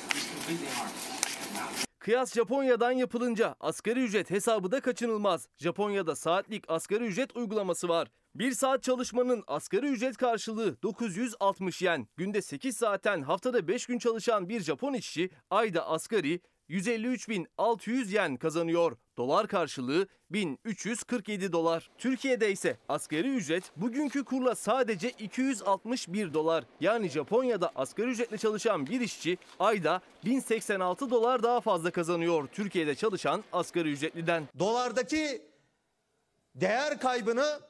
Kıyas 2.04 2.34
Japonya'dan 2.34 2.92
yapılınca 2.92 3.56
asgari 3.60 4.04
ücret 4.04 4.30
hesabı 4.30 4.70
da 4.72 4.80
kaçınılmaz. 4.80 5.48
Japonya'da 5.58 6.16
saatlik 6.16 6.64
asgari 6.68 7.04
ücret 7.04 7.36
uygulaması 7.36 7.88
var. 7.88 8.08
Bir 8.34 8.52
saat 8.52 8.82
çalışmanın 8.82 9.44
asgari 9.46 9.86
ücret 9.86 10.16
karşılığı 10.16 10.82
960 10.82 11.82
yen. 11.82 12.08
Günde 12.16 12.42
8 12.42 12.76
saatten 12.76 13.22
haftada 13.22 13.68
5 13.68 13.86
gün 13.86 13.98
çalışan 13.98 14.48
bir 14.48 14.60
Japon 14.60 14.94
işçi 14.94 15.30
ayda 15.50 15.86
asgari 15.86 16.40
153.600 16.70 18.14
yen 18.14 18.36
kazanıyor. 18.36 18.96
Dolar 19.16 19.48
karşılığı 19.48 20.08
1347 20.30 21.52
dolar. 21.52 21.90
Türkiye'de 21.98 22.52
ise 22.52 22.76
asgari 22.88 23.28
ücret 23.28 23.64
bugünkü 23.76 24.24
kurla 24.24 24.54
sadece 24.54 25.10
261 25.10 26.34
dolar. 26.34 26.64
Yani 26.80 27.08
Japonya'da 27.08 27.70
asgari 27.74 28.10
ücretle 28.10 28.38
çalışan 28.38 28.86
bir 28.86 29.00
işçi 29.00 29.38
ayda 29.58 30.00
1086 30.24 31.10
dolar 31.10 31.42
daha 31.42 31.60
fazla 31.60 31.90
kazanıyor 31.90 32.48
Türkiye'de 32.52 32.94
çalışan 32.94 33.44
asgari 33.52 33.92
ücretliden. 33.92 34.48
Dolardaki 34.58 35.42
değer 36.54 37.00
kaybını 37.00 37.60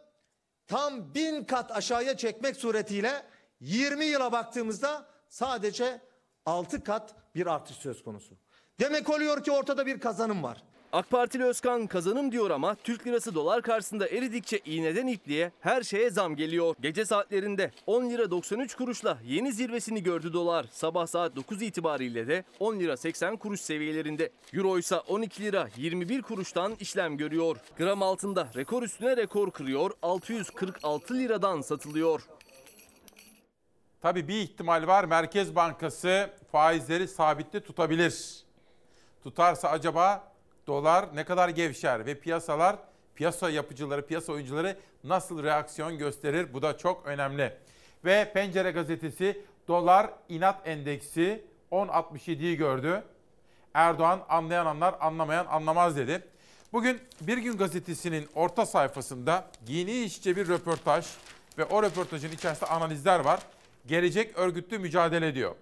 tam 0.66 1.14
bin 1.14 1.44
kat 1.44 1.70
aşağıya 1.72 2.16
çekmek 2.16 2.56
suretiyle 2.56 3.22
20 3.60 4.04
yıla 4.04 4.32
baktığımızda 4.32 5.06
sadece 5.28 6.00
6 6.46 6.84
kat 6.84 7.14
bir 7.34 7.46
artış 7.46 7.76
söz 7.76 8.02
konusu. 8.02 8.43
Demek 8.80 9.10
oluyor 9.10 9.44
ki 9.44 9.52
ortada 9.52 9.86
bir 9.86 10.00
kazanım 10.00 10.42
var. 10.42 10.62
AK 10.92 11.10
Partili 11.10 11.44
Özkan 11.44 11.86
kazanım 11.86 12.32
diyor 12.32 12.50
ama 12.50 12.74
Türk 12.74 13.06
lirası 13.06 13.34
dolar 13.34 13.62
karşısında 13.62 14.08
eridikçe 14.08 14.58
iğneden 14.64 15.06
ipliğe 15.06 15.52
her 15.60 15.82
şeye 15.82 16.10
zam 16.10 16.36
geliyor. 16.36 16.76
Gece 16.80 17.04
saatlerinde 17.04 17.70
10 17.86 18.10
lira 18.10 18.30
93 18.30 18.74
kuruşla 18.74 19.18
yeni 19.24 19.52
zirvesini 19.52 20.02
gördü 20.02 20.32
dolar. 20.32 20.66
Sabah 20.70 21.06
saat 21.06 21.36
9 21.36 21.62
itibariyle 21.62 22.28
de 22.28 22.44
10 22.60 22.80
lira 22.80 22.96
80 22.96 23.36
kuruş 23.36 23.60
seviyelerinde. 23.60 24.30
Euro 24.52 24.78
ise 24.78 24.96
12 24.96 25.42
lira 25.42 25.68
21 25.76 26.22
kuruştan 26.22 26.76
işlem 26.80 27.16
görüyor. 27.16 27.56
Gram 27.78 28.02
altında 28.02 28.48
rekor 28.56 28.82
üstüne 28.82 29.16
rekor 29.16 29.50
kırıyor. 29.50 29.90
646 30.02 31.14
liradan 31.14 31.60
satılıyor. 31.60 32.22
Tabii 34.02 34.28
bir 34.28 34.40
ihtimal 34.40 34.86
var. 34.86 35.04
Merkez 35.04 35.56
Bankası 35.56 36.30
faizleri 36.52 37.08
sabitli 37.08 37.60
tutabilir. 37.60 38.43
Tutarsa 39.24 39.68
acaba 39.68 40.32
dolar 40.66 41.06
ne 41.14 41.24
kadar 41.24 41.48
gevşer 41.48 42.06
ve 42.06 42.20
piyasalar, 42.20 42.76
piyasa 43.14 43.50
yapıcıları, 43.50 44.06
piyasa 44.06 44.32
oyuncuları 44.32 44.76
nasıl 45.04 45.42
reaksiyon 45.42 45.98
gösterir? 45.98 46.54
Bu 46.54 46.62
da 46.62 46.78
çok 46.78 47.06
önemli. 47.06 47.56
Ve 48.04 48.32
Pencere 48.34 48.70
gazetesi 48.70 49.42
dolar 49.68 50.10
inat 50.28 50.68
endeksi 50.68 51.44
10.67'yi 51.72 52.56
gördü. 52.56 53.02
Erdoğan 53.74 54.20
anlayan 54.28 54.66
anlar, 54.66 54.94
anlamayan 55.00 55.46
anlamaz 55.46 55.96
dedi. 55.96 56.22
Bugün 56.72 57.00
Bir 57.20 57.38
Gün 57.38 57.56
Gazetesi'nin 57.56 58.28
orta 58.34 58.66
sayfasında 58.66 59.50
genişçe 59.66 60.36
bir 60.36 60.48
röportaj 60.48 61.06
ve 61.58 61.64
o 61.64 61.82
röportajın 61.82 62.32
içerisinde 62.32 62.70
analizler 62.70 63.20
var. 63.20 63.40
Gelecek 63.86 64.38
örgütlü 64.38 64.78
mücadele 64.78 65.28
ediyor. 65.28 65.54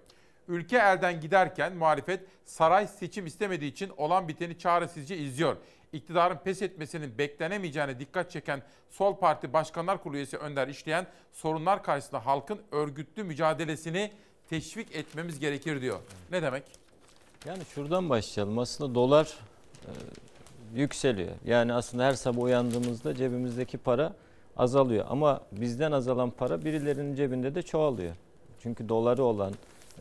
Ülke 0.47 0.77
elden 0.77 1.21
giderken 1.21 1.75
muhalefet 1.75 2.19
saray 2.45 2.87
seçim 2.87 3.25
istemediği 3.25 3.71
için 3.71 3.91
olan 3.97 4.27
biteni 4.27 4.57
çaresizce 4.57 5.17
izliyor. 5.17 5.57
İktidarın 5.93 6.37
pes 6.37 6.61
etmesinin 6.61 7.17
beklenemeyeceğine 7.17 7.99
dikkat 7.99 8.31
çeken 8.31 8.61
Sol 8.89 9.15
Parti 9.15 9.53
Başkanlar 9.53 10.03
Kurulu 10.03 10.17
üyesi 10.17 10.37
Önder 10.37 10.67
İşleyen 10.67 11.07
sorunlar 11.31 11.83
karşısında 11.83 12.25
halkın 12.25 12.61
örgütlü 12.71 13.23
mücadelesini 13.23 14.11
teşvik 14.49 14.95
etmemiz 14.95 15.39
gerekir 15.39 15.81
diyor. 15.81 15.99
Ne 16.31 16.41
demek? 16.41 16.63
Yani 17.45 17.65
şuradan 17.65 18.09
başlayalım. 18.09 18.59
Aslında 18.59 18.95
dolar 18.95 19.37
e, 19.85 19.91
yükseliyor. 20.75 21.31
Yani 21.45 21.73
aslında 21.73 22.05
her 22.05 22.13
sabah 22.13 22.41
uyandığımızda 22.41 23.15
cebimizdeki 23.15 23.77
para 23.77 24.13
azalıyor. 24.57 25.05
Ama 25.09 25.41
bizden 25.51 25.91
azalan 25.91 26.29
para 26.31 26.65
birilerinin 26.65 27.15
cebinde 27.15 27.55
de 27.55 27.61
çoğalıyor. 27.61 28.15
Çünkü 28.59 28.89
doları 28.89 29.23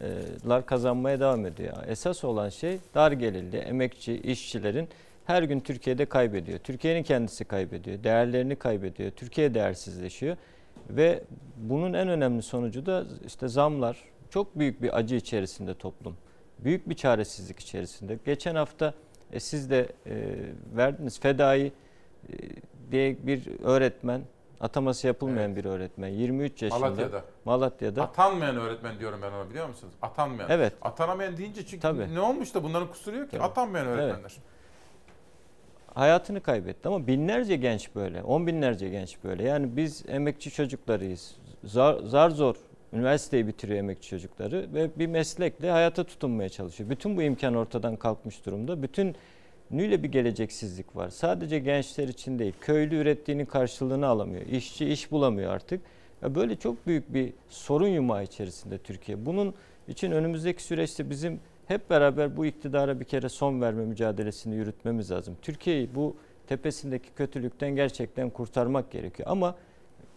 olanlar 0.00 0.66
kazanmaya 0.66 1.20
devam 1.20 1.46
ediyor. 1.46 1.76
Esas 1.86 2.24
olan 2.24 2.48
şey 2.48 2.78
dar 2.94 3.12
gelirli, 3.12 3.56
emekçi, 3.56 4.14
işçilerin 4.14 4.88
her 5.26 5.42
gün 5.42 5.60
Türkiye'de 5.60 6.06
kaybediyor. 6.06 6.58
Türkiye'nin 6.58 7.02
kendisi 7.02 7.44
kaybediyor. 7.44 8.04
Değerlerini 8.04 8.56
kaybediyor. 8.56 9.10
Türkiye 9.10 9.54
değersizleşiyor. 9.54 10.36
Ve 10.90 11.22
bunun 11.56 11.92
en 11.92 12.08
önemli 12.08 12.42
sonucu 12.42 12.86
da 12.86 13.04
işte 13.26 13.48
zamlar. 13.48 13.96
Çok 14.30 14.58
büyük 14.58 14.82
bir 14.82 14.98
acı 14.98 15.14
içerisinde 15.14 15.74
toplum. 15.74 16.16
Büyük 16.58 16.88
bir 16.88 16.94
çaresizlik 16.94 17.60
içerisinde. 17.60 18.18
Geçen 18.24 18.54
hafta 18.54 18.94
e, 19.32 19.40
siz 19.40 19.70
de 19.70 19.88
e, 20.06 20.14
verdiniz 20.76 21.20
fedai 21.20 21.66
e, 21.66 21.72
diye 22.90 23.26
bir 23.26 23.48
öğretmen 23.62 24.22
ataması 24.62 25.06
yapılmayan 25.06 25.50
Evet. 25.52 25.64
bir 25.64 25.70
öğretmen 25.70 26.08
23 26.08 26.62
yaşında 26.62 26.80
Malatya'da. 26.80 27.24
Malatya'da 27.44 28.02
Atanmayan 28.02 28.56
öğretmen 28.56 28.98
diyorum 28.98 29.18
ben 29.22 29.32
ona 29.32 29.50
biliyor 29.50 29.68
musunuz? 29.68 29.92
Atanmayan. 30.02 30.50
Evet. 30.50 30.72
Atanamayan 30.82 31.36
deyince 31.36 31.66
çünkü 31.66 31.80
Tabii. 31.80 32.14
ne 32.14 32.20
olmuş 32.20 32.54
da 32.54 32.62
bunların 32.64 32.88
kusuru 32.88 33.16
yok 33.16 33.30
ki? 33.30 33.36
Tabii. 33.36 33.44
Atanmayan 33.46 33.86
Evet. 33.86 33.98
öğretmenler. 33.98 34.32
hayatını 35.94 36.40
kaybetti 36.40 36.88
ama 36.88 37.06
binlerce 37.06 37.56
genç 37.56 37.94
böyle, 37.94 38.22
on 38.22 38.46
binlerce 38.46 38.88
genç 38.88 39.16
böyle. 39.24 39.44
Yani 39.44 39.76
biz 39.76 40.04
emekçi 40.08 40.50
çocuklarıyız. 40.50 41.36
Zar, 41.64 41.98
zar 41.98 42.30
zor 42.30 42.56
üniversiteyi 42.92 43.46
bitiriyor 43.46 43.78
emekçi 43.78 44.08
çocukları 44.10 44.66
ve 44.74 44.90
bir 44.98 45.06
meslekle 45.06 45.70
hayata 45.70 46.04
tutunmaya 46.04 46.48
çalışıyor. 46.48 46.90
Bütün 46.90 47.16
bu 47.16 47.22
imkan 47.22 47.54
ortadan 47.54 47.96
kalkmış 47.96 48.46
durumda. 48.46 48.82
Bütün 48.82 49.16
nüyle 49.72 50.02
bir 50.02 50.12
geleceksizlik 50.12 50.96
var. 50.96 51.08
Sadece 51.08 51.58
gençler 51.58 52.08
için 52.08 52.38
değil. 52.38 52.52
Köylü 52.60 52.96
ürettiğinin 52.96 53.44
karşılığını 53.44 54.06
alamıyor. 54.06 54.46
İşçi 54.46 54.86
iş 54.86 55.10
bulamıyor 55.10 55.52
artık. 55.52 55.80
Ya 56.22 56.34
böyle 56.34 56.56
çok 56.56 56.86
büyük 56.86 57.14
bir 57.14 57.32
sorun 57.48 57.88
yumağı 57.88 58.24
içerisinde 58.24 58.78
Türkiye. 58.78 59.26
Bunun 59.26 59.54
için 59.88 60.10
önümüzdeki 60.10 60.62
süreçte 60.62 61.10
bizim 61.10 61.40
hep 61.66 61.90
beraber 61.90 62.36
bu 62.36 62.46
iktidara 62.46 63.00
bir 63.00 63.04
kere 63.04 63.28
son 63.28 63.60
verme 63.60 63.84
mücadelesini 63.84 64.54
yürütmemiz 64.54 65.10
lazım. 65.10 65.36
Türkiye'yi 65.42 65.94
bu 65.94 66.16
tepesindeki 66.46 67.10
kötülükten 67.16 67.76
gerçekten 67.76 68.30
kurtarmak 68.30 68.90
gerekiyor. 68.90 69.28
Ama 69.30 69.56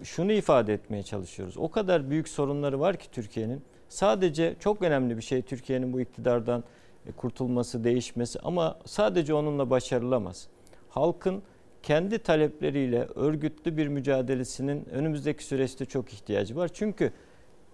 şunu 0.04 0.32
ifade 0.32 0.74
etmeye 0.74 1.04
çalışıyoruz. 1.04 1.58
O 1.58 1.72
kadar 1.72 2.10
büyük 2.10 2.30
sorunları 2.30 2.80
var 2.80 2.98
ki 2.98 3.12
Türkiye'nin. 3.12 3.62
Sadece 3.90 4.56
çok 4.60 4.82
önemli 4.82 5.18
bir 5.18 5.22
şey 5.22 5.42
Türkiye'nin 5.42 5.94
bu 5.94 6.02
iktidardan 6.02 6.64
kurtulması, 7.12 7.84
değişmesi 7.84 8.40
ama 8.40 8.80
sadece 8.86 9.34
onunla 9.34 9.70
başarılamaz. 9.70 10.48
Halkın 10.90 11.44
kendi 11.84 12.20
talepleriyle 12.20 13.08
örgütlü 13.16 13.78
bir 13.78 13.88
mücadelesinin 13.88 14.90
önümüzdeki 14.90 15.44
süreçte 15.44 15.86
çok 15.86 16.14
ihtiyacı 16.14 16.56
var. 16.56 16.70
Çünkü 16.74 17.12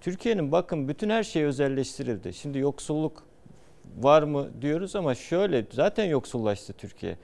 Türkiye'nin 0.02 0.52
bakın 0.52 0.88
bütün 0.88 1.10
her 1.10 1.24
şey 1.24 1.44
özelleştirildi. 1.44 2.34
Şimdi 2.34 2.60
yoksulluk 2.60 3.24
var 3.98 4.24
mı 4.24 4.49
diyoruz 4.62 4.95
ama 4.95 5.16
şöyle 5.16 5.66
zaten 5.72 6.06
yoksullaştı 6.06 6.74
Türkiye. 6.74 7.18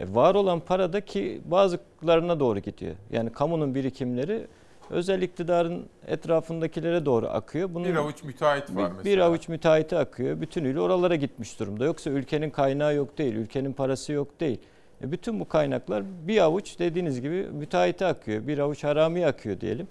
E, 0.00 0.14
var 0.14 0.34
olan 0.34 0.60
para 0.60 0.92
da 0.92 1.00
ki 1.00 1.40
bazılarına 1.44 2.40
doğru 2.40 2.58
gidiyor. 2.58 2.96
Yani 3.12 3.32
kamunun 3.32 3.74
birikimleri 3.74 4.46
özel 4.92 5.22
iktidarın 5.22 5.86
etrafındakilere 6.06 7.06
doğru 7.06 7.28
akıyor. 7.28 7.74
Bunun 7.74 7.88
bir 7.88 7.94
avuç 7.94 8.22
müteahhit 8.22 8.76
var 8.76 8.90
mesela. 8.96 9.04
Bir 9.04 9.18
avuç 9.18 9.48
müteahhiti 9.48 9.96
akıyor. 9.96 10.40
Bütünüyle 10.40 10.80
oralara 10.80 11.16
gitmiş 11.16 11.60
durumda. 11.60 11.84
Yoksa 11.84 12.10
ülkenin 12.10 12.50
kaynağı 12.50 12.94
yok 12.94 13.18
değil, 13.18 13.34
ülkenin 13.34 13.72
parası 13.72 14.12
yok 14.12 14.40
değil. 14.40 14.58
E 15.02 15.12
bütün 15.12 15.40
bu 15.40 15.48
kaynaklar 15.48 16.04
bir 16.26 16.38
avuç 16.38 16.78
dediğiniz 16.78 17.20
gibi 17.20 17.46
müteahhite 17.52 18.06
akıyor. 18.06 18.46
Bir 18.46 18.58
avuç 18.58 18.84
harami 18.84 19.26
akıyor 19.26 19.60
diyelim. 19.60 19.88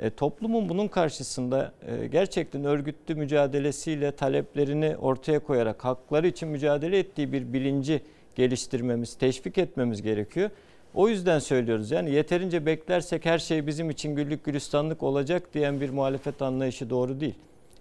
E, 0.00 0.10
toplumun 0.10 0.68
bunun 0.68 0.88
karşısında 0.88 1.72
e, 1.86 2.06
gerçekten 2.06 2.64
örgütlü 2.64 3.14
mücadelesiyle 3.14 4.12
taleplerini 4.12 4.96
ortaya 4.96 5.38
koyarak 5.38 5.84
hakları 5.84 6.26
için 6.26 6.48
mücadele 6.48 6.98
ettiği 6.98 7.32
bir 7.32 7.52
bilinci 7.52 8.02
geliştirmemiz, 8.34 9.14
teşvik 9.14 9.58
etmemiz 9.58 10.02
gerekiyor. 10.02 10.50
O 10.94 11.08
yüzden 11.08 11.38
söylüyoruz 11.38 11.90
yani 11.90 12.10
yeterince 12.10 12.66
beklersek 12.66 13.26
her 13.26 13.38
şey 13.38 13.66
bizim 13.66 13.90
için 13.90 14.16
güllük 14.16 14.44
gülistanlık 14.44 15.02
olacak 15.02 15.54
diyen 15.54 15.80
bir 15.80 15.90
muhalefet 15.90 16.42
anlayışı 16.42 16.90
doğru 16.90 17.20
değil. 17.20 17.34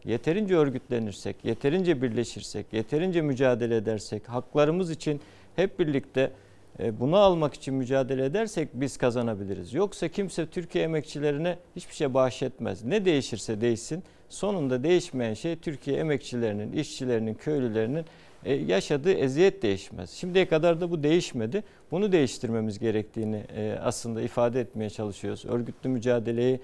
Yeterince 0.06 0.56
örgütlenirsek, 0.56 1.36
yeterince 1.44 2.02
birleşirsek, 2.02 2.66
yeterince 2.72 3.22
mücadele 3.22 3.76
edersek, 3.76 4.30
haklarımız 4.30 4.92
için 4.92 5.22
hep 5.56 5.80
birlikte 5.80 6.32
e, 6.80 7.00
bunu 7.00 7.18
almak 7.18 7.54
için 7.54 7.74
mücadele 7.74 8.26
edersek 8.26 8.70
biz 8.74 8.98
kazanabiliriz. 8.98 9.74
Yoksa 9.74 10.08
kimse 10.08 10.46
Türkiye 10.46 10.84
emekçilerine 10.84 11.58
hiçbir 11.76 11.96
şey 11.96 12.14
bahşetmez. 12.14 12.84
Ne 12.84 13.06
değişirse 13.06 13.62
değişsin 13.62 14.04
sonunda 14.30 14.84
değişmeyen 14.84 15.34
şey 15.34 15.56
Türkiye 15.56 15.98
emekçilerinin, 15.98 16.72
işçilerinin, 16.72 17.34
köylülerinin 17.34 18.06
e, 18.46 18.54
yaşadığı 18.54 19.14
eziyet 19.14 19.64
değişmez. 19.64 20.10
Şimdiye 20.10 20.48
kadar 20.48 20.82
da 20.82 20.92
bu 20.92 21.04
değişmedi. 21.04 21.64
Bunu 21.92 22.12
değiştirmemiz 22.12 22.80
gerektiğini 22.80 23.44
e, 23.56 23.78
aslında 23.84 24.22
ifade 24.22 24.62
etmeye 24.62 24.90
çalışıyoruz. 24.90 25.46
Örgütlü 25.46 25.90
mücadeleyi 25.90 26.60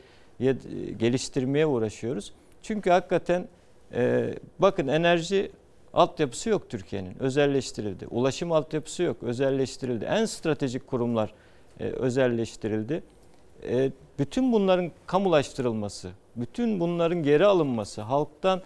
geliştirmeye 1.00 1.66
uğraşıyoruz. 1.66 2.34
Çünkü 2.62 2.90
hakikaten 2.90 3.48
bakın 4.60 4.88
enerji 4.88 5.52
altyapısı 5.94 6.50
yok 6.50 6.70
Türkiye'nin. 6.70 7.20
Özelleştirildi. 7.20 8.08
Ulaşım 8.08 8.52
altyapısı 8.52 9.04
yok. 9.04 9.24
Özelleştirildi. 9.24 10.06
En 10.06 10.26
stratejik 10.26 10.88
kurumlar 10.88 11.34
e, 11.80 11.84
özelleştirildi. 11.84 13.04
E, 13.70 13.92
bütün 14.20 14.52
bunların 14.52 14.92
kamulaştırılması, 15.08 16.12
bütün 16.36 16.80
bunların 16.80 17.24
geri 17.24 17.46
alınması, 17.46 18.02
halktan 18.02 18.62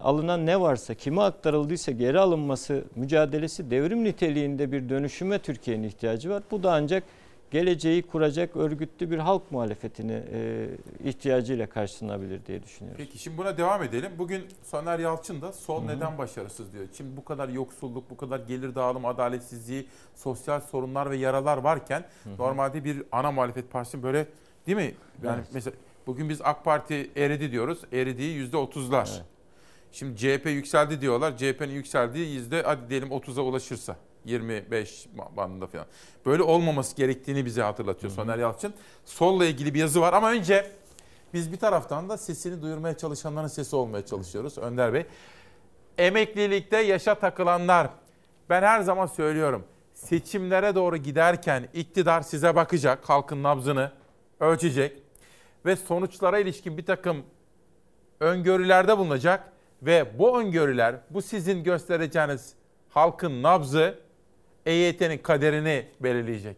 alınan 0.00 0.46
ne 0.46 0.60
varsa, 0.60 0.94
kime 0.94 1.22
aktarıldıysa 1.22 1.92
geri 1.92 2.20
alınması 2.20 2.84
mücadelesi 2.94 3.70
devrim 3.70 4.04
niteliğinde 4.04 4.72
bir 4.72 4.88
dönüşüme 4.88 5.38
Türkiye'nin 5.38 5.82
ihtiyacı 5.82 6.30
var. 6.30 6.42
Bu 6.50 6.62
da 6.62 6.72
ancak 6.72 7.04
geleceği 7.50 8.02
kuracak 8.02 8.56
örgütlü 8.56 9.10
bir 9.10 9.18
halk 9.18 9.52
muhalefetini 9.52 10.22
e, 10.32 10.68
ihtiyacıyla 11.04 11.66
karşılanabilir 11.66 12.46
diye 12.46 12.62
düşünüyoruz. 12.62 13.04
Peki 13.04 13.18
şimdi 13.18 13.38
buna 13.38 13.58
devam 13.58 13.82
edelim. 13.82 14.12
Bugün 14.18 14.44
Soner 14.62 14.98
Yalçın 14.98 15.42
da 15.42 15.52
sol 15.52 15.80
Hı-hı. 15.80 15.96
neden 15.96 16.18
başarısız 16.18 16.72
diyor. 16.72 16.84
Şimdi 16.96 17.16
bu 17.16 17.24
kadar 17.24 17.48
yoksulluk, 17.48 18.10
bu 18.10 18.16
kadar 18.16 18.40
gelir 18.40 18.74
dağılımı, 18.74 19.08
adaletsizliği, 19.08 19.86
sosyal 20.14 20.60
sorunlar 20.60 21.10
ve 21.10 21.16
yaralar 21.16 21.58
varken 21.58 22.04
Hı-hı. 22.24 22.36
normalde 22.38 22.84
bir 22.84 23.02
ana 23.12 23.32
muhalefet 23.32 23.70
partisinin 23.70 24.02
böyle 24.02 24.26
değil 24.66 24.76
mi? 24.76 24.94
Yani 25.22 25.36
evet. 25.36 25.48
mesela 25.52 25.76
bugün 26.06 26.28
biz 26.28 26.40
AK 26.42 26.64
Parti 26.64 27.10
eridi 27.16 27.52
diyoruz. 27.52 27.78
Eridiği 27.92 28.50
%30'lar. 28.50 29.08
Evet. 29.10 29.35
Şimdi 29.92 30.16
CHP 30.16 30.46
yükseldi 30.46 31.00
diyorlar. 31.00 31.36
CHP'nin 31.36 31.74
yükseldiği 31.74 32.34
yüzde 32.34 32.62
hadi 32.62 32.90
diyelim 32.90 33.08
30'a 33.08 33.42
ulaşırsa. 33.42 33.96
25 34.24 35.06
bandında 35.36 35.66
falan. 35.66 35.86
Böyle 36.26 36.42
olmaması 36.42 36.96
gerektiğini 36.96 37.44
bize 37.44 37.62
hatırlatıyor 37.62 38.12
Hı-hı. 38.12 38.22
Soner 38.22 38.38
Yalçın. 38.38 38.74
Solla 39.04 39.44
ilgili 39.44 39.74
bir 39.74 39.80
yazı 39.80 40.00
var 40.00 40.12
ama 40.12 40.30
önce 40.30 40.70
biz 41.34 41.52
bir 41.52 41.56
taraftan 41.56 42.08
da 42.08 42.16
sesini 42.16 42.62
duyurmaya 42.62 42.96
çalışanların 42.96 43.48
sesi 43.48 43.76
olmaya 43.76 44.06
çalışıyoruz 44.06 44.58
Önder 44.58 44.92
Bey. 44.92 45.06
Emeklilikte 45.98 46.78
yaşa 46.78 47.14
takılanlar. 47.14 47.88
Ben 48.50 48.62
her 48.62 48.80
zaman 48.80 49.06
söylüyorum. 49.06 49.64
Seçimlere 49.94 50.74
doğru 50.74 50.96
giderken 50.96 51.68
iktidar 51.74 52.22
size 52.22 52.54
bakacak, 52.54 53.08
halkın 53.08 53.42
nabzını 53.42 53.92
ölçecek 54.40 55.02
ve 55.66 55.76
sonuçlara 55.76 56.38
ilişkin 56.38 56.78
bir 56.78 56.86
takım 56.86 57.22
öngörülerde 58.20 58.98
bulunacak 58.98 59.52
ve 59.82 60.18
bu 60.18 60.40
öngörüler, 60.40 60.96
bu 61.10 61.22
sizin 61.22 61.64
göstereceğiniz 61.64 62.54
halkın 62.88 63.42
nabzı 63.42 63.98
EYT'nin 64.66 65.18
kaderini 65.18 65.88
belirleyecek. 66.00 66.56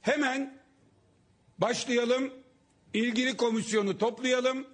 Hemen 0.00 0.58
başlayalım. 1.58 2.30
İlgili 2.94 3.36
komisyonu 3.36 3.98
toplayalım. 3.98 4.66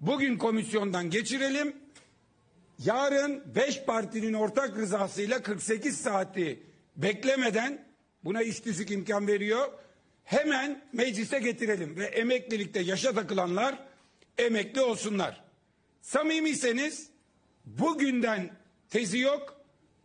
Bugün 0.00 0.38
komisyondan 0.38 1.10
geçirelim. 1.10 1.76
Yarın 2.84 3.54
5 3.54 3.84
partinin 3.84 4.32
ortak 4.32 4.76
rızasıyla 4.76 5.42
48 5.42 6.00
saati 6.00 6.62
beklemeden 6.96 7.84
buna 8.24 8.42
iş 8.42 8.64
düşük 8.64 8.90
imkan 8.90 9.26
veriyor. 9.26 9.68
Hemen 10.24 10.84
meclise 10.92 11.38
getirelim 11.38 11.96
ve 11.96 12.04
emeklilikte 12.04 12.80
yaşa 12.80 13.12
takılanlar 13.12 13.78
emekli 14.38 14.80
olsunlar. 14.80 15.49
Samimiyseniz 16.00 17.10
bugünden 17.64 18.50
tezi 18.90 19.18
yok 19.18 19.54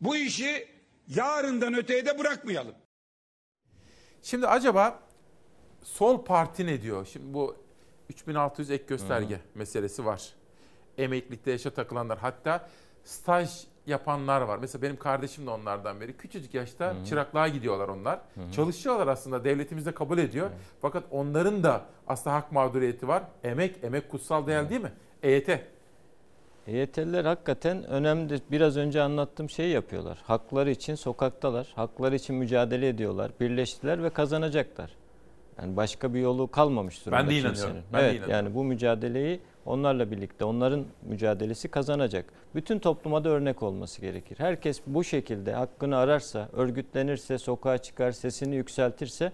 bu 0.01 0.15
işi 0.17 0.67
yarından 1.07 1.73
öteye 1.73 2.05
de 2.05 2.19
bırakmayalım. 2.19 2.75
Şimdi 4.21 4.47
acaba 4.47 4.99
sol 5.83 6.25
parti 6.25 6.65
ne 6.65 6.81
diyor? 6.81 7.05
Şimdi 7.05 7.33
bu 7.33 7.55
3600 8.09 8.71
ek 8.71 8.83
gösterge 8.87 9.35
Hı. 9.35 9.39
meselesi 9.55 10.05
var. 10.05 10.33
Emeklilikte 10.97 11.51
yaşa 11.51 11.69
takılanlar 11.69 12.17
hatta 12.17 12.69
staj 13.03 13.63
yapanlar 13.85 14.41
var. 14.41 14.57
Mesela 14.57 14.81
benim 14.81 14.97
kardeşim 14.97 15.45
de 15.45 15.49
onlardan 15.49 16.01
biri. 16.01 16.17
Küçücük 16.17 16.53
yaşta 16.53 16.95
Hı. 16.95 17.05
çıraklığa 17.05 17.47
gidiyorlar 17.47 17.87
onlar. 17.87 18.15
Hı. 18.35 18.51
Çalışıyorlar 18.55 19.07
aslında 19.07 19.43
devletimiz 19.43 19.85
de 19.85 19.93
kabul 19.93 20.17
ediyor. 20.17 20.47
Hı. 20.49 20.53
Fakat 20.81 21.03
onların 21.11 21.63
da 21.63 21.85
aslında 22.07 22.35
hak 22.35 22.51
mağduriyeti 22.51 23.07
var. 23.07 23.23
Emek, 23.43 23.83
emek 23.83 24.09
kutsal 24.11 24.47
değer 24.47 24.63
Hı. 24.63 24.69
değil 24.69 24.81
mi? 24.81 24.93
EYT 25.23 25.49
EYT'liler 26.67 27.25
hakikaten 27.25 27.83
önemli. 27.83 28.39
Biraz 28.51 28.77
önce 28.77 29.01
anlattığım 29.01 29.49
şeyi 29.49 29.73
yapıyorlar. 29.73 30.17
Hakları 30.23 30.71
için 30.71 30.95
sokaktalar. 30.95 31.67
Hakları 31.75 32.15
için 32.15 32.35
mücadele 32.35 32.87
ediyorlar. 32.87 33.31
Birleştiler 33.39 34.03
ve 34.03 34.09
kazanacaklar. 34.09 34.91
Yani 35.61 35.75
başka 35.77 36.13
bir 36.13 36.19
yolu 36.19 36.51
kalmamış 36.51 37.05
durumda 37.05 37.19
Ben 37.21 37.29
de 37.29 37.33
inanıyorum. 37.33 37.55
Kimsenin. 37.55 37.83
Ben 37.93 37.99
evet, 37.99 38.11
de 38.11 38.17
inanıyorum. 38.17 38.45
yani 38.45 38.55
bu 38.55 38.63
mücadeleyi 38.63 39.39
onlarla 39.65 40.11
birlikte, 40.11 40.45
onların 40.45 40.85
mücadelesi 41.03 41.67
kazanacak. 41.67 42.25
Bütün 42.55 42.79
topluma 42.79 43.23
da 43.23 43.29
örnek 43.29 43.63
olması 43.63 44.01
gerekir. 44.01 44.35
Herkes 44.39 44.81
bu 44.87 45.03
şekilde 45.03 45.53
hakkını 45.53 45.97
ararsa, 45.97 46.49
örgütlenirse, 46.53 47.37
sokağa 47.37 47.77
çıkar, 47.77 48.11
sesini 48.11 48.55
yükseltirse 48.55 49.31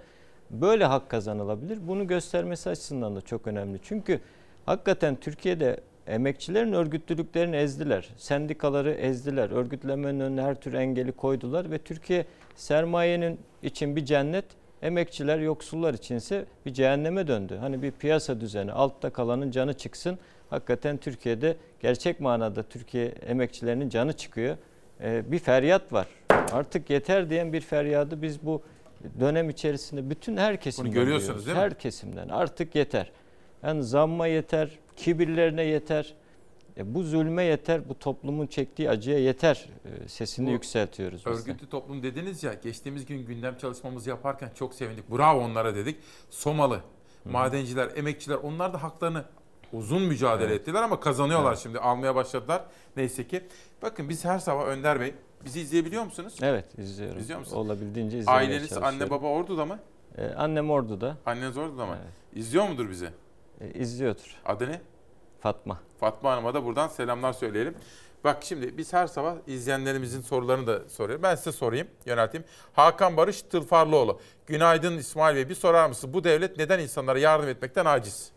böyle 0.49 0.85
hak 0.85 1.09
kazanılabilir. 1.09 1.87
Bunu 1.87 2.07
göstermesi 2.07 2.69
açısından 2.69 3.15
da 3.15 3.21
çok 3.21 3.47
önemli. 3.47 3.79
Çünkü 3.83 4.19
hakikaten 4.65 5.15
Türkiye'de 5.15 5.77
Emekçilerin 6.07 6.73
örgütlülüklerini 6.73 7.55
ezdiler. 7.55 8.09
Sendikaları 8.17 8.91
ezdiler. 8.91 9.49
Örgütlenmenin 9.49 10.19
önüne 10.19 10.41
her 10.41 10.55
tür 10.55 10.73
engeli 10.73 11.11
koydular 11.11 11.71
ve 11.71 11.77
Türkiye 11.77 12.25
sermayenin 12.55 13.39
için 13.63 13.95
bir 13.95 14.05
cennet, 14.05 14.45
emekçiler, 14.81 15.39
yoksullar 15.39 15.93
içinse 15.93 16.45
bir 16.65 16.73
cehenneme 16.73 17.27
döndü. 17.27 17.57
Hani 17.59 17.81
bir 17.81 17.91
piyasa 17.91 18.41
düzeni, 18.41 18.71
altta 18.71 19.09
kalanın 19.09 19.51
canı 19.51 19.73
çıksın. 19.73 20.19
Hakikaten 20.49 20.97
Türkiye'de 20.97 21.55
gerçek 21.81 22.19
manada 22.19 22.63
Türkiye 22.63 23.05
emekçilerinin 23.05 23.89
canı 23.89 24.13
çıkıyor. 24.13 24.57
Ee, 25.01 25.31
bir 25.31 25.39
feryat 25.39 25.93
var. 25.93 26.07
Artık 26.29 26.89
yeter 26.89 27.29
diyen 27.29 27.53
bir 27.53 27.61
feryadı 27.61 28.21
biz 28.21 28.45
bu 28.45 28.61
dönem 29.19 29.49
içerisinde 29.49 30.09
bütün 30.09 30.37
her 30.37 30.61
kesimden 30.61 30.91
Bunu 30.91 30.99
görüyorsunuz 30.99 31.45
değil 31.45 31.57
mi? 31.57 31.63
Her 31.63 31.73
kesimden. 31.73 32.29
Artık 32.29 32.75
yeter. 32.75 33.11
Yani 33.63 33.83
zamma 33.83 34.27
yeter, 34.27 34.79
kibirlerine 34.95 35.63
yeter. 35.63 36.13
E, 36.77 36.95
bu 36.95 37.03
zulme 37.03 37.43
yeter, 37.43 37.89
bu 37.89 37.99
toplumun 37.99 38.47
çektiği 38.47 38.89
acıya 38.89 39.19
yeter 39.19 39.69
e, 39.85 40.07
sesini 40.07 40.47
bu 40.47 40.51
yükseltiyoruz. 40.51 41.27
Örgütlü 41.27 41.69
toplum 41.69 42.03
dediniz 42.03 42.43
ya, 42.43 42.53
geçtiğimiz 42.53 43.05
gün 43.05 43.25
gündem 43.25 43.57
çalışmamızı 43.57 44.09
yaparken 44.09 44.49
çok 44.55 44.73
sevindik. 44.73 45.11
Bravo 45.11 45.39
onlara 45.39 45.75
dedik. 45.75 45.97
Somalı, 46.29 46.75
Hı. 46.75 47.29
madenciler, 47.29 47.89
emekçiler 47.95 48.35
onlar 48.35 48.73
da 48.73 48.83
haklarını 48.83 49.23
Uzun 49.73 50.01
mücadele 50.01 50.53
ettiler 50.53 50.81
ama 50.81 50.99
kazanıyorlar 50.99 51.55
şimdi. 51.55 51.79
Almaya 51.79 52.15
başladılar. 52.15 52.61
Neyse 52.97 53.27
ki. 53.27 53.43
Bakın 53.81 54.09
biz 54.09 54.25
her 54.25 54.39
sabah 54.39 54.65
Önder 54.65 54.99
Bey 54.99 55.13
bizi 55.45 55.59
izleyebiliyor 55.61 56.03
musunuz? 56.03 56.37
Evet 56.41 56.79
izliyorum. 56.79 57.19
İzliyor 57.19 57.39
musunuz? 57.39 57.57
Olabildiğince 57.57 58.19
izlemeye 58.19 58.39
Aileniz 58.39 58.77
anne 58.77 59.09
baba 59.09 59.27
Ordu'da 59.27 59.65
mı? 59.65 59.79
Ee, 60.17 60.25
annem 60.25 60.71
Ordu'da. 60.71 61.17
Anneniz 61.25 61.57
Ordu'da 61.57 61.85
mı? 61.85 61.97
İzliyor 62.33 62.69
mudur 62.69 62.89
bizi? 62.89 63.09
İzliyordur. 63.73 64.41
Adı 64.45 64.71
ne? 64.71 64.81
Fatma. 65.39 65.79
Fatma 65.99 66.31
Hanım'a 66.31 66.53
da 66.53 66.65
buradan 66.65 66.87
selamlar 66.87 67.33
söyleyelim. 67.33 67.75
Bak 68.23 68.43
şimdi 68.43 68.77
biz 68.77 68.93
her 68.93 69.07
sabah 69.07 69.35
izleyenlerimizin 69.47 70.21
sorularını 70.21 70.67
da 70.67 70.89
soruyoruz. 70.89 71.23
Ben 71.23 71.35
size 71.35 71.51
sorayım, 71.51 71.87
yönelteyim. 72.05 72.45
Hakan 72.73 73.17
Barış 73.17 73.41
Tılfarlıoğlu. 73.41 74.21
Günaydın 74.47 74.97
İsmail 74.97 75.35
Bey. 75.35 75.49
Bir 75.49 75.55
sorar 75.55 75.89
mısın? 75.89 76.13
Bu 76.13 76.23
devlet 76.23 76.57
neden 76.57 76.79
insanlara 76.79 77.19
yardım 77.19 77.49
etmekten 77.49 77.85
aciz? 77.85 78.31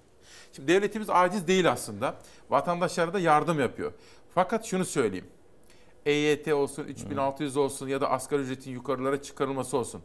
Şimdi 0.53 0.69
devletimiz 0.69 1.11
aciz 1.11 1.47
değil 1.47 1.71
aslında. 1.73 2.15
Vatandaşlara 2.51 3.13
da 3.13 3.19
yardım 3.19 3.61
yapıyor. 3.61 3.93
Fakat 4.35 4.65
şunu 4.65 4.85
söyleyeyim. 4.85 5.27
EYT 6.07 6.49
olsun, 6.49 6.85
3600 6.85 7.57
olsun 7.57 7.89
ya 7.89 8.01
da 8.01 8.11
asgari 8.11 8.43
ücretin 8.43 8.71
yukarılara 8.71 9.23
çıkarılması 9.23 9.77
olsun. 9.77 10.03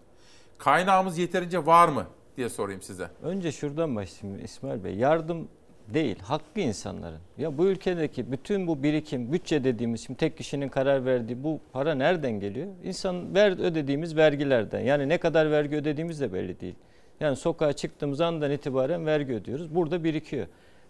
Kaynağımız 0.57 1.17
yeterince 1.17 1.65
var 1.65 1.87
mı 1.87 2.07
diye 2.39 2.49
sorayım 2.49 2.81
size. 2.81 3.09
Önce 3.23 3.51
şuradan 3.51 3.95
başlayayım 3.95 4.45
İsmail 4.45 4.83
Bey. 4.83 4.95
Yardım 4.95 5.47
değil, 5.93 6.19
hakkı 6.19 6.59
insanların. 6.59 7.19
Ya 7.37 7.57
bu 7.57 7.65
ülkedeki 7.65 8.31
bütün 8.31 8.67
bu 8.67 8.83
birikim, 8.83 9.31
bütçe 9.33 9.63
dediğimiz, 9.63 10.05
şimdi 10.05 10.19
tek 10.19 10.37
kişinin 10.37 10.69
karar 10.69 11.05
verdiği 11.05 11.43
bu 11.43 11.59
para 11.73 11.95
nereden 11.95 12.39
geliyor? 12.39 12.67
İnsan 12.83 13.35
ver 13.35 13.51
ödediğimiz 13.51 14.15
vergilerden. 14.15 14.79
Yani 14.79 15.09
ne 15.09 15.17
kadar 15.17 15.51
vergi 15.51 15.75
ödediğimiz 15.75 16.21
de 16.21 16.33
belli 16.33 16.59
değil. 16.59 16.75
Yani 17.19 17.35
sokağa 17.35 17.73
çıktığımız 17.73 18.21
andan 18.21 18.51
itibaren 18.51 19.05
vergi 19.05 19.33
ödüyoruz. 19.33 19.75
Burada 19.75 20.03
birikiyor. 20.03 20.47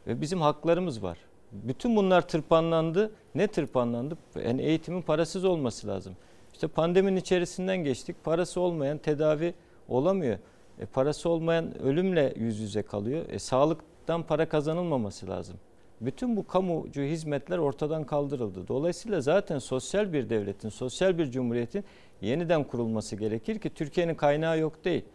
Ve 0.07 0.21
bizim 0.21 0.41
haklarımız 0.41 1.03
var. 1.03 1.17
Bütün 1.51 1.95
bunlar 1.95 2.27
tırpanlandı. 2.27 3.11
Ne 3.35 3.47
tırpanlandı? 3.47 4.17
Yani 4.45 4.61
eğitimin 4.61 5.01
parasız 5.01 5.45
olması 5.45 5.87
lazım. 5.87 6.15
İşte 6.53 6.67
pandeminin 6.67 7.15
içerisinden 7.15 7.77
geçtik. 7.77 8.23
Parası 8.23 8.61
olmayan 8.61 8.97
tedavi 8.97 9.53
olamıyor. 9.87 10.37
E, 10.79 10.85
parası 10.85 11.29
olmayan 11.29 11.81
ölümle 11.81 12.33
yüz 12.37 12.59
yüze 12.59 12.81
kalıyor. 12.81 13.25
E, 13.29 13.39
sağlıktan 13.39 14.23
para 14.23 14.49
kazanılmaması 14.49 15.27
lazım. 15.27 15.55
Bütün 16.01 16.37
bu 16.37 16.47
kamucu 16.47 17.01
hizmetler 17.01 17.57
ortadan 17.57 18.03
kaldırıldı. 18.03 18.67
Dolayısıyla 18.67 19.21
zaten 19.21 19.59
sosyal 19.59 20.13
bir 20.13 20.29
devletin, 20.29 20.69
sosyal 20.69 21.17
bir 21.17 21.31
cumhuriyetin 21.31 21.83
yeniden 22.21 22.63
kurulması 22.63 23.15
gerekir 23.15 23.59
ki 23.59 23.69
Türkiye'nin 23.69 24.15
kaynağı 24.15 24.59
yok 24.59 24.85
değil. 24.85 25.05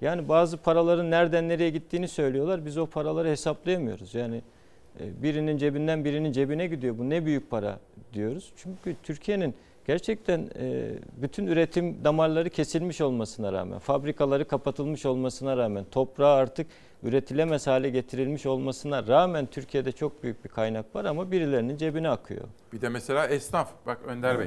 Yani 0.00 0.28
bazı 0.28 0.56
paraların 0.56 1.10
nereden 1.10 1.48
nereye 1.48 1.70
gittiğini 1.70 2.08
söylüyorlar. 2.08 2.66
Biz 2.66 2.78
o 2.78 2.86
paraları 2.86 3.28
hesaplayamıyoruz. 3.28 4.14
Yani 4.14 4.42
e, 5.00 5.22
birinin 5.22 5.56
cebinden 5.56 6.04
birinin 6.04 6.32
cebine 6.32 6.66
gidiyor. 6.66 6.98
Bu 6.98 7.10
ne 7.10 7.26
büyük 7.26 7.50
para 7.50 7.78
diyoruz. 8.12 8.52
Çünkü 8.56 8.96
Türkiye'nin 9.02 9.54
gerçekten 9.90 10.50
e, 10.58 10.92
bütün 11.16 11.46
üretim 11.46 12.04
damarları 12.04 12.50
kesilmiş 12.50 13.00
olmasına 13.00 13.52
rağmen, 13.52 13.78
fabrikaları 13.78 14.48
kapatılmış 14.48 15.06
olmasına 15.06 15.56
rağmen, 15.56 15.84
toprağı 15.90 16.34
artık 16.34 16.66
üretilemez 17.02 17.66
hale 17.66 17.90
getirilmiş 17.90 18.46
olmasına 18.46 19.06
rağmen 19.06 19.46
Türkiye'de 19.46 19.92
çok 19.92 20.22
büyük 20.22 20.44
bir 20.44 20.48
kaynak 20.48 20.94
var 20.94 21.04
ama 21.04 21.30
birilerinin 21.30 21.76
cebine 21.76 22.08
akıyor. 22.08 22.44
Bir 22.72 22.80
de 22.80 22.88
mesela 22.88 23.26
esnaf. 23.26 23.72
Bak 23.86 23.98
Önder 24.06 24.38
Bey. 24.38 24.46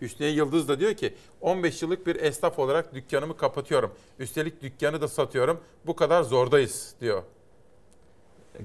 Hüsniye 0.00 0.30
Yıldız 0.30 0.68
da 0.68 0.80
diyor 0.80 0.94
ki 0.94 1.14
15 1.40 1.82
yıllık 1.82 2.06
bir 2.06 2.16
esnaf 2.16 2.58
olarak 2.58 2.94
dükkanımı 2.94 3.36
kapatıyorum. 3.36 3.94
Üstelik 4.18 4.62
dükkanı 4.62 5.00
da 5.00 5.08
satıyorum. 5.08 5.60
Bu 5.86 5.96
kadar 5.96 6.22
zordayız 6.22 6.94
diyor. 7.00 7.22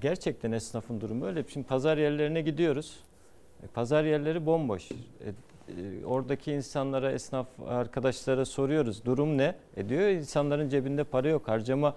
Gerçekten 0.02 0.52
esnafın 0.52 1.02
durumu 1.02 1.26
öyle. 1.26 1.44
Şimdi 1.48 1.68
pazar 1.68 1.98
yerlerine 1.98 2.42
gidiyoruz. 2.42 3.00
E, 3.64 3.68
Pazar 3.68 4.04
yerleri 4.04 4.46
bomboş. 4.46 4.90
E, 5.78 5.82
e, 6.02 6.06
Oradaki 6.06 6.52
insanlara, 6.52 7.12
esnaf 7.12 7.48
arkadaşlara 7.68 8.46
soruyoruz. 8.46 9.06
Durum 9.06 9.38
ne? 9.38 9.56
E 9.78 9.90
diyor 9.90 10.08
insanların 10.08 10.70
cebinde 10.70 11.04
para 11.04 11.30
yok. 11.30 11.48
Harcama 11.48 11.96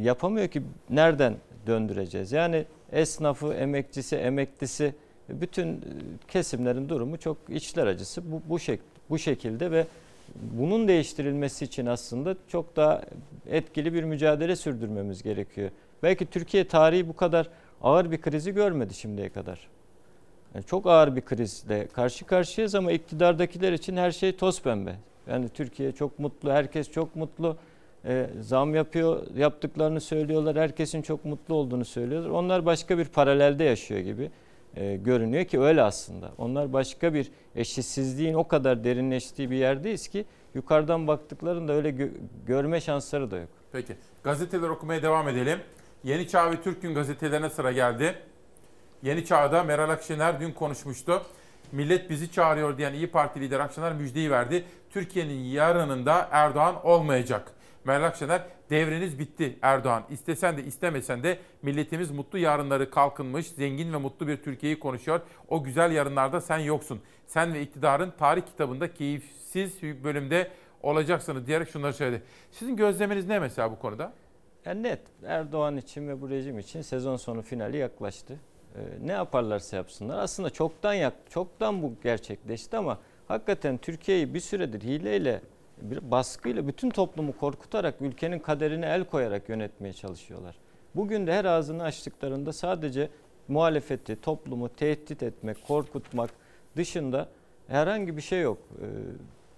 yapamıyor 0.00 0.48
ki 0.48 0.62
nereden 0.90 1.36
döndüreceğiz? 1.66 2.32
Yani 2.32 2.64
esnafı, 2.92 3.54
emekçisi, 3.54 4.16
emeklisi 4.16 4.94
bütün 5.28 5.80
kesimlerin 6.28 6.88
durumu 6.88 7.18
çok 7.18 7.36
içler 7.48 7.86
acısı 7.86 8.32
bu 8.32 8.42
bu 8.48 8.58
şek 8.58 8.80
bu 9.10 9.18
şekilde 9.18 9.70
ve 9.70 9.86
bunun 10.34 10.88
değiştirilmesi 10.88 11.64
için 11.64 11.86
aslında 11.86 12.36
çok 12.48 12.76
daha 12.76 13.02
etkili 13.50 13.94
bir 13.94 14.04
mücadele 14.04 14.56
sürdürmemiz 14.56 15.22
gerekiyor. 15.22 15.70
Belki 16.02 16.26
Türkiye 16.26 16.68
tarihi 16.68 17.08
bu 17.08 17.16
kadar 17.16 17.48
ağır 17.82 18.10
bir 18.10 18.20
krizi 18.20 18.52
görmedi 18.52 18.94
şimdiye 18.94 19.28
kadar. 19.28 19.73
Yani 20.54 20.64
çok 20.64 20.86
ağır 20.86 21.16
bir 21.16 21.20
krizle 21.20 21.86
karşı 21.86 22.24
karşıyayız 22.24 22.74
ama 22.74 22.92
iktidardakiler 22.92 23.72
için 23.72 23.96
her 23.96 24.10
şey 24.10 24.36
toz 24.36 24.62
pembe. 24.62 24.94
Yani 25.26 25.48
Türkiye 25.48 25.92
çok 25.92 26.18
mutlu, 26.18 26.52
herkes 26.52 26.90
çok 26.90 27.16
mutlu. 27.16 27.56
E, 28.04 28.30
zam 28.40 28.74
yapıyor, 28.74 29.26
yaptıklarını 29.36 30.00
söylüyorlar. 30.00 30.56
Herkesin 30.56 31.02
çok 31.02 31.24
mutlu 31.24 31.54
olduğunu 31.54 31.84
söylüyorlar. 31.84 32.30
Onlar 32.30 32.66
başka 32.66 32.98
bir 32.98 33.04
paralelde 33.04 33.64
yaşıyor 33.64 34.00
gibi 34.00 34.30
e, 34.76 34.96
görünüyor 34.96 35.44
ki 35.44 35.60
öyle 35.60 35.82
aslında. 35.82 36.32
Onlar 36.38 36.72
başka 36.72 37.14
bir 37.14 37.30
eşitsizliğin 37.56 38.34
o 38.34 38.48
kadar 38.48 38.84
derinleştiği 38.84 39.50
bir 39.50 39.56
yerdeyiz 39.56 40.08
ki 40.08 40.24
yukarıdan 40.54 41.06
baktıklarında 41.06 41.72
öyle 41.72 41.90
gö- 41.90 42.12
görme 42.46 42.80
şansları 42.80 43.30
da 43.30 43.38
yok. 43.38 43.48
Peki. 43.72 43.96
Gazeteler 44.22 44.68
okumaya 44.68 45.02
devam 45.02 45.28
edelim. 45.28 45.58
Yeni 46.04 46.28
Çağ 46.28 46.52
ve 46.52 46.62
Türk 46.62 46.82
Gün 46.82 46.94
gazetelerine 46.94 47.50
sıra 47.50 47.72
geldi. 47.72 48.14
Yeni 49.04 49.24
Çağ'da 49.24 49.62
Meral 49.62 49.90
Akşener 49.90 50.40
dün 50.40 50.52
konuşmuştu. 50.52 51.22
Millet 51.72 52.10
bizi 52.10 52.32
çağırıyor 52.32 52.78
diyen 52.78 52.92
İyi 52.92 53.06
Parti 53.06 53.40
lideri 53.40 53.62
Akşener 53.62 53.92
müjdeyi 53.92 54.30
verdi. 54.30 54.64
Türkiye'nin 54.90 55.44
yarınında 55.44 56.28
Erdoğan 56.30 56.86
olmayacak. 56.86 57.52
Meral 57.84 58.04
Akşener 58.04 58.42
devriniz 58.70 59.18
bitti 59.18 59.58
Erdoğan. 59.62 60.02
İstesen 60.10 60.56
de 60.56 60.64
istemesen 60.64 61.22
de 61.22 61.38
milletimiz 61.62 62.10
mutlu 62.10 62.38
yarınları 62.38 62.90
kalkınmış, 62.90 63.46
zengin 63.46 63.92
ve 63.92 63.96
mutlu 63.96 64.28
bir 64.28 64.36
Türkiye'yi 64.36 64.78
konuşuyor. 64.78 65.20
O 65.48 65.64
güzel 65.64 65.92
yarınlarda 65.92 66.40
sen 66.40 66.58
yoksun. 66.58 67.00
Sen 67.26 67.54
ve 67.54 67.62
iktidarın 67.62 68.12
tarih 68.18 68.42
kitabında 68.42 68.94
keyifsiz 68.94 69.82
bölümde 69.82 70.50
olacaksınız 70.82 71.46
diyerek 71.46 71.68
şunları 71.68 71.92
söyledi. 71.92 72.22
Sizin 72.50 72.76
gözleminiz 72.76 73.26
ne 73.26 73.38
mesela 73.38 73.70
bu 73.70 73.78
konuda? 73.78 74.12
Yani 74.64 74.82
net 74.82 75.00
Erdoğan 75.26 75.76
için 75.76 76.08
ve 76.08 76.20
bu 76.20 76.30
rejim 76.30 76.58
için 76.58 76.82
sezon 76.82 77.16
sonu 77.16 77.42
finali 77.42 77.76
yaklaştı. 77.76 78.38
Ee, 78.76 78.80
ne 79.06 79.12
yaparlarsa 79.12 79.76
yapsınlar. 79.76 80.18
Aslında 80.18 80.50
çoktan 80.50 80.94
yak, 80.94 81.14
çoktan 81.30 81.82
bu 81.82 81.92
gerçekleşti 82.02 82.76
ama 82.76 82.98
hakikaten 83.28 83.78
Türkiye'yi 83.78 84.34
bir 84.34 84.40
süredir 84.40 84.80
hileyle, 84.82 85.40
bir 85.82 86.10
baskıyla 86.10 86.68
bütün 86.68 86.90
toplumu 86.90 87.36
korkutarak 87.38 87.94
ülkenin 88.00 88.38
kaderine 88.38 88.86
el 88.86 89.04
koyarak 89.04 89.48
yönetmeye 89.48 89.92
çalışıyorlar. 89.92 90.56
Bugün 90.94 91.26
de 91.26 91.32
her 91.32 91.44
ağzını 91.44 91.82
açtıklarında 91.82 92.52
sadece 92.52 93.08
muhalefeti, 93.48 94.20
toplumu 94.20 94.68
tehdit 94.68 95.22
etmek, 95.22 95.66
korkutmak 95.66 96.30
dışında 96.76 97.28
herhangi 97.68 98.16
bir 98.16 98.22
şey 98.22 98.40
yok. 98.40 98.58
Ee, 98.80 98.84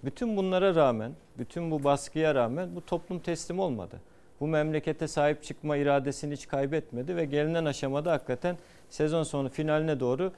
bütün 0.04 0.36
bunlara 0.36 0.74
rağmen, 0.74 1.12
bütün 1.38 1.70
bu 1.70 1.84
baskıya 1.84 2.34
rağmen 2.34 2.76
bu 2.76 2.86
toplum 2.86 3.18
teslim 3.18 3.58
olmadı. 3.58 4.00
Bu 4.40 4.46
memlekete 4.46 5.08
sahip 5.08 5.42
çıkma 5.42 5.76
iradesini 5.76 6.32
hiç 6.32 6.48
kaybetmedi 6.48 7.16
ve 7.16 7.24
gelinen 7.24 7.64
aşamada 7.64 8.12
hakikaten 8.12 8.56
sezon 8.88 9.22
sonu 9.22 9.48
finaline 9.48 10.00
doğru 10.00 10.32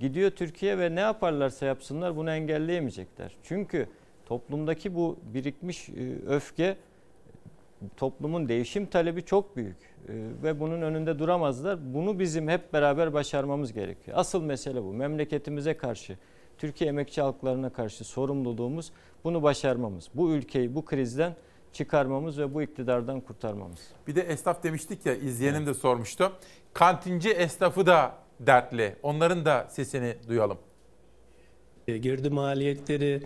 gidiyor 0.00 0.30
Türkiye 0.30 0.78
ve 0.78 0.94
ne 0.94 1.00
yaparlarsa 1.00 1.66
yapsınlar 1.66 2.16
bunu 2.16 2.30
engelleyemeyecekler. 2.30 3.36
Çünkü 3.42 3.88
toplumdaki 4.26 4.94
bu 4.94 5.18
birikmiş 5.34 5.88
e, 5.88 5.92
öfke 6.26 6.76
toplumun 7.96 8.48
değişim 8.48 8.86
talebi 8.86 9.24
çok 9.24 9.56
büyük 9.56 9.76
e, 10.08 10.12
ve 10.42 10.60
bunun 10.60 10.82
önünde 10.82 11.18
duramazlar. 11.18 11.94
Bunu 11.94 12.18
bizim 12.18 12.48
hep 12.48 12.72
beraber 12.72 13.12
başarmamız 13.12 13.72
gerekiyor. 13.72 14.16
Asıl 14.20 14.42
mesele 14.42 14.82
bu. 14.82 14.92
Memleketimize 14.92 15.76
karşı, 15.76 16.18
Türkiye 16.58 16.90
emekçi 16.90 17.22
halklarına 17.22 17.70
karşı 17.70 18.04
sorumluluğumuz 18.04 18.92
bunu 19.24 19.42
başarmamız. 19.42 20.08
Bu 20.14 20.32
ülkeyi 20.32 20.74
bu 20.74 20.84
krizden 20.84 21.36
çıkarmamız 21.72 22.38
ve 22.38 22.54
bu 22.54 22.62
iktidardan 22.62 23.20
kurtarmamız. 23.20 23.80
Bir 24.06 24.14
de 24.14 24.20
esnaf 24.20 24.62
demiştik 24.62 25.06
ya 25.06 25.14
izleyenim 25.14 25.66
de 25.66 25.74
sormuştu. 25.74 26.32
Kantinci 26.74 27.30
esnafı 27.30 27.86
da 27.86 28.14
dertli. 28.40 28.96
Onların 29.02 29.44
da 29.44 29.66
sesini 29.70 30.14
duyalım. 30.28 30.58
E, 31.88 31.98
Girdi 31.98 32.30
maliyetleri 32.30 33.22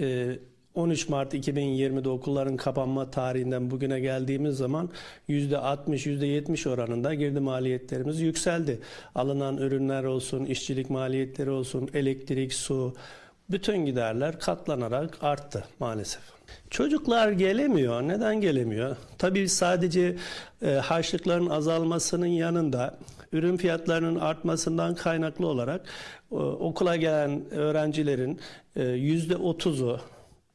e, 0.00 0.38
13 0.74 1.08
Mart 1.08 1.34
2020'de 1.34 2.08
okulların 2.08 2.56
kapanma 2.56 3.10
tarihinden 3.10 3.70
bugüne 3.70 4.00
geldiğimiz 4.00 4.56
zaman 4.56 4.90
%60, 5.28 5.86
%70 5.86 6.68
oranında 6.68 7.14
girdi 7.14 7.40
maliyetlerimiz 7.40 8.20
yükseldi. 8.20 8.80
Alınan 9.14 9.56
ürünler 9.56 10.04
olsun, 10.04 10.44
işçilik 10.44 10.90
maliyetleri 10.90 11.50
olsun, 11.50 11.88
elektrik, 11.94 12.54
su, 12.54 12.94
bütün 13.52 13.86
giderler 13.86 14.40
katlanarak 14.40 15.18
arttı 15.22 15.64
maalesef. 15.80 16.22
Çocuklar 16.70 17.32
gelemiyor. 17.32 18.02
Neden 18.02 18.40
gelemiyor? 18.40 18.96
Tabii 19.18 19.48
sadece 19.48 20.16
e, 20.62 20.70
harçlıkların 20.70 21.50
azalmasının 21.50 22.26
yanında 22.26 22.98
ürün 23.32 23.56
fiyatlarının 23.56 24.20
artmasından 24.20 24.94
kaynaklı 24.94 25.46
olarak 25.46 25.84
e, 26.32 26.34
okula 26.34 26.96
gelen 26.96 27.50
öğrencilerin 27.50 28.40
e, 28.76 28.84
yüzde 28.84 29.36
otuzu 29.36 30.00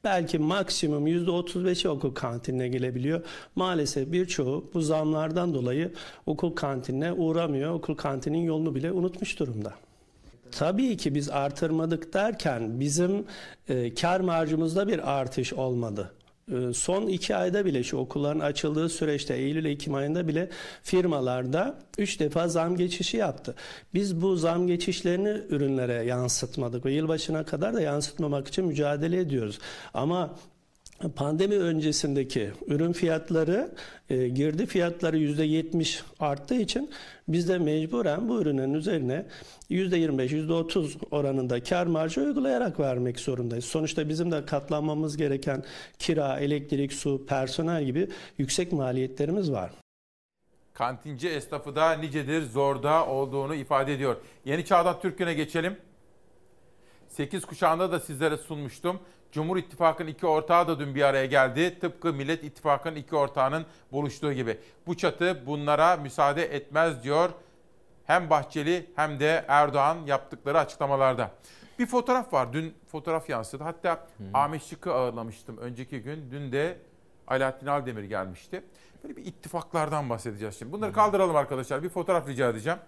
belki 0.03 0.40
maksimum 0.40 1.07
yüzde 1.07 1.32
otuz 1.32 1.65
beşi 1.65 1.90
okul 1.90 2.14
kantinine 2.14 2.68
gelebiliyor. 2.68 3.22
Maalesef 3.56 4.11
birçoğu 4.11 4.72
bu 4.74 4.82
zamlardan 4.82 5.53
dolayı 5.53 5.94
okul 6.26 6.56
kantinine 6.56 7.14
uğramıyor. 7.14 7.74
Okul 7.74 7.95
kantinin 7.95 8.41
yolunu 8.41 8.76
bile 8.76 8.91
unutmuş 8.91 9.40
durumda. 9.40 9.74
Tabii 10.52 10.98
ki 10.98 11.15
biz 11.15 11.30
artırmadık 11.30 12.14
derken 12.14 12.80
bizim 12.80 13.26
e, 13.69 13.94
kar 13.94 14.19
marjımızda 14.19 14.88
bir 14.88 15.19
artış 15.19 15.53
olmadı. 15.53 16.14
E, 16.52 16.74
son 16.74 17.07
iki 17.07 17.36
ayda 17.36 17.65
bile 17.65 17.84
şu 17.84 17.98
okulların 17.98 18.40
açıldığı 18.40 18.90
süreçte 18.90 19.36
Eylül-Ekim 19.36 19.95
ayında 19.95 20.28
bile 20.28 20.49
firmalarda 20.84 21.80
üç 21.98 22.19
defa 22.19 22.48
zam 22.48 22.76
geçişi 22.76 23.18
yaptı. 23.18 23.56
Biz 23.94 24.22
bu 24.22 24.36
zam 24.36 24.68
geçişlerini 24.68 25.41
ürünlere 25.49 25.94
yansıtmadık 25.94 26.86
ve 26.86 26.94
yılbaşına 26.94 27.44
kadar 27.44 27.74
da 27.74 27.82
yansıtmamak 27.82 28.48
için 28.48 28.65
mücadele 28.65 29.19
ediyoruz. 29.19 29.60
Ama 29.94 30.36
Pandemi 31.15 31.56
öncesindeki 31.56 32.52
ürün 32.68 32.94
fiyatları, 32.94 33.72
e, 34.10 34.28
girdi 34.28 34.65
fiyatları 34.65 35.18
%70 35.18 36.03
arttığı 36.19 36.56
için 36.56 36.91
biz 37.28 37.49
de 37.49 37.57
mecburen 37.57 38.30
bu 38.30 38.41
ürünün 38.41 38.74
üzerine 38.74 39.26
%25, 39.69 40.32
%30 40.32 40.98
oranında 41.11 41.64
kar 41.64 41.88
marjı 41.88 42.22
uygulayarak 42.22 42.80
vermek 42.80 43.19
zorundayız. 43.19 43.65
Sonuçta 43.65 44.10
bizim 44.10 44.32
de 44.32 44.45
katlanmamız 44.45 45.18
gereken 45.18 45.64
kira, 45.99 46.40
elektrik, 46.40 46.94
su, 46.94 47.26
personel 47.26 47.84
gibi 47.84 48.10
yüksek 48.38 48.72
maliyetlerimiz 48.72 49.52
var. 49.52 49.72
Kantinci 50.74 51.30
esnafı 51.30 51.76
da 51.76 51.94
nicedir 51.94 52.41
zorda 52.41 53.06
olduğunu 53.07 53.56
ifade 53.56 53.94
ediyor. 53.94 54.15
Yeni 54.45 54.65
Çağ'dan 54.65 54.99
Türk 55.02 55.18
geçelim. 55.18 55.78
8 57.10 57.45
kuşağında 57.45 57.91
da 57.91 57.99
sizlere 57.99 58.38
sunmuştum. 58.38 58.99
Cumhur 59.38 59.57
İttifakı'nın 59.57 60.09
iki 60.09 60.27
ortağı 60.27 60.68
da 60.68 60.80
dün 60.80 60.95
bir 60.95 61.01
araya 61.01 61.26
geldi. 61.26 61.80
Tıpkı 61.80 62.14
Millet 62.14 62.43
İttifakı'nın 62.43 62.95
iki 62.95 63.15
ortağının 63.15 63.65
buluştuğu 63.91 64.34
gibi. 64.34 64.59
Bu 64.88 64.97
çatı 64.97 65.45
bunlara 65.45 65.97
müsaade 65.97 66.55
etmez 66.55 67.03
diyor 67.03 67.30
hem 68.05 68.30
Bahçeli 68.30 68.89
hem 68.95 69.19
de 69.19 69.45
Erdoğan 69.47 69.97
yaptıkları 70.05 70.59
açıklamalarda. 70.59 71.31
Bir 71.80 71.85
fotoğraf 71.85 72.34
var. 72.34 72.53
Dün 72.53 72.73
fotoğraf 72.88 73.30
yansıdı. 73.30 73.64
Hatta 73.64 74.07
hmm. 74.18 74.26
Ahmet 74.34 74.64
Şık'ı 74.64 74.93
ağırlamıştım 74.93 75.57
önceki 75.57 75.99
gün. 76.01 76.31
Dün 76.31 76.51
de 76.51 76.77
Alaaddin 77.27 77.68
Aldemir 77.68 78.03
gelmişti. 78.03 78.64
Böyle 79.03 79.15
bir 79.15 79.26
ittifaklardan 79.26 80.09
bahsedeceğiz 80.09 80.59
şimdi. 80.59 80.72
Bunları 80.72 80.93
kaldıralım 80.93 81.35
arkadaşlar. 81.35 81.84
Bir 81.84 81.89
fotoğraf 81.89 82.27
rica 82.27 82.49
edeceğim. 82.49 82.80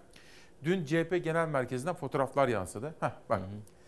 Dün 0.64 0.84
CHP 0.84 1.24
Genel 1.24 1.48
Merkezi'nden 1.48 1.94
fotoğraflar 1.94 2.48
yansıdı. 2.48 2.94
Heh, 3.00 3.10
bak. 3.28 3.40
Hı 3.40 3.79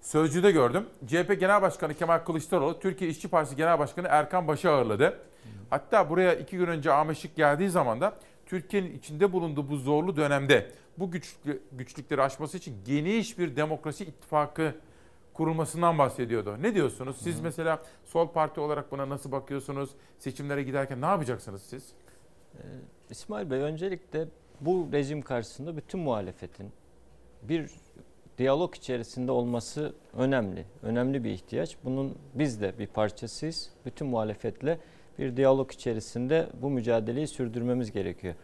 Sözcü'de 0.00 0.50
gördüm. 0.50 0.86
CHP 1.06 1.40
Genel 1.40 1.62
Başkanı 1.62 1.94
Kemal 1.94 2.18
Kılıçdaroğlu, 2.18 2.80
Türkiye 2.80 3.10
İşçi 3.10 3.28
Partisi 3.28 3.56
Genel 3.56 3.78
Başkanı 3.78 4.06
Erkan 4.10 4.48
Baş'ı 4.48 4.70
ağırladı. 4.70 5.18
Hatta 5.70 6.10
buraya 6.10 6.34
iki 6.34 6.56
gün 6.56 6.66
önce 6.66 6.92
Ahmet 6.92 7.16
Şık 7.16 7.36
geldiği 7.36 7.70
zaman 7.70 8.00
da 8.00 8.14
Türkiye'nin 8.46 8.98
içinde 8.98 9.32
bulunduğu 9.32 9.68
bu 9.68 9.76
zorlu 9.76 10.16
dönemde 10.16 10.70
bu 10.98 11.10
güçlü, 11.10 11.62
güçlükleri 11.72 12.22
aşması 12.22 12.56
için 12.56 12.76
geniş 12.84 13.38
bir 13.38 13.56
demokrasi 13.56 14.04
ittifakı 14.04 14.74
kurulmasından 15.34 15.98
bahsediyordu. 15.98 16.56
Ne 16.60 16.74
diyorsunuz? 16.74 17.16
Siz 17.22 17.40
mesela 17.40 17.82
sol 18.04 18.28
parti 18.28 18.60
olarak 18.60 18.92
buna 18.92 19.08
nasıl 19.08 19.32
bakıyorsunuz? 19.32 19.90
Seçimlere 20.18 20.62
giderken 20.62 21.00
ne 21.00 21.06
yapacaksınız 21.06 21.62
siz? 21.62 21.92
Ee, 22.54 22.58
İsmail 23.10 23.50
Bey 23.50 23.60
öncelikle 23.60 24.28
bu 24.60 24.88
rejim 24.92 25.22
karşısında 25.22 25.76
bütün 25.76 26.00
muhalefetin 26.00 26.72
bir 27.42 27.70
diyalog 28.38 28.74
içerisinde 28.74 29.32
olması 29.32 29.94
önemli. 30.16 30.64
Önemli 30.82 31.24
bir 31.24 31.30
ihtiyaç. 31.30 31.76
Bunun 31.84 32.14
biz 32.34 32.60
de 32.60 32.78
bir 32.78 32.86
parçasıyız. 32.86 33.70
Bütün 33.86 34.06
muhalefetle 34.06 34.78
bir 35.18 35.36
diyalog 35.36 35.72
içerisinde 35.72 36.46
bu 36.62 36.70
mücadeleyi 36.70 37.26
sürdürmemiz 37.26 37.92
gerekiyor. 37.92 38.34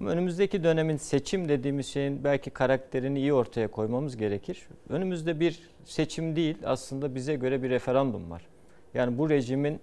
Önümüzdeki 0.00 0.64
dönemin 0.64 0.96
seçim 0.96 1.48
dediğimiz 1.48 1.86
şeyin 1.86 2.24
belki 2.24 2.50
karakterini 2.50 3.18
iyi 3.18 3.32
ortaya 3.32 3.68
koymamız 3.68 4.16
gerekir. 4.16 4.68
Önümüzde 4.88 5.40
bir 5.40 5.60
seçim 5.84 6.36
değil 6.36 6.56
aslında 6.64 7.14
bize 7.14 7.34
göre 7.34 7.62
bir 7.62 7.70
referandum 7.70 8.30
var. 8.30 8.46
Yani 8.94 9.18
bu 9.18 9.30
rejimin 9.30 9.80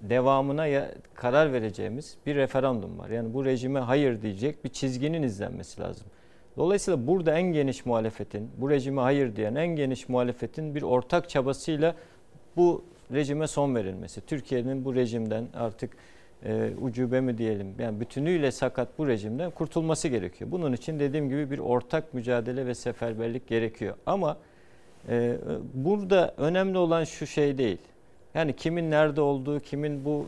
devamına 0.00 0.66
ya, 0.66 0.94
karar 1.14 1.52
vereceğimiz 1.52 2.16
bir 2.26 2.34
referandum 2.34 2.98
var. 2.98 3.10
Yani 3.10 3.34
bu 3.34 3.44
rejime 3.44 3.80
hayır 3.80 4.22
diyecek 4.22 4.64
bir 4.64 4.68
çizginin 4.68 5.22
izlenmesi 5.22 5.80
lazım. 5.80 6.06
Dolayısıyla 6.56 7.06
burada 7.06 7.38
en 7.38 7.52
geniş 7.52 7.86
muhalefetin, 7.86 8.50
bu 8.56 8.70
rejime 8.70 9.00
hayır 9.00 9.36
diyen 9.36 9.54
en 9.54 9.68
geniş 9.68 10.08
muhalefetin 10.08 10.74
bir 10.74 10.82
ortak 10.82 11.28
çabasıyla 11.28 11.94
bu 12.56 12.84
rejime 13.12 13.46
son 13.46 13.74
verilmesi. 13.74 14.20
Türkiye'nin 14.20 14.84
bu 14.84 14.94
rejimden 14.94 15.48
artık 15.54 15.96
e, 16.44 16.70
ucube 16.80 17.20
mi 17.20 17.38
diyelim 17.38 17.74
yani 17.78 18.00
bütünüyle 18.00 18.52
sakat 18.52 18.98
bu 18.98 19.06
rejimden 19.08 19.50
kurtulması 19.50 20.08
gerekiyor. 20.08 20.50
Bunun 20.50 20.72
için 20.72 21.00
dediğim 21.00 21.28
gibi 21.28 21.50
bir 21.50 21.58
ortak 21.58 22.14
mücadele 22.14 22.66
ve 22.66 22.74
seferberlik 22.74 23.48
gerekiyor. 23.48 23.94
Ama 24.06 24.36
e, 25.08 25.36
burada 25.74 26.34
önemli 26.36 26.78
olan 26.78 27.04
şu 27.04 27.26
şey 27.26 27.58
değil. 27.58 27.78
Yani 28.34 28.56
kimin 28.56 28.90
nerede 28.90 29.20
olduğu, 29.20 29.60
kimin 29.60 30.04
bu 30.04 30.26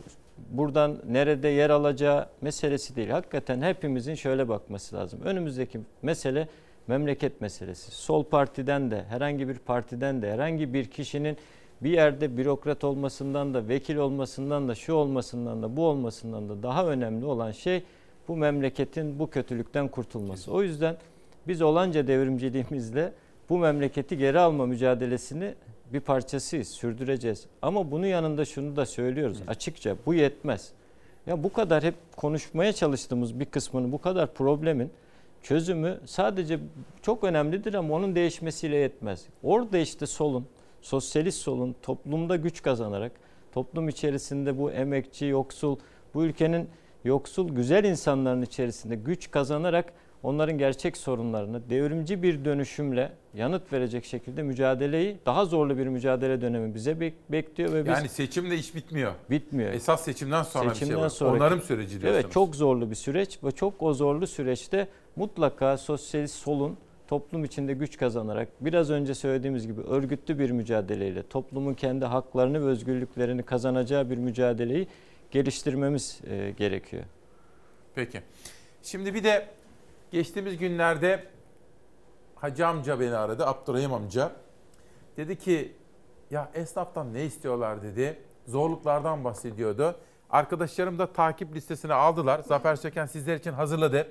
buradan 0.51 0.97
nerede 1.07 1.47
yer 1.47 1.69
alacağı 1.69 2.29
meselesi 2.41 2.95
değil. 2.95 3.09
Hakikaten 3.09 3.61
hepimizin 3.61 4.15
şöyle 4.15 4.49
bakması 4.49 4.95
lazım. 4.95 5.19
Önümüzdeki 5.23 5.79
mesele 6.01 6.47
memleket 6.87 7.41
meselesi. 7.41 7.91
Sol 7.91 8.23
partiden 8.23 8.91
de 8.91 9.03
herhangi 9.03 9.47
bir 9.47 9.57
partiden 9.57 10.21
de 10.21 10.31
herhangi 10.31 10.73
bir 10.73 10.85
kişinin 10.85 11.37
bir 11.81 11.89
yerde 11.89 12.37
bürokrat 12.37 12.83
olmasından 12.83 13.53
da 13.53 13.67
vekil 13.67 13.95
olmasından 13.95 14.67
da 14.67 14.75
şu 14.75 14.93
olmasından 14.93 15.63
da 15.63 15.77
bu 15.77 15.85
olmasından 15.85 16.49
da 16.49 16.63
daha 16.63 16.85
önemli 16.85 17.25
olan 17.25 17.51
şey 17.51 17.83
bu 18.27 18.37
memleketin 18.37 19.19
bu 19.19 19.29
kötülükten 19.29 19.87
kurtulması. 19.87 20.51
O 20.51 20.63
yüzden 20.63 20.97
biz 21.47 21.61
olanca 21.61 22.07
devrimciliğimizle 22.07 23.13
bu 23.49 23.57
memleketi 23.57 24.17
geri 24.17 24.39
alma 24.39 24.65
mücadelesini 24.65 25.53
bir 25.93 25.99
parçasıyız, 25.99 26.67
sürdüreceğiz. 26.67 27.45
Ama 27.61 27.91
bunun 27.91 28.07
yanında 28.07 28.45
şunu 28.45 28.75
da 28.75 28.85
söylüyoruz 28.85 29.37
açıkça 29.47 29.95
bu 30.05 30.13
yetmez. 30.13 30.71
Ya 31.27 31.43
bu 31.43 31.53
kadar 31.53 31.83
hep 31.83 31.95
konuşmaya 32.17 32.73
çalıştığımız 32.73 33.39
bir 33.39 33.45
kısmını 33.45 33.91
bu 33.91 34.01
kadar 34.01 34.33
problemin 34.33 34.91
çözümü 35.43 35.99
sadece 36.05 36.59
çok 37.01 37.23
önemlidir 37.23 37.73
ama 37.73 37.95
onun 37.95 38.15
değişmesiyle 38.15 38.75
yetmez. 38.75 39.25
Orada 39.43 39.77
işte 39.77 40.05
solun, 40.05 40.45
sosyalist 40.81 41.41
solun 41.41 41.75
toplumda 41.81 42.35
güç 42.35 42.63
kazanarak, 42.63 43.11
toplum 43.51 43.89
içerisinde 43.89 44.57
bu 44.57 44.71
emekçi, 44.71 45.25
yoksul, 45.25 45.77
bu 46.13 46.23
ülkenin 46.23 46.69
yoksul, 47.03 47.49
güzel 47.49 47.83
insanların 47.83 48.41
içerisinde 48.41 48.95
güç 48.95 49.31
kazanarak 49.31 49.93
onların 50.23 50.57
gerçek 50.57 50.97
sorunlarını 50.97 51.69
devrimci 51.69 52.23
bir 52.23 52.45
dönüşümle 52.45 53.11
yanıt 53.33 53.73
verecek 53.73 54.05
şekilde 54.05 54.43
mücadeleyi 54.43 55.17
daha 55.25 55.45
zorlu 55.45 55.77
bir 55.77 55.87
mücadele 55.87 56.41
dönemi 56.41 56.75
bize 56.75 56.99
bekliyor 57.29 57.73
ve 57.73 57.85
biz 57.85 57.91
Yani 57.91 58.09
seçimde 58.09 58.55
iş 58.55 58.75
bitmiyor. 58.75 59.13
Bitmiyor. 59.29 59.73
Esas 59.73 60.03
seçimden 60.03 60.43
sonra 60.43 60.69
seçimden 60.69 60.89
bir 60.89 60.95
şey 60.95 61.03
var. 61.03 61.09
Sonraki, 61.09 61.43
Onarım 61.43 61.61
süreci 61.61 62.01
diyorsunuz. 62.01 62.23
Evet 62.23 62.31
çok 62.31 62.55
zorlu 62.55 62.89
bir 62.89 62.95
süreç 62.95 63.39
ve 63.43 63.51
çok 63.51 63.83
o 63.83 63.93
zorlu 63.93 64.27
süreçte 64.27 64.87
mutlaka 65.15 65.77
sosyalist 65.77 66.35
solun 66.35 66.77
toplum 67.07 67.43
içinde 67.43 67.73
güç 67.73 67.97
kazanarak 67.97 68.47
biraz 68.61 68.89
önce 68.89 69.15
söylediğimiz 69.15 69.67
gibi 69.67 69.81
örgütlü 69.81 70.39
bir 70.39 70.51
mücadeleyle 70.51 71.27
toplumun 71.27 71.73
kendi 71.73 72.05
haklarını 72.05 72.65
ve 72.65 72.69
özgürlüklerini 72.69 73.43
kazanacağı 73.43 74.09
bir 74.09 74.17
mücadeleyi 74.17 74.87
geliştirmemiz 75.31 76.21
e, 76.29 76.53
gerekiyor. 76.57 77.03
Peki. 77.95 78.21
Şimdi 78.83 79.13
bir 79.13 79.23
de 79.23 79.47
Geçtiğimiz 80.11 80.57
günlerde 80.57 81.23
hacı 82.35 82.67
amca 82.67 82.99
beni 82.99 83.15
aradı, 83.15 83.45
Abdurrahim 83.45 83.93
amca. 83.93 84.31
Dedi 85.17 85.37
ki 85.37 85.75
ya 86.31 86.51
esnaftan 86.53 87.13
ne 87.13 87.25
istiyorlar 87.25 87.81
dedi. 87.81 88.19
Zorluklardan 88.47 89.23
bahsediyordu. 89.23 89.95
Arkadaşlarım 90.29 90.99
da 90.99 91.13
takip 91.13 91.55
listesine 91.55 91.93
aldılar. 91.93 92.39
Zafer 92.39 92.75
Söken 92.75 93.05
sizler 93.05 93.35
için 93.35 93.53
hazırladı. 93.53 94.07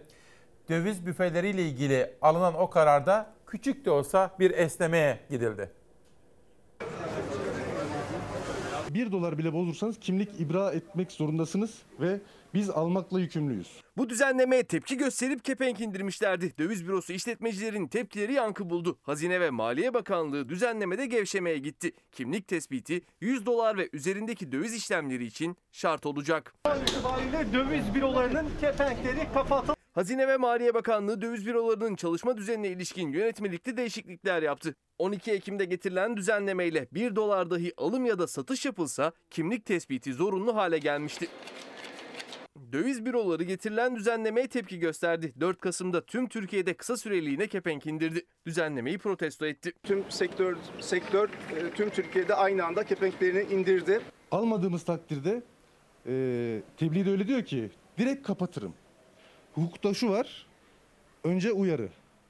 Döviz 0.69 1.07
büfeleriyle 1.07 1.63
ilgili 1.63 2.15
alınan 2.23 2.55
o 2.55 2.71
kararda 2.71 3.35
küçük 3.47 3.85
de 3.85 3.91
olsa 3.91 4.31
bir 4.39 4.51
esnemeye 4.51 5.21
gidildi. 5.31 5.71
1 8.95 9.13
dolar 9.13 9.39
bile 9.39 9.53
bozursanız 9.53 10.01
kimlik 10.01 10.29
ibra 10.41 10.73
etmek 10.73 11.13
zorundasınız 11.13 11.83
ve 12.01 12.21
biz 12.55 12.71
almakla 12.71 13.21
yükümlüyüz. 13.21 13.69
Bu 13.97 14.09
düzenlemeye 14.09 14.63
tepki 14.63 14.97
gösterip 14.97 15.45
kepenk 15.45 15.81
indirmişlerdi. 15.81 16.59
Döviz 16.59 16.87
bürosu 16.87 17.13
işletmecilerin 17.13 17.89
tepkileri 17.89 18.33
yankı 18.33 18.71
buldu. 18.71 18.99
Hazine 19.03 19.41
ve 19.41 19.51
Maliye 19.51 19.95
Bakanlığı 19.95 20.49
düzenlemede 20.49 21.07
gevşemeye 21.07 21.59
gitti. 21.59 21.93
Kimlik 22.13 22.49
tespiti 22.49 23.03
100 23.21 23.47
dolar 23.47 23.77
ve 23.77 23.89
üzerindeki 23.93 24.53
döviz 24.53 24.75
işlemleri 24.75 25.25
için 25.25 25.57
şart 25.73 26.07
olacak. 26.07 26.55
itibariyle 26.83 27.53
döviz 27.53 27.95
bürolarının 27.95 28.47
kepenkleri 28.61 29.33
kapatıldı. 29.35 29.78
Hazine 29.99 30.29
ve 30.29 30.37
Maliye 30.37 30.75
Bakanlığı 30.75 31.23
döviz 31.23 31.47
bürolarının 31.47 31.97
çalışma 31.97 32.37
düzenine 32.37 32.69
ilişkin 32.69 33.13
yönetmelikte 33.13 33.77
değişiklikler 33.77 34.43
yaptı. 34.43 34.75
12 34.99 35.33
Ekim'de 35.33 35.65
getirilen 35.65 36.17
düzenlemeyle 36.17 36.89
1 36.93 37.17
dolar 37.17 37.51
dahi 37.51 37.73
alım 37.77 38.07
ya 38.07 38.19
da 38.19 38.27
satış 38.27 38.67
yapılsa 38.67 39.13
kimlik 39.31 39.65
tespiti 39.65 40.13
zorunlu 40.13 40.57
hale 40.57 40.79
gelmişti. 40.79 41.29
Döviz 42.73 43.05
büroları 43.05 43.43
getirilen 43.43 43.97
düzenlemeye 43.97 44.49
tepki 44.49 44.79
gösterdi. 44.79 45.33
4 45.41 45.61
Kasım'da 45.61 46.07
tüm 46.07 46.29
Türkiye'de 46.29 46.75
kısa 46.75 46.97
süreliğine 46.97 47.47
kepenk 47.47 47.87
indirdi. 47.87 48.27
Düzenlemeyi 48.47 48.99
protesto 48.99 49.47
etti. 49.47 49.73
Tüm 49.83 50.11
sektör 50.11 50.57
sektör 50.81 51.29
e, 51.29 51.71
tüm 51.75 51.91
Türkiye'de 51.91 52.35
aynı 52.35 52.65
anda 52.65 52.85
kepenklerini 52.85 53.55
indirdi. 53.55 54.01
Almadığımız 54.31 54.85
takdirde 54.85 55.43
e, 56.07 56.63
tebliğ 56.77 57.07
de 57.07 57.11
öyle 57.11 57.29
diyor 57.29 57.45
ki 57.45 57.71
direkt 57.99 58.27
kapatırım. 58.27 58.75
Hukukta 59.59 59.95
şu 59.95 60.11
var. 60.11 60.47
Önce 61.25 61.53
uyarı, 61.53 61.89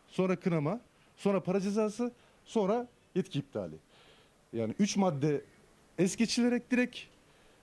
sonra 0.08 0.36
kınama, 0.36 0.80
sonra 1.16 1.42
para 1.42 1.60
cezası, 1.60 2.12
sonra 2.44 2.88
yetki 3.14 3.38
iptali. 3.38 3.74
Yani 4.52 4.74
3 4.78 4.96
madde 4.96 5.44
es 5.98 6.16
geçilerek 6.16 6.70
direkt 6.70 6.98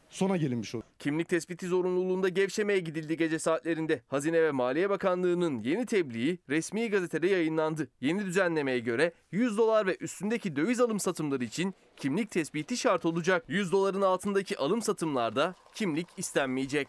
sona 0.10 0.38
gelinmiş 0.38 0.76
oluyor. 0.76 0.90
Kimlik 1.00 1.30
tespiti 1.30 1.68
zorunluluğunda 1.68 2.30
gevşemeye 2.30 2.80
gidildi 2.80 3.18
gece 3.18 3.40
saatlerinde. 3.40 4.02
Hazine 4.08 4.44
ve 4.44 4.52
Maliye 4.52 4.90
Bakanlığı'nın 4.90 5.64
yeni 5.64 5.86
tebliği 5.86 6.40
resmi 6.50 6.90
gazetede 6.90 7.28
yayınlandı. 7.28 7.88
Yeni 8.02 8.26
düzenlemeye 8.26 8.80
göre 8.80 9.12
100 9.32 9.58
dolar 9.58 9.88
ve 9.88 9.98
üstündeki 10.00 10.56
döviz 10.56 10.80
alım 10.80 11.00
satımları 11.00 11.44
için 11.44 11.74
kimlik 11.98 12.32
tespiti 12.32 12.78
şart 12.78 13.06
olacak. 13.06 13.46
100 13.48 13.72
doların 13.72 14.02
altındaki 14.02 14.58
alım 14.58 14.82
satımlarda 14.82 15.56
kimlik 15.76 16.08
istenmeyecek. 16.18 16.88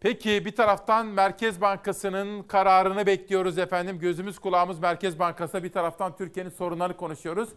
Peki 0.00 0.44
bir 0.44 0.56
taraftan 0.56 1.06
Merkez 1.06 1.60
Bankası'nın 1.60 2.42
kararını 2.42 3.06
bekliyoruz 3.06 3.58
efendim. 3.58 3.98
Gözümüz 3.98 4.38
kulağımız 4.38 4.78
Merkez 4.78 5.18
Bankası'na 5.18 5.62
bir 5.62 5.72
taraftan 5.72 6.16
Türkiye'nin 6.16 6.50
sorunlarını 6.50 6.96
konuşuyoruz. 6.96 7.48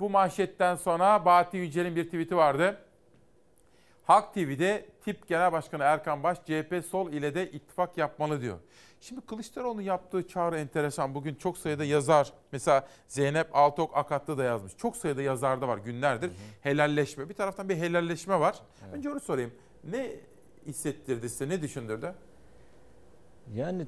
Bu 0.00 0.10
manşetten 0.10 0.74
sonra 0.74 1.24
Bahattin 1.24 1.58
Yücel'in 1.58 1.96
bir 1.96 2.04
tweet'i 2.04 2.36
vardı. 2.36 2.78
Halk 4.04 4.34
TV'de 4.34 4.86
tip 5.04 5.28
Genel 5.28 5.52
Başkanı 5.52 5.82
Erkan 5.82 6.22
Baş 6.22 6.38
CHP 6.38 6.84
sol 6.90 7.12
ile 7.12 7.34
de 7.34 7.50
ittifak 7.50 7.98
yapmalı 7.98 8.40
diyor. 8.40 8.58
Şimdi 9.00 9.20
Kılıçdaroğlu'nun 9.20 9.82
yaptığı 9.82 10.28
çağrı 10.28 10.58
enteresan. 10.58 11.14
Bugün 11.14 11.34
çok 11.34 11.58
sayıda 11.58 11.84
yazar, 11.84 12.32
mesela 12.52 12.88
Zeynep 13.08 13.56
Altok 13.56 13.96
Akatlı 13.96 14.38
da 14.38 14.44
yazmış. 14.44 14.76
Çok 14.76 14.96
sayıda 14.96 15.22
yazar 15.22 15.60
da 15.60 15.68
var 15.68 15.78
günlerdir. 15.78 16.28
Hı 16.28 16.32
hı. 16.32 16.36
Helalleşme. 16.60 17.28
Bir 17.28 17.34
taraftan 17.34 17.68
bir 17.68 17.76
helalleşme 17.76 18.40
var. 18.40 18.56
Evet. 18.84 18.94
Önce 18.94 19.10
onu 19.10 19.20
sorayım. 19.20 19.54
Ne 19.84 20.10
hissettirdi 20.66 21.28
size, 21.28 21.48
ne 21.48 21.62
düşündürdü? 21.62 22.14
Yani 23.54 23.86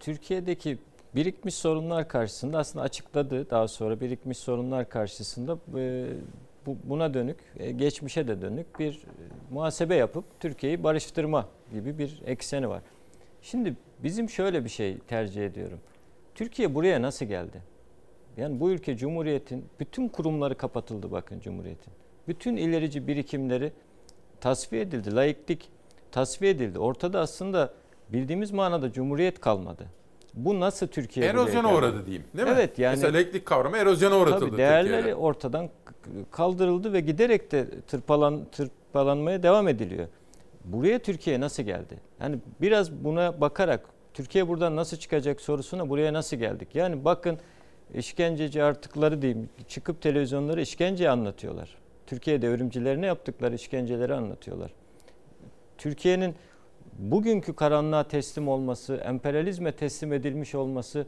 Türkiye'deki 0.00 0.78
birikmiş 1.14 1.54
sorunlar 1.54 2.08
karşısında 2.08 2.58
aslında 2.58 2.84
açıkladı 2.84 3.50
daha 3.50 3.68
sonra 3.68 4.00
birikmiş 4.00 4.38
sorunlar 4.38 4.88
karşısında 4.88 5.58
e, 5.78 6.06
bu, 6.66 6.76
buna 6.84 7.14
dönük, 7.14 7.38
e, 7.58 7.70
geçmişe 7.70 8.28
de 8.28 8.42
dönük 8.42 8.78
bir 8.78 8.94
e, 8.94 9.22
muhasebe 9.50 9.94
yapıp 9.94 10.24
Türkiye'yi 10.40 10.82
barıştırma 10.82 11.48
gibi 11.72 11.98
bir 11.98 12.22
ekseni 12.26 12.68
var. 12.68 12.82
Şimdi 13.42 13.76
bizim 14.02 14.30
şöyle 14.30 14.64
bir 14.64 14.68
şey 14.68 14.98
tercih 14.98 15.46
ediyorum. 15.46 15.78
Türkiye 16.34 16.74
buraya 16.74 17.02
nasıl 17.02 17.26
geldi? 17.26 17.62
Yani 18.36 18.60
bu 18.60 18.70
ülke 18.70 18.96
Cumhuriyet'in 18.96 19.64
bütün 19.80 20.08
kurumları 20.08 20.56
kapatıldı 20.56 21.10
bakın 21.10 21.40
Cumhuriyet'in. 21.40 21.92
Bütün 22.28 22.56
ilerici 22.56 23.06
birikimleri 23.06 23.72
tasfiye 24.40 24.82
edildi. 24.82 25.14
Laiklik 25.14 25.70
tasfiye 26.16 26.50
edildi. 26.50 26.78
Ortada 26.78 27.20
aslında 27.20 27.72
bildiğimiz 28.08 28.50
manada 28.50 28.92
Cumhuriyet 28.92 29.40
kalmadı. 29.40 29.86
Bu 30.34 30.60
nasıl 30.60 30.86
Türkiye 30.86 31.26
Erozyona 31.26 31.74
uğradı 31.74 32.06
diyeyim 32.06 32.24
değil 32.36 32.48
mi? 32.48 32.54
Evet 32.56 32.78
yani. 32.78 32.96
Mesela 32.96 33.18
laiklik 33.18 33.46
kavramı 33.46 33.76
erozyona 33.76 34.18
uğratıldı 34.18 34.46
tabii, 34.46 34.56
değerleri 34.56 34.96
Türkiye'de. 34.96 35.14
ortadan 35.14 35.70
kaldırıldı 36.30 36.92
ve 36.92 37.00
giderek 37.00 37.52
de 37.52 37.80
tırpalan, 37.80 38.44
tırpalanmaya 38.52 39.42
devam 39.42 39.68
ediliyor. 39.68 40.08
Buraya 40.64 40.98
Türkiye 40.98 41.40
nasıl 41.40 41.62
geldi? 41.62 42.00
Yani 42.20 42.38
biraz 42.60 42.92
buna 42.92 43.40
bakarak 43.40 43.84
Türkiye 44.14 44.48
buradan 44.48 44.76
nasıl 44.76 44.96
çıkacak 44.96 45.40
sorusuna 45.40 45.88
buraya 45.88 46.12
nasıl 46.12 46.36
geldik? 46.36 46.68
Yani 46.74 47.04
bakın 47.04 47.38
işkenceci 47.94 48.62
artıkları 48.62 49.22
diyeyim 49.22 49.48
çıkıp 49.68 50.02
televizyonları 50.02 50.62
işkence 50.62 51.10
anlatıyorlar. 51.10 51.76
Türkiye'de 52.06 52.48
örümcilerine 52.48 53.06
yaptıkları 53.06 53.54
işkenceleri 53.54 54.14
anlatıyorlar. 54.14 54.70
Türkiye'nin 55.78 56.34
bugünkü 56.98 57.54
karanlığa 57.54 58.08
teslim 58.08 58.48
olması, 58.48 58.94
emperyalizme 58.94 59.72
teslim 59.72 60.12
edilmiş 60.12 60.54
olması 60.54 61.06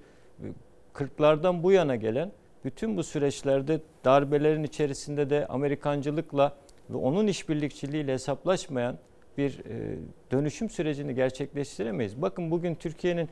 40'lardan 0.94 1.62
bu 1.62 1.72
yana 1.72 1.96
gelen 1.96 2.32
bütün 2.64 2.96
bu 2.96 3.04
süreçlerde 3.04 3.80
darbelerin 4.04 4.62
içerisinde 4.62 5.30
de 5.30 5.46
Amerikancılıkla 5.46 6.56
ve 6.90 6.96
onun 6.96 7.26
işbirlikçiliğiyle 7.26 8.12
hesaplaşmayan 8.12 8.98
bir 9.38 9.58
e, 9.58 9.98
dönüşüm 10.30 10.70
sürecini 10.70 11.14
gerçekleştiremeyiz. 11.14 12.22
Bakın 12.22 12.50
bugün 12.50 12.74
Türkiye'nin 12.74 13.28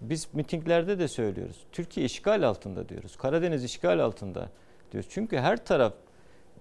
biz 0.00 0.28
mitinglerde 0.34 0.98
de 0.98 1.08
söylüyoruz. 1.08 1.64
Türkiye 1.72 2.06
işgal 2.06 2.42
altında 2.42 2.88
diyoruz. 2.88 3.16
Karadeniz 3.16 3.64
işgal 3.64 3.98
altında 3.98 4.50
diyoruz. 4.92 5.10
Çünkü 5.12 5.38
her 5.38 5.64
taraf 5.64 5.92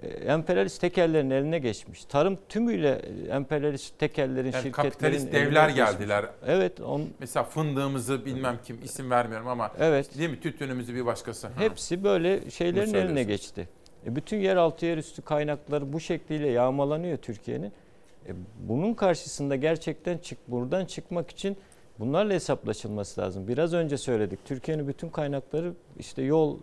emperyalist 0.03 0.81
tekellerin 0.81 1.29
eline 1.29 1.59
geçmiş. 1.59 2.05
Tarım 2.05 2.37
tümüyle 2.49 3.01
emperyalist 3.29 3.99
tekellerin, 3.99 4.51
yani 4.51 4.63
şirketlerin 4.63 4.89
kapitalist 4.89 5.33
devler 5.33 5.69
geldiler. 5.69 6.25
Evet. 6.47 6.81
On... 6.81 7.05
Mesela 7.19 7.43
fındığımızı 7.43 8.25
bilmem 8.25 8.59
kim 8.63 8.79
isim 8.83 9.11
vermiyorum 9.11 9.47
ama 9.47 9.71
evet. 9.79 10.17
değil 10.17 10.29
mi 10.29 10.39
tütünümüzü 10.39 10.95
bir 10.95 11.05
başkası. 11.05 11.49
Hepsi 11.57 12.03
böyle 12.03 12.51
şeylerin 12.51 12.93
eline 12.93 13.23
geçti. 13.23 13.69
E 14.05 14.15
bütün 14.15 14.37
yeraltı 14.37 14.85
yerüstü 14.85 15.21
kaynakları 15.21 15.93
bu 15.93 15.99
şekliyle 15.99 16.47
yağmalanıyor 16.49 17.17
Türkiye'nin. 17.17 17.71
E 18.27 18.31
bunun 18.59 18.93
karşısında 18.93 19.55
gerçekten 19.55 20.17
çık 20.17 20.37
buradan 20.47 20.85
çıkmak 20.85 21.31
için 21.31 21.57
bunlarla 21.99 22.33
hesaplaşılması 22.33 23.21
lazım. 23.21 23.47
Biraz 23.47 23.73
önce 23.73 23.97
söyledik. 23.97 24.39
Türkiye'nin 24.45 24.87
bütün 24.87 25.09
kaynakları 25.09 25.73
işte 25.99 26.21
yol, 26.21 26.57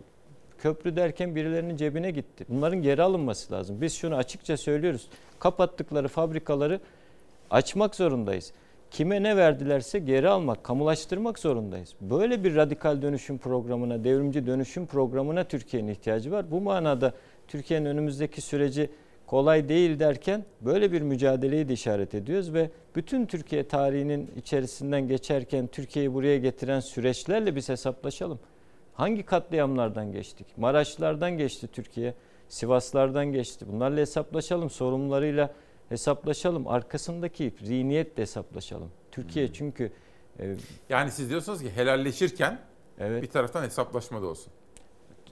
köprü 0.57 0.95
derken 0.95 1.35
birilerinin 1.35 1.77
cebine 1.77 2.11
gitti. 2.11 2.45
Bunların 2.49 2.81
geri 2.81 3.01
alınması 3.01 3.53
lazım. 3.53 3.81
Biz 3.81 3.93
şunu 3.93 4.15
açıkça 4.15 4.57
söylüyoruz. 4.57 5.07
Kapattıkları 5.39 6.07
fabrikaları 6.07 6.79
açmak 7.49 7.95
zorundayız. 7.95 8.53
Kime 8.91 9.23
ne 9.23 9.37
verdilerse 9.37 9.99
geri 9.99 10.29
almak, 10.29 10.63
kamulaştırmak 10.63 11.39
zorundayız. 11.39 11.93
Böyle 12.01 12.43
bir 12.43 12.55
radikal 12.55 13.01
dönüşüm 13.01 13.37
programına, 13.37 14.03
devrimci 14.03 14.47
dönüşüm 14.47 14.85
programına 14.85 15.43
Türkiye'nin 15.43 15.91
ihtiyacı 15.91 16.31
var. 16.31 16.51
Bu 16.51 16.61
manada 16.61 17.13
Türkiye'nin 17.47 17.85
önümüzdeki 17.85 18.41
süreci 18.41 18.89
kolay 19.27 19.69
değil 19.69 19.99
derken 19.99 20.45
böyle 20.61 20.91
bir 20.91 21.01
mücadeleyi 21.01 21.69
de 21.69 21.73
işaret 21.73 22.15
ediyoruz 22.15 22.53
ve 22.53 22.69
bütün 22.95 23.25
Türkiye 23.25 23.67
tarihinin 23.67 24.31
içerisinden 24.37 25.07
geçerken 25.07 25.67
Türkiye'yi 25.67 26.13
buraya 26.13 26.37
getiren 26.37 26.79
süreçlerle 26.79 27.55
biz 27.55 27.69
hesaplaşalım. 27.69 28.39
Hangi 28.97 29.23
katliamlardan 29.23 30.11
geçtik? 30.11 30.47
Maraşlardan 30.57 31.37
geçti 31.37 31.67
Türkiye, 31.71 32.13
Sivaslardan 32.49 33.25
geçti. 33.25 33.65
Bunlarla 33.71 33.99
hesaplaşalım, 33.99 34.69
sorumlularıyla 34.69 35.53
hesaplaşalım. 35.89 36.67
Arkasındaki 36.67 37.53
zihniyetle 37.61 38.21
hesaplaşalım. 38.21 38.91
Türkiye 39.11 39.47
hmm. 39.47 39.53
çünkü... 39.53 39.91
E, 40.39 40.55
yani 40.89 41.11
siz 41.11 41.29
diyorsunuz 41.29 41.61
ki 41.61 41.71
helalleşirken 41.75 42.59
evet. 42.99 43.23
bir 43.23 43.27
taraftan 43.27 43.63
hesaplaşma 43.63 44.21
da 44.21 44.25
olsun. 44.25 44.53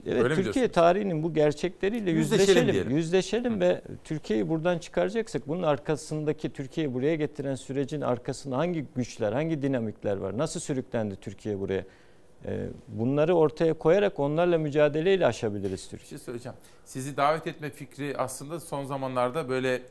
Evet 0.06 0.22
Öyle 0.22 0.34
Türkiye 0.34 0.68
tarihinin 0.68 1.22
bu 1.22 1.34
gerçekleriyle 1.34 2.10
yüzleşelim. 2.10 2.66
Yüzleşelim, 2.66 2.96
yüzleşelim 2.96 3.60
ve 3.60 3.82
Türkiye'yi 4.04 4.48
buradan 4.48 4.78
çıkaracaksak 4.78 5.48
bunun 5.48 5.62
arkasındaki 5.62 6.52
Türkiye'yi 6.52 6.94
buraya 6.94 7.14
getiren 7.14 7.54
sürecin 7.54 8.00
arkasında 8.00 8.56
hangi 8.56 8.86
güçler, 8.96 9.32
hangi 9.32 9.62
dinamikler 9.62 10.16
var? 10.16 10.38
Nasıl 10.38 10.60
sürüklendi 10.60 11.16
Türkiye 11.16 11.60
buraya? 11.60 11.84
Ee, 12.46 12.68
bunları 12.88 13.34
ortaya 13.34 13.74
koyarak 13.74 14.20
onlarla 14.20 14.58
mücadeleyle 14.58 15.26
aşabiliriz 15.26 15.88
Türkiye. 15.88 16.04
Bir 16.04 16.08
şey 16.08 16.18
söyleyeceğim. 16.18 16.58
Sizi 16.84 17.16
davet 17.16 17.46
etme 17.46 17.70
fikri 17.70 18.14
aslında 18.18 18.60
son 18.60 18.84
zamanlarda 18.84 19.48
böyle 19.48 19.74
e, 19.74 19.82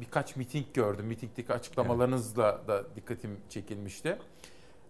birkaç 0.00 0.36
miting 0.36 0.66
gördüm. 0.74 1.06
Mitingdeki 1.06 1.52
açıklamalarınızla 1.52 2.56
evet. 2.58 2.68
da 2.68 2.96
dikkatim 2.96 3.36
çekilmişti. 3.48 4.18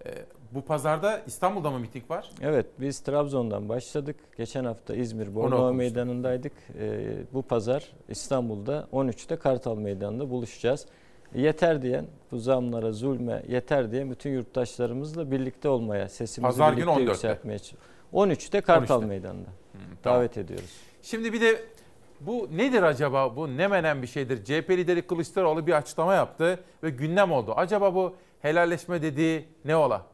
Ee, 0.07 0.11
bu 0.53 0.62
pazarda 0.62 1.23
İstanbul'da 1.27 1.70
mı 1.70 1.79
miting 1.79 2.11
var? 2.11 2.31
Evet 2.43 2.66
biz 2.81 3.01
Trabzon'dan 3.01 3.69
başladık. 3.69 4.16
Geçen 4.37 4.65
hafta 4.65 4.95
İzmir 4.95 5.35
Bornova 5.35 5.73
Meydanı'ndaydık. 5.73 6.53
Ee, 6.79 7.16
bu 7.33 7.43
pazar 7.43 7.93
İstanbul'da 8.09 8.89
13'te 8.93 9.37
Kartal 9.37 9.77
Meydanı'nda 9.77 10.31
buluşacağız. 10.31 10.87
Yeter 11.34 11.82
diyen 11.82 12.06
bu 12.32 12.38
zamlara, 12.38 12.92
zulme 12.92 13.42
yeter 13.48 13.92
diye 13.92 14.10
bütün 14.10 14.30
yurttaşlarımızla 14.30 15.30
birlikte 15.30 15.68
olmaya, 15.68 16.09
sesimizi 16.09 16.42
Pazar 16.48 16.72
birlikte 16.76 16.92
gün 16.94 17.00
14'te. 17.00 17.10
yükseltmeye 17.10 17.59
13'te 18.12 18.60
Kartal 18.60 18.98
13'te. 18.98 19.06
Meydanı'nda 19.06 19.48
davet 20.05 20.34
tamam. 20.34 20.44
ediyoruz. 20.44 20.70
Şimdi 21.02 21.32
bir 21.32 21.40
de 21.40 21.62
bu 22.20 22.48
nedir 22.52 22.82
acaba? 22.82 23.36
Bu 23.36 23.56
ne 23.56 23.68
menen 23.68 24.02
bir 24.02 24.06
şeydir? 24.06 24.44
CHP 24.44 24.70
lideri 24.70 25.02
Kılıçdaroğlu 25.02 25.66
bir 25.66 25.72
açıklama 25.72 26.14
yaptı 26.14 26.60
ve 26.82 26.90
gündem 26.90 27.32
oldu. 27.32 27.52
Acaba 27.56 27.94
bu 27.94 28.14
helalleşme 28.40 29.02
dediği 29.02 29.44
ne 29.64 29.76
ola? 29.76 30.06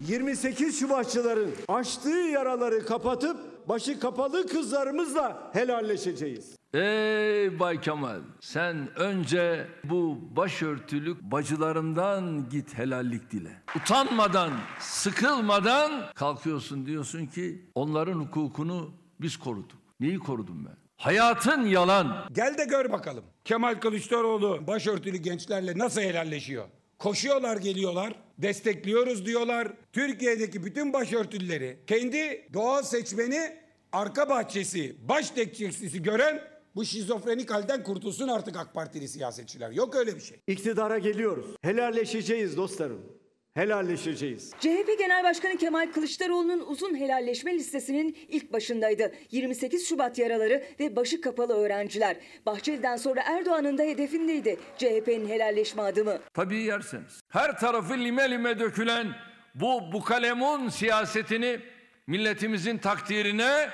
28 0.00 0.80
Şubatçıların 0.80 1.50
açtığı 1.68 2.08
yaraları 2.08 2.86
kapatıp 2.86 3.68
başı 3.68 4.00
kapalı 4.00 4.46
kızlarımızla 4.46 5.50
helalleşeceğiz. 5.52 6.59
Ey 6.74 7.58
Bay 7.60 7.80
Kemal 7.80 8.20
sen 8.40 8.98
önce 8.98 9.66
bu 9.84 10.18
başörtülük 10.36 11.22
bacılarından 11.22 12.48
git 12.48 12.78
helallik 12.78 13.30
dile. 13.30 13.62
Utanmadan, 13.76 14.52
sıkılmadan 14.80 16.04
kalkıyorsun 16.14 16.86
diyorsun 16.86 17.26
ki 17.26 17.70
onların 17.74 18.14
hukukunu 18.20 18.92
biz 19.20 19.36
koruduk. 19.36 19.78
Neyi 20.00 20.18
korudum 20.18 20.66
ben? 20.66 20.76
Hayatın 20.96 21.66
yalan. 21.66 22.26
Gel 22.32 22.58
de 22.58 22.64
gör 22.64 22.92
bakalım. 22.92 23.24
Kemal 23.44 23.74
Kılıçdaroğlu 23.74 24.66
başörtülü 24.66 25.16
gençlerle 25.16 25.78
nasıl 25.78 26.00
helalleşiyor? 26.00 26.64
Koşuyorlar 26.98 27.56
geliyorlar, 27.56 28.12
destekliyoruz 28.38 29.26
diyorlar. 29.26 29.68
Türkiye'deki 29.92 30.64
bütün 30.64 30.92
başörtüleri 30.92 31.80
kendi 31.86 32.48
doğal 32.54 32.82
seçmeni 32.82 33.56
arka 33.92 34.28
bahçesi, 34.28 34.96
baş 35.08 35.30
tekçisi 35.30 36.02
gören 36.02 36.59
bu 36.74 36.84
şizofrenik 36.84 37.50
halden 37.50 37.82
kurtulsun 37.82 38.28
artık 38.28 38.56
AK 38.56 38.74
Partili 38.74 39.08
siyasetçiler. 39.08 39.70
Yok 39.70 39.96
öyle 39.96 40.16
bir 40.16 40.20
şey. 40.20 40.40
İktidara 40.46 40.98
geliyoruz. 40.98 41.46
Helalleşeceğiz 41.62 42.56
dostlarım. 42.56 43.20
Helalleşeceğiz. 43.54 44.52
CHP 44.60 44.98
Genel 44.98 45.24
Başkanı 45.24 45.56
Kemal 45.56 45.92
Kılıçdaroğlu'nun 45.92 46.60
uzun 46.60 46.94
helalleşme 46.94 47.54
listesinin 47.54 48.16
ilk 48.28 48.52
başındaydı. 48.52 49.12
28 49.30 49.88
Şubat 49.88 50.18
yaraları 50.18 50.64
ve 50.80 50.96
başı 50.96 51.20
kapalı 51.20 51.54
öğrenciler. 51.54 52.16
Bahçeli'den 52.46 52.96
sonra 52.96 53.22
Erdoğan'ın 53.24 53.78
da 53.78 53.82
hedefindeydi 53.82 54.58
CHP'nin 54.78 55.28
helalleşme 55.28 55.82
adımı. 55.82 56.18
Tabii 56.34 56.62
yerseniz. 56.62 57.20
Her 57.28 57.58
tarafı 57.58 57.94
lime 57.94 58.30
lime 58.30 58.58
dökülen 58.58 59.06
bu 59.54 59.92
bukalemun 59.92 60.68
siyasetini 60.68 61.60
milletimizin 62.06 62.78
takdirine 62.78 63.68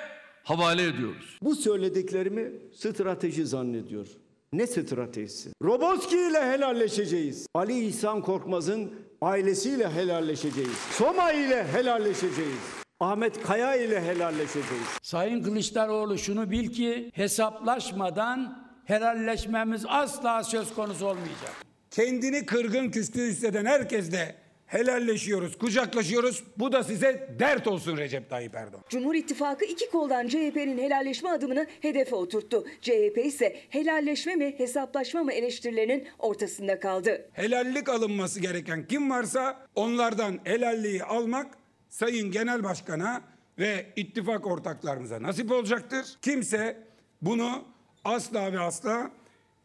havale 0.47 0.83
ediyoruz. 0.83 1.39
Bu 1.43 1.57
söylediklerimi 1.57 2.53
strateji 2.75 3.47
zannediyor. 3.47 4.07
Ne 4.53 4.67
stratejisi? 4.67 5.51
Roboski 5.63 6.17
ile 6.17 6.43
helalleşeceğiz. 6.43 7.47
Ali 7.55 7.87
İhsan 7.87 8.23
Korkmaz'ın 8.23 8.91
ailesiyle 9.21 9.91
helalleşeceğiz. 9.91 10.77
Soma 10.91 11.33
ile 11.33 11.67
helalleşeceğiz. 11.73 12.61
Ahmet 13.01 13.43
Kaya 13.43 13.77
ile 13.77 14.01
helalleşeceğiz. 14.01 14.87
Sayın 15.03 15.43
Kılıçdaroğlu 15.43 16.19
şunu 16.19 16.51
bil 16.51 16.69
ki 16.73 17.11
hesaplaşmadan 17.15 18.69
helalleşmemiz 18.85 19.85
asla 19.89 20.45
söz 20.45 20.75
konusu 20.75 21.07
olmayacak. 21.07 21.53
Kendini 21.91 22.47
kırgın 22.47 22.91
küstü 22.91 23.27
hisseden 23.27 23.65
herkesle 23.65 24.46
helalleşiyoruz, 24.67 25.59
kucaklaşıyoruz. 25.59 26.45
Bu 26.57 26.73
da 26.73 26.85
size 26.85 27.37
dert 27.39 27.67
olsun 27.67 27.97
Recep 27.97 28.31
Tayyip 28.31 28.55
Erdoğan. 28.55 28.85
Cumhur 28.89 29.15
İttifakı 29.15 29.65
iki 29.65 29.91
koldan 29.91 30.29
CHP'nin 30.29 30.79
helalleşme 30.79 31.31
adımını 31.31 31.67
hedefe 31.81 32.15
oturttu. 32.15 32.65
CHP 32.81 33.19
ise 33.25 33.57
helalleşme 33.69 34.35
mi 34.35 34.55
hesaplaşma 34.59 35.23
mı 35.23 35.33
eleştirilerinin 35.33 36.09
ortasında 36.19 36.81
kaldı. 36.81 37.29
Helallik 37.33 37.89
alınması 37.89 38.41
gereken 38.41 38.87
kim 38.87 39.11
varsa 39.11 39.67
onlardan 39.75 40.39
helalliği 40.45 41.05
almak 41.05 41.59
Sayın 41.89 42.31
Genel 42.31 42.65
Başkan'a 42.65 43.23
ve 43.59 43.87
ittifak 43.97 44.47
ortaklarımıza 44.47 45.23
nasip 45.23 45.53
olacaktır. 45.53 46.07
Kimse 46.23 46.77
bunu 47.23 47.65
asla 48.05 48.53
ve 48.53 48.61
asla 48.61 49.11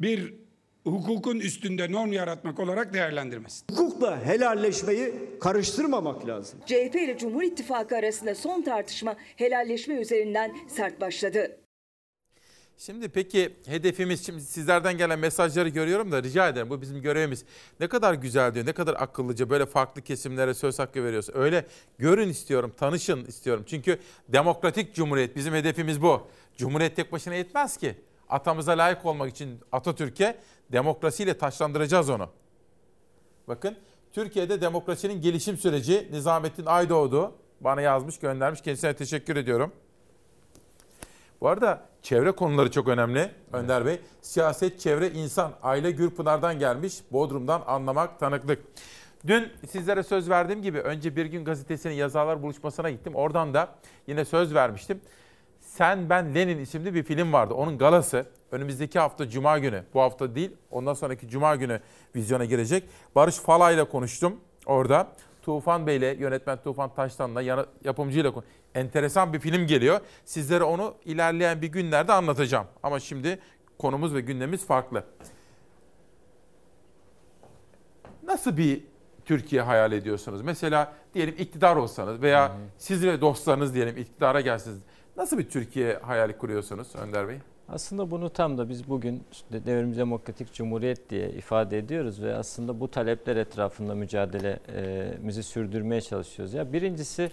bir 0.02 0.34
hukukun 0.84 1.40
üstünde 1.40 1.91
norm 1.91 2.14
yaratmak 2.14 2.60
olarak 2.60 2.94
değerlendirmez. 2.94 3.64
Hukukla 3.72 4.26
helalleşmeyi 4.26 5.14
karıştırmamak 5.41 6.28
lazım. 6.28 6.60
CHP 6.66 6.95
ile 6.95 7.18
Cumhur 7.18 7.44
İttifakı 7.44 7.95
arasında 7.95 8.36
son 8.36 8.62
tartışma 8.62 9.16
helalleşme 9.36 9.95
üzerinden 9.95 10.58
sert 10.68 11.02
başladı. 11.02 11.58
Şimdi 12.78 13.10
peki 13.10 13.49
hedefimiz 13.66 14.26
şimdi 14.26 14.41
sizlerden 14.41 14.98
gelen 14.98 15.20
mesajları 15.20 15.70
görüyorum 15.70 16.12
da 16.12 16.24
rica 16.24 16.49
ederim 16.49 16.70
bu 16.70 16.82
bizim 16.82 17.02
görevimiz. 17.02 17.45
Ne 17.80 17.88
kadar 17.88 18.14
güzel 18.14 18.53
diyor 18.53 18.66
ne 18.66 18.74
kadar 18.74 18.95
akıllıca 18.99 19.49
böyle 19.49 19.66
farklı 19.66 20.02
kesimlere 20.02 20.53
söz 20.53 20.80
hakkı 20.80 21.03
veriyorsun. 21.03 21.34
Öyle 21.38 21.66
görün 21.98 22.30
istiyorum 22.30 22.74
tanışın 22.78 23.26
istiyorum. 23.26 23.64
Çünkü 23.68 23.99
demokratik 24.30 24.95
cumhuriyet 24.95 25.36
bizim 25.36 25.53
hedefimiz 25.53 26.02
bu. 26.02 26.28
Cumhuriyet 26.58 26.95
tek 26.95 27.12
başına 27.12 27.36
yetmez 27.36 27.78
ki. 27.78 27.95
Atamıza 28.32 28.72
layık 28.72 29.06
olmak 29.06 29.30
için 29.30 29.60
Atatürk'e 29.72 30.38
demokrasiyle 30.72 31.38
taşlandıracağız 31.38 32.10
onu. 32.10 32.30
Bakın 33.48 33.78
Türkiye'de 34.14 34.62
demokrasinin 34.62 35.22
gelişim 35.22 35.58
süreci 35.58 36.08
Nizamettin 36.12 36.66
Aydoğdu 36.66 37.34
bana 37.62 37.82
yazmış 37.82 38.20
göndermiş 38.20 38.62
kendisine 38.62 38.94
teşekkür 38.94 39.36
ediyorum. 39.36 39.72
Bu 41.41 41.48
arada 41.48 41.82
çevre 42.02 42.32
konuları 42.32 42.72
çok 42.72 42.88
önemli 42.88 43.32
Önder 43.53 43.86
Bey. 43.86 44.02
Siyaset, 44.22 44.80
çevre, 44.80 45.10
insan. 45.10 45.53
Aile 45.64 45.91
Gürpınar'dan 45.91 46.60
gelmiş. 46.60 47.02
Bodrum'dan 47.12 47.64
anlamak, 47.68 48.20
tanıklık. 48.20 48.60
Dün 49.28 49.52
sizlere 49.70 50.03
söz 50.03 50.30
verdiğim 50.30 50.62
gibi 50.62 50.80
önce 50.80 51.16
Bir 51.16 51.26
Gün 51.26 51.45
Gazetesi'nin 51.45 51.94
yazarlar 51.94 52.41
buluşmasına 52.41 52.90
gittim. 52.90 53.16
Oradan 53.16 53.53
da 53.53 53.76
yine 54.08 54.26
söz 54.26 54.53
vermiştim. 54.53 55.02
Sen 55.72 56.10
Ben 56.10 56.35
Lenin 56.35 56.60
isimli 56.60 56.93
bir 56.93 57.03
film 57.03 57.34
vardı. 57.34 57.53
Onun 57.53 57.77
galası 57.77 58.26
önümüzdeki 58.52 58.99
hafta 58.99 59.30
Cuma 59.30 59.60
günü. 59.60 59.84
Bu 59.93 60.02
hafta 60.02 60.35
değil 60.35 60.52
ondan 60.72 60.93
sonraki 60.93 61.30
Cuma 61.30 61.56
günü 61.56 61.80
vizyona 62.15 62.45
girecek. 62.45 62.84
Barış 63.15 63.35
Fala 63.35 63.72
ile 63.72 63.84
konuştum 63.84 64.39
orada. 64.65 65.07
Tufan 65.41 65.88
Bey 65.88 65.98
ile 65.98 66.15
yönetmen 66.19 66.57
Tufan 66.64 66.93
Taştan'la 66.93 67.65
yapımcıyla 67.84 68.34
konuştum. 68.34 68.53
Enteresan 68.76 69.34
bir 69.34 69.39
film 69.39 69.68
geliyor. 69.68 69.99
Sizlere 70.26 70.64
onu 70.64 70.95
ilerleyen 71.06 71.61
bir 71.61 71.68
günlerde 71.68 72.14
anlatacağım. 72.14 72.68
Ama 72.84 72.99
şimdi 72.99 73.39
konumuz 73.80 74.14
ve 74.14 74.22
gündemimiz 74.22 74.65
farklı. 74.68 75.03
Nasıl 78.23 78.57
bir 78.57 78.84
Türkiye 79.26 79.61
hayal 79.61 79.91
ediyorsunuz? 79.91 80.41
Mesela 80.41 80.93
diyelim 81.14 81.35
iktidar 81.38 81.76
olsanız 81.76 82.22
veya 82.22 82.49
hı 82.49 82.53
hı. 82.53 82.57
siz 82.77 83.06
ve 83.06 83.22
dostlarınız 83.22 83.73
diyelim 83.73 83.98
iktidara 83.98 84.41
gelsiniz. 84.41 84.77
Nasıl 85.17 85.38
bir 85.38 85.49
Türkiye 85.49 85.93
hayali 85.93 86.38
kuruyorsunuz 86.38 86.95
Önder 86.95 87.27
Bey? 87.27 87.38
Aslında 87.69 88.11
bunu 88.11 88.29
tam 88.29 88.57
da 88.57 88.69
biz 88.69 88.89
bugün 88.89 89.23
Devrim 89.51 89.97
Demokratik 89.97 90.53
Cumhuriyet 90.53 91.09
diye 91.09 91.29
ifade 91.29 91.77
ediyoruz 91.77 92.21
ve 92.21 92.35
aslında 92.35 92.79
bu 92.79 92.91
talepler 92.91 93.35
etrafında 93.35 93.95
mücadelemizi 93.95 95.43
sürdürmeye 95.43 96.01
çalışıyoruz. 96.01 96.53
Ya 96.53 96.73
birincisi 96.73 97.31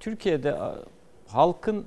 Türkiye'de 0.00 0.58
halkın 1.28 1.86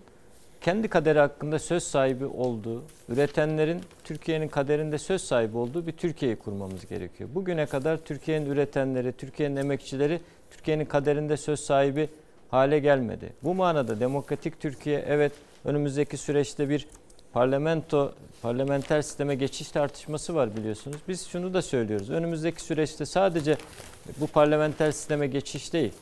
kendi 0.61 0.87
kaderi 0.87 1.19
hakkında 1.19 1.59
söz 1.59 1.83
sahibi 1.83 2.25
olduğu, 2.25 2.83
üretenlerin 3.09 3.81
Türkiye'nin 4.03 4.47
kaderinde 4.47 4.97
söz 4.97 5.21
sahibi 5.21 5.57
olduğu 5.57 5.87
bir 5.87 5.91
Türkiye'yi 5.91 6.35
kurmamız 6.35 6.85
gerekiyor. 6.85 7.29
Bugüne 7.33 7.65
kadar 7.65 7.97
Türkiye'nin 7.97 8.45
üretenleri, 8.45 9.11
Türkiye'nin 9.11 9.55
emekçileri 9.55 10.21
Türkiye'nin 10.51 10.85
kaderinde 10.85 11.37
söz 11.37 11.59
sahibi 11.59 12.09
hale 12.51 12.79
gelmedi. 12.79 13.33
Bu 13.43 13.53
manada 13.53 13.99
demokratik 13.99 14.59
Türkiye 14.59 15.05
evet 15.07 15.31
önümüzdeki 15.65 16.17
süreçte 16.17 16.69
bir 16.69 16.87
parlamento 17.33 18.13
parlamenter 18.41 19.01
sisteme 19.01 19.35
geçiş 19.35 19.71
tartışması 19.71 20.35
var 20.35 20.57
biliyorsunuz. 20.57 20.97
Biz 21.07 21.27
şunu 21.27 21.53
da 21.53 21.61
söylüyoruz. 21.61 22.09
Önümüzdeki 22.09 22.61
süreçte 22.61 23.05
sadece 23.05 23.57
bu 24.17 24.27
parlamenter 24.27 24.91
sisteme 24.91 25.27
geçiş 25.27 25.73
değil. 25.73 25.93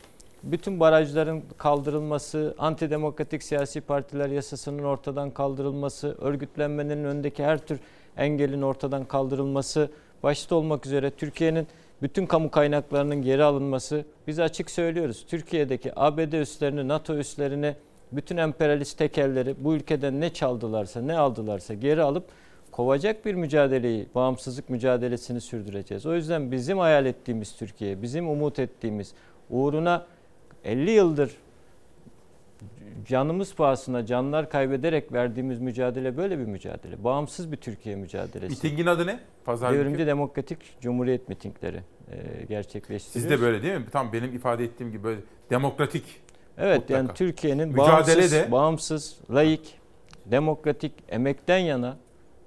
Bütün 0.44 0.80
barajların 0.80 1.44
kaldırılması, 1.58 2.56
antidemokratik 2.58 3.44
siyasi 3.44 3.82
partiler 3.82 4.30
yasasının 4.30 4.84
ortadan 4.84 5.32
kaldırılması, 5.32 6.18
örgütlenmenin 6.22 7.04
önündeki 7.04 7.44
her 7.44 7.58
tür 7.58 7.80
engelin 8.18 8.62
ortadan 8.62 9.06
kaldırılması 9.06 9.90
başta 10.24 10.56
olmak 10.56 10.86
üzere 10.86 11.12
Türkiye'nin 11.12 11.68
bütün 12.02 12.26
kamu 12.26 12.52
kaynaklarının 12.52 13.22
geri 13.22 13.44
alınması 13.44 14.06
biz 14.28 14.40
açık 14.40 14.72
söylüyoruz. 14.72 15.26
Türkiye'deki 15.28 16.00
ABD 16.00 16.34
üslerini, 16.34 16.88
NATO 16.88 17.18
üslerini, 17.18 17.76
bütün 18.12 18.38
emperyalist 18.38 18.98
tekelleri 18.98 19.56
bu 19.60 19.76
ülkeden 19.76 20.22
ne 20.22 20.34
çaldılarsa, 20.34 21.02
ne 21.02 21.18
aldılarsa 21.18 21.74
geri 21.74 22.02
alıp 22.02 22.24
kovacak 22.72 23.26
bir 23.26 23.36
mücadeleyi, 23.36 24.08
bağımsızlık 24.16 24.70
mücadelesini 24.70 25.42
sürdüreceğiz. 25.42 26.06
O 26.06 26.16
yüzden 26.16 26.52
bizim 26.52 26.78
hayal 26.78 27.06
ettiğimiz 27.06 27.56
Türkiye, 27.56 28.02
bizim 28.02 28.30
umut 28.30 28.60
ettiğimiz, 28.60 29.14
uğruna 29.50 30.06
50 30.64 30.92
yıldır 30.92 31.32
canımız 33.06 33.56
pahasına 33.56 34.06
canlar 34.06 34.50
kaybederek 34.50 35.14
verdiğimiz 35.14 35.60
mücadele 35.60 36.18
böyle 36.18 36.40
bir 36.40 36.46
mücadele. 36.46 37.04
Bağımsız 37.04 37.52
bir 37.52 37.58
Türkiye 37.58 37.96
mücadelesi. 37.96 38.50
Mitingin 38.50 38.86
adı 38.86 39.08
ne? 39.08 39.20
Pazar 39.46 39.74
Devrimci 39.74 40.08
Demokratik 40.08 40.82
Cumhuriyet 40.82 41.30
mitingleri 41.30 41.82
e, 42.12 42.46
gerçekleştiriyoruz. 42.46 43.12
Siz 43.12 43.30
de 43.30 43.42
böyle 43.42 43.64
değil 43.64 43.74
mi? 43.74 43.86
Tam 43.92 44.14
benim 44.14 44.36
ifade 44.36 44.64
ettiğim 44.64 44.92
gibi 44.92 45.04
böyle 45.04 45.22
demokratik. 45.50 46.04
Evet 46.58 46.80
mutlaka. 46.80 46.98
yani 46.98 47.10
Türkiye'nin 47.16 47.78
bağımsız, 47.78 48.32
de... 48.32 48.52
bağımsız, 48.52 49.18
layık, 49.32 49.66
demokratik, 50.26 50.94
emekten 51.10 51.58
yana 51.58 51.98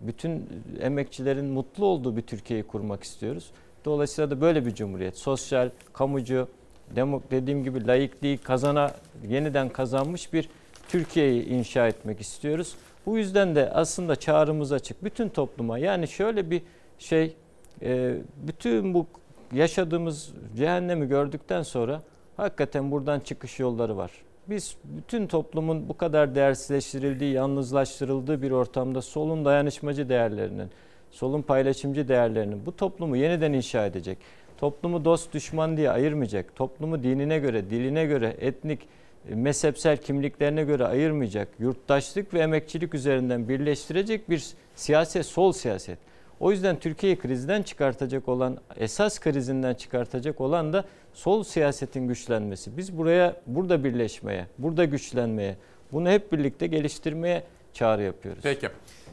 bütün 0.01 0.49
emekçilerin 0.81 1.47
mutlu 1.47 1.87
olduğu 1.87 2.17
bir 2.17 2.23
Türkiye'yi 2.23 2.67
kurmak 2.67 3.03
istiyoruz. 3.03 3.51
Dolayısıyla 3.85 4.31
da 4.31 4.41
böyle 4.41 4.67
bir 4.67 4.75
cumhuriyet. 4.75 5.19
Sosyal, 5.19 5.71
kamucu, 5.93 6.49
demok 6.97 7.31
dediğim 7.31 7.65
gibi 7.65 7.87
laikliği 7.87 8.39
kazana 8.39 8.91
yeniden 9.29 9.69
kazanmış 9.69 10.33
bir 10.33 10.49
Türkiye'yi 10.89 11.47
inşa 11.47 11.89
etmek 11.89 12.21
istiyoruz. 12.21 12.75
Bu 13.07 13.19
yüzden 13.19 13.57
de 13.57 13.71
aslında 13.71 14.17
çağrımız 14.17 14.73
açık 14.73 15.05
bütün 15.05 15.29
topluma. 15.29 15.79
Yani 15.79 16.09
şöyle 16.09 16.51
bir 16.51 16.63
şey 16.99 17.37
e, 17.83 18.15
bütün 18.47 18.95
bu 18.95 19.07
yaşadığımız 19.53 20.33
cehennemi 20.57 21.09
gördükten 21.09 21.63
sonra 21.63 22.03
hakikaten 22.37 22.91
buradan 22.91 23.21
çıkış 23.21 23.61
yolları 23.61 23.97
var. 23.97 24.11
Biz 24.49 24.77
bütün 24.85 25.27
toplumun 25.27 25.89
bu 25.89 25.97
kadar 25.97 26.35
değersizleştirildiği, 26.35 27.33
yalnızlaştırıldığı 27.33 28.43
bir 28.43 28.51
ortamda 28.51 29.03
solun 29.03 29.45
dayanışmacı 29.45 30.09
değerlerinin, 30.09 30.71
solun 31.11 31.43
paylaşımcı 31.43 32.09
değerlerinin 32.09 32.67
bu 32.67 32.77
toplumu 32.77 33.17
yeniden 33.17 33.53
inşa 33.53 33.87
edecek. 33.87 34.19
Toplumu 34.61 35.05
dost 35.05 35.35
düşman 35.35 35.77
diye 35.77 35.91
ayırmayacak. 35.91 36.57
Toplumu 36.57 37.03
dinine 37.03 37.39
göre, 37.39 37.71
diline 37.71 38.05
göre, 38.05 38.37
etnik, 38.41 38.81
mezhepsel 39.29 39.97
kimliklerine 39.97 40.65
göre 40.65 40.87
ayırmayacak. 40.87 41.49
Yurttaşlık 41.59 42.35
ve 42.35 42.41
emekçilik 42.41 42.95
üzerinden 42.95 43.49
birleştirecek 43.49 44.31
bir 44.31 44.45
siyaset, 44.75 45.27
sol 45.27 45.53
siyaset. 45.53 45.99
O 46.41 46.51
yüzden 46.51 46.77
Türkiye'yi 46.77 47.19
krizden 47.19 47.63
çıkartacak 47.63 48.29
olan, 48.29 48.59
esas 48.77 49.21
krizinden 49.21 49.75
çıkartacak 49.75 50.41
olan 50.41 50.73
da 50.73 50.85
sol 51.13 51.43
siyasetin 51.43 52.09
güçlenmesi. 52.09 52.77
Biz 52.77 52.99
buraya, 52.99 53.37
burada 53.47 53.85
birleşmeye, 53.85 54.47
burada 54.59 54.85
güçlenmeye, 54.85 55.57
bunu 55.93 56.09
hep 56.09 56.33
birlikte 56.33 56.67
geliştirmeye 56.67 57.43
çağrı 57.73 58.03
yapıyoruz. 58.03 58.41
Peki. 58.43 58.69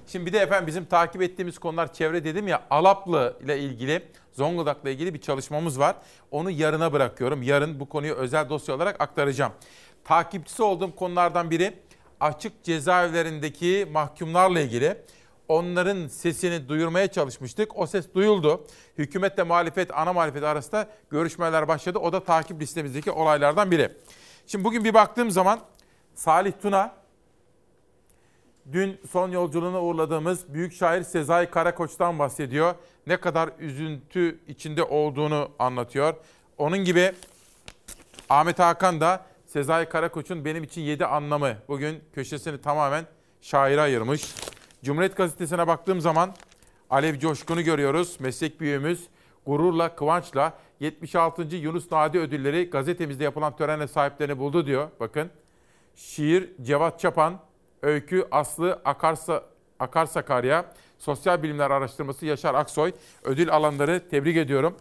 Şimdi 0.08 0.26
bir 0.26 0.34
de 0.34 0.40
efendim 0.40 0.68
bizim 0.68 0.86
takip 0.86 1.22
ettiğimiz 1.22 1.60
konular 1.60 1.94
çevre 1.94 2.24
dedim 2.24 2.48
ya 2.48 2.64
Alaplı 2.70 3.38
ile 3.44 3.60
ilgili 3.60 4.04
Zonguldak'la 4.34 4.90
ilgili 4.90 5.14
bir 5.14 5.22
çalışmamız 5.22 5.80
var. 5.80 5.96
Onu 6.32 6.52
yarına 6.52 6.94
bırakıyorum. 6.94 7.44
Yarın 7.44 7.80
bu 7.80 7.90
konuyu 7.90 8.14
özel 8.14 8.50
dosya 8.50 8.76
olarak 8.76 9.02
aktaracağım. 9.02 9.52
Takipçisi 10.04 10.64
olduğum 10.64 10.96
konulardan 10.96 11.52
biri 11.52 11.74
açık 12.20 12.64
cezaevlerindeki 12.64 13.88
mahkumlarla 13.92 14.60
ilgili 14.60 14.98
onların 15.48 16.08
sesini 16.08 16.70
duyurmaya 16.70 17.08
çalışmıştık. 17.08 17.78
O 17.78 17.88
ses 17.88 18.14
duyuldu. 18.14 18.66
Hükümetle 18.98 19.44
muhalefet, 19.44 19.98
ana 19.98 20.14
muhalefet 20.14 20.44
arasında 20.44 20.88
görüşmeler 21.10 21.68
başladı. 21.68 22.00
O 22.00 22.14
da 22.14 22.24
takip 22.24 22.62
listemizdeki 22.62 23.12
olaylardan 23.12 23.72
biri. 23.72 23.92
Şimdi 24.48 24.64
bugün 24.66 24.84
bir 24.84 24.94
baktığım 24.94 25.32
zaman 25.32 25.60
Salih 26.16 26.54
Tuna, 26.62 26.94
dün 28.72 29.00
son 29.12 29.32
yolculuğuna 29.32 29.82
uğurladığımız 29.82 30.54
büyük 30.54 30.74
şair 30.74 31.04
Sezai 31.04 31.50
Karakoç'tan 31.50 32.20
bahsediyor. 32.20 32.76
Ne 33.08 33.18
kadar 33.18 33.50
üzüntü 33.60 34.40
içinde 34.48 34.84
olduğunu 34.84 35.50
anlatıyor. 35.60 36.14
Onun 36.58 36.78
gibi 36.78 37.12
Ahmet 38.30 38.60
Hakan 38.60 39.02
da 39.02 39.26
Sezai 39.46 39.90
Karakoç'un 39.90 40.46
benim 40.46 40.64
için 40.64 40.82
yedi 40.82 41.06
anlamı 41.06 41.58
bugün 41.68 42.04
köşesini 42.14 42.62
tamamen 42.62 43.06
şaire 43.42 43.82
ayırmış. 43.82 44.36
Cumhuriyet 44.84 45.18
Gazetesi'ne 45.18 45.68
baktığım 45.68 46.02
zaman 46.02 46.34
Alev 46.90 47.20
Coşkun'u 47.20 47.62
görüyoruz. 47.62 48.20
Meslek 48.20 48.60
büyüğümüz 48.60 49.08
gururla, 49.46 49.96
kıvançla 49.96 50.54
76. 50.80 51.56
Yunus 51.56 51.92
Nadi 51.92 52.20
ödülleri 52.20 52.70
gazetemizde 52.70 53.24
yapılan 53.24 53.56
törenle 53.56 53.88
sahiplerini 53.88 54.40
buldu 54.40 54.66
diyor. 54.66 54.90
Bakın 55.00 55.30
şiir 55.96 56.50
Cevat 56.62 57.00
Çapan, 57.00 57.40
öykü 57.82 58.28
Aslı 58.32 58.82
Akarsa, 58.86 59.44
Akarsakarya, 59.80 60.66
sosyal 60.98 61.44
bilimler 61.44 61.72
araştırması 61.72 62.26
Yaşar 62.26 62.56
Aksoy 62.56 62.92
ödül 63.24 63.52
alanları 63.52 64.10
tebrik 64.10 64.38
ediyorum. 64.38 64.76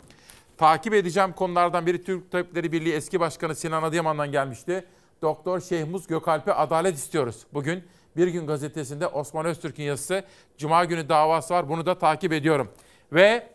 Takip 0.56 0.94
edeceğim 0.94 1.32
konulardan 1.32 1.86
biri 1.86 2.04
Türk 2.04 2.32
Tabipleri 2.32 2.72
Birliği 2.72 2.94
eski 2.94 3.20
başkanı 3.20 3.54
Sinan 3.54 3.82
Adıyaman'dan 3.82 4.32
gelmişti. 4.32 4.84
Doktor 5.22 5.60
Şehmuz 5.60 6.06
Gökalp'e 6.06 6.52
adalet 6.52 6.94
istiyoruz. 6.94 7.46
Bugün 7.54 7.84
Bir 8.16 8.28
Gün 8.28 8.46
gazetesinde 8.46 9.06
Osman 9.06 9.46
Öztürk'ün 9.46 9.84
yazısı. 9.84 10.24
Cuma 10.58 10.84
günü 10.84 11.08
davası 11.08 11.54
var. 11.54 11.68
Bunu 11.68 11.86
da 11.86 11.98
takip 11.98 12.32
ediyorum. 12.32 12.68
Ve 13.12 13.48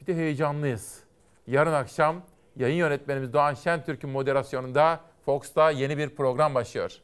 bir 0.00 0.06
de 0.06 0.14
heyecanlıyız. 0.14 1.00
Yarın 1.46 1.72
akşam 1.72 2.22
yayın 2.56 2.76
yönetmenimiz 2.76 3.32
Doğan 3.32 3.54
Şentürk'ün 3.54 4.10
moderasyonunda 4.10 5.00
Fox'ta 5.24 5.70
yeni 5.70 5.98
bir 5.98 6.08
program 6.08 6.54
başlıyor. 6.54 7.00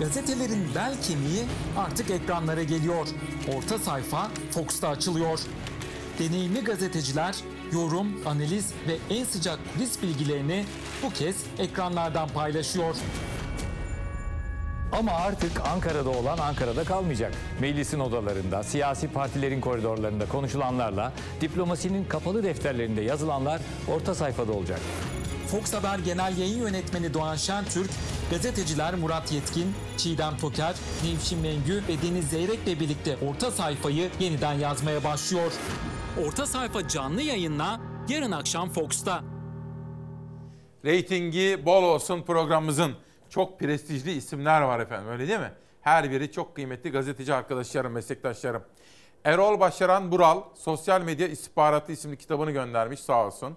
Gazetelerin 0.00 0.66
bel 0.74 1.02
kemiği 1.02 1.44
artık 1.78 2.10
ekranlara 2.10 2.62
geliyor. 2.62 3.08
Orta 3.56 3.78
sayfa 3.78 4.28
Fox'ta 4.50 4.88
açılıyor. 4.88 5.40
Deneyimli 6.18 6.60
gazeteciler 6.64 7.36
yorum, 7.72 8.06
analiz 8.26 8.72
ve 8.88 9.16
en 9.16 9.24
sıcak 9.24 9.58
kulis 9.74 10.02
bilgilerini 10.02 10.64
bu 11.02 11.10
kez 11.10 11.36
ekranlardan 11.58 12.28
paylaşıyor. 12.28 12.96
Ama 14.92 15.12
artık 15.12 15.60
Ankara'da 15.68 16.10
olan 16.10 16.38
Ankara'da 16.38 16.84
kalmayacak. 16.84 17.32
Meclisin 17.60 17.98
odalarında, 17.98 18.62
siyasi 18.62 19.08
partilerin 19.08 19.60
koridorlarında 19.60 20.28
konuşulanlarla, 20.28 21.12
diplomasinin 21.40 22.04
kapalı 22.04 22.42
defterlerinde 22.42 23.00
yazılanlar 23.00 23.60
orta 23.88 24.14
sayfada 24.14 24.52
olacak. 24.52 24.80
Fox 25.50 25.74
Haber 25.74 25.98
Genel 25.98 26.38
Yayın 26.38 26.58
Yönetmeni 26.58 27.14
Doğan 27.14 27.36
Şentürk, 27.36 27.90
gazeteciler 28.30 28.94
Murat 28.94 29.32
Yetkin, 29.32 29.74
Çiğdem 29.96 30.36
Toker, 30.36 30.74
Nevşin 31.04 31.38
Mengü 31.38 31.82
ve 31.88 32.02
Deniz 32.02 32.30
Zeyrek'le 32.30 32.80
birlikte 32.80 33.16
orta 33.28 33.50
sayfayı 33.50 34.10
yeniden 34.20 34.52
yazmaya 34.52 35.04
başlıyor. 35.04 35.52
Orta 36.26 36.46
sayfa 36.46 36.88
canlı 36.88 37.22
yayınla 37.22 37.80
yarın 38.08 38.30
akşam 38.30 38.70
Fox'ta. 38.70 39.22
Reytingi 40.84 41.62
bol 41.66 41.82
olsun 41.82 42.22
programımızın. 42.22 42.92
Çok 43.28 43.60
prestijli 43.60 44.12
isimler 44.12 44.60
var 44.60 44.80
efendim 44.80 45.08
öyle 45.08 45.28
değil 45.28 45.40
mi? 45.40 45.52
Her 45.80 46.10
biri 46.10 46.32
çok 46.32 46.54
kıymetli 46.54 46.90
gazeteci 46.90 47.34
arkadaşlarım, 47.34 47.92
meslektaşlarım. 47.92 48.62
Erol 49.24 49.60
Başaran 49.60 50.12
Bural 50.12 50.42
Sosyal 50.54 51.00
Medya 51.00 51.28
İstihbaratı 51.28 51.92
isimli 51.92 52.16
kitabını 52.16 52.50
göndermiş 52.50 53.00
sağ 53.00 53.26
olsun. 53.26 53.56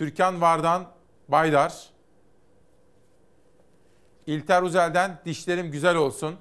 Türkan 0.00 0.40
Vardan 0.40 0.86
Baydar. 1.28 1.90
İlter 4.26 4.62
Uzel'den 4.62 5.18
Dişlerim 5.24 5.70
Güzel 5.70 5.96
Olsun. 5.96 6.36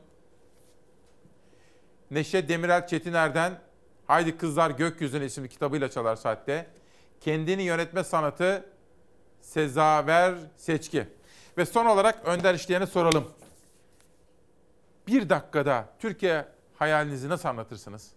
Neşe 2.11 2.49
Demirel 2.49 2.87
Çetiner'den 2.87 3.59
Haydi 4.07 4.37
Kızlar 4.37 4.71
Gökyüzüne 4.71 5.25
isimli 5.25 5.49
kitabıyla 5.49 5.89
çalar 5.89 6.15
saatte. 6.15 6.67
Kendini 7.21 7.63
yönetme 7.63 8.03
sanatı 8.03 8.65
Sezaver 9.41 10.35
Seçki. 10.55 11.07
Ve 11.57 11.65
son 11.65 11.85
olarak 11.85 12.27
Önder 12.27 12.53
İşleyen'e 12.53 12.87
soralım. 12.87 13.27
Bir 15.07 15.29
dakikada 15.29 15.89
Türkiye 15.99 16.45
hayalinizi 16.75 17.29
nasıl 17.29 17.49
anlatırsınız? 17.49 18.11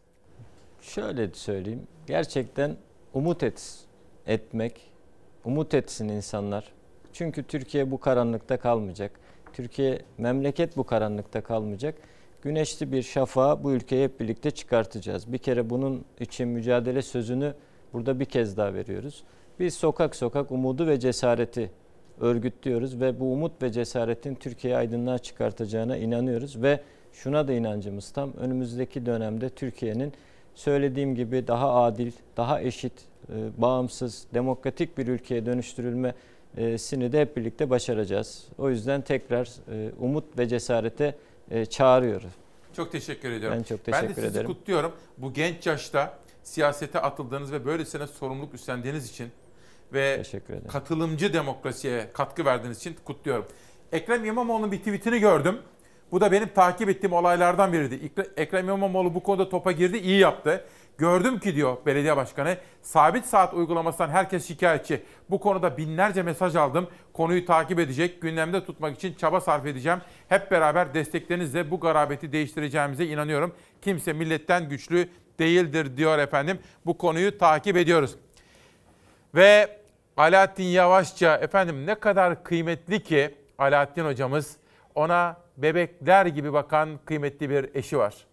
Şöyle 0.82 1.34
söyleyeyim. 1.34 1.86
Gerçekten 2.06 2.76
umut 3.14 3.42
et, 3.42 3.86
etmek, 4.26 4.91
umut 5.44 5.74
etsin 5.74 6.08
insanlar. 6.08 6.72
Çünkü 7.12 7.42
Türkiye 7.42 7.90
bu 7.90 8.00
karanlıkta 8.00 8.56
kalmayacak. 8.56 9.20
Türkiye, 9.52 9.98
memleket 10.18 10.76
bu 10.76 10.84
karanlıkta 10.84 11.40
kalmayacak. 11.40 11.94
Güneşli 12.42 12.92
bir 12.92 13.02
şafağı 13.02 13.64
bu 13.64 13.72
ülkeyi 13.72 14.04
hep 14.04 14.20
birlikte 14.20 14.50
çıkartacağız. 14.50 15.32
Bir 15.32 15.38
kere 15.38 15.70
bunun 15.70 16.04
için 16.20 16.48
mücadele 16.48 17.02
sözünü 17.02 17.54
burada 17.92 18.20
bir 18.20 18.24
kez 18.24 18.56
daha 18.56 18.74
veriyoruz. 18.74 19.24
Biz 19.58 19.74
sokak 19.74 20.16
sokak 20.16 20.52
umudu 20.52 20.86
ve 20.86 21.00
cesareti 21.00 21.70
örgütlüyoruz 22.20 23.00
ve 23.00 23.20
bu 23.20 23.32
umut 23.32 23.62
ve 23.62 23.72
cesaretin 23.72 24.34
Türkiye'yi 24.34 24.76
aydınlığa 24.76 25.18
çıkartacağına 25.18 25.96
inanıyoruz 25.96 26.62
ve 26.62 26.80
şuna 27.12 27.48
da 27.48 27.52
inancımız 27.52 28.10
tam 28.10 28.32
önümüzdeki 28.36 29.06
dönemde 29.06 29.48
Türkiye'nin 29.48 30.12
söylediğim 30.54 31.14
gibi 31.14 31.46
daha 31.46 31.74
adil, 31.74 32.12
daha 32.36 32.60
eşit, 32.60 32.92
e, 33.28 33.34
bağımsız, 33.58 34.26
demokratik 34.34 34.98
bir 34.98 35.06
ülkeye 35.06 35.46
dönüştürülmesini 35.46 37.12
de 37.12 37.20
hep 37.20 37.36
birlikte 37.36 37.70
başaracağız. 37.70 38.48
O 38.58 38.70
yüzden 38.70 39.02
tekrar 39.02 39.48
e, 39.72 39.92
umut 40.00 40.38
ve 40.38 40.48
cesarete 40.48 41.16
e, 41.50 41.66
çağırıyoruz. 41.66 42.32
Çok 42.76 42.92
teşekkür 42.92 43.30
ediyorum. 43.30 43.58
Ben 43.58 43.62
çok 43.62 43.84
teşekkür 43.84 44.08
ben 44.08 44.10
de 44.10 44.14
sizi 44.14 44.26
ederim. 44.26 44.46
kutluyorum. 44.46 44.92
Bu 45.18 45.32
genç 45.32 45.66
yaşta 45.66 46.18
siyasete 46.42 47.00
atıldığınız 47.00 47.52
ve 47.52 47.64
böylesine 47.64 48.06
sorumluluk 48.06 48.54
üstlendiğiniz 48.54 49.10
için 49.10 49.28
ve 49.92 50.22
katılımcı 50.68 51.32
demokrasiye 51.32 52.10
katkı 52.12 52.44
verdiğiniz 52.44 52.78
için 52.78 52.96
kutluyorum. 53.04 53.46
Ekrem 53.92 54.24
İmamoğlu'nun 54.24 54.72
bir 54.72 54.78
tweetini 54.78 55.18
gördüm. 55.18 55.58
Bu 56.12 56.20
da 56.20 56.32
benim 56.32 56.48
takip 56.48 56.88
ettiğim 56.88 57.12
olaylardan 57.12 57.72
biriydi. 57.72 58.12
Ekrem 58.36 58.68
İmamoğlu 58.68 59.14
bu 59.14 59.22
konuda 59.22 59.48
topa 59.48 59.72
girdi, 59.72 59.98
iyi 59.98 60.18
yaptı. 60.18 60.64
Gördüm 60.98 61.38
ki 61.38 61.54
diyor 61.54 61.76
belediye 61.86 62.16
başkanı 62.16 62.56
sabit 62.82 63.24
saat 63.24 63.54
uygulamasından 63.54 64.08
herkes 64.08 64.48
şikayetçi. 64.48 65.02
Bu 65.30 65.40
konuda 65.40 65.76
binlerce 65.76 66.22
mesaj 66.22 66.56
aldım. 66.56 66.88
Konuyu 67.12 67.46
takip 67.46 67.78
edecek, 67.78 68.22
gündemde 68.22 68.64
tutmak 68.64 68.96
için 68.96 69.14
çaba 69.14 69.40
sarf 69.40 69.66
edeceğim. 69.66 69.98
Hep 70.28 70.50
beraber 70.50 70.94
desteklerinizle 70.94 71.70
bu 71.70 71.80
garabeti 71.80 72.32
değiştireceğimize 72.32 73.06
inanıyorum. 73.06 73.54
Kimse 73.82 74.12
milletten 74.12 74.68
güçlü 74.68 75.08
değildir 75.38 75.96
diyor 75.96 76.18
efendim. 76.18 76.58
Bu 76.86 76.98
konuyu 76.98 77.38
takip 77.38 77.76
ediyoruz. 77.76 78.16
Ve 79.34 79.78
Alaaddin 80.16 80.64
Yavaşça 80.64 81.36
efendim 81.36 81.86
ne 81.86 81.94
kadar 81.94 82.44
kıymetli 82.44 83.02
ki 83.02 83.34
Alaaddin 83.58 84.04
hocamız 84.04 84.56
ona 84.94 85.41
bebekler 85.56 86.26
gibi 86.26 86.52
bakan 86.52 86.98
kıymetli 87.04 87.50
bir 87.50 87.70
eşi 87.74 87.98
var. 87.98 88.26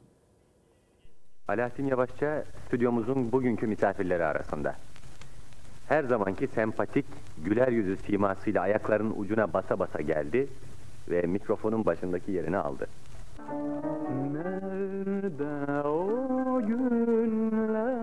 Alaaddin 1.48 1.88
Yavaşça 1.88 2.44
stüdyomuzun 2.68 3.32
bugünkü 3.32 3.68
misafirleri 3.68 4.26
arasında. 4.26 4.76
Her 5.88 6.04
zamanki 6.04 6.48
sempatik, 6.48 7.06
güler 7.46 7.68
yüzü 7.68 7.98
simasıyla 7.98 8.62
ayaklarının 8.62 9.14
ucuna 9.18 9.54
basa 9.54 9.80
basa 9.80 10.02
geldi 10.02 10.48
ve 11.10 11.22
mikrofonun 11.22 11.86
başındaki 11.86 12.32
yerini 12.32 12.58
aldı. 12.58 12.88
Nerede 14.34 15.88
o 15.88 16.62
günler 16.68 17.99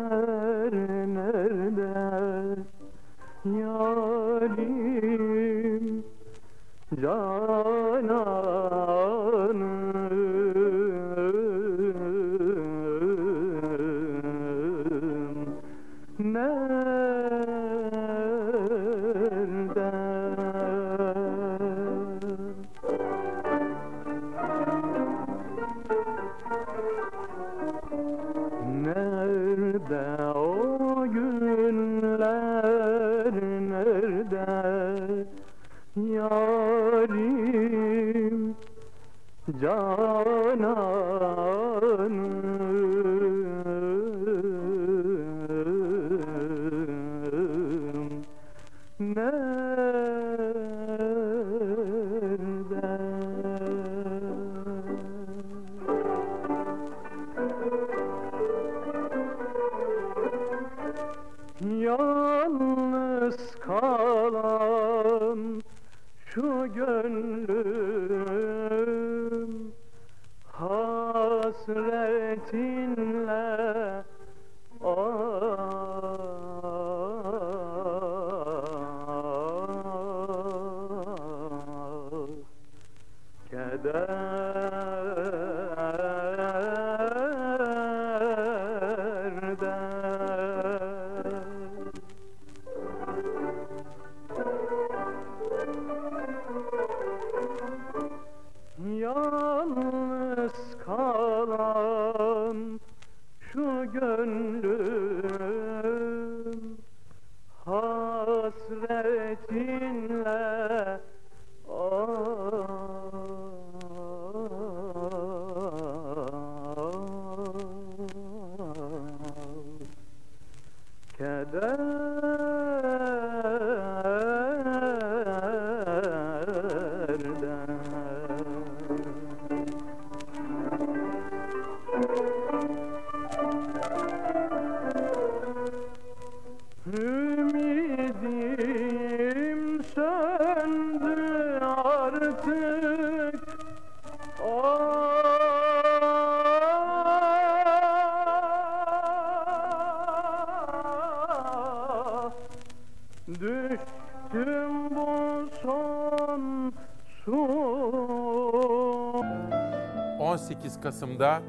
Kasım'da 160.97 161.43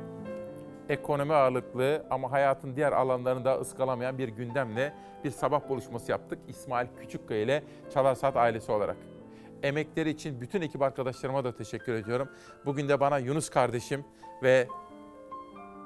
ekonomi 0.90 1.34
ağırlıklı 1.34 2.06
ama 2.10 2.32
hayatın 2.32 2.76
diğer 2.76 2.92
alanlarını 2.92 3.46
da 3.46 3.60
ıskalamayan 3.60 4.18
bir 4.18 4.28
gündemle 4.28 4.94
bir 5.24 5.32
sabah 5.32 5.70
buluşması 5.70 6.12
yaptık. 6.12 6.40
İsmail 6.48 6.88
Küçükkaya 7.00 7.42
ile 7.42 7.64
Çalar 7.94 8.16
Saat 8.16 8.38
ailesi 8.38 8.72
olarak. 8.72 8.98
Emekleri 9.64 10.10
için 10.10 10.42
bütün 10.42 10.62
ekip 10.62 10.82
arkadaşlarıma 10.82 11.44
da 11.44 11.56
teşekkür 11.56 11.94
ediyorum. 11.94 12.30
Bugün 12.66 12.90
de 12.90 13.00
bana 13.00 13.18
Yunus 13.18 13.50
kardeşim 13.50 14.06
ve 14.44 14.68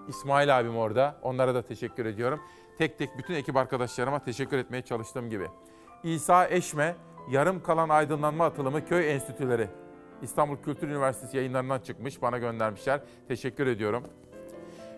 İsmail 0.08 0.60
abim 0.60 0.78
orada. 0.78 1.16
Onlara 1.22 1.56
da 1.56 1.62
teşekkür 1.62 2.06
ediyorum. 2.06 2.40
Tek 2.78 2.98
tek 2.98 3.18
bütün 3.18 3.34
ekip 3.34 3.58
arkadaşlarıma 3.58 4.20
teşekkür 4.24 4.58
etmeye 4.58 4.82
çalıştığım 4.82 5.30
gibi. 5.30 5.48
İsa 6.04 6.48
Eşme, 6.48 6.96
yarım 7.30 7.64
kalan 7.64 7.90
aydınlanma 7.90 8.46
atılımı 8.46 8.86
köy 8.86 9.12
enstitüleri. 9.12 9.68
İstanbul 10.22 10.58
Kültür 10.58 10.88
Üniversitesi 10.88 11.38
yayınlarından 11.38 11.80
çıkmış, 11.80 12.22
bana 12.22 12.38
göndermişler. 12.38 13.02
Teşekkür 13.28 13.68
ediyorum. 13.68 14.04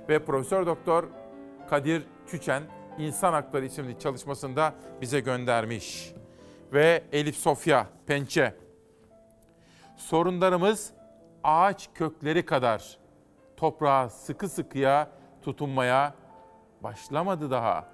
Ve 0.09 0.25
Profesör 0.25 0.65
Doktor 0.65 1.03
Kadir 1.69 2.03
Çüçen, 2.27 2.63
İnsan 2.97 3.33
Hakları 3.33 3.65
isimli 3.65 3.99
çalışmasında 3.99 4.73
bize 5.01 5.19
göndermiş. 5.19 6.13
Ve 6.73 7.03
Elif 7.11 7.35
Sofya 7.35 7.87
Pençe. 8.07 8.55
Sorunlarımız 9.95 10.93
ağaç 11.43 11.89
kökleri 11.93 12.45
kadar 12.45 12.97
toprağa 13.57 14.09
sıkı 14.09 14.49
sıkıya 14.49 15.07
tutunmaya 15.41 16.13
başlamadı 16.83 17.51
daha. 17.51 17.87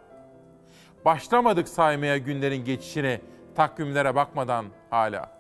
Başlamadık 1.06 1.68
saymaya 1.68 2.18
günlerin 2.18 2.66
geçişini 2.66 3.22
takvimlere 3.56 4.16
bakmadan 4.16 4.66
hala. 4.90 5.39